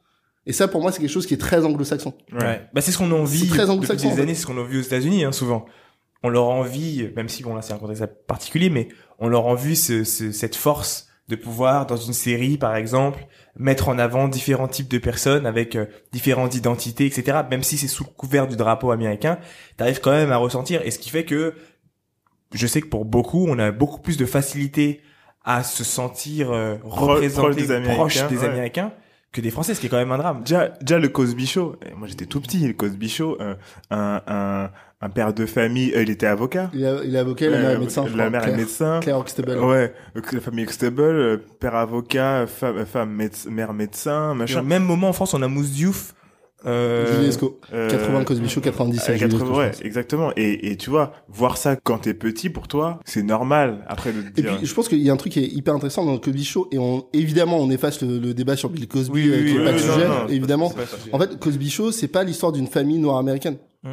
Et 0.48 0.54
ça, 0.54 0.68
pour 0.68 0.82
moi, 0.82 0.92
c'est 0.92 1.00
quelque 1.00 1.10
chose 1.12 1.26
qui 1.26 1.34
est 1.34 1.38
très 1.42 1.64
anglo-saxon. 1.66 2.14
Ouais. 2.34 2.68
Bah 2.74 2.82
c'est 2.82 2.92
ce 2.92 2.98
qu'on 2.98 3.12
en 3.12 3.24
vit 3.24 3.40
C'est 3.40 3.48
très 3.48 3.66
depuis 3.68 3.88
des 4.10 4.20
années, 4.22 4.36
c'est 4.36 4.42
ce 4.42 4.48
qu'on 4.48 4.58
a 4.60 4.64
vu 4.64 4.80
aux 4.80 4.84
États-Unis 4.84 5.24
hein, 5.24 5.32
souvent. 5.32 5.66
On 6.24 6.30
leur 6.30 6.46
envie, 6.46 7.10
même 7.16 7.30
si 7.30 7.44
bon 7.44 7.54
là 7.56 7.62
c'est 7.62 7.74
un 7.74 7.78
contexte 7.78 8.06
particulier, 8.28 8.70
mais 8.70 8.90
on 9.20 9.28
leur 9.28 9.46
envie 9.46 9.76
ce, 9.76 10.04
ce- 10.04 10.32
cette 10.32 10.56
force 10.56 11.08
de 11.28 11.36
pouvoir 11.36 11.86
dans 11.86 11.98
une 11.98 12.14
série 12.14 12.58
par 12.58 12.76
exemple 12.76 13.26
mettre 13.58 13.90
en 13.90 13.98
avant 13.98 14.28
différents 14.28 14.68
types 14.68 14.90
de 14.90 14.98
personnes 14.98 15.46
avec 15.46 15.76
euh, 15.76 15.86
différentes 16.12 16.56
identités, 16.56 17.06
etc. 17.06 17.40
Même 17.50 17.64
si 17.64 17.78
c'est 17.78 17.88
sous 17.88 18.04
le 18.04 18.10
couvert 18.10 18.48
du 18.48 18.56
drapeau 18.56 18.92
américain, 18.92 19.40
t'arrives 19.78 20.02
quand 20.02 20.12
même 20.12 20.32
à 20.32 20.38
ressentir. 20.38 20.82
Et 20.84 20.92
ce 20.92 21.00
qui 21.00 21.10
fait 21.10 21.26
que 21.26 21.56
je 22.54 22.68
sais 22.68 22.82
que 22.82 22.88
pour 22.88 23.06
beaucoup, 23.06 23.46
on 23.48 23.58
a 23.60 23.72
beaucoup 23.72 24.00
plus 24.00 24.18
de 24.18 24.26
facilité 24.26 25.02
à 25.44 25.64
se 25.64 25.84
sentir 25.84 26.52
euh, 26.52 26.78
représenté 26.84 27.42
proche 27.42 27.56
des 27.56 27.72
Américains, 27.72 27.96
proche 27.96 28.28
des 28.28 28.38
ouais. 28.38 28.46
Américains 28.46 28.92
que 29.32 29.42
des 29.42 29.52
Français, 29.52 29.76
ce 29.76 29.82
qui 29.82 29.88
est 29.88 29.90
quand 29.90 29.98
même 29.98 30.12
un 30.12 30.18
drame. 30.18 30.42
Déjà, 30.42 30.70
déjà 30.82 30.98
le 30.98 31.10
Cosby 31.10 31.46
Show. 31.46 31.76
Moi, 31.98 32.08
j'étais 32.08 32.26
tout 32.26 32.40
petit. 32.40 32.66
Le 32.66 32.74
Cosby 32.74 33.10
Show, 33.10 33.38
euh, 33.42 33.56
un, 33.92 34.22
un, 34.28 34.72
un 35.06 35.10
père 35.10 35.34
de 35.34 35.46
famille. 35.46 35.92
euh, 35.96 36.02
il 36.04 36.10
était 36.10 36.26
avocat. 36.26 36.70
Il, 36.74 36.86
a, 36.86 37.04
il 37.04 37.16
est 37.16 37.20
avocat, 37.20 37.50
la 37.50 37.60
mère 37.60 37.70
est 37.72 37.76
Euh, 37.76 37.80
médecin. 37.80 38.06
La 38.16 38.30
mère 38.30 38.42
est 38.42 38.46
Claire- 38.46 38.58
médecin. 38.58 39.00
Claire 39.02 39.20
Huxtable. 39.20 39.58
Ouais, 39.60 39.94
euh, 40.18 40.22
la 40.34 40.40
famille 40.42 40.64
Huxtable, 40.66 41.02
euh, 41.02 41.38
père 41.60 41.76
avocat, 41.76 42.46
femme, 42.48 42.86
femme 42.86 43.12
médecin, 43.12 43.50
mère 43.52 43.74
médecin, 43.74 44.34
machin. 44.34 44.62
même 44.64 44.84
moment 44.84 45.10
en 45.10 45.14
France, 45.14 45.34
on 45.34 45.42
a 45.42 45.48
Mousse 45.48 45.72
Diouf. 45.72 46.14
Euh, 46.66 47.14
Julie 47.14 47.28
Lescaut. 47.28 47.60
Euh, 47.74 47.92
80 47.92 48.24
Cosby 48.24 48.50
Show, 48.50 48.60
97 48.60 49.10
euh, 49.10 49.18
Julie 49.20 49.32
80, 49.34 49.38
Lescaut, 49.40 49.54
je 49.54 49.60
ouais, 49.60 49.86
exactement. 49.88 50.32
Et, 50.36 50.72
et 50.72 50.78
tu 50.78 50.90
vois, 50.90 51.12
voir 51.28 51.58
ça 51.58 51.76
quand 51.76 52.00
t'es 52.00 52.16
petit, 52.16 52.50
pour 52.50 52.68
toi, 52.68 53.00
c'est 53.06 53.22
normal. 53.22 53.86
Après 53.88 54.12
de 54.12 54.22
te 54.22 54.40
Et 54.40 54.44
puis, 54.44 54.66
je 54.66 54.74
pense 54.74 54.88
qu'il 54.90 54.98
y 54.98 55.12
a 55.12 55.14
un 55.14 55.18
truc 55.18 55.34
qui 55.34 55.42
est 55.42 55.48
hyper 55.48 55.76
intéressant 55.76 56.04
dans 56.06 56.14
le 56.14 56.18
Cosby 56.18 56.44
Show, 56.44 56.68
et 56.72 56.80
on, 56.80 57.06
évidemment, 57.14 57.60
on 57.60 57.70
efface 57.70 58.02
le, 58.02 58.18
le 58.18 58.34
débat 58.34 58.56
sur 58.56 58.70
Bill 58.70 58.88
Cosby, 58.88 59.12
Oui, 59.12 59.30
oui, 59.30 59.32
euh, 59.32 59.46
qui 59.46 59.52
oui, 59.58 59.62
est 59.62 59.66
pas 59.66 59.72
non, 59.74 59.78
sujet, 59.78 60.08
non, 60.08 60.28
évidemment. 60.30 60.70
pas. 60.72 60.82
En 61.12 61.20
fait, 61.20 61.38
Cosby 61.40 61.70
Show, 61.70 61.92
c'est 61.92 62.08
pas 62.08 62.24
l'histoire 62.24 62.52
d'une 62.52 62.68
famille 62.68 62.98
noire 62.98 63.18
américaine. 63.18 63.58
Mm. 63.84 63.90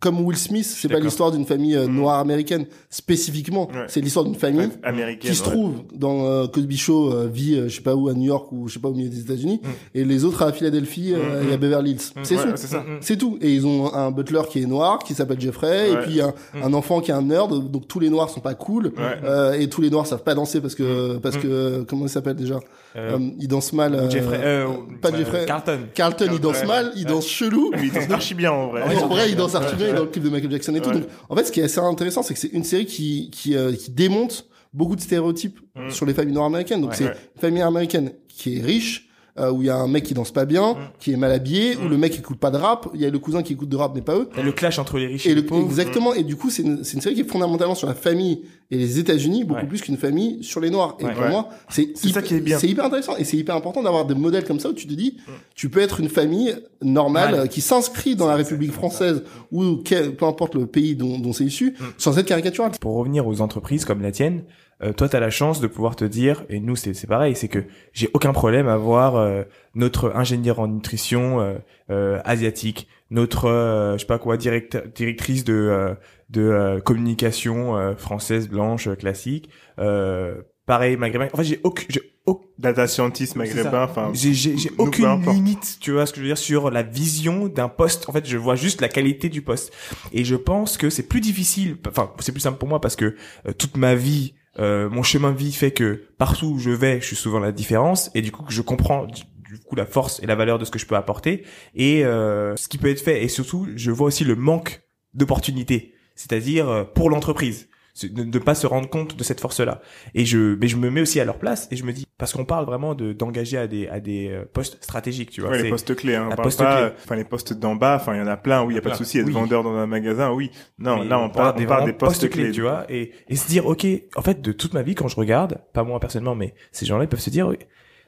Comme 0.00 0.20
Will 0.20 0.36
Smith, 0.36 0.64
c'est 0.64 0.88
pas 0.88 1.00
l'histoire 1.00 1.32
d'une 1.32 1.44
famille 1.46 1.74
euh, 1.76 1.88
Mm. 1.88 1.94
noire 1.96 2.18
américaine 2.20 2.66
spécifiquement. 2.88 3.68
Ouais. 3.68 3.86
C'est 3.88 4.00
l'histoire 4.00 4.24
d'une 4.24 4.34
famille 4.34 4.68
américaine. 4.82 5.30
qui 5.30 5.36
se 5.36 5.42
ouais. 5.44 5.50
trouve 5.50 5.82
dans 5.94 6.24
euh, 6.26 6.46
Cosby 6.46 6.76
Show 6.76 7.12
euh, 7.12 7.28
vit 7.32 7.54
euh, 7.54 7.68
je 7.68 7.76
sais 7.76 7.82
pas 7.82 7.94
où 7.94 8.08
à 8.08 8.14
New 8.14 8.24
York 8.26 8.52
ou 8.52 8.68
je 8.68 8.74
sais 8.74 8.80
pas 8.80 8.88
au 8.88 8.94
milieu 8.94 9.08
des 9.08 9.20
États-Unis 9.20 9.60
Mm. 9.62 9.68
et 9.94 10.04
les 10.04 10.24
autres 10.24 10.42
à 10.42 10.52
Philadelphie 10.52 11.14
Mm, 11.14 11.48
et 11.48 11.52
à 11.52 11.56
mm. 11.56 11.60
Beverly 11.60 11.90
Hills. 11.92 12.00
Mm, 12.16 12.20
C'est 12.22 12.36
ouais, 12.36 12.42
tout. 12.54 12.76
c'est 13.00 13.16
tout. 13.16 13.38
Et 13.40 13.52
ils 13.54 13.66
ont 13.66 13.92
un 13.94 14.10
butler 14.10 14.42
qui 14.50 14.62
est 14.62 14.66
noir, 14.66 14.98
qui 15.00 15.14
s'appelle 15.14 15.40
Jeffrey, 15.40 15.90
et 15.92 15.96
puis 15.96 16.20
un, 16.20 16.32
un 16.62 16.72
enfant 16.74 17.00
qui 17.00 17.10
est 17.10 17.14
un 17.14 17.22
nerd. 17.22 17.70
Donc 17.70 17.88
tous 17.88 18.00
les 18.00 18.10
noirs 18.10 18.30
sont 18.30 18.40
pas 18.40 18.54
cool, 18.54 18.86
Ouais. 18.96 19.18
euh, 19.24 19.52
et 19.58 19.68
tous 19.68 19.80
les 19.80 19.90
noirs 19.90 20.06
savent 20.06 20.22
pas 20.22 20.34
danser 20.34 20.60
parce 20.60 20.74
que 20.74 21.16
parce 21.18 21.36
que 21.36 21.82
comment 21.88 22.04
il 22.06 22.10
s'appelle 22.10 22.36
déjà? 22.36 22.60
Euh, 22.96 23.16
Euh, 23.18 23.30
Ils 23.38 23.48
dansent 23.48 23.72
mal. 23.72 23.94
euh, 23.94 24.08
Jeffrey, 24.10 24.40
euh, 24.42 24.66
pas 25.00 25.10
euh, 25.10 25.16
Jeffrey. 25.18 25.44
Carlton. 25.46 25.78
Carlton, 25.94 26.28
il 26.32 26.40
danse 26.40 26.60
Ouais. 26.60 26.66
mal, 26.66 26.92
il 26.96 27.04
danse 27.04 27.26
chelou. 27.28 27.70
Mais 27.72 27.82
il 27.84 27.92
danse 27.92 28.10
archi 28.10 28.34
bien, 28.34 28.50
en 28.52 28.68
vrai. 28.68 28.82
En 28.96 29.08
vrai, 29.08 29.28
il 29.30 29.36
danse 29.36 29.54
archi 29.54 29.76
bien 29.76 29.92
dans 29.92 30.02
le 30.02 30.08
clip 30.08 30.24
de 30.24 30.30
Michael 30.30 30.50
Jackson 30.50 30.74
et 30.74 30.80
tout. 30.80 30.90
Donc, 30.90 31.04
en 31.28 31.36
fait, 31.36 31.44
ce 31.44 31.52
qui 31.52 31.60
est 31.60 31.64
assez 31.64 31.80
intéressant, 31.80 32.22
c'est 32.22 32.34
que 32.34 32.40
c'est 32.40 32.48
une 32.52 32.64
série 32.64 32.86
qui 32.86 33.30
qui 33.30 33.56
euh, 33.56 33.72
qui 33.72 33.90
démonte 33.90 34.46
beaucoup 34.72 34.96
de 34.96 35.00
stéréotypes 35.00 35.58
Mm. 35.76 35.90
sur 35.90 36.06
les 36.06 36.14
familles 36.14 36.34
noires 36.34 36.46
américaines. 36.46 36.80
Donc, 36.80 36.90
Ouais. 36.90 36.96
c'est 36.96 37.04
une 37.04 37.40
famille 37.40 37.62
américaine 37.62 38.12
qui 38.28 38.58
est 38.58 38.62
riche, 38.62 39.07
euh, 39.40 39.50
où 39.52 39.62
il 39.62 39.66
y 39.66 39.70
a 39.70 39.76
un 39.76 39.88
mec 39.88 40.04
qui 40.04 40.14
danse 40.14 40.30
pas 40.32 40.44
bien, 40.44 40.72
Mm. 40.74 40.76
qui 40.98 41.12
est 41.12 41.16
mal 41.16 41.32
habillé, 41.32 41.76
où 41.76 41.82
Mm. 41.84 41.88
le 41.90 41.96
mec 41.96 42.18
écoute 42.18 42.38
pas 42.38 42.50
de 42.50 42.56
rap, 42.56 42.88
il 42.94 43.00
y 43.00 43.06
a 43.06 43.10
le 43.10 43.18
cousin 43.18 43.42
qui 43.42 43.52
écoute 43.54 43.68
de 43.68 43.76
rap 43.76 43.92
mais 43.94 44.02
pas 44.02 44.14
eux. 44.16 44.28
Il 44.34 44.38
y 44.38 44.42
a 44.42 44.44
le 44.44 44.52
clash 44.52 44.78
entre 44.78 44.98
les 44.98 45.06
riches 45.06 45.26
et, 45.26 45.30
Et 45.30 45.34
les 45.34 45.40
le, 45.42 45.46
pauvres. 45.46 45.64
exactement. 45.66 46.14
Et 46.14 46.22
du 46.24 46.36
coup, 46.36 46.50
c'est 46.50 46.62
une, 46.62 46.84
série 46.84 47.14
qui 47.14 47.20
est 47.22 47.30
fondamentalement 47.30 47.74
sur 47.74 47.86
la 47.86 47.94
famille 47.94 48.42
et 48.70 48.76
les 48.76 48.98
États-Unis, 48.98 49.44
beaucoup 49.44 49.60
Ouais. 49.62 49.66
plus 49.66 49.80
qu'une 49.80 49.96
famille 49.96 50.42
sur 50.42 50.60
les 50.60 50.70
Noirs. 50.70 50.96
Et 51.00 51.04
Ouais. 51.04 51.12
pour 51.14 51.22
Ouais. 51.22 51.30
moi, 51.30 51.48
c'est 51.70 51.96
ça 51.96 52.08
hyper- 52.08 52.22
qui 52.22 52.34
est 52.34 52.40
bien. 52.40 52.58
C'est 52.58 52.68
hyper 52.68 52.84
intéressant 52.84 53.16
et 53.16 53.24
c'est 53.24 53.36
hyper 53.36 53.54
important 53.56 53.82
d'avoir 53.82 54.04
des 54.04 54.14
modèles 54.14 54.44
comme 54.44 54.60
ça 54.60 54.68
où 54.68 54.74
tu 54.74 54.86
te 54.86 54.92
dis, 54.94 55.16
Mm. 55.26 55.30
tu 55.54 55.68
peux 55.70 55.80
être 55.80 56.00
une 56.00 56.08
famille 56.08 56.54
normale 56.82 57.32
Ouais. 57.34 57.38
euh, 57.40 57.46
qui 57.46 57.60
s'inscrit 57.60 58.16
dans 58.16 58.26
la 58.26 58.36
République 58.36 58.72
française 58.72 59.22
ou 59.52 59.76
quel- 59.84 60.14
peu 60.14 60.26
importe 60.26 60.54
le 60.54 60.66
pays 60.66 60.94
dont, 60.96 61.18
dont 61.18 61.32
c'est 61.32 61.44
issu, 61.44 61.74
sans 61.96 62.18
être 62.18 62.26
caricatural. 62.26 62.72
Pour 62.80 62.94
revenir 62.96 63.26
aux 63.26 63.40
entreprises 63.40 63.84
comme 63.84 64.02
la 64.02 64.12
tienne, 64.12 64.42
euh, 64.82 64.92
toi, 64.92 65.08
tu 65.08 65.16
as 65.16 65.20
la 65.20 65.30
chance 65.30 65.60
de 65.60 65.66
pouvoir 65.66 65.96
te 65.96 66.04
dire, 66.04 66.44
et 66.48 66.60
nous, 66.60 66.76
c'est 66.76 66.94
c'est 66.94 67.06
pareil, 67.06 67.34
c'est 67.34 67.48
que 67.48 67.64
j'ai 67.92 68.08
aucun 68.14 68.32
problème 68.32 68.68
à 68.68 68.76
voir 68.76 69.16
euh, 69.16 69.42
notre 69.74 70.14
ingénieur 70.14 70.60
en 70.60 70.68
nutrition 70.68 71.40
euh, 71.40 71.54
euh, 71.90 72.20
asiatique, 72.24 72.86
notre, 73.10 73.46
euh, 73.46 73.94
je 73.94 74.00
sais 74.00 74.06
pas 74.06 74.18
quoi, 74.18 74.36
directeur, 74.36 74.82
directrice 74.94 75.44
de, 75.44 75.54
euh, 75.54 75.94
de 76.30 76.42
euh, 76.42 76.80
communication 76.80 77.76
euh, 77.76 77.96
française 77.96 78.48
blanche 78.48 78.88
classique, 78.96 79.50
euh, 79.80 80.42
pareil, 80.66 80.96
maghrébin. 80.96 81.28
En 81.32 81.36
fait, 81.38 81.44
j'ai 81.44 81.60
aucun, 81.64 81.84
j'ai 81.88 82.02
aucun 82.26 82.44
Data 82.58 82.86
scientist 82.86 83.36
maghrébin, 83.36 83.84
enfin. 83.84 84.10
j'ai 84.12 84.70
aucune 84.78 85.20
limite, 85.26 85.78
tu 85.80 85.92
vois 85.92 86.06
ce 86.06 86.12
que 86.12 86.18
je 86.18 86.22
veux 86.22 86.28
dire, 86.28 86.38
sur 86.38 86.70
la 86.70 86.82
vision 86.82 87.46
d'un 87.46 87.68
poste. 87.68 88.08
En 88.08 88.12
fait, 88.12 88.26
je 88.26 88.36
vois 88.36 88.56
juste 88.56 88.80
la 88.80 88.88
qualité 88.88 89.28
du 89.28 89.42
poste. 89.42 89.72
Et 90.12 90.24
je 90.24 90.34
pense 90.34 90.76
que 90.76 90.90
c'est 90.90 91.04
plus 91.04 91.20
difficile, 91.20 91.76
enfin, 91.88 92.12
c'est 92.18 92.32
plus 92.32 92.40
simple 92.40 92.58
pour 92.58 92.68
moi 92.68 92.80
parce 92.80 92.96
que 92.96 93.16
toute 93.58 93.76
ma 93.76 93.94
vie, 93.94 94.34
euh, 94.58 94.88
mon 94.88 95.02
chemin 95.02 95.32
de 95.32 95.36
vie 95.36 95.52
fait 95.52 95.70
que 95.70 96.02
partout 96.18 96.46
où 96.46 96.58
je 96.58 96.70
vais, 96.70 97.00
je 97.00 97.06
suis 97.06 97.16
souvent 97.16 97.38
la 97.38 97.52
différence 97.52 98.10
et 98.14 98.22
du 98.22 98.32
coup 98.32 98.42
que 98.42 98.52
je 98.52 98.62
comprends 98.62 99.06
du 99.06 99.58
coup 99.66 99.76
la 99.76 99.86
force 99.86 100.20
et 100.22 100.26
la 100.26 100.34
valeur 100.34 100.58
de 100.58 100.64
ce 100.64 100.70
que 100.70 100.78
je 100.78 100.86
peux 100.86 100.96
apporter. 100.96 101.44
Et 101.74 102.04
euh, 102.04 102.56
ce 102.56 102.68
qui 102.68 102.78
peut 102.78 102.90
être 102.90 103.00
fait 103.00 103.22
et 103.22 103.28
surtout 103.28 103.68
je 103.76 103.90
vois 103.90 104.08
aussi 104.08 104.24
le 104.24 104.34
manque 104.34 104.82
d'opportunités, 105.14 105.94
c'est-à-dire 106.14 106.68
euh, 106.68 106.84
pour 106.84 107.10
l'entreprise 107.10 107.68
de 108.06 108.24
ne 108.24 108.38
pas 108.38 108.54
se 108.54 108.66
rendre 108.66 108.88
compte 108.88 109.16
de 109.16 109.24
cette 109.24 109.40
force-là. 109.40 109.80
Et 110.14 110.24
je, 110.24 110.56
mais 110.60 110.68
je 110.68 110.76
me 110.76 110.90
mets 110.90 111.00
aussi 111.00 111.20
à 111.20 111.24
leur 111.24 111.38
place 111.38 111.68
et 111.70 111.76
je 111.76 111.84
me 111.84 111.92
dis 111.92 112.06
parce 112.18 112.32
qu'on 112.32 112.44
parle 112.44 112.64
vraiment 112.66 112.94
de 112.94 113.12
d'engager 113.12 113.58
à 113.58 113.66
des 113.66 113.88
à 113.88 114.00
des 114.00 114.28
euh, 114.30 114.44
postes 114.52 114.82
stratégiques, 114.82 115.30
tu 115.30 115.40
vois. 115.40 115.50
Ouais, 115.50 115.62
les 115.62 115.70
postes 115.70 115.94
clés, 115.94 116.14
hein. 116.16 116.26
On 116.26 116.36
parle 116.36 116.42
poste 116.42 116.58
pas, 116.58 116.92
enfin, 117.04 117.16
les 117.16 117.24
postes 117.24 117.52
d'en 117.52 117.76
bas, 117.76 117.96
enfin, 117.96 118.14
il 118.14 118.18
y 118.18 118.22
en 118.22 118.26
a 118.26 118.36
plein, 118.36 118.62
oui, 118.62 118.74
il 118.74 118.76
y 118.76 118.78
a 118.78 118.82
pas 118.82 118.90
de 118.90 118.96
souci, 118.96 119.18
être 119.18 119.26
Oui. 119.26 119.32
vendeur 119.32 119.62
dans 119.62 119.74
un 119.74 119.86
magasin, 119.86 120.30
oui. 120.32 120.50
Non, 120.78 120.98
mais 120.98 121.04
là, 121.08 121.18
on 121.18 121.30
parle, 121.30 121.54
on 121.58 121.64
parle 121.66 121.86
des 121.86 121.92
postes 121.92 122.28
clés. 122.30 122.50
tu 122.52 122.62
vois, 122.62 122.84
et, 122.88 123.12
et 123.28 123.36
se 123.36 123.48
dire, 123.48 123.66
ok, 123.66 123.86
en 124.16 124.22
fait, 124.22 124.40
de 124.40 124.52
toute 124.52 124.74
ma 124.74 124.82
vie, 124.82 124.94
quand 124.94 125.08
je 125.08 125.16
regarde, 125.16 125.58
pas 125.72 125.84
moi 125.84 126.00
personnellement, 126.00 126.34
mais 126.34 126.54
ces 126.72 126.86
gens-là, 126.86 127.04
ils 127.04 127.08
peuvent 127.08 127.20
se 127.20 127.30
dire, 127.30 127.52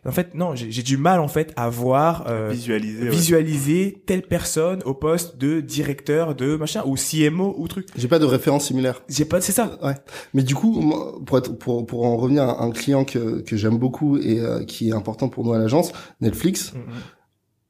en 0.06 0.12
fait, 0.12 0.34
non, 0.34 0.54
j'ai 0.54 0.70
j'ai 0.70 0.82
du 0.82 0.96
mal, 0.96 1.20
en 1.20 1.28
fait, 1.28 1.52
à 1.56 1.68
voir, 1.68 2.24
euh, 2.26 2.50
Visualiser, 2.50 3.84
ouais. 3.84 4.02
telle 4.06 4.22
personne 4.22 4.80
au 4.84 4.94
poste 4.94 5.36
de 5.36 5.60
directeur 5.60 6.34
de 6.34 6.56
machin, 6.56 6.82
ou 6.86 6.96
CMO, 6.96 7.54
ou 7.58 7.68
truc. 7.68 7.88
J'ai 7.96 8.08
pas 8.08 8.18
de 8.18 8.24
référence 8.24 8.66
similaire. 8.66 9.02
J'ai 9.08 9.26
pas, 9.26 9.40
c'est 9.40 9.52
ça. 9.52 9.78
Ouais. 9.82 9.94
Mais 10.32 10.42
du 10.42 10.54
coup, 10.54 10.80
moi, 10.80 11.20
pour 11.26 11.38
être, 11.38 11.52
pour, 11.58 11.86
pour 11.86 12.06
en 12.06 12.16
revenir 12.16 12.44
à 12.44 12.62
un 12.62 12.70
client 12.70 13.04
que, 13.04 13.40
que 13.40 13.56
j'aime 13.56 13.76
beaucoup 13.76 14.16
et 14.16 14.40
euh, 14.40 14.64
qui 14.64 14.88
est 14.88 14.92
important 14.94 15.28
pour 15.28 15.44
nous 15.44 15.52
à 15.52 15.58
l'agence, 15.58 15.92
Netflix. 16.20 16.72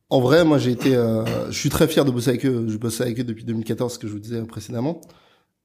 En 0.08 0.20
vrai, 0.20 0.44
moi, 0.44 0.58
j'ai 0.58 0.72
été, 0.72 0.94
euh, 0.94 1.50
je 1.50 1.58
suis 1.58 1.68
très 1.68 1.88
fier 1.88 2.04
de 2.04 2.10
bosser 2.10 2.30
avec 2.30 2.46
eux. 2.46 2.66
Je 2.68 2.76
bosse 2.76 3.00
avec 3.00 3.18
eux 3.20 3.24
depuis 3.24 3.44
2014, 3.44 3.94
ce 3.94 3.98
que 3.98 4.06
je 4.06 4.12
vous 4.12 4.18
disais 4.18 4.42
précédemment. 4.42 5.00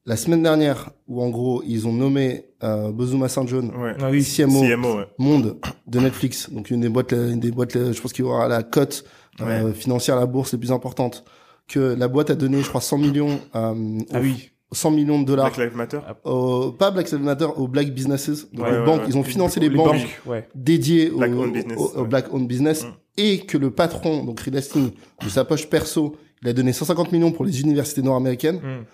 La 0.07 0.15
semaine 0.17 0.43
dernière, 0.43 0.91
où 1.07 1.21
en 1.23 1.29
gros, 1.29 1.63
ils 1.65 1.87
ont 1.87 1.93
nommé 1.93 2.45
euh, 2.63 2.91
Bozuma 2.91 3.27
Saint 3.27 3.47
John 3.47 3.71
Ouais. 3.75 3.93
Ah 3.99 4.09
oui. 4.11 4.23
CMO, 4.23 4.61
CMO, 4.61 4.97
ouais. 4.97 5.05
monde 5.17 5.57
de 5.87 5.99
Netflix. 5.99 6.49
Donc 6.51 6.69
une 6.69 6.81
des 6.81 6.89
boîtes, 6.89 7.11
une 7.13 7.39
des 7.39 7.51
boîtes, 7.51 7.73
je 7.73 7.99
pense 7.99 8.13
qu'il 8.13 8.23
y 8.23 8.27
aura 8.27 8.47
la 8.47 8.61
cote 8.61 9.03
euh, 9.41 9.73
financières 9.73 10.17
à 10.17 10.19
la 10.19 10.25
bourse 10.27 10.53
les 10.53 10.59
plus 10.59 10.71
importantes, 10.71 11.25
que 11.67 11.79
la 11.97 12.07
boîte 12.07 12.29
a 12.29 12.35
donné, 12.35 12.61
je 12.61 12.69
crois, 12.69 12.81
100 12.81 12.99
millions, 12.99 13.39
euh, 13.55 13.99
Ah 14.13 14.19
aux- 14.19 14.21
oui. 14.21 14.51
100 14.71 14.91
millions 14.91 15.19
de 15.19 15.25
dollars, 15.25 15.51
Black 15.51 15.67
Lives 15.69 15.75
Matter. 15.77 15.99
au- 16.23 16.71
pas 16.71 16.91
Black 16.91 17.09
Lives 17.11 17.23
Matter, 17.23 17.47
aux 17.55 17.67
Black 17.67 17.89
Businesses, 17.93 18.47
donc 18.53 18.65
Ouais, 18.65 18.71
les 18.73 18.77
ouais, 18.79 18.85
banques, 18.85 19.01
ouais. 19.01 19.05
ils 19.09 19.17
ont 19.17 19.23
financé 19.23 19.59
les, 19.59 19.69
Les 19.69 19.75
banques, 19.75 19.87
banques, 19.93 20.21
ouais. 20.27 20.47
dédiées 20.53 21.09
au, 21.09 21.17
Black 21.17 21.31
owned 21.31 21.53
business, 21.53 21.77
au- 21.79 21.91
au 21.97 22.01
ouais. 22.01 22.07
Black 22.07 22.33
owned 22.33 22.47
business, 22.47 22.83
Mm. 22.83 22.87
et 23.17 23.39
que 23.39 23.57
le 23.57 23.71
patron, 23.71 24.23
donc 24.23 24.39
Reed 24.41 24.55
Hastings, 24.55 24.91
de 25.23 25.29
sa 25.29 25.45
poche 25.45 25.67
perso, 25.67 26.15
il 26.43 26.49
a 26.49 26.53
donné 26.53 26.73
150 26.73 27.11
millions 27.11 27.31
pour 27.31 27.43
les 27.45 27.59
universités 27.61 28.01
nord-américaines. 28.03 28.57
Mm. 28.57 28.85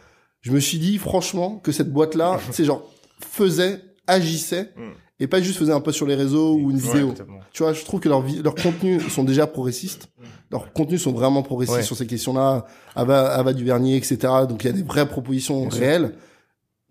Je 0.42 0.52
me 0.52 0.60
suis 0.60 0.80
dit, 0.80 0.98
franchement, 0.98 1.58
que 1.58 1.72
cette 1.72 1.92
boîte-là, 1.92 2.40
c'est 2.52 2.66
genre, 2.66 2.84
faisait, 3.20 3.82
agissait, 4.08 4.74
Mm. 4.76 4.82
et 5.20 5.28
pas 5.28 5.40
juste 5.42 5.60
faisait 5.60 5.72
un 5.74 5.82
post 5.82 5.98
sur 5.98 6.08
les 6.08 6.16
réseaux 6.16 6.56
ou 6.56 6.72
une 6.72 6.78
vidéo. 6.80 7.14
Tu 7.54 7.62
vois, 7.64 7.74
je 7.74 7.84
trouve 7.86 8.00
que 8.00 8.10
leurs 8.10 8.24
leurs 8.44 8.56
contenus 8.56 9.08
sont 9.10 9.24
déjà 9.24 9.46
progressistes. 9.48 10.10
Leurs 10.50 10.74
contenus 10.74 11.02
sont 11.04 11.12
vraiment 11.14 11.44
progressistes 11.44 11.78
Ouais. 11.78 11.84
sur 11.84 11.96
ces 11.96 12.08
questions-là. 12.08 12.66
Ava, 12.96 13.30
Ava 13.36 13.54
Duvernay, 13.54 13.96
etc. 13.98 14.18
Donc 14.50 14.64
il 14.64 14.68
y 14.68 14.70
a 14.70 14.74
des 14.74 14.82
vraies 14.84 15.08
propositions 15.08 15.62
Bien 15.62 15.70
sûr. 15.70 15.80
réelles. 15.80 16.16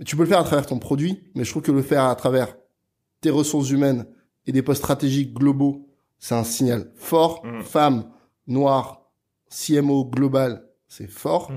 Tu 0.07 0.17
peux 0.17 0.23
le 0.23 0.29
faire 0.29 0.39
à 0.39 0.45
travers 0.45 0.65
ton 0.67 0.79
produit, 0.79 1.21
mais 1.35 1.45
je 1.45 1.51
trouve 1.51 1.63
que 1.63 1.73
le 1.73 1.83
faire 1.83 2.05
à 2.05 2.15
travers 2.15 2.57
tes 3.21 3.29
ressources 3.31 3.69
humaines 3.71 4.07
et 4.47 4.53
des 4.53 4.63
postes 4.63 4.81
stratégiques 4.83 5.35
globaux, 5.35 5.87
c'est 6.19 6.35
un 6.37 6.45
signal 6.45 6.91
fort. 6.97 7.45
Mm. 7.45 7.63
Femmes, 7.63 8.05
noires, 8.47 9.03
CMO 9.51 10.05
global, 10.07 10.65
c'est 10.89 11.11
fort. 11.11 11.51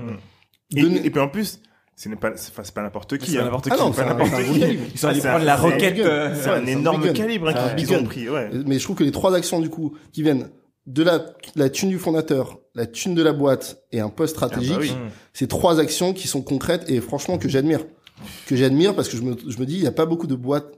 Et, 0.76 0.82
Donner- 0.82 1.06
et 1.06 1.10
puis 1.10 1.20
en 1.20 1.28
plus, 1.28 1.60
ce 1.96 2.08
n'est 2.08 2.16
pas, 2.16 2.32
c'est 2.36 2.52
c'est 2.62 2.74
pas 2.74 2.82
n'importe 2.82 3.18
qui. 3.18 3.32
C'est 3.32 3.38
hein. 3.38 3.44
n'importe 3.44 3.68
Ah 3.70 3.76
qui. 3.76 3.80
non, 3.82 3.92
c'est 3.92 4.02
c'est 4.02 4.08
un, 4.08 4.14
n'importe 4.14 4.30
qui. 4.44 4.78
Ils 4.94 4.98
sont 4.98 5.08
allés 5.08 5.20
Ah, 5.24 5.28
prendre 5.30 5.44
la 5.44 5.56
roquette. 5.56 5.96
c'est 5.96 6.02
un 6.02 6.06
euh, 6.06 6.34
C'est 6.42 6.50
un 6.50 6.66
énorme 6.66 7.12
calibre 7.12 7.48
hein, 7.48 7.74
qu'ils 7.76 7.92
ont 7.94 8.04
pris. 8.04 8.28
Ouais. 8.28 8.50
Mais 8.66 8.78
je 8.78 8.84
trouve 8.84 8.96
que 8.96 9.04
les 9.04 9.12
trois 9.12 9.34
actions 9.34 9.60
du 9.60 9.70
coup 9.70 9.96
qui 10.12 10.22
viennent 10.22 10.50
de 10.86 11.02
la, 11.02 11.24
la 11.56 11.70
thune 11.70 11.88
du 11.90 11.98
fondateur, 11.98 12.60
la 12.74 12.86
thune 12.86 13.14
de 13.14 13.22
la 13.22 13.32
boîte 13.32 13.84
et 13.92 14.00
un 14.00 14.08
poste 14.10 14.34
stratégique, 14.34 14.72
Ah 14.74 14.78
bah 14.78 14.82
oui. 14.82 14.90
Mm. 15.06 15.10
c'est 15.32 15.46
trois 15.48 15.80
actions 15.80 16.12
qui 16.12 16.28
sont 16.28 16.42
concrètes 16.42 16.90
et 16.90 17.00
franchement 17.00 17.38
que 17.38 17.48
j'admire. 17.48 17.80
Que 18.46 18.56
j'admire 18.56 18.94
parce 18.94 19.08
que 19.08 19.16
je 19.16 19.22
me, 19.22 19.36
je 19.48 19.58
me 19.58 19.66
dis, 19.66 19.76
il 19.76 19.80
n'y 19.80 19.86
a 19.86 19.92
pas 19.92 20.06
beaucoup 20.06 20.26
de 20.26 20.34
boîtes 20.34 20.72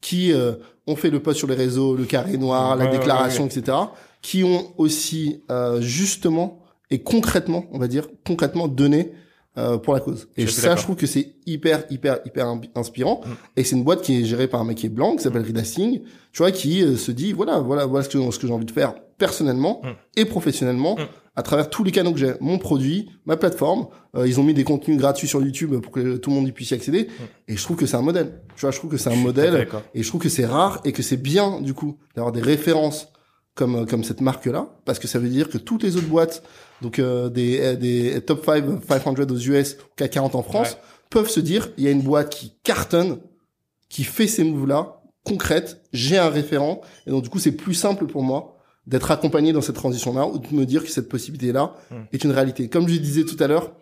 qui 0.00 0.32
euh, 0.32 0.52
ont 0.86 0.96
fait 0.96 1.10
le 1.10 1.20
post 1.20 1.38
sur 1.38 1.48
les 1.48 1.54
réseaux, 1.54 1.96
le 1.96 2.04
carré 2.04 2.36
noir, 2.36 2.76
la 2.76 2.86
ouais, 2.86 2.90
déclaration, 2.90 3.46
etc., 3.46 3.76
qui 4.22 4.44
ont 4.44 4.72
aussi 4.78 5.42
euh, 5.50 5.80
justement 5.80 6.60
et 6.90 7.02
concrètement, 7.02 7.64
on 7.72 7.78
va 7.78 7.88
dire, 7.88 8.08
concrètement 8.26 8.68
donné 8.68 9.12
euh, 9.56 9.78
pour 9.78 9.94
la 9.94 10.00
cause. 10.00 10.28
Et 10.36 10.46
ça, 10.46 10.74
je 10.76 10.82
trouve 10.82 10.96
que 10.96 11.06
c'est 11.06 11.36
hyper, 11.46 11.84
hyper, 11.90 12.18
hyper 12.24 12.54
inspirant. 12.74 13.20
Mm. 13.24 13.30
Et 13.56 13.64
c'est 13.64 13.76
une 13.76 13.84
boîte 13.84 14.02
qui 14.02 14.20
est 14.20 14.24
gérée 14.24 14.48
par 14.48 14.60
un 14.60 14.64
mec 14.64 14.78
qui 14.78 14.86
est 14.86 14.90
blanc, 14.90 15.14
qui 15.16 15.22
s'appelle 15.22 15.42
Reed 15.42 15.56
Hastings, 15.58 16.00
tu 16.32 16.38
vois, 16.38 16.50
qui 16.50 16.82
euh, 16.82 16.96
se 16.96 17.12
dit, 17.12 17.32
voilà, 17.32 17.58
voilà, 17.58 17.86
voilà 17.86 18.04
ce 18.04 18.08
que, 18.08 18.30
ce 18.30 18.38
que 18.38 18.46
j'ai 18.46 18.52
envie 18.52 18.64
de 18.66 18.70
faire 18.72 18.94
personnellement 19.16 19.80
Mm. 19.84 19.88
et 20.16 20.24
professionnellement 20.24 20.96
Mm. 20.96 21.02
à 21.36 21.42
travers 21.42 21.70
tous 21.70 21.84
les 21.84 21.92
canaux 21.92 22.12
que 22.12 22.18
j'ai, 22.18 22.32
mon 22.40 22.58
produit, 22.58 23.10
ma 23.26 23.36
plateforme. 23.36 23.86
Euh, 24.16 24.26
ils 24.26 24.40
ont 24.40 24.42
mis 24.42 24.54
des 24.54 24.64
contenus 24.64 24.98
gratuits 24.98 25.28
sur 25.28 25.40
YouTube 25.40 25.78
pour 25.80 25.92
que 25.92 26.16
tout 26.16 26.30
le 26.30 26.36
monde 26.36 26.48
y 26.48 26.52
puisse 26.52 26.70
y 26.70 26.74
accéder. 26.74 27.08
Et 27.48 27.56
je 27.56 27.62
trouve 27.62 27.76
que 27.76 27.86
c'est 27.86 27.96
un 27.96 28.02
modèle. 28.02 28.40
Tu 28.56 28.62
vois, 28.62 28.72
je 28.72 28.78
trouve 28.78 28.90
que 28.90 28.96
c'est 28.96 29.10
un 29.10 29.16
modèle 29.16 29.68
et 29.94 30.02
je 30.02 30.08
trouve 30.08 30.20
que 30.20 30.28
c'est 30.28 30.46
rare 30.46 30.80
et 30.84 30.92
que 30.92 31.02
c'est 31.02 31.16
bien 31.16 31.60
du 31.60 31.74
coup 31.74 31.96
d'avoir 32.16 32.32
des 32.32 32.42
références 32.42 33.08
comme 33.56 33.86
comme 33.86 34.02
cette 34.02 34.20
marque 34.20 34.46
là 34.46 34.66
parce 34.84 34.98
que 34.98 35.06
ça 35.06 35.20
veut 35.20 35.28
dire 35.28 35.48
que 35.48 35.58
toutes 35.58 35.84
les 35.84 35.96
autres 35.96 36.08
boîtes 36.08 36.42
donc 36.82 36.98
euh, 36.98 37.28
des 37.28 37.60
euh, 37.60 37.76
des 37.76 38.20
top 38.20 38.44
5 38.44 38.64
500 38.86 39.14
aux 39.30 39.36
US 39.38 39.74
ou 39.74 39.76
CAC 39.96 40.10
40 40.12 40.34
en 40.34 40.42
France 40.42 40.72
Ouais. 40.72 40.78
peuvent 41.10 41.28
se 41.30 41.40
dire 41.40 41.70
il 41.78 41.84
y 41.84 41.88
a 41.88 41.90
une 41.90 42.02
boîte 42.02 42.30
qui 42.30 42.52
cartonne 42.62 43.18
qui 43.88 44.04
fait 44.04 44.26
ces 44.26 44.44
moves 44.44 44.66
là 44.68 45.00
concrètes 45.24 45.80
j'ai 45.92 46.18
un 46.18 46.28
référent 46.28 46.80
et 47.06 47.10
donc 47.10 47.22
du 47.22 47.28
coup 47.30 47.38
c'est 47.38 47.52
plus 47.52 47.74
simple 47.74 48.06
pour 48.06 48.22
moi 48.22 48.56
d'être 48.86 49.10
accompagné 49.10 49.52
dans 49.52 49.62
cette 49.62 49.76
transition 49.76 50.12
là 50.14 50.26
ou 50.26 50.38
de 50.38 50.54
me 50.54 50.66
dire 50.66 50.82
que 50.84 50.90
cette 50.90 51.08
possibilité 51.08 51.52
là 51.52 51.74
Mm. 51.90 51.94
est 52.12 52.24
une 52.24 52.32
réalité 52.32 52.68
comme 52.68 52.88
je 52.88 52.96
disais 52.98 53.24
tout 53.24 53.36
à 53.42 53.46
l'heure 53.46 53.72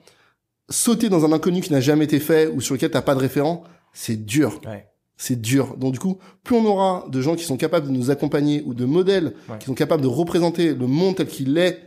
sauter 0.70 1.08
dans 1.08 1.24
un 1.24 1.32
inconnu 1.32 1.60
qui 1.60 1.72
n'a 1.72 1.80
jamais 1.80 2.04
été 2.04 2.20
fait 2.20 2.46
ou 2.46 2.60
sur 2.60 2.74
lequel 2.74 2.90
t'as 2.90 3.02
pas 3.02 3.14
de 3.14 3.20
référent 3.20 3.64
c'est 3.92 4.16
dur 4.24 4.60
Ouais. 4.66 4.86
c'est 5.16 5.40
dur. 5.40 5.76
Donc 5.76 5.92
du 5.92 5.98
coup, 5.98 6.18
plus 6.44 6.56
on 6.56 6.64
aura 6.64 7.04
de 7.10 7.20
gens 7.20 7.36
qui 7.36 7.44
sont 7.44 7.56
capables 7.58 7.86
de 7.86 7.92
nous 7.92 8.10
accompagner 8.10 8.62
ou 8.64 8.72
de 8.74 8.84
modèles 8.86 9.34
Ouais. 9.50 9.58
qui 9.58 9.66
sont 9.66 9.74
capables 9.74 10.02
de 10.02 10.08
représenter 10.08 10.72
le 10.74 10.86
monde 10.86 11.16
tel 11.16 11.26
qu'il 11.26 11.56
est 11.58 11.78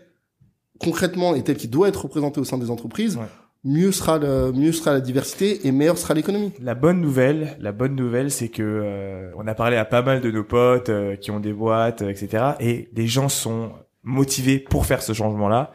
concrètement 0.79 1.35
et 1.35 1.43
tel 1.43 1.55
qu'il 1.57 1.69
doit 1.69 1.87
être 1.87 2.03
représenté 2.03 2.39
au 2.39 2.43
sein 2.43 2.57
des 2.57 2.69
entreprises, 2.69 3.17
Ouais. 3.17 3.25
mieux 3.63 3.91
sera 3.91 4.17
le, 4.17 4.51
mieux 4.51 4.71
sera 4.71 4.93
la 4.93 4.99
diversité 5.01 5.65
et 5.67 5.71
meilleure 5.71 5.97
sera 5.97 6.13
l'économie. 6.13 6.51
La 6.61 6.75
bonne 6.75 7.01
nouvelle, 7.01 7.57
la 7.59 7.71
bonne 7.71 7.95
nouvelle, 7.95 8.29
c'est 8.31 8.49
que 8.49 8.61
euh, 8.63 9.31
on 9.37 9.47
a 9.47 9.55
parlé 9.55 9.77
à 9.77 9.85
pas 9.85 10.01
mal 10.01 10.21
de 10.21 10.31
nos 10.31 10.43
potes 10.43 10.89
euh, 10.89 11.15
qui 11.15 11.31
ont 11.31 11.39
des 11.39 11.53
boîtes, 11.53 12.01
euh, 12.01 12.09
etc. 12.09 12.43
Et 12.59 12.89
les 12.93 13.07
gens 13.07 13.29
sont 13.29 13.71
motivés 14.03 14.59
pour 14.59 14.85
faire 14.85 15.01
ce 15.01 15.13
changement-là. 15.13 15.71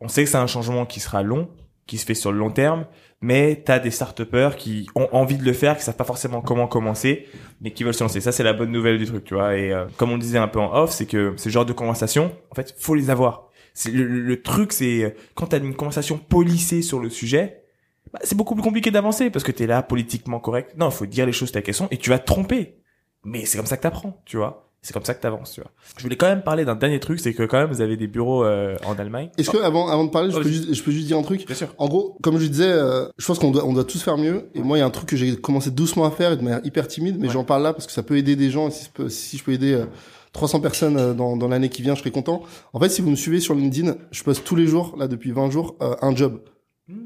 On 0.00 0.08
sait 0.08 0.24
que 0.24 0.30
c'est 0.30 0.36
un 0.38 0.46
changement 0.46 0.86
qui 0.86 1.00
sera 1.00 1.22
long, 1.22 1.48
qui 1.86 1.98
se 1.98 2.06
fait 2.06 2.14
sur 2.14 2.32
le 2.32 2.38
long 2.38 2.50
terme, 2.50 2.86
mais 3.20 3.62
t'as 3.64 3.78
des 3.80 3.90
start 3.90 4.22
qui 4.56 4.88
ont 4.94 5.08
envie 5.12 5.36
de 5.38 5.44
le 5.44 5.52
faire, 5.52 5.76
qui 5.76 5.82
savent 5.82 5.96
pas 5.96 6.04
forcément 6.04 6.40
comment 6.40 6.68
commencer, 6.68 7.26
mais 7.60 7.72
qui 7.72 7.82
veulent 7.82 7.94
se 7.94 8.04
lancer. 8.04 8.20
Ça, 8.20 8.30
c'est 8.30 8.44
la 8.44 8.52
bonne 8.52 8.70
nouvelle 8.70 8.96
du 8.98 9.06
truc, 9.06 9.24
tu 9.24 9.34
vois. 9.34 9.56
Et 9.56 9.72
euh, 9.72 9.86
comme 9.96 10.12
on 10.12 10.18
disait 10.18 10.38
un 10.38 10.46
peu 10.48 10.60
en 10.60 10.72
off, 10.72 10.92
c'est 10.92 11.06
que 11.06 11.34
ce 11.36 11.48
genre 11.48 11.66
de 11.66 11.72
conversation, 11.72 12.30
en 12.50 12.54
fait, 12.54 12.74
faut 12.78 12.94
les 12.94 13.10
avoir. 13.10 13.47
C'est 13.80 13.92
le, 13.92 14.04
le- 14.06 14.42
truc, 14.42 14.72
c'est 14.72 15.04
euh, 15.04 15.10
quand 15.36 15.46
t'as 15.46 15.58
une 15.58 15.74
conversation 15.76 16.18
polissée 16.18 16.82
sur 16.82 16.98
le 16.98 17.08
sujet, 17.10 17.62
bah, 18.12 18.18
c'est 18.24 18.36
beaucoup 18.36 18.54
plus 18.54 18.62
compliqué 18.64 18.90
d'avancer 18.90 19.30
parce 19.30 19.44
que 19.44 19.52
t'es 19.52 19.66
là 19.68 19.82
politiquement 19.82 20.40
correct. 20.40 20.74
Non, 20.76 20.88
il 20.88 20.92
faut 20.92 21.06
dire 21.06 21.26
les 21.26 21.32
choses 21.32 21.52
telles 21.52 21.62
qu'elles 21.62 21.74
sont 21.76 21.86
et 21.92 21.96
tu 21.96 22.10
vas 22.10 22.18
te 22.18 22.26
tromper. 22.26 22.74
Mais 23.24 23.44
c'est 23.44 23.56
comme 23.56 23.66
ça 23.66 23.76
que 23.76 23.82
t'apprends, 23.82 24.20
tu 24.24 24.36
vois. 24.36 24.64
C'est 24.82 24.92
comme 24.92 25.04
ça 25.04 25.14
que 25.14 25.20
t'avances, 25.20 25.52
tu 25.52 25.60
vois. 25.60 25.70
Je 25.96 26.02
voulais 26.02 26.16
quand 26.16 26.26
même 26.28 26.42
parler 26.42 26.64
d'un 26.64 26.76
dernier 26.76 26.98
truc, 27.00 27.20
c'est 27.20 27.34
que 27.34 27.42
quand 27.44 27.58
même 27.58 27.68
vous 27.68 27.80
avez 27.80 27.96
des 27.96 28.06
bureaux 28.08 28.44
euh, 28.44 28.76
en 28.86 28.94
Allemagne. 28.98 29.28
Est-ce 29.38 29.50
que 29.50 29.58
avant 29.58 29.88
avant 29.88 30.04
de 30.04 30.10
parler, 30.10 30.30
je 30.32 30.36
peux 30.38 30.48
juste 30.48 30.72
je 30.74 30.82
peux 30.82 30.90
juste 30.92 31.06
dire 31.08 31.18
un 31.18 31.22
truc? 31.22 31.46
Bien 31.46 31.54
sûr. 31.54 31.74
En 31.78 31.88
gros, 31.88 32.16
comme 32.22 32.38
je 32.38 32.46
disais, 32.46 32.70
euh, 32.70 33.06
je 33.16 33.26
pense 33.26 33.38
qu'on 33.38 33.50
doit 33.50 33.64
on 33.64 33.72
doit 33.72 33.84
tous 33.84 34.02
faire 34.02 34.16
mieux. 34.18 34.48
Et 34.54 34.60
moi, 34.62 34.76
il 34.76 34.80
y 34.80 34.82
a 34.82 34.86
un 34.86 34.90
truc 34.90 35.08
que 35.08 35.16
j'ai 35.16 35.36
commencé 35.36 35.70
doucement 35.70 36.04
à 36.04 36.10
faire 36.10 36.32
et 36.32 36.36
de 36.36 36.42
manière 36.42 36.60
hyper 36.64 36.86
timide, 36.88 37.16
mais 37.18 37.26
Ouais. 37.26 37.32
j'en 37.32 37.44
parle 37.44 37.62
là 37.64 37.72
parce 37.72 37.86
que 37.86 37.92
ça 37.92 38.02
peut 38.04 38.16
aider 38.16 38.34
des 38.36 38.50
gens. 38.50 38.68
Et 38.68 38.70
si, 38.72 38.84
je 38.86 38.90
peux- 38.90 39.08
si 39.08 39.36
je 39.38 39.44
peux 39.44 39.52
aider 39.52 39.74
euh, 39.74 39.86
300 40.32 40.60
personnes 40.60 40.96
euh, 40.96 41.14
dans, 41.14 41.36
dans 41.36 41.48
l'année 41.48 41.68
qui 41.68 41.82
vient, 41.82 41.94
je 41.94 42.00
serai 42.00 42.10
content. 42.10 42.42
En 42.72 42.80
fait, 42.80 42.88
si 42.88 43.00
vous 43.02 43.10
me 43.10 43.16
suivez 43.16 43.40
sur 43.40 43.54
LinkedIn, 43.54 43.96
je 44.10 44.22
poste 44.22 44.44
tous 44.44 44.56
les 44.56 44.66
jours, 44.66 44.94
là 44.98 45.08
depuis 45.08 45.30
20 45.32 45.50
jours, 45.50 45.76
euh, 45.82 45.94
un 46.02 46.14
job. 46.14 46.40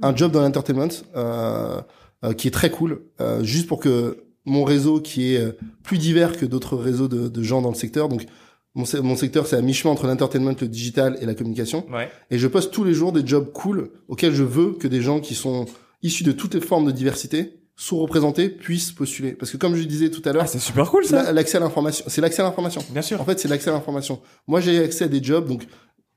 un 0.02 0.14
job 0.14 0.30
dans 0.32 0.40
l'entertainment 0.42 0.88
euh, 1.16 1.80
euh, 2.24 2.32
qui 2.34 2.48
est 2.48 2.52
très 2.52 2.70
cool, 2.70 3.02
euh, 3.20 3.42
juste 3.42 3.66
pour 3.66 3.80
que 3.80 4.24
mon 4.44 4.64
réseau, 4.64 5.00
qui 5.00 5.34
est 5.34 5.38
euh, 5.38 5.52
plus 5.82 5.98
divers 5.98 6.36
que 6.36 6.46
d'autres 6.46 6.76
réseaux 6.76 7.08
de, 7.08 7.28
de 7.28 7.42
gens 7.42 7.62
dans 7.62 7.68
le 7.70 7.74
secteur, 7.76 8.08
donc 8.08 8.26
mon, 8.74 8.84
mon 9.02 9.16
secteur 9.16 9.46
c'est 9.46 9.56
à 9.56 9.60
mi-chemin 9.60 9.92
entre 9.92 10.06
l'entertainment, 10.06 10.54
le 10.60 10.68
digital 10.68 11.18
et 11.20 11.26
la 11.26 11.34
communication, 11.34 11.84
Ouais. 11.92 12.08
et 12.30 12.38
je 12.38 12.46
poste 12.48 12.72
tous 12.72 12.84
les 12.84 12.94
jours 12.94 13.12
des 13.12 13.26
jobs 13.26 13.52
cool 13.52 13.90
auxquels 14.08 14.34
je 14.34 14.42
veux 14.44 14.72
que 14.72 14.88
des 14.88 15.00
gens 15.02 15.20
qui 15.20 15.34
sont 15.34 15.66
issus 16.02 16.24
de 16.24 16.32
toutes 16.32 16.54
les 16.54 16.60
formes 16.60 16.86
de 16.86 16.90
diversité, 16.92 17.60
sous-représentés, 17.76 18.48
puissent 18.48 18.92
postuler. 18.92 19.32
Parce 19.32 19.50
que 19.50 19.56
comme 19.56 19.74
je 19.74 19.82
disais 19.84 20.10
tout 20.10 20.22
à 20.28 20.32
l'heure, 20.32 20.42
Ah, 20.44 20.46
c'est 20.46 20.58
super 20.58 20.90
cool 20.90 21.04
ça. 21.04 21.22
la- 21.24 21.32
l'accès 21.32 21.56
à 21.56 21.60
l'information, 21.60 22.04
c'est 22.08 22.20
l'accès 22.20 22.42
à 22.42 22.44
l'information. 22.44 22.84
Bien 22.90 23.02
sûr. 23.02 23.20
En 23.20 23.24
fait, 23.24 23.38
c'est 23.40 23.48
l'accès 23.48 23.70
à 23.70 23.72
l'information. 23.72 24.20
Moi, 24.46 24.60
j'ai 24.60 24.78
accès 24.84 25.04
à 25.04 25.08
des 25.08 25.22
jobs, 25.22 25.46
donc 25.48 25.66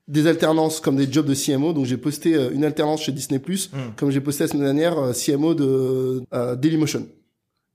des 0.08 0.26
alternances 0.28 0.80
comme 0.80 0.96
des 0.96 1.10
jobs 1.10 1.26
de 1.26 1.34
CMO. 1.34 1.72
Donc, 1.72 1.86
j'ai 1.86 1.96
posté 1.96 2.34
euh, 2.36 2.50
une 2.52 2.64
alternance 2.64 3.02
chez 3.02 3.12
Disney+, 3.12 3.38
Mm. 3.40 3.76
comme 3.96 4.10
j'ai 4.10 4.20
posté 4.20 4.44
la 4.44 4.48
semaine 4.48 4.64
dernière 4.64 4.98
euh, 4.98 5.12
CMO 5.12 5.54
de 5.54 6.22
euh, 6.32 6.54
Dailymotion. 6.56 7.06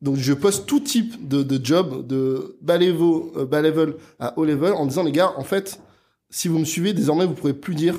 Donc, 0.01 0.15
je 0.15 0.33
poste 0.33 0.65
tout 0.65 0.79
type 0.79 1.27
de, 1.27 1.43
de 1.43 1.63
job, 1.63 2.07
de 2.07 2.57
bas 2.61 2.77
level, 2.77 3.23
euh, 3.35 3.45
bas 3.45 3.61
level 3.61 3.95
à 4.19 4.37
haut 4.39 4.45
level, 4.45 4.73
en 4.73 4.85
disant, 4.85 5.03
les 5.03 5.11
gars, 5.11 5.33
en 5.37 5.43
fait, 5.43 5.79
si 6.29 6.47
vous 6.47 6.57
me 6.59 6.65
suivez, 6.65 6.93
désormais, 6.93 7.25
vous 7.25 7.33
pourrez 7.33 7.53
plus 7.53 7.75
dire 7.75 7.95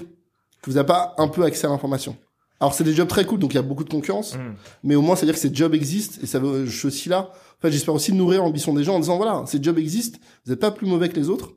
que 0.63 0.71
vous 0.71 0.77
n'avez 0.77 0.87
pas 0.87 1.15
un 1.19 1.29
peu 1.29 1.43
accès 1.45 1.67
à 1.67 1.71
l'information. 1.71 2.17
Alors, 2.63 2.73
c'est 2.75 2.85
des 2.85 2.95
jobs 2.95 3.09
très 3.09 3.25
cool, 3.25 3.39
donc 3.41 3.53
il 3.53 3.57
y 3.57 3.59
a 3.59 3.63
beaucoup 3.63 3.85
de 3.85 3.91
concurrence 3.91 4.35
Mm. 4.37 4.39
mais 4.85 4.95
au 4.95 5.03
moins 5.03 5.17
c'est 5.17 5.25
à 5.25 5.27
dire 5.27 5.35
que 5.35 5.41
ces 5.41 5.53
jobs 5.55 5.75
existent 5.75 6.19
et 6.23 6.27
ça 6.27 6.39
veut, 6.39 6.65
je 6.65 6.77
suis 6.79 6.87
aussi 6.87 7.09
là. 7.09 7.31
En 7.59 7.61
fait, 7.63 7.73
j'espère 7.73 7.93
aussi 7.95 8.13
nourrir 8.13 8.43
l'ambition 8.43 8.73
des 8.73 8.85
gens 8.85 8.95
en 8.95 9.01
disant 9.01 9.17
voilà, 9.17 9.43
ces 9.47 9.63
jobs 9.63 9.79
existent, 9.79 10.19
vous 10.47 10.53
n'êtes 10.53 10.61
pas 10.61 10.71
plus 10.71 10.87
mauvais 10.87 11.09
que 11.09 11.17
les 11.17 11.29
autres. 11.29 11.51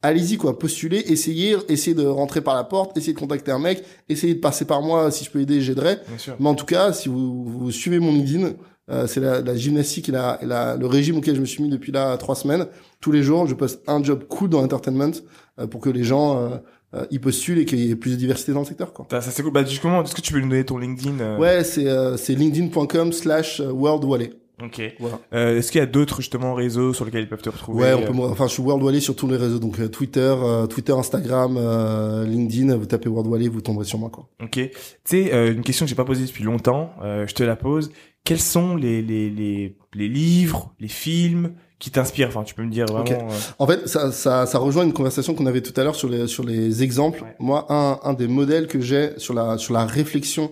Allez-y 0.00 0.36
quoi, 0.36 0.58
postulez, 0.58 1.02
essayez, 1.08 1.56
essayez 1.68 1.94
de 1.94 2.06
rentrer 2.06 2.40
par 2.40 2.54
la 2.54 2.62
porte, 2.64 2.96
essayez 2.96 3.14
de 3.14 3.18
contacter 3.18 3.50
un 3.50 3.58
mec, 3.58 3.82
essayez 4.08 4.34
de 4.34 4.38
passer 4.40 4.64
par 4.64 4.80
moi 4.80 5.10
si 5.10 5.24
je 5.24 5.30
peux 5.30 5.40
aider, 5.40 5.60
j'aiderai. 5.60 5.98
Mais 6.38 6.48
en 6.48 6.54
tout 6.54 6.66
cas, 6.66 6.92
si 6.92 7.08
vous, 7.08 7.44
vous 7.44 7.70
suivez 7.72 7.98
mon 7.98 8.12
LinkedIn, 8.12 8.52
euh, 8.90 9.06
c'est 9.08 9.18
la, 9.20 9.40
la 9.40 9.56
gymnastique 9.56 10.08
et, 10.08 10.12
la, 10.12 10.38
et 10.40 10.46
la- 10.46 10.76
le 10.76 10.86
régime 10.86 11.16
auquel 11.18 11.34
je 11.34 11.40
me 11.40 11.46
suis 11.46 11.62
mis 11.64 11.68
depuis 11.68 11.90
là 11.92 12.16
trois 12.16 12.36
semaines. 12.36 12.66
Tous 13.00 13.10
les 13.12 13.22
jours, 13.24 13.46
je 13.48 13.54
poste 13.54 13.82
un 13.88 14.02
job 14.02 14.24
cool 14.28 14.48
dans 14.50 14.60
l'entertainment 14.62 15.10
euh, 15.58 15.66
pour 15.66 15.80
que 15.80 15.90
les 15.90 16.04
gens 16.04 16.38
euh, 16.38 16.56
euh, 16.94 17.06
y 17.10 17.18
postulent 17.18 17.58
et 17.58 17.64
qu'il 17.64 17.78
y 17.80 17.90
ait 17.90 17.96
plus 17.96 18.12
de 18.12 18.16
diversité 18.16 18.52
dans 18.52 18.60
le 18.60 18.66
secteur. 18.66 18.92
Quoi. 18.92 19.06
Ça, 19.10 19.20
ça, 19.20 19.30
c'est 19.30 19.42
cool. 19.42 19.52
Bah 19.52 19.64
justement, 19.64 20.02
est-ce 20.02 20.14
que 20.14 20.20
tu 20.20 20.32
peux 20.32 20.40
nous 20.40 20.48
donner 20.48 20.64
ton 20.64 20.78
LinkedIn 20.78 21.20
euh, 21.20 21.38
Ouais, 21.38 21.64
c'est 21.64 21.86
euh, 21.86 22.16
c'est 22.16 22.34
linkedin.com 22.34 23.12
slash 23.12 23.60
euh, 23.60 23.70
worldwallet. 23.70 24.32
Ok. 24.60 24.82
Voilà. 24.98 25.20
Euh, 25.34 25.58
Est-ce 25.58 25.70
qu'il 25.70 25.78
y 25.78 25.82
a 25.82 25.86
d'autres 25.86 26.16
justement 26.16 26.52
réseaux 26.52 26.92
sur 26.92 27.04
lesquels 27.04 27.22
ils 27.22 27.28
peuvent 27.28 27.40
te 27.42 27.48
retrouver? 27.48 27.84
Ouais, 27.84 27.94
on 27.94 28.02
peut, 28.02 28.22
enfin, 28.24 28.48
je 28.48 28.54
suis 28.54 28.62
World 28.62 28.82
Wally 28.82 29.00
sur 29.00 29.14
tous 29.14 29.28
les 29.28 29.36
réseaux, 29.36 29.60
donc 29.60 29.78
euh, 29.78 29.86
Twitter, 29.88 30.34
Twitter, 30.68 30.92
Instagram, 30.92 31.56
euh, 31.56 32.24
LinkedIn. 32.24 32.76
Vous 32.76 32.86
tapez 32.86 33.08
World 33.08 33.30
Wally, 33.30 33.46
vous 33.46 33.60
tomberez 33.60 33.84
sur 33.84 34.00
moi, 34.00 34.10
quoi. 34.10 34.28
Ok. 34.42 34.54
Tu 34.54 34.70
sais, 35.04 35.32
euh, 35.32 35.52
une 35.52 35.62
question 35.62 35.86
que 35.86 35.90
j'ai 35.90 35.94
pas 35.94 36.04
posée 36.04 36.24
depuis 36.26 36.42
longtemps, 36.42 36.90
euh, 37.04 37.24
je 37.28 37.34
te 37.34 37.44
la 37.44 37.54
pose. 37.54 37.92
Quels 38.24 38.40
sont 38.40 38.74
les 38.74 39.00
les 39.00 39.30
les, 39.30 39.76
les 39.94 40.08
livres, 40.08 40.74
les 40.80 40.88
films 40.88 41.52
qui 41.78 41.90
t'inspirent 41.90 42.28
Enfin, 42.28 42.42
tu 42.44 42.54
peux 42.54 42.62
me 42.64 42.70
dire 42.70 42.86
vraiment. 42.86 43.00
Ok. 43.04 43.12
euh, 43.12 43.28
En 43.58 43.66
fait, 43.66 43.86
ça, 43.88 44.10
ça, 44.12 44.46
ça 44.46 44.58
rejoint 44.58 44.84
une 44.84 44.92
conversation 44.92 45.34
qu'on 45.34 45.46
avait 45.46 45.60
tout 45.62 45.78
à 45.80 45.84
l'heure 45.84 45.94
sur 45.94 46.08
les 46.08 46.26
sur 46.26 46.44
les 46.44 46.82
exemples. 46.82 47.22
Ouais. 47.22 47.36
Moi, 47.38 47.66
un, 47.68 48.00
un 48.02 48.14
des 48.14 48.28
modèles 48.28 48.66
que 48.66 48.80
j'ai 48.80 49.18
sur 49.18 49.34
la 49.34 49.58
sur 49.58 49.74
la 49.74 49.84
réflexion 49.86 50.50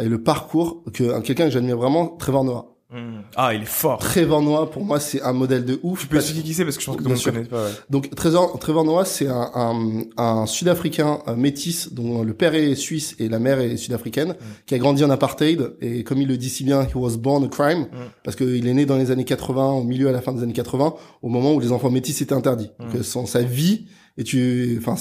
et 0.00 0.04
le 0.04 0.22
parcours 0.22 0.82
que 0.92 1.18
quelqu'un 1.20 1.44
que 1.46 1.50
j'admire 1.50 1.76
vraiment, 1.76 2.08
Trevor 2.08 2.44
Noah. 2.44 2.66
Hmm. 2.90 3.22
Ah, 3.36 3.54
il 3.54 3.62
est 3.62 3.66
fort. 3.66 3.98
Trevor 3.98 4.42
Noah, 4.42 4.70
pour 4.70 4.84
moi, 4.84 5.00
c'est 5.00 5.22
un 5.22 5.32
modèle 5.32 5.64
de 5.64 5.78
ouf. 5.82 6.00
Tu 6.00 6.06
peux 6.06 6.16
expliquer 6.16 6.42
qui 6.42 6.54
c'est 6.54 6.64
parce 6.64 6.76
que 6.76 6.82
je 6.82 6.86
pense 6.86 6.96
que 6.96 7.02
tout 7.02 7.08
le 7.08 7.14
monde 7.14 7.24
connaît 7.24 7.44
pas. 7.44 7.64
Ouais. 7.64 7.70
Donc 7.90 8.14
Trevor, 8.14 8.58
Trevor 8.58 8.84
Noah, 8.84 9.04
c'est 9.04 9.28
un, 9.28 9.50
un, 9.54 10.02
un 10.16 10.46
Sud-Africain 10.46 11.20
euh, 11.28 11.36
métis 11.36 11.92
dont 11.92 12.22
le 12.22 12.34
père 12.34 12.54
est 12.54 12.74
suisse 12.74 13.14
et 13.18 13.28
la 13.28 13.38
mère 13.38 13.60
est 13.60 13.76
sud-africaine, 13.76 14.34
qui 14.66 14.74
a 14.74 14.78
grandi 14.78 15.04
en 15.04 15.10
apartheid 15.10 15.72
et 15.80 16.04
comme 16.04 16.20
il 16.20 16.28
le 16.28 16.36
dit 16.36 16.50
si 16.50 16.64
bien, 16.64 16.82
he 16.82 16.94
was 16.94 17.16
born 17.16 17.44
a 17.44 17.48
crime 17.48 17.86
parce 18.24 18.36
qu'il 18.36 18.66
est 18.66 18.74
né 18.74 18.86
dans 18.86 18.96
les 18.96 19.10
années 19.10 19.24
80, 19.24 19.72
au 19.72 19.84
milieu 19.84 20.08
à 20.08 20.12
la 20.12 20.20
fin 20.20 20.32
des 20.32 20.42
années 20.42 20.52
80, 20.52 20.94
au 21.22 21.28
moment 21.28 21.52
où 21.54 21.60
les 21.60 21.72
enfants 21.72 21.90
métis 21.90 22.20
étaient 22.20 22.34
interdits. 22.34 22.70
Donc 22.78 23.04
son, 23.04 23.26
sa 23.26 23.42
vie 23.42 23.86
et 24.16 24.24
tu, 24.24 24.82
enfin 24.84 24.96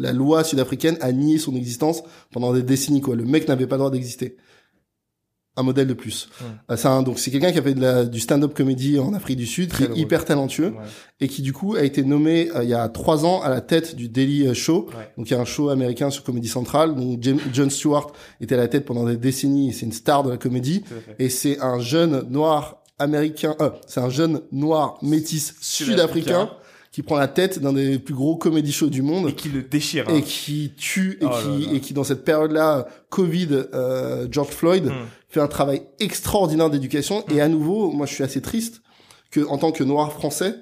la 0.00 0.12
loi 0.12 0.44
sud-africaine 0.44 0.96
a 1.00 1.12
nié 1.12 1.38
son 1.38 1.56
existence 1.56 2.02
pendant 2.30 2.52
des 2.52 2.62
décennies 2.62 3.00
quoi. 3.00 3.16
Le 3.16 3.24
mec 3.24 3.48
n'avait 3.48 3.66
pas 3.66 3.74
le 3.74 3.80
droit 3.80 3.90
d'exister. 3.90 4.36
Un 5.54 5.64
modèle 5.64 5.86
de 5.86 5.92
plus. 5.92 6.30
Euh, 6.70 6.76
c'est 6.78 6.88
un- 6.88 7.02
donc 7.02 7.18
c'est 7.18 7.30
quelqu'un 7.30 7.52
qui 7.52 7.58
a 7.58 7.62
fait 7.62 7.74
de 7.74 7.80
la, 7.82 8.04
du 8.06 8.20
stand-up 8.20 8.54
comédie 8.54 8.98
en 8.98 9.12
Afrique 9.12 9.36
du 9.36 9.44
Sud, 9.46 9.70
qui 9.74 9.82
est 9.82 9.86
drôle. 9.88 9.98
hyper 9.98 10.24
talentueux 10.24 10.68
Ouais. 10.68 10.76
et 11.20 11.28
qui 11.28 11.42
du 11.42 11.52
coup 11.52 11.74
a 11.74 11.82
été 11.82 12.02
nommé 12.04 12.50
euh, 12.56 12.64
il 12.64 12.70
y 12.70 12.74
a 12.74 12.88
trois 12.88 13.26
ans 13.26 13.42
à 13.42 13.50
la 13.50 13.60
tête 13.60 13.94
du 13.94 14.08
Daily 14.08 14.46
euh, 14.46 14.54
Show. 14.54 14.88
Ouais. 14.96 15.12
Donc 15.18 15.28
il 15.28 15.34
y 15.34 15.36
a 15.36 15.40
un 15.40 15.44
show 15.44 15.68
américain 15.68 16.08
sur 16.08 16.24
Comedy 16.24 16.48
Central. 16.48 16.94
Donc 16.94 17.18
James, 17.20 17.38
Jon 17.52 17.68
Stewart 17.68 18.12
était 18.40 18.54
à 18.54 18.58
la 18.58 18.68
tête 18.68 18.86
pendant 18.86 19.04
des 19.04 19.18
décennies. 19.18 19.68
et 19.68 19.72
C'est 19.72 19.84
une 19.84 19.92
star 19.92 20.22
de 20.22 20.30
la 20.30 20.38
comédie 20.38 20.84
et 21.18 21.28
c'est 21.28 21.60
un 21.60 21.80
jeune 21.80 22.22
noir 22.30 22.82
américain. 22.98 23.54
Euh, 23.60 23.70
c'est 23.86 24.00
un 24.00 24.08
jeune 24.10 24.40
noir 24.52 24.96
métis 25.02 25.54
sud-africain 25.60 26.48
qui 26.92 27.02
prend 27.02 27.16
la 27.16 27.26
tête 27.28 27.58
d'un 27.58 27.72
des 27.72 27.98
plus 27.98 28.14
gros 28.14 28.36
comédie 28.36 28.70
shows 28.72 28.88
du 28.90 29.00
monde 29.02 29.28
Et 29.28 29.32
qui 29.34 29.48
le 29.48 29.62
déchire. 29.62 30.04
hein. 30.08 30.14
et 30.14 30.22
qui 30.22 30.72
tue 30.76 31.18
et 31.20 31.24
Oh 31.24 31.30
là 31.30 31.40
qui 31.42 31.66
là. 31.66 31.72
et 31.72 31.80
qui 31.80 31.94
dans 31.94 32.04
cette 32.04 32.24
période-là 32.24 32.86
Covid 33.08 33.48
euh, 33.74 34.28
George 34.30 34.50
Floyd 34.50 34.84
Hmm. 34.86 35.06
fait 35.28 35.40
un 35.40 35.48
travail 35.48 35.82
extraordinaire 36.00 36.68
d'éducation 36.70 37.24
et 37.30 37.40
à 37.40 37.48
nouveau 37.48 37.90
moi 37.90 38.04
je 38.06 38.12
suis 38.14 38.22
assez 38.24 38.42
triste 38.42 38.82
que 39.30 39.40
en 39.46 39.56
tant 39.58 39.72
que 39.72 39.82
noir 39.82 40.12
français 40.12 40.54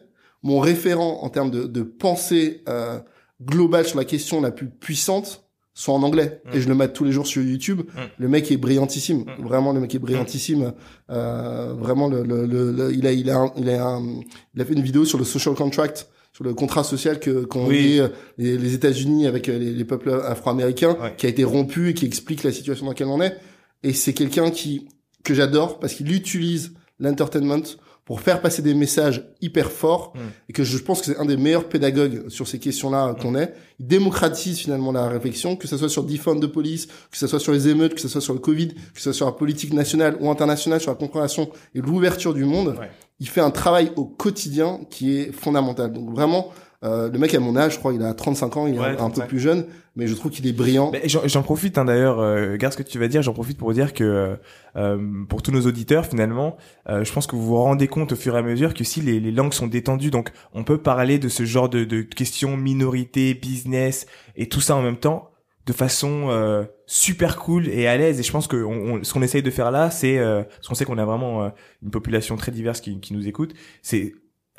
mon 0.45 0.61
référent 0.61 1.18
en 1.22 1.28
termes 1.28 1.51
de, 1.51 1.64
de 1.64 1.83
pensée 1.83 2.62
euh, 2.68 3.01
globale 3.43 3.85
sur 3.87 3.99
la 3.99 4.05
question 4.05 4.41
la 4.41 4.53
plus 4.53 4.68
puissante 4.70 5.45
soit 5.74 5.95
en 5.95 6.03
anglais 6.05 6.41
Mm. 6.45 6.57
et 6.57 6.61
je 6.61 6.68
le 6.68 6.74
mate 6.76 6.93
tous 6.93 7.05
les 7.05 7.12
jours 7.12 7.26
sur 7.26 7.43
YouTube 7.43 7.83
le 8.18 8.28
mec 8.28 8.51
est 8.53 8.57
brillantissime 8.57 9.24
vraiment 9.43 9.72
le 9.72 9.81
mec 9.81 9.93
est 9.95 9.99
brillantissime 9.99 10.72
euh, 11.11 11.74
vraiment 11.76 12.07
le, 12.09 12.22
le, 12.22 12.47
le, 12.47 12.70
le- 12.72 12.93
il 12.95 13.07
a 13.07 13.12
il 13.12 13.28
a 13.31 13.39
un- 13.39 13.53
il 13.57 13.68
a 13.70 13.85
un- 13.85 14.20
il 14.55 14.61
a 14.61 14.64
fait 14.64 14.74
une 14.74 14.83
vidéo 14.83 15.05
sur 15.05 15.18
le 15.18 15.24
social 15.24 15.55
contract 15.55 16.09
sur 16.41 16.49
le 16.49 16.55
contrat 16.55 16.84
social 16.84 17.20
que 17.20 17.45
qu'ont 17.45 17.66
Oui. 17.66 17.99
euh, 18.01 18.09
les, 18.38 18.57
les 18.57 18.74
États-Unis 18.74 19.26
avec 19.26 19.49
euh, 19.49 19.59
les, 19.59 19.72
les 19.72 19.84
peuples 19.84 20.11
afro-américains 20.11 20.97
Ouais. 21.01 21.14
qui 21.16 21.26
a 21.26 21.28
été 21.28 21.45
rompu 21.45 21.91
et 21.91 21.95
qui 21.95 22.07
explique 22.07 22.43
la 22.45 22.53
situation 22.53 22.86
dans 22.86 22.93
laquelle 22.93 23.09
on 23.09 23.20
est 23.20 23.36
et 23.82 23.93
c'est 23.93 24.14
quelqu'un 24.14 24.51
qui 24.51 24.88
que 25.22 25.34
j'adore 25.34 25.78
parce 25.78 25.95
qu'il 25.95 26.11
utilise 26.14 26.72
l'entertainment 26.99 27.62
pour 28.07 28.22
faire 28.22 28.41
passer 28.41 28.62
des 28.62 28.74
messages 28.74 29.28
hyper 29.41 29.70
forts 29.70 30.12
Mm. 30.16 30.18
et 30.49 30.53
que 30.53 30.64
je 30.64 30.78
pense 30.78 31.01
que 31.01 31.07
c'est 31.07 31.18
un 31.18 31.26
des 31.26 31.36
meilleurs 31.36 31.68
pédagogues 31.68 32.28
sur 32.28 32.49
ces 32.49 32.59
questions-là 32.59 33.14
qu'on 33.20 33.36
est. 33.36 33.53
Il 33.78 33.86
démocratise 33.86 34.59
finalement 34.59 34.91
la 34.93 35.09
réflexion, 35.09 35.55
que 35.57 35.68
ce 35.68 35.76
soit 35.76 35.88
sur 35.88 36.03
defund 36.05 36.41
de 36.41 36.47
police, 36.47 36.86
que 37.11 37.16
ce 37.18 37.26
soit 37.26 37.38
sur 37.38 37.53
les 37.53 37.68
émeutes, 37.68 37.95
que 37.95 38.01
ce 38.01 38.09
soit 38.09 38.20
sur 38.20 38.32
le 38.32 38.41
Covid, 38.41 38.68
que 38.68 38.97
ce 38.97 39.03
soit 39.05 39.12
sur 39.12 39.26
la 39.26 39.32
politique 39.32 39.72
nationale 39.74 40.16
ou 40.20 40.28
internationale, 40.30 40.80
sur 40.80 40.91
la 40.91 40.97
compréhension 40.97 41.51
et 41.74 41.80
l'ouverture 41.80 42.34
du 42.34 42.45
monde. 42.45 42.76
Ouais. 42.80 42.91
Il 43.21 43.29
fait 43.29 43.41
un 43.41 43.51
travail 43.51 43.93
au 43.97 44.05
quotidien 44.07 44.81
qui 44.91 45.18
est 45.18 45.33
fondamental. 45.33 45.93
Donc 45.93 46.11
vraiment, 46.11 46.49
euh, 46.83 47.11
le 47.11 47.18
mec 47.18 47.35
à 47.35 47.41
mon 47.41 47.57
âge, 47.57 47.75
je 47.75 47.79
crois, 47.79 47.93
il 47.93 48.03
a 48.03 48.14
35 48.14 48.57
ans, 48.57 48.66
il 48.66 48.75
est 48.77 48.79
Ouais, 48.79 48.87
un, 48.87 48.91
un 48.93 49.11
peu 49.11 49.21
35. 49.21 49.29
plus 49.29 49.39
jeune, 49.41 49.66
mais 49.97 50.07
je 50.07 50.14
trouve 50.14 50.31
qu'il 50.33 50.47
est 50.47 50.53
brillant. 50.55 50.91
J'en 51.05 51.43
profite 51.43 51.77
hein, 51.77 51.85
d'ailleurs, 51.85 52.18
euh, 52.21 52.57
garde 52.57 52.73
ce 52.73 52.79
que 52.79 52.83
tu 52.83 52.99
vas 52.99 53.09
dire, 53.09 53.21
j'en 53.21 53.35
profite 53.35 53.59
pour 53.59 53.75
dire 53.75 53.93
que 53.93 54.03
euh, 54.05 54.37
euh, 54.77 55.25
pour 55.29 55.43
tous 55.43 55.51
nos 55.53 55.66
auditeurs 55.66 56.07
finalement, 56.07 56.57
euh, 56.89 57.05
je 57.05 57.12
pense 57.12 57.27
que 57.27 57.37
vous 57.37 57.45
vous 57.45 57.57
rendez 57.57 57.87
compte 57.89 58.12
au 58.12 58.16
fur 58.16 58.35
et 58.35 58.39
à 58.39 58.43
mesure 58.43 58.73
que 58.73 58.85
si 58.85 59.03
les, 59.03 59.21
les 59.21 59.33
langues 59.33 59.53
sont 59.53 59.66
détendues, 59.66 60.11
donc 60.11 60.31
on 60.55 60.64
peut 60.64 60.79
parler 60.79 61.18
de 61.18 61.29
ce 61.29 61.45
genre 61.45 61.68
de, 61.68 61.85
de 61.85 62.01
questions 62.01 62.57
minorité, 62.57 63.35
business 63.35 64.07
et 64.37 64.49
tout 64.49 64.62
ça 64.62 64.75
en 64.77 64.81
même 64.83 64.97
temps 64.97 65.30
de 65.67 65.73
façon 65.73 66.29
euh, 66.31 66.65
super 66.87 67.37
cool 67.39 67.69
et 67.69 67.87
à 67.87 67.97
l'aise. 67.97 68.19
Et 68.21 68.23
je 68.23 68.33
pense 68.33 68.47
que 68.47 68.57
on, 68.57 68.95
on- 68.97 69.05
ce 69.05 69.13
qu'on 69.13 69.23
essaye 69.23 69.43
de 69.43 69.51
faire 69.51 69.71
là 69.71 69.91
c'est 69.91 70.19
euh, 70.19 70.43
parce 70.45 70.69
qu'on 70.69 70.75
sait 70.75 70.85
qu'on 70.85 70.99
a 70.99 71.05
vraiment 71.05 71.45
euh, 71.45 71.49
une 71.83 71.91
population 71.91 72.37
très 72.37 72.53
diverse 72.53 72.81
qui, 72.81 73.01
qui 73.01 73.13
nous 73.15 73.29
écoute 73.29 73.55
c'est 73.83 74.15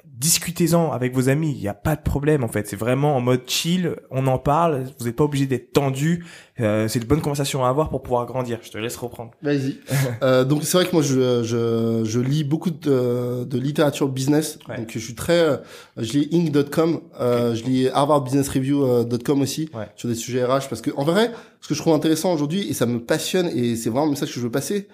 discutez-en 0.05 0.91
avec 0.91 1.13
vos 1.15 1.29
amis, 1.29 1.51
il 1.55 1.59
n'y 1.61 1.67
a 1.67 1.73
pas 1.73 1.95
de 1.95 2.01
problème 2.01 2.43
en 2.43 2.47
fait. 2.47 2.67
C'est 2.67 2.75
vraiment 2.75 3.15
en 3.17 3.21
mode 3.21 3.41
chill, 3.47 3.95
on 4.11 4.27
en 4.27 4.37
parle, 4.37 4.85
vous 4.99 5.05
n'êtes 5.05 5.15
pas 5.15 5.23
obligé 5.23 5.47
d'être 5.47 5.73
tendu. 5.73 6.25
Euh, 6.59 6.87
c'est 6.87 6.99
une 6.99 7.05
bonne 7.05 7.21
conversation 7.21 7.65
à 7.65 7.69
avoir 7.69 7.89
pour 7.89 8.03
pouvoir 8.03 8.25
grandir. 8.27 8.59
Je 8.61 8.69
te 8.69 8.77
laisse 8.77 8.95
reprendre. 8.97 9.31
Vas-y. 9.41 9.77
euh, 10.21 10.43
donc 10.43 10.63
c'est 10.63 10.77
vrai 10.77 10.85
que 10.85 10.91
moi 10.93 11.01
je, 11.01 11.41
je, 11.43 12.03
je 12.05 12.19
lis 12.19 12.43
beaucoup 12.43 12.69
de, 12.69 13.43
de 13.45 13.57
littérature 13.57 14.09
business. 14.09 14.59
Ouais. 14.69 14.77
Donc 14.77 14.91
je 14.91 14.99
suis 14.99 15.15
très, 15.15 15.39
euh, 15.39 15.57
je 15.97 16.13
lis 16.19 16.29
Inc.com, 16.31 17.01
euh, 17.19 17.55
je 17.55 17.63
lis 17.63 17.89
Harvard 17.89 18.21
Business 18.21 18.47
Review.com 18.49 19.41
aussi 19.41 19.69
Ouais. 19.73 19.87
sur 19.95 20.07
des 20.07 20.15
sujets 20.15 20.43
RH 20.45 20.69
parce 20.69 20.81
que 20.81 20.91
en 20.97 21.03
vrai, 21.03 21.31
ce 21.61 21.67
que 21.67 21.73
je 21.73 21.79
trouve 21.81 21.93
intéressant 21.95 22.31
aujourd'hui 22.33 22.67
et 22.69 22.73
ça 22.73 22.85
me 22.85 22.99
passionne 22.99 23.47
et 23.47 23.75
c'est 23.75 23.89
vraiment 23.89 24.05
le 24.05 24.11
message 24.11 24.29
que 24.29 24.35
je 24.35 24.41
veux 24.41 24.51
passer. 24.51 24.87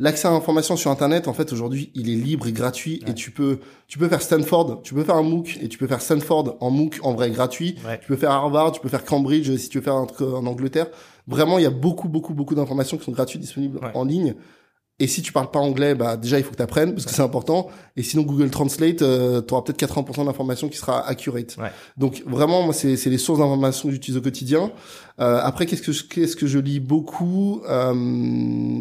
L'accès 0.00 0.28
à 0.28 0.30
l'information 0.30 0.76
sur 0.76 0.92
Internet, 0.92 1.26
en 1.26 1.32
fait, 1.32 1.52
aujourd'hui, 1.52 1.90
il 1.94 2.08
est 2.08 2.14
libre 2.14 2.46
et 2.46 2.52
gratuit 2.52 3.00
Ouais. 3.04 3.10
et 3.10 3.14
tu 3.14 3.32
peux, 3.32 3.58
tu 3.88 3.98
peux 3.98 4.08
faire 4.08 4.22
Stanford, 4.22 4.80
tu 4.82 4.94
peux 4.94 5.02
faire 5.02 5.16
un 5.16 5.22
MOOC 5.24 5.58
et 5.60 5.68
tu 5.68 5.76
peux 5.76 5.88
faire 5.88 6.00
Stanford 6.00 6.56
en 6.60 6.70
MOOC 6.70 7.00
en 7.02 7.14
vrai 7.14 7.30
gratuit. 7.32 7.74
Ouais. 7.84 7.98
Tu 8.00 8.06
peux 8.06 8.16
faire 8.16 8.30
Harvard, 8.30 8.70
tu 8.72 8.80
peux 8.80 8.88
faire 8.88 9.04
Cambridge 9.04 9.56
si 9.56 9.68
tu 9.68 9.78
veux 9.78 9.84
faire 9.84 9.96
un 9.96 10.06
truc 10.06 10.28
en 10.28 10.46
Angleterre. 10.46 10.86
Vraiment, 11.26 11.58
il 11.58 11.62
y 11.62 11.66
a 11.66 11.70
beaucoup, 11.70 12.08
beaucoup, 12.08 12.32
beaucoup 12.32 12.54
d'informations 12.54 12.96
qui 12.96 13.04
sont 13.04 13.12
gratuites, 13.12 13.40
disponibles 13.40 13.78
Ouais. 13.78 13.90
en 13.94 14.04
ligne. 14.04 14.34
Et 15.00 15.06
si 15.06 15.22
tu 15.22 15.32
parles 15.32 15.50
pas 15.52 15.60
anglais, 15.60 15.94
bah 15.94 16.16
déjà 16.16 16.38
il 16.38 16.44
faut 16.44 16.50
que 16.50 16.56
tu 16.56 16.62
apprennes 16.62 16.92
parce 16.92 17.04
que 17.06 17.12
c'est 17.12 17.22
important. 17.22 17.68
Et 17.96 18.02
sinon 18.02 18.24
Google 18.24 18.50
Translate, 18.50 19.02
euh, 19.02 19.40
tu 19.40 19.54
auras 19.54 19.62
peut-être 19.62 19.78
80% 19.78 20.24
d'informations 20.24 20.68
qui 20.68 20.76
sera 20.76 21.06
accurate. 21.06 21.56
Ouais. 21.56 21.70
Donc 21.96 22.24
vraiment, 22.26 22.62
moi 22.62 22.74
c'est 22.74 22.96
c'est 22.96 23.08
les 23.10 23.18
sources 23.18 23.38
d'informations 23.38 23.88
que 23.88 23.94
j'utilise 23.94 24.18
au 24.18 24.22
quotidien. 24.22 24.72
Euh, 25.20 25.38
après, 25.42 25.66
qu'est-ce 25.66 25.82
que 25.82 25.92
je- 25.92 26.04
qu'est-ce 26.04 26.34
que 26.36 26.46
je 26.48 26.58
lis 26.58 26.80
beaucoup? 26.80 27.60
Euh, 27.68 27.94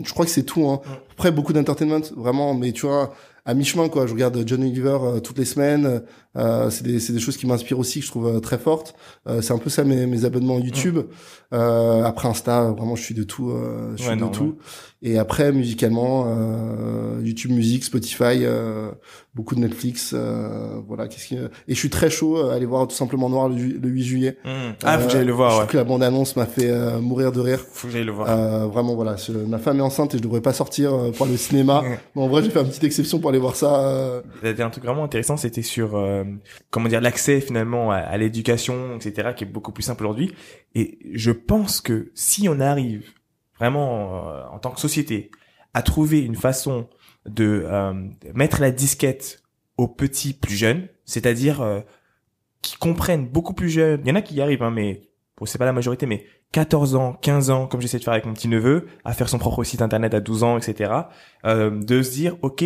Je 0.03 0.11
crois 0.13 0.25
que 0.25 0.31
c'est 0.31 0.43
tout. 0.43 0.67
Hein. 0.67 0.81
Après 1.11 1.31
beaucoup 1.31 1.53
d'entertainment, 1.53 2.01
vraiment. 2.15 2.53
Mais 2.55 2.71
tu 2.71 2.85
vois, 2.87 3.13
à 3.45 3.53
mi-chemin 3.53 3.87
quoi. 3.89 4.07
Je 4.07 4.13
regarde 4.13 4.43
John 4.45 4.61
Oliver 4.61 4.97
euh, 5.01 5.19
toutes 5.19 5.37
les 5.37 5.45
semaines. 5.45 6.01
Euh, 6.35 6.69
c'est 6.69 6.83
des 6.83 6.99
c'est 6.99 7.13
des 7.13 7.19
choses 7.19 7.37
qui 7.37 7.47
m'inspirent 7.47 7.79
aussi, 7.79 7.99
que 7.99 8.05
je 8.05 8.11
trouve 8.11 8.27
euh, 8.27 8.39
très 8.39 8.57
fortes. 8.59 8.93
Euh, 9.27 9.41
c'est 9.41 9.53
un 9.53 9.57
peu 9.57 9.69
ça 9.71 9.83
mes, 9.83 10.05
mes 10.05 10.25
abonnements 10.25 10.59
YouTube. 10.59 10.99
Euh, 11.53 12.03
après 12.03 12.27
Insta, 12.27 12.71
vraiment 12.71 12.95
je 12.95 13.03
suis 13.03 13.15
de 13.15 13.23
tout. 13.23 13.49
Euh, 13.49 13.93
je 13.95 14.01
suis 14.03 14.09
Ouais, 14.11 14.15
de 14.17 14.25
tout. 14.27 14.57
Et 15.03 15.19
après 15.19 15.51
musicalement, 15.51 16.25
euh, 16.27 17.21
YouTube 17.23 17.51
Music, 17.51 17.83
Spotify, 17.83 18.39
euh, 18.43 18.89
beaucoup 19.35 19.53
de 19.53 19.59
Netflix. 19.59 20.11
Euh, 20.15 20.79
voilà. 20.87 21.07
Qu'est-ce 21.07 21.27
qui... 21.27 21.35
Et 21.35 21.47
je 21.69 21.73
suis 21.75 21.91
très 21.91 22.09
chaud 22.09 22.37
à 22.37 22.55
aller 22.55 22.65
voir 22.65 22.87
tout 22.87 22.95
simplement 22.95 23.29
Noir 23.29 23.49
le, 23.49 23.55
le 23.55 23.89
8 23.89 24.03
juillet. 24.03 24.37
Ah, 24.83 24.97
faut 24.97 25.05
que 25.07 25.13
j'aille 25.13 25.21
le 25.25 25.27
Je 25.33 25.33
voir. 25.33 25.51
trouve 25.51 25.61
Ouais. 25.65 25.67
que 25.71 25.77
la 25.77 25.83
bande 25.83 26.01
annonce 26.01 26.35
m'a 26.35 26.47
fait 26.47 26.69
euh, 26.71 26.99
mourir 26.99 27.31
de 27.31 27.39
rire. 27.39 27.59
Faut 27.71 27.87
que 27.87 27.93
j'aille 27.93 28.05
le 28.05 28.11
voir. 28.11 28.27
Euh, 28.29 28.65
vraiment 28.65 28.95
voilà, 28.95 29.15
ma 29.47 29.59
femme 29.59 29.77
est 29.77 29.83
enceinte 29.83 30.15
et 30.15 30.17
je 30.17 30.23
devrais 30.23 30.41
pas 30.41 30.53
sortir 30.53 30.93
euh, 30.93 31.11
pour 31.11 31.25
aller 31.27 31.35
au 31.35 31.37
cinéma. 31.37 31.81
Ouais. 31.81 31.99
Mais 32.15 32.21
en 32.23 32.27
vrai, 32.27 32.41
j'ai 32.43 32.49
fait 32.49 32.59
une 32.59 32.67
petite 32.67 32.83
exception 32.83 33.19
pour 33.19 33.29
aller 33.29 33.39
voir 33.39 33.55
ça. 33.55 33.79
euh, 33.87 34.21
Il 34.41 34.47
y 34.47 34.49
avait 34.49 34.63
un 34.63 34.69
truc 34.71 34.83
vraiment 34.83 35.03
intéressant, 35.03 35.37
c'était 35.37 35.61
sur 35.61 35.95
euh, 35.95 36.23
comment 36.71 36.89
dire 36.89 37.01
l'accès 37.01 37.39
finalement 37.39 37.91
à, 37.91 37.97
à 37.97 38.17
l'éducation, 38.17 38.95
etc., 38.95 39.29
qui 39.35 39.43
est 39.43 39.47
beaucoup 39.47 39.71
plus 39.71 39.83
simple 39.83 40.03
aujourd'hui. 40.05 40.33
Et 40.73 40.97
je 41.13 41.29
pense 41.31 41.81
que 41.81 42.11
si 42.15 42.49
on 42.49 42.59
arrive 42.59 43.03
vraiment 43.59 44.29
euh, 44.29 44.43
en 44.51 44.59
tant 44.59 44.71
que 44.71 44.79
société 44.79 45.31
à 45.73 45.81
trouver 45.81 46.21
une 46.21 46.35
façon 46.35 46.87
de 47.27 47.63
euh, 47.65 47.93
mettre 48.33 48.61
la 48.61 48.71
disquette 48.71 49.43
aux 49.77 49.87
petits 49.87 50.33
plus 50.33 50.55
jeunes, 50.55 50.87
c'est-à-dire 51.05 51.61
euh, 51.61 51.81
qui 52.61 52.77
comprennent 52.77 53.27
beaucoup 53.27 53.53
plus 53.53 53.69
jeunes. 53.69 54.01
Il 54.03 54.09
y 54.09 54.11
en 54.11 54.15
a 54.15 54.21
qui 54.21 54.35
y 54.35 54.41
arrivent, 54.41 54.63
hein, 54.63 54.71
mais 54.71 55.03
bon, 55.37 55.45
c'est 55.45 55.57
pas 55.57 55.65
la 55.65 55.73
majorité, 55.73 56.05
mais 56.05 56.25
14 56.51 56.95
ans, 56.95 57.13
15 57.13 57.49
ans, 57.49 57.67
comme 57.67 57.81
j'essaie 57.81 57.99
de 57.99 58.03
faire 58.03 58.13
avec 58.13 58.25
mon 58.25 58.33
petit 58.33 58.47
neveu, 58.47 58.87
à 59.03 59.13
faire 59.13 59.29
son 59.29 59.37
propre 59.37 59.63
site 59.63 59.81
internet 59.81 60.13
à 60.13 60.19
12 60.19 60.43
ans, 60.43 60.57
etc. 60.57 60.91
euh, 61.45 61.69
de 61.69 62.01
se 62.01 62.11
dire, 62.11 62.37
ok, 62.41 62.63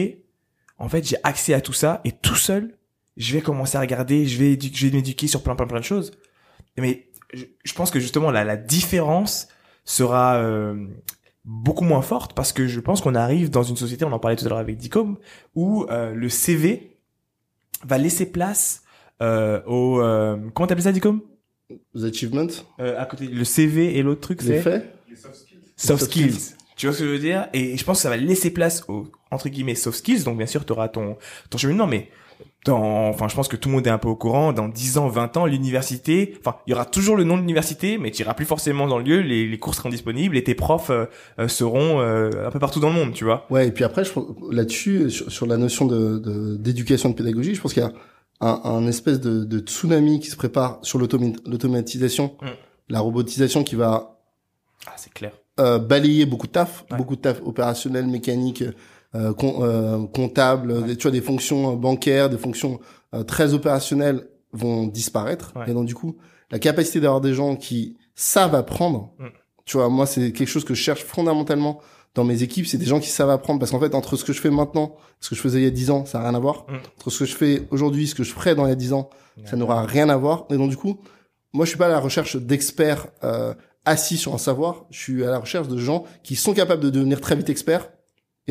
en 0.78 0.88
fait, 0.88 1.08
j'ai 1.08 1.18
accès 1.24 1.54
à 1.54 1.62
tout 1.62 1.74
ça 1.74 2.02
et 2.06 2.12
tout 2.12 2.36
seul, 2.36 2.78
je 3.18 3.34
vais 3.34 3.42
commencer 3.42 3.78
à 3.78 3.82
regarder, 3.82 4.26
je 4.26 4.38
vais, 4.38 4.58
je 4.62 4.88
vais 4.88 4.96
m'éduquer 4.96 5.28
sur 5.28 5.44
plein, 5.44 5.56
plein, 5.56 5.68
plein 5.68 5.80
de 5.80 5.86
choses. 5.86 6.12
Mais 6.78 7.10
je, 7.34 7.44
je 7.64 7.74
pense 7.74 7.92
que 7.92 8.00
justement, 8.00 8.32
la, 8.32 8.44
la 8.44 8.56
différence 8.56 9.50
sera, 9.84 10.36
euh, 10.36 10.88
beaucoup 11.46 11.84
moins 11.84 12.02
forte 12.02 12.34
parce 12.34 12.54
que 12.54 12.68
je 12.68 12.80
pense 12.80 13.02
qu'on 13.02 13.16
arrive 13.16 13.50
dans 13.50 13.64
une 13.64 13.76
société, 13.76 14.06
on 14.06 14.12
en 14.12 14.20
parlait 14.20 14.38
tout 14.38 14.46
à 14.46 14.50
l'heure 14.50 14.58
avec 14.60 14.78
Dicom, 14.78 15.18
où 15.56 15.86
euh, 15.90 16.14
le 16.14 16.30
CV 16.30 16.98
va 17.84 17.98
laisser 17.98 18.32
place 18.32 18.84
euh, 19.22 19.62
au... 19.66 20.02
Euh, 20.02 20.38
comment 20.54 20.68
t'appelles 20.68 20.84
ça, 20.84 20.92
Dicom? 20.92 21.22
Les 21.94 22.06
achievements, 22.06 22.48
euh, 22.80 23.00
À 23.00 23.06
côté, 23.06 23.28
le 23.28 23.44
CV 23.44 23.98
et 23.98 24.04
l'autre 24.04 24.22
truc, 24.22 24.42
les 24.44 24.58
c'est... 24.58 24.62
faits. 24.62 24.96
Soft 25.16 25.48
Soft 25.78 26.04
skills. 26.04 26.34
skills. 26.34 26.58
Tu 26.76 26.88
vois 26.88 26.94
ce 26.96 27.00
que 27.00 27.06
je 27.06 27.12
veux 27.12 27.20
dire? 27.20 27.48
Et 27.54 27.78
je 27.78 27.84
pense 27.84 27.98
que 27.98 28.02
ça 28.04 28.10
va 28.10 28.18
laisser 28.18 28.52
place 28.52 28.84
aux 28.88 29.08
entre 29.30 29.50
guillemets 29.50 29.76
soft 29.76 30.00
skills. 30.00 30.24
Donc 30.24 30.38
bien 30.38 30.48
sûr, 30.48 30.66
tu 30.66 30.72
auras 30.72 30.90
ton 30.90 31.18
ton 31.50 31.58
cheminement, 31.58 31.86
mais 31.86 32.10
dans, 32.66 33.08
enfin, 33.10 33.28
je 33.28 33.36
pense 33.36 33.48
que 33.48 33.56
tout 33.56 33.70
le 33.70 33.76
monde 33.76 33.88
est 33.88 33.90
un 33.92 33.98
peu 33.98 34.08
au 34.08 34.16
courant. 34.16 34.54
Dans 34.54 34.68
10 34.68 35.00
ans, 35.00 35.08
20 35.08 35.36
ans, 35.38 35.46
l'université, 35.48 36.36
enfin, 36.40 36.58
il 36.68 36.72
y 36.72 36.74
aura 36.74 36.86
toujours 36.86 37.16
le 37.18 37.24
nom 37.24 37.36
de 37.36 37.40
l'université, 37.42 37.98
mais 37.98 38.12
tu 38.12 38.22
iras 38.22 38.36
plus 38.36 38.46
forcément 38.46 38.86
dans 38.88 39.00
le 39.00 39.04
lieu. 39.04 39.22
Les, 39.22 39.48
les 39.48 39.58
cours 39.58 39.74
seront 39.74 39.90
disponibles 39.90 40.38
et 40.38 40.44
tes 40.44 40.54
profs 40.54 40.92
euh, 40.92 41.06
euh, 41.40 41.48
seront 41.48 42.00
euh, 42.02 42.30
un 42.46 42.52
peu 42.52 42.60
partout 42.60 42.80
dans 42.80 42.90
le 42.90 42.96
monde, 42.96 43.14
tu 43.14 43.24
vois. 43.24 43.48
Ouais, 43.50 43.68
et 43.68 43.72
puis 43.72 43.84
après, 43.84 44.04
je 44.06 44.12
là-dessus, 44.52 45.10
sur, 45.10 45.32
sur 45.32 45.46
la 45.48 45.58
notion 45.58 45.86
de 45.86 46.20
de- 46.20 46.56
d'éducation 46.58 47.10
de, 47.10 47.16
pédagogie, 47.16 47.56
je 47.56 47.62
pense 47.62 47.74
qu'il 47.74 47.82
y 47.82 47.86
a 47.86 47.92
un, 48.42 48.62
un 48.64 48.86
espèce 48.88 49.20
de, 49.20 49.44
de 49.44 49.60
tsunami 49.60 50.20
qui 50.20 50.28
se 50.30 50.36
prépare 50.36 50.78
sur 50.84 51.00
l'automa- 51.00 51.36
l'automatisation, 51.48 52.36
Mm. 52.42 52.48
la 52.90 53.00
robotisation 53.00 53.64
qui 53.64 53.76
va 53.76 54.20
Ah, 54.86 54.94
c'est 54.98 55.12
clair. 55.14 55.32
euh, 55.60 55.80
balayer 55.80 56.26
beaucoup 56.28 56.46
de 56.48 56.52
taf, 56.52 56.86
Ouais. 56.92 56.98
beaucoup 56.98 57.16
de 57.16 57.22
taf 57.22 57.42
opérationnel, 57.44 58.06
mécanique, 58.06 58.64
comptable, 60.08 60.84
des- 60.86 60.96
tu 60.96 61.04
vois, 61.04 61.12
des 61.12 61.22
fonctions 61.22 61.74
euh, 61.74 61.76
bancaires, 61.76 62.30
des 62.30 62.38
fonctions 62.38 62.80
euh, 63.14 63.24
très 63.24 63.54
opérationnelles 63.54 64.28
vont 64.54 64.88
disparaître. 64.88 65.54
Ouais. 65.56 65.70
Et 65.70 65.74
donc 65.74 65.86
du 65.86 65.96
coup, 65.96 66.18
la 66.50 66.60
capacité 66.60 67.00
d'avoir 67.00 67.22
des 67.22 67.34
gens 67.34 67.56
qui 67.56 67.98
savent 68.16 68.56
apprendre, 68.56 69.14
Mm. 69.20 69.26
tu 69.66 69.78
vois, 69.78 69.90
moi 69.90 70.06
c'est 70.06 70.32
quelque 70.32 70.48
chose 70.50 70.66
que 70.66 70.74
je 70.74 70.82
cherche 70.82 71.04
fondamentalement 71.04 71.80
dans 72.14 72.24
mes 72.26 72.44
équipes, 72.44 72.68
c'est 72.68 72.78
des 72.78 72.86
gens 72.86 73.00
qui 73.00 73.10
savent 73.10 73.30
apprendre 73.30 73.60
parce 73.60 73.72
qu'en 73.72 73.80
fait 73.80 73.96
entre 73.96 74.18
ce 74.18 74.26
que 74.26 74.34
je 74.34 74.42
fais 74.42 74.50
maintenant, 74.50 74.96
ce 75.22 75.30
que 75.30 75.36
je 75.36 75.42
faisais 75.42 75.60
il 75.60 75.64
y 75.64 75.68
a 75.68 75.72
10 75.72 75.92
ans, 75.92 76.06
ça 76.06 76.20
n'a 76.20 76.26
rien 76.30 76.36
à 76.36 76.40
voir. 76.40 76.66
Mm. 76.68 76.76
Entre 76.98 77.10
ce 77.10 77.20
que 77.20 77.26
je 77.26 77.36
fais 77.36 77.68
aujourd'hui, 77.72 78.08
ce 78.08 78.16
que 78.16 78.24
je 78.24 78.34
ferai 78.34 78.54
dans 78.56 78.66
il 78.66 78.70
y 78.70 78.74
a 78.74 78.76
10 78.76 78.94
ans, 78.94 79.10
ça 79.46 79.54
Ouais. 79.54 79.60
n'aura 79.60 79.84
rien 79.86 80.10
à 80.10 80.18
voir. 80.18 80.46
Et 80.50 80.58
donc 80.58 80.70
du 80.70 80.78
coup, 80.78 81.00
moi 81.54 81.66
je 81.66 81.70
suis 81.70 81.78
pas 81.78 81.86
à 81.88 81.90
la 81.90 82.00
recherche 82.00 82.36
d'experts 82.36 83.08
euh, 83.24 83.54
assis 83.86 84.18
sur 84.18 84.34
un 84.34 84.38
savoir. 84.38 84.86
Je 84.90 85.00
suis 85.00 85.24
à 85.26 85.32
la 85.32 85.40
recherche 85.40 85.68
de 85.70 85.78
gens 85.78 86.04
qui 86.24 86.36
sont 86.36 86.54
capables 86.54 86.82
de 86.84 86.90
devenir 86.90 87.22
très 87.22 87.36
vite 87.38 87.50
experts 87.50 87.90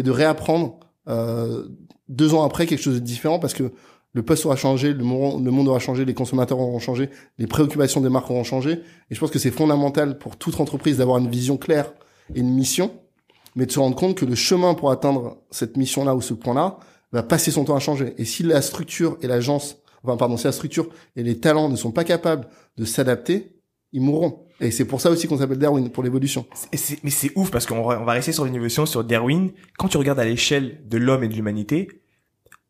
et 0.01 0.03
de 0.03 0.11
réapprendre 0.11 0.81
euh, 1.09 1.69
deux 2.09 2.33
ans 2.33 2.43
après 2.43 2.65
quelque 2.65 2.81
chose 2.81 2.95
de 2.95 3.01
différent 3.01 3.39
parce 3.39 3.53
que 3.53 3.71
le 4.15 4.23
poste 4.23 4.47
aura 4.47 4.57
changé, 4.57 4.95
le 4.95 5.05
monde, 5.05 5.45
le 5.45 5.51
monde 5.51 5.69
aura 5.69 5.79
changé, 5.79 6.07
les 6.07 6.15
consommateurs 6.15 6.59
auront 6.59 6.79
changé, 6.79 7.11
les 7.39 7.47
préoccupations 7.47 8.01
des 8.01 8.09
marques 8.09 8.31
auront 8.31 8.43
changé. 8.43 8.81
Et 9.11 9.15
je 9.15 9.21
pense 9.21 9.31
que 9.31 9.39
c'est 9.39 9.51
fondamental 9.51 10.19
pour 10.19 10.39
toute 10.39 10.59
entreprise 10.59 10.97
d'avoir 10.97 11.19
une 11.19 11.29
vision 11.29 11.59
claire 11.59 11.93
et 12.35 12.41
une 12.41 12.55
mission, 12.55 12.93
mais 13.57 13.67
de 13.67 13.73
se 13.73 13.79
rendre 13.79 13.95
compte 13.95 14.17
que 14.17 14.25
le 14.25 14.35
chemin 14.35 14.73
pour 14.73 14.91
atteindre 14.91 15.37
cette 15.51 15.77
mission-là 15.77 16.15
ou 16.15 16.23
ce 16.23 16.33
point-là 16.33 16.79
va 17.13 17.23
passer 17.23 17.51
son 17.51 17.65
temps 17.65 17.77
à 17.77 17.81
changer. 17.81 18.15
Et 18.17 18.25
si 18.25 18.43
la 18.43 18.63
structure 18.63 19.19
et 19.21 19.27
l'agence, 19.27 19.77
enfin 20.03 20.17
pardon, 20.17 20.39
si 20.39 20.45
la 20.45 20.53
structure 20.53 20.89
et 21.15 21.23
les 21.23 21.41
talents 21.41 21.69
ne 21.69 21.77
sont 21.77 21.93
pas 21.93 22.05
capables 22.05 22.49
de 22.79 22.87
s'adapter, 22.87 23.60
ils 23.93 24.01
mourront. 24.01 24.47
Et 24.61 24.71
c'est 24.71 24.85
pour 24.85 25.01
ça 25.01 25.11
aussi 25.11 25.27
qu'on 25.27 25.39
s'appelle 25.39 25.59
Darwin, 25.59 25.91
pour 25.91 26.03
l'évolution. 26.03 26.47
Mais 27.03 27.11
c'est 27.11 27.33
ouf 27.35 27.51
parce 27.51 27.67
qu'on 27.67 27.83
va, 27.83 28.13
rester 28.13 28.33
sur 28.33 28.45
l'innovation, 28.45 28.87
sur 28.87 29.05
Darwin. 29.05 29.51
Quand 29.79 29.89
tu 29.89 29.97
regardes 29.97 30.21
à 30.21 30.25
l'échelle 30.25 30.87
de 30.87 30.99
l'homme 30.99 31.25
et 31.25 31.29
de 31.29 31.35
l'humanité, 31.35 31.89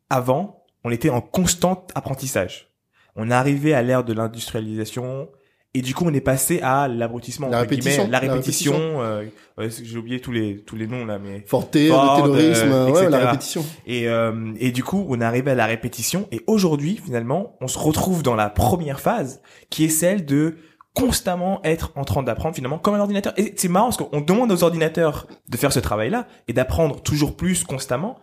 avant, 0.09 0.63
on 0.83 0.89
était 0.89 1.09
en 1.09 1.21
constant 1.21 1.85
apprentissage. 1.95 2.69
On 3.15 3.29
est 3.29 3.33
arrivé 3.33 3.73
à 3.73 3.81
l'ère 3.81 4.05
de 4.05 4.13
l'industrialisation 4.13 5.27
et 5.73 5.81
du 5.81 5.95
coup, 5.95 6.03
on 6.05 6.13
est 6.13 6.21
passé 6.21 6.59
à 6.61 6.89
l'abrutissement. 6.89 7.47
La 7.47 7.61
entre 7.61 7.69
guillemets, 7.69 7.91
répétition, 7.91 8.11
la 8.11 8.19
la 8.19 8.33
répétition. 8.33 8.73
euh, 8.77 9.23
J'ai 9.57 9.97
oublié 9.97 10.19
tous 10.19 10.33
les 10.33 10.57
tous 10.63 10.75
les 10.75 10.85
noms 10.85 11.05
là, 11.05 11.17
mais 11.17 11.43
Forte, 11.45 11.77
Ford, 11.87 12.17
le 12.17 12.21
terrorisme, 12.23 12.71
euh, 12.71 12.89
ouais, 12.89 13.09
la 13.09 13.29
répétition. 13.29 13.65
et 13.85 14.09
euh, 14.09 14.53
et 14.59 14.71
du 14.71 14.83
coup, 14.83 15.05
on 15.07 15.21
est 15.21 15.23
arrivé 15.23 15.51
à 15.51 15.55
la 15.55 15.65
répétition 15.65 16.27
et 16.31 16.41
aujourd'hui, 16.45 16.99
finalement, 17.03 17.55
on 17.61 17.67
se 17.67 17.79
retrouve 17.79 18.21
dans 18.21 18.35
la 18.35 18.49
première 18.49 18.99
phase 18.99 19.41
qui 19.69 19.85
est 19.85 19.89
celle 19.89 20.25
de 20.25 20.57
constamment 20.93 21.61
être 21.63 21.91
en 21.95 22.03
train 22.03 22.23
d'apprendre 22.23 22.55
finalement 22.55 22.77
comme 22.77 22.95
un 22.95 22.99
ordinateur. 22.99 23.33
Et 23.37 23.53
c'est 23.55 23.69
marrant 23.69 23.87
parce 23.87 23.97
qu'on 23.97 24.21
demande 24.21 24.51
aux 24.51 24.63
ordinateurs 24.63 25.27
de 25.47 25.57
faire 25.57 25.71
ce 25.71 25.79
travail-là 25.79 26.27
et 26.47 26.53
d'apprendre 26.53 27.01
toujours 27.01 27.35
plus 27.37 27.63
constamment. 27.63 28.17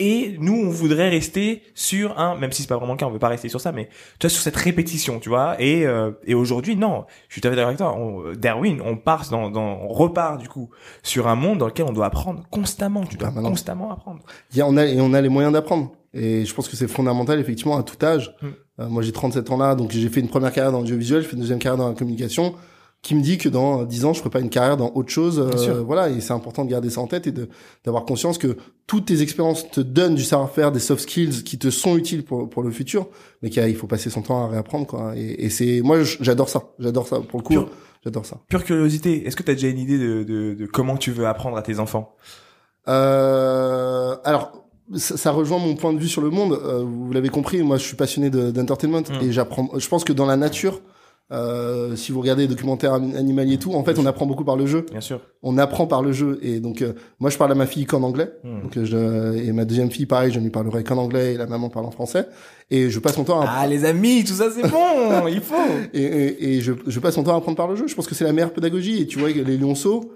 Et 0.00 0.36
nous, 0.38 0.54
on 0.54 0.70
voudrait 0.70 1.08
rester 1.08 1.62
sur 1.74 2.18
un, 2.20 2.36
même 2.36 2.52
si 2.52 2.62
c'est 2.62 2.68
pas 2.68 2.76
vraiment 2.76 2.92
le 2.92 2.98
cas, 2.98 3.06
on 3.06 3.10
veut 3.10 3.18
pas 3.18 3.28
rester 3.28 3.48
sur 3.48 3.60
ça, 3.60 3.72
mais 3.72 3.88
tu 4.20 4.26
vois, 4.26 4.30
sur 4.30 4.42
cette 4.42 4.54
répétition, 4.54 5.18
tu 5.18 5.28
vois. 5.28 5.60
Et, 5.60 5.86
euh, 5.86 6.12
et 6.24 6.34
aujourd'hui, 6.34 6.76
non, 6.76 7.04
je 7.28 7.34
suis 7.34 7.40
tout 7.40 7.48
à 7.48 7.50
fait 7.50 7.56
d'accord 7.56 7.68
avec 7.68 7.78
toi. 7.78 7.96
On, 7.96 8.32
Darwin, 8.34 8.80
on 8.84 8.96
part 8.96 9.28
dans, 9.30 9.50
dans, 9.50 9.80
on 9.82 9.88
repart 9.88 10.40
du 10.40 10.48
coup 10.48 10.70
sur 11.02 11.26
un 11.26 11.34
monde 11.34 11.58
dans 11.58 11.66
lequel 11.66 11.86
on 11.88 11.92
doit 11.92 12.06
apprendre 12.06 12.44
constamment. 12.50 13.04
Tu 13.06 13.16
dois 13.16 13.28
Permanent. 13.28 13.50
constamment 13.50 13.90
apprendre. 13.90 14.20
Il 14.52 14.58
y 14.58 14.60
a, 14.60 14.68
on 14.68 14.76
a, 14.76 14.86
et 14.86 15.00
on 15.00 15.12
a 15.14 15.20
les 15.20 15.28
moyens 15.28 15.52
d'apprendre. 15.52 15.90
Et 16.18 16.44
je 16.44 16.54
pense 16.54 16.68
que 16.68 16.76
c'est 16.76 16.88
fondamental, 16.88 17.38
effectivement, 17.40 17.76
à 17.76 17.82
tout 17.82 17.96
âge. 18.04 18.34
Mm. 18.42 18.46
Euh, 18.80 18.88
moi, 18.88 19.02
j'ai 19.02 19.12
37 19.12 19.50
ans 19.50 19.56
là, 19.56 19.74
donc 19.74 19.90
j'ai 19.92 20.08
fait 20.08 20.20
une 20.20 20.28
première 20.28 20.52
carrière 20.52 20.72
dans 20.72 20.78
l'audiovisuel, 20.80 21.22
j'ai 21.22 21.28
fait 21.28 21.34
une 21.34 21.40
deuxième 21.42 21.58
carrière 21.58 21.78
dans 21.78 21.88
la 21.88 21.94
communication, 21.94 22.54
qui 23.02 23.14
me 23.14 23.22
dit 23.22 23.38
que 23.38 23.48
dans 23.48 23.84
10 23.84 24.04
ans, 24.06 24.12
je 24.12 24.18
ferai 24.18 24.30
pas 24.30 24.40
une 24.40 24.50
carrière 24.50 24.76
dans 24.76 24.90
autre 24.94 25.08
chose. 25.10 25.38
Euh, 25.38 25.82
voilà, 25.82 26.08
et 26.10 26.20
c'est 26.20 26.32
important 26.32 26.64
de 26.64 26.70
garder 26.70 26.90
ça 26.90 27.00
en 27.00 27.06
tête 27.06 27.26
et 27.28 27.32
d'avoir 27.84 28.04
conscience 28.04 28.38
que 28.38 28.56
toutes 28.88 29.06
tes 29.06 29.22
expériences 29.22 29.70
te 29.70 29.80
donnent 29.80 30.16
du 30.16 30.24
savoir-faire, 30.24 30.72
des 30.72 30.80
soft 30.80 31.02
skills 31.02 31.44
qui 31.44 31.58
te 31.58 31.70
sont 31.70 31.96
utiles 31.96 32.24
pour 32.24 32.50
pour 32.50 32.62
le 32.62 32.70
futur, 32.72 33.06
mais 33.42 33.50
qu'il 33.50 33.76
faut 33.76 33.86
passer 33.86 34.10
son 34.10 34.22
temps 34.22 34.44
à 34.44 34.48
réapprendre, 34.48 34.86
quoi. 34.86 35.12
Et, 35.16 35.44
et 35.44 35.50
c'est, 35.50 35.80
moi, 35.82 35.98
j'adore 36.02 36.48
ça. 36.48 36.70
J'adore 36.80 37.06
ça. 37.06 37.20
Pour 37.20 37.38
le 37.40 37.44
coup, 37.44 37.52
Pure- 37.52 37.70
j'adore 38.04 38.26
ça. 38.26 38.38
Pure 38.48 38.64
curiosité, 38.64 39.26
est-ce 39.26 39.36
que 39.36 39.42
tu 39.44 39.50
as 39.52 39.54
déjà 39.54 39.68
une 39.68 39.78
idée 39.78 39.98
de, 39.98 40.24
de, 40.24 40.54
de 40.54 40.66
comment 40.66 40.96
tu 40.96 41.12
veux 41.12 41.26
apprendre 41.26 41.56
à 41.56 41.62
tes 41.62 41.78
enfants? 41.78 42.16
Euh, 42.88 44.16
alors, 44.24 44.67
ça, 44.94 45.16
ça 45.16 45.30
rejoint 45.30 45.58
mon 45.58 45.74
point 45.74 45.92
de 45.92 45.98
vue 45.98 46.08
sur 46.08 46.22
le 46.22 46.30
monde. 46.30 46.52
Euh, 46.52 46.82
vous 46.84 47.12
l'avez 47.12 47.28
compris, 47.28 47.62
moi, 47.62 47.76
je 47.76 47.84
suis 47.84 47.96
passionné 47.96 48.30
de- 48.30 48.50
d'entertainment 48.50 49.00
Mm. 49.02 49.24
et 49.24 49.32
j'apprends. 49.32 49.68
Je 49.76 49.88
pense 49.88 50.04
que 50.04 50.12
dans 50.12 50.26
la 50.26 50.36
nature, 50.36 50.80
euh, 51.30 51.94
si 51.94 52.10
vous 52.10 52.20
regardez 52.22 52.42
les 52.42 52.48
documentaires 52.48 52.94
anim- 52.94 53.14
animaliers 53.14 53.54
et 53.54 53.58
tout, 53.58 53.74
en 53.74 53.84
fait, 53.84 53.98
on 53.98 54.06
apprend 54.06 54.24
beaucoup 54.24 54.44
par 54.44 54.56
le 54.56 54.64
jeu. 54.64 54.86
Bien 54.90 55.02
sûr. 55.02 55.20
On 55.42 55.58
apprend 55.58 55.86
par 55.86 56.00
le 56.02 56.12
jeu. 56.12 56.38
Et 56.42 56.58
donc, 56.58 56.80
euh, 56.80 56.94
moi, 57.20 57.28
je 57.28 57.36
parle 57.36 57.52
à 57.52 57.54
ma 57.54 57.66
fille 57.66 57.84
qu'en 57.84 58.02
anglais. 58.02 58.32
Hmm. 58.44 58.62
Donc, 58.62 58.76
euh, 58.78 58.84
je, 58.86 59.36
et 59.46 59.52
ma 59.52 59.66
deuxième 59.66 59.90
fille, 59.90 60.06
pareil, 60.06 60.32
je 60.32 60.38
ne 60.38 60.44
lui 60.44 60.50
parlerai 60.50 60.84
qu'en 60.84 60.96
anglais 60.96 61.34
et 61.34 61.36
la 61.36 61.46
maman 61.46 61.68
parle 61.68 61.84
en 61.84 61.90
français. 61.90 62.26
Et 62.70 62.88
je 62.88 62.98
passe 62.98 63.18
mon 63.18 63.24
temps 63.24 63.40
à 63.42 63.46
Ah 63.46 63.66
les 63.66 63.84
amis, 63.84 64.24
tout 64.24 64.32
ça 64.34 64.48
c'est 64.50 64.66
bon, 64.68 65.26
il 65.28 65.40
faut. 65.40 65.54
et, 65.92 66.02
et, 66.02 66.54
et 66.56 66.60
je, 66.62 66.72
je 66.86 67.00
passe 67.00 67.16
mon 67.18 67.24
temps 67.24 67.34
à 67.34 67.36
apprendre 67.38 67.56
par 67.58 67.68
le 67.68 67.76
jeu. 67.76 67.86
Je 67.86 67.94
pense 67.94 68.06
que 68.06 68.14
c'est 68.14 68.24
la 68.24 68.32
meilleure 68.32 68.52
pédagogie. 68.54 69.02
Et 69.02 69.06
tu 69.06 69.18
vois, 69.18 69.28
les 69.28 69.56
lionceaux, 69.58 70.10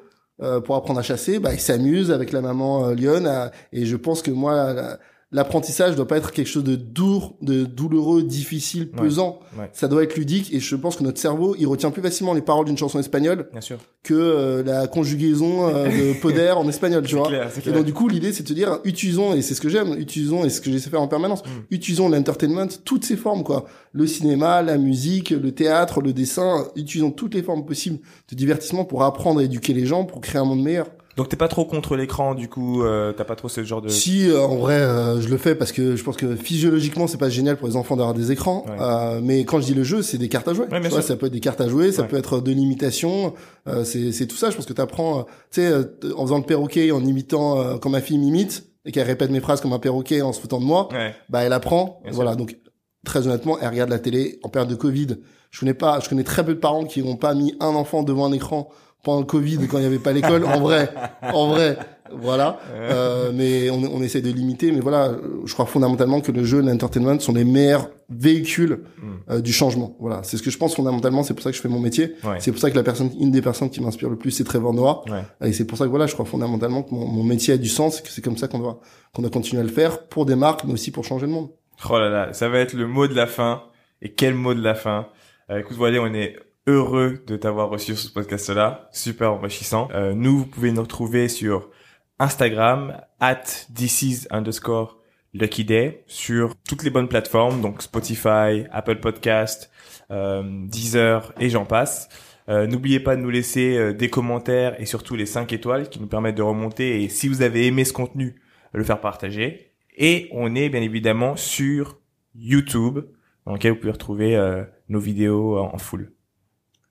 pour 0.60 0.76
apprendre 0.76 1.00
à 1.00 1.02
chasser, 1.02 1.38
bah, 1.38 1.52
ils 1.54 1.60
s'amusent 1.60 2.10
avec 2.10 2.32
la 2.32 2.40
maman 2.40 2.88
euh, 2.88 2.94
lionne. 2.94 3.26
à- 3.26 3.50
et 3.72 3.86
je 3.86 3.96
pense 3.96 4.22
que 4.22 4.30
moi, 4.30 4.98
l'apprentissage 5.32 5.96
doit 5.96 6.06
pas 6.06 6.18
être 6.18 6.30
quelque 6.30 6.46
chose 6.46 6.62
de 6.64 6.76
dur, 6.76 7.34
de 7.42 7.64
douloureux, 7.64 8.22
difficile, 8.22 8.90
pesant. 8.90 9.40
ouais. 9.58 9.70
Ça 9.72 9.88
doit 9.88 10.02
être 10.02 10.16
ludique. 10.16 10.52
Et 10.52 10.60
je 10.60 10.76
pense 10.76 10.96
que 10.96 11.02
notre 11.02 11.18
cerveau, 11.18 11.56
il 11.58 11.66
retient 11.66 11.90
plus 11.90 12.02
facilement 12.02 12.34
les 12.34 12.42
paroles 12.42 12.66
d'une 12.66 12.76
chanson 12.78 12.98
espagnole 12.98 13.48
Bien 13.52 13.60
sûr. 13.60 13.78
que 14.02 14.12
euh, 14.14 14.62
la 14.62 14.86
conjugaison 14.86 15.68
euh, 15.68 15.88
de 15.88 16.12
poder 16.20 16.50
en 16.50 16.68
espagnol, 16.68 17.02
tu 17.04 17.16
vois. 17.16 17.28
clair, 17.28 17.50
Et 17.56 17.60
clair. 17.60 17.74
donc 17.74 17.84
du 17.86 17.92
coup, 17.94 18.08
l'idée 18.08 18.32
c'est 18.32 18.42
de 18.42 18.48
te 18.48 18.52
dire, 18.52 18.78
utilisons 18.84 19.34
et 19.34 19.42
c'est 19.42 19.54
ce 19.54 19.60
que 19.60 19.68
j'aime, 19.68 19.94
utilisons 19.98 20.44
et 20.44 20.50
ce 20.50 20.60
que 20.60 20.70
j'essaie 20.70 20.86
de 20.86 20.90
faire 20.90 21.02
en 21.02 21.08
permanence, 21.08 21.42
Mm. 21.42 21.48
utilisons 21.70 22.08
l'entertainment, 22.08 22.68
toutes 22.84 23.04
ses 23.04 23.16
formes 23.16 23.42
quoi, 23.42 23.64
le 23.92 24.06
cinéma, 24.06 24.62
la 24.62 24.76
musique, 24.78 25.30
le 25.30 25.52
théâtre, 25.52 26.00
le 26.02 26.12
dessin, 26.12 26.66
utilisons 26.76 27.10
toutes 27.10 27.34
les 27.34 27.42
formes 27.42 27.64
possibles 27.64 27.98
de 28.30 28.36
divertissement 28.36 28.84
pour 28.84 29.02
apprendre 29.02 29.40
à 29.40 29.44
éduquer 29.44 29.72
les 29.72 29.86
gens, 29.86 30.04
pour 30.04 30.20
créer 30.20 30.40
un 30.40 30.44
monde 30.44 30.62
meilleur. 30.62 30.88
Donc 31.16 31.28
t'es 31.28 31.36
pas 31.36 31.48
trop 31.48 31.64
contre 31.66 31.94
l'écran, 31.96 32.34
du 32.34 32.48
coup, 32.48 32.82
euh, 32.82 33.12
t'as 33.12 33.24
pas 33.24 33.36
trop 33.36 33.48
ce 33.50 33.62
genre 33.64 33.82
de. 33.82 33.88
Si 33.88 34.28
euh, 34.30 34.40
en 34.46 34.56
vrai, 34.56 34.76
euh, 34.80 35.20
je 35.20 35.28
le 35.28 35.36
fais 35.36 35.54
parce 35.54 35.70
que 35.70 35.94
je 35.94 36.02
pense 36.02 36.16
que 36.16 36.36
physiologiquement 36.36 37.06
c'est 37.06 37.18
pas 37.18 37.28
génial 37.28 37.56
pour 37.58 37.68
les 37.68 37.76
enfants 37.76 37.96
d'avoir 37.96 38.14
des 38.14 38.32
écrans, 38.32 38.64
Ouais. 38.66 38.76
euh, 38.80 39.20
mais 39.22 39.44
quand 39.44 39.60
je 39.60 39.66
dis 39.66 39.74
le 39.74 39.84
jeu, 39.84 40.00
c'est 40.02 40.16
des 40.16 40.28
cartes 40.30 40.48
à 40.48 40.54
jouer. 40.54 40.66
Ouais, 40.70 40.80
Tu 40.80 40.88
vois, 40.88 41.02
ça 41.02 41.16
peut 41.16 41.26
être 41.26 41.32
des 41.32 41.40
cartes 41.40 41.60
à 41.60 41.68
jouer, 41.68 41.92
ça 41.92 42.02
Ouais. 42.02 42.08
peut 42.08 42.16
être 42.16 42.40
de 42.40 42.50
l'imitation, 42.50 43.34
euh, 43.68 43.84
c'est 43.84 44.10
c'est 44.12 44.26
tout 44.26 44.36
ça. 44.36 44.50
Je 44.50 44.56
pense 44.56 44.64
que 44.66 44.72
t'apprends, 44.72 45.18
euh, 45.18 45.22
tu 45.50 45.60
sais, 45.60 45.66
euh, 45.66 45.84
en 46.16 46.22
faisant 46.24 46.38
le 46.38 46.44
perroquet, 46.44 46.90
en 46.92 47.04
imitant 47.04 47.60
euh, 47.60 47.76
quand 47.76 47.90
ma 47.90 48.00
fille 48.00 48.18
m'imite 48.18 48.64
et 48.86 48.90
qu'elle 48.92 49.06
répète 49.06 49.30
mes 49.30 49.40
phrases 49.40 49.60
comme 49.60 49.72
un 49.74 49.78
perroquet 49.78 50.22
en 50.22 50.32
se 50.32 50.40
foutant 50.40 50.60
de 50.60 50.64
moi, 50.64 50.88
bah 51.28 51.42
elle 51.44 51.52
apprend. 51.52 52.00
Bien 52.04 52.12
voilà, 52.12 52.34
donc 52.36 52.56
très 53.04 53.26
honnêtement, 53.26 53.58
elle 53.60 53.68
regarde 53.68 53.90
la 53.90 53.98
télé 53.98 54.38
en 54.42 54.48
période 54.48 54.70
de 54.70 54.76
Covid. 54.76 55.08
Je 55.50 55.60
connais 55.60 55.74
pas, 55.74 56.00
je 56.00 56.08
connais 56.08 56.24
très 56.24 56.42
peu 56.44 56.54
de 56.54 56.58
parents 56.58 56.84
qui 56.84 57.02
n'ont 57.02 57.16
pas 57.16 57.34
mis 57.34 57.54
un 57.60 57.74
enfant 57.74 58.02
devant 58.02 58.24
un 58.24 58.32
écran 58.32 58.70
pendant 59.02 59.20
le 59.20 59.26
Covid 59.26 59.58
quand 59.68 59.78
il 59.78 59.80
n'y 59.80 59.86
avait 59.86 59.98
pas 59.98 60.12
l'école. 60.12 60.44
en 60.44 60.60
vrai, 60.60 60.92
en 61.22 61.48
vrai, 61.48 61.76
voilà. 62.14 62.60
Euh, 62.74 63.30
mais 63.34 63.70
on, 63.70 63.82
on 63.82 64.02
essaie 64.02 64.20
de 64.20 64.30
limiter. 64.30 64.70
Mais 64.72 64.80
voilà, 64.80 65.12
je 65.44 65.52
crois 65.54 65.66
fondamentalement 65.66 66.20
que 66.20 66.30
le 66.32 66.44
jeu, 66.44 66.60
l'entertainment 66.60 67.18
sont 67.20 67.32
les 67.32 67.44
meilleurs 67.44 67.88
véhicules 68.10 68.80
Mm. 69.02 69.30
euh, 69.30 69.40
du 69.40 69.52
changement. 69.52 69.96
Voilà, 69.98 70.22
c'est 70.22 70.36
ce 70.36 70.42
que 70.42 70.50
je 70.50 70.58
pense 70.58 70.74
fondamentalement. 70.76 71.22
C'est 71.22 71.34
pour 71.34 71.42
ça 71.42 71.50
que 71.50 71.56
je 71.56 71.62
fais 71.62 71.68
mon 71.68 71.80
métier. 71.80 72.14
Ouais. 72.24 72.36
C'est 72.38 72.52
pour 72.52 72.60
ça 72.60 72.70
que 72.70 72.76
la 72.76 72.82
personne, 72.82 73.10
une 73.18 73.30
des 73.30 73.42
personnes 73.42 73.70
qui 73.70 73.80
m'inspire 73.80 74.10
le 74.10 74.16
plus, 74.16 74.30
c'est 74.30 74.44
Trevor 74.44 74.72
Noah. 74.74 75.02
Ouais. 75.10 75.48
Et 75.48 75.52
c'est 75.52 75.64
pour 75.64 75.76
ça 75.78 75.84
que 75.84 75.90
voilà, 75.90 76.06
je 76.06 76.12
crois 76.14 76.24
fondamentalement 76.26 76.82
que 76.82 76.94
mon, 76.94 77.06
mon 77.06 77.24
métier 77.24 77.54
a 77.54 77.56
du 77.56 77.68
sens, 77.68 77.98
et 77.98 78.02
que 78.02 78.08
c'est 78.10 78.22
comme 78.22 78.36
ça 78.36 78.46
qu'on 78.48 78.58
doit 78.60 78.80
qu'on 79.14 79.22
doit 79.22 79.30
continuer 79.30 79.60
à 79.60 79.64
le 79.64 79.70
faire 79.72 80.04
pour 80.06 80.26
des 80.26 80.36
marques, 80.36 80.64
mais 80.64 80.72
aussi 80.74 80.90
pour 80.90 81.04
changer 81.04 81.26
le 81.26 81.32
monde. 81.32 81.48
Oh 81.90 81.98
là 81.98 82.08
là, 82.10 82.32
ça 82.32 82.48
va 82.48 82.58
être 82.60 82.74
le 82.74 82.86
mot 82.86 83.08
de 83.08 83.14
la 83.14 83.26
fin. 83.26 83.62
Et 84.02 84.12
quel 84.12 84.34
mot 84.34 84.54
de 84.54 84.62
la 84.62 84.74
fin? 84.74 85.06
Euh, 85.50 85.58
écoute, 85.60 85.76
voilà, 85.76 86.00
on 86.00 86.12
est 86.14 86.36
heureux 86.66 87.22
de 87.26 87.36
t'avoir 87.36 87.68
reçu 87.68 87.94
sur 87.96 88.08
ce 88.08 88.12
podcast-là, 88.12 88.88
super 88.92 89.32
enrichissant. 89.32 89.88
Euh, 89.92 90.14
nous, 90.14 90.38
vous 90.38 90.46
pouvez 90.46 90.72
nous 90.72 90.82
retrouver 90.82 91.28
sur 91.28 91.70
Instagram, 92.18 93.00
at 93.20 93.42
this 93.74 94.28
underscore 94.30 94.98
Lucky 95.34 95.64
Day, 95.64 96.04
sur 96.06 96.54
toutes 96.68 96.84
les 96.84 96.90
bonnes 96.90 97.08
plateformes, 97.08 97.60
donc 97.62 97.82
Spotify, 97.82 98.64
Apple 98.70 99.00
Podcast, 99.00 99.70
euh, 100.10 100.42
Deezer 100.66 101.32
et 101.40 101.48
j'en 101.48 101.64
passe. 101.64 102.08
Euh, 102.48 102.66
N'oubliez 102.66 103.00
pas 103.00 103.16
de 103.16 103.22
nous 103.22 103.30
laisser 103.30 103.76
euh, 103.76 103.92
des 103.92 104.10
commentaires 104.10 104.80
et 104.80 104.86
surtout 104.86 105.14
les 105.14 105.26
5 105.26 105.52
étoiles 105.52 105.88
qui 105.88 106.00
nous 106.00 106.06
permettent 106.06 106.36
de 106.36 106.42
remonter 106.42 107.02
et 107.02 107.08
si 107.08 107.28
vous 107.28 107.42
avez 107.42 107.66
aimé 107.66 107.84
ce 107.84 107.92
contenu, 107.92 108.40
le 108.72 108.84
faire 108.84 109.00
partager. 109.00 109.72
Et 109.96 110.28
on 110.32 110.54
est 110.54 110.68
bien 110.68 110.82
évidemment 110.82 111.36
sur 111.36 111.98
YouTube, 112.34 113.00
dans 113.46 113.54
lequel 113.54 113.72
vous 113.72 113.78
pouvez 113.78 113.92
retrouver 113.92 114.36
euh, 114.36 114.64
nos 114.88 115.00
vidéos 115.00 115.58
en 115.58 115.78
full. 115.78 116.12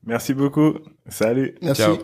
Merci 0.05 0.33
beaucoup. 0.33 0.73
Salut. 1.07 1.55
Merci. 1.61 1.81
Ciao. 1.81 1.97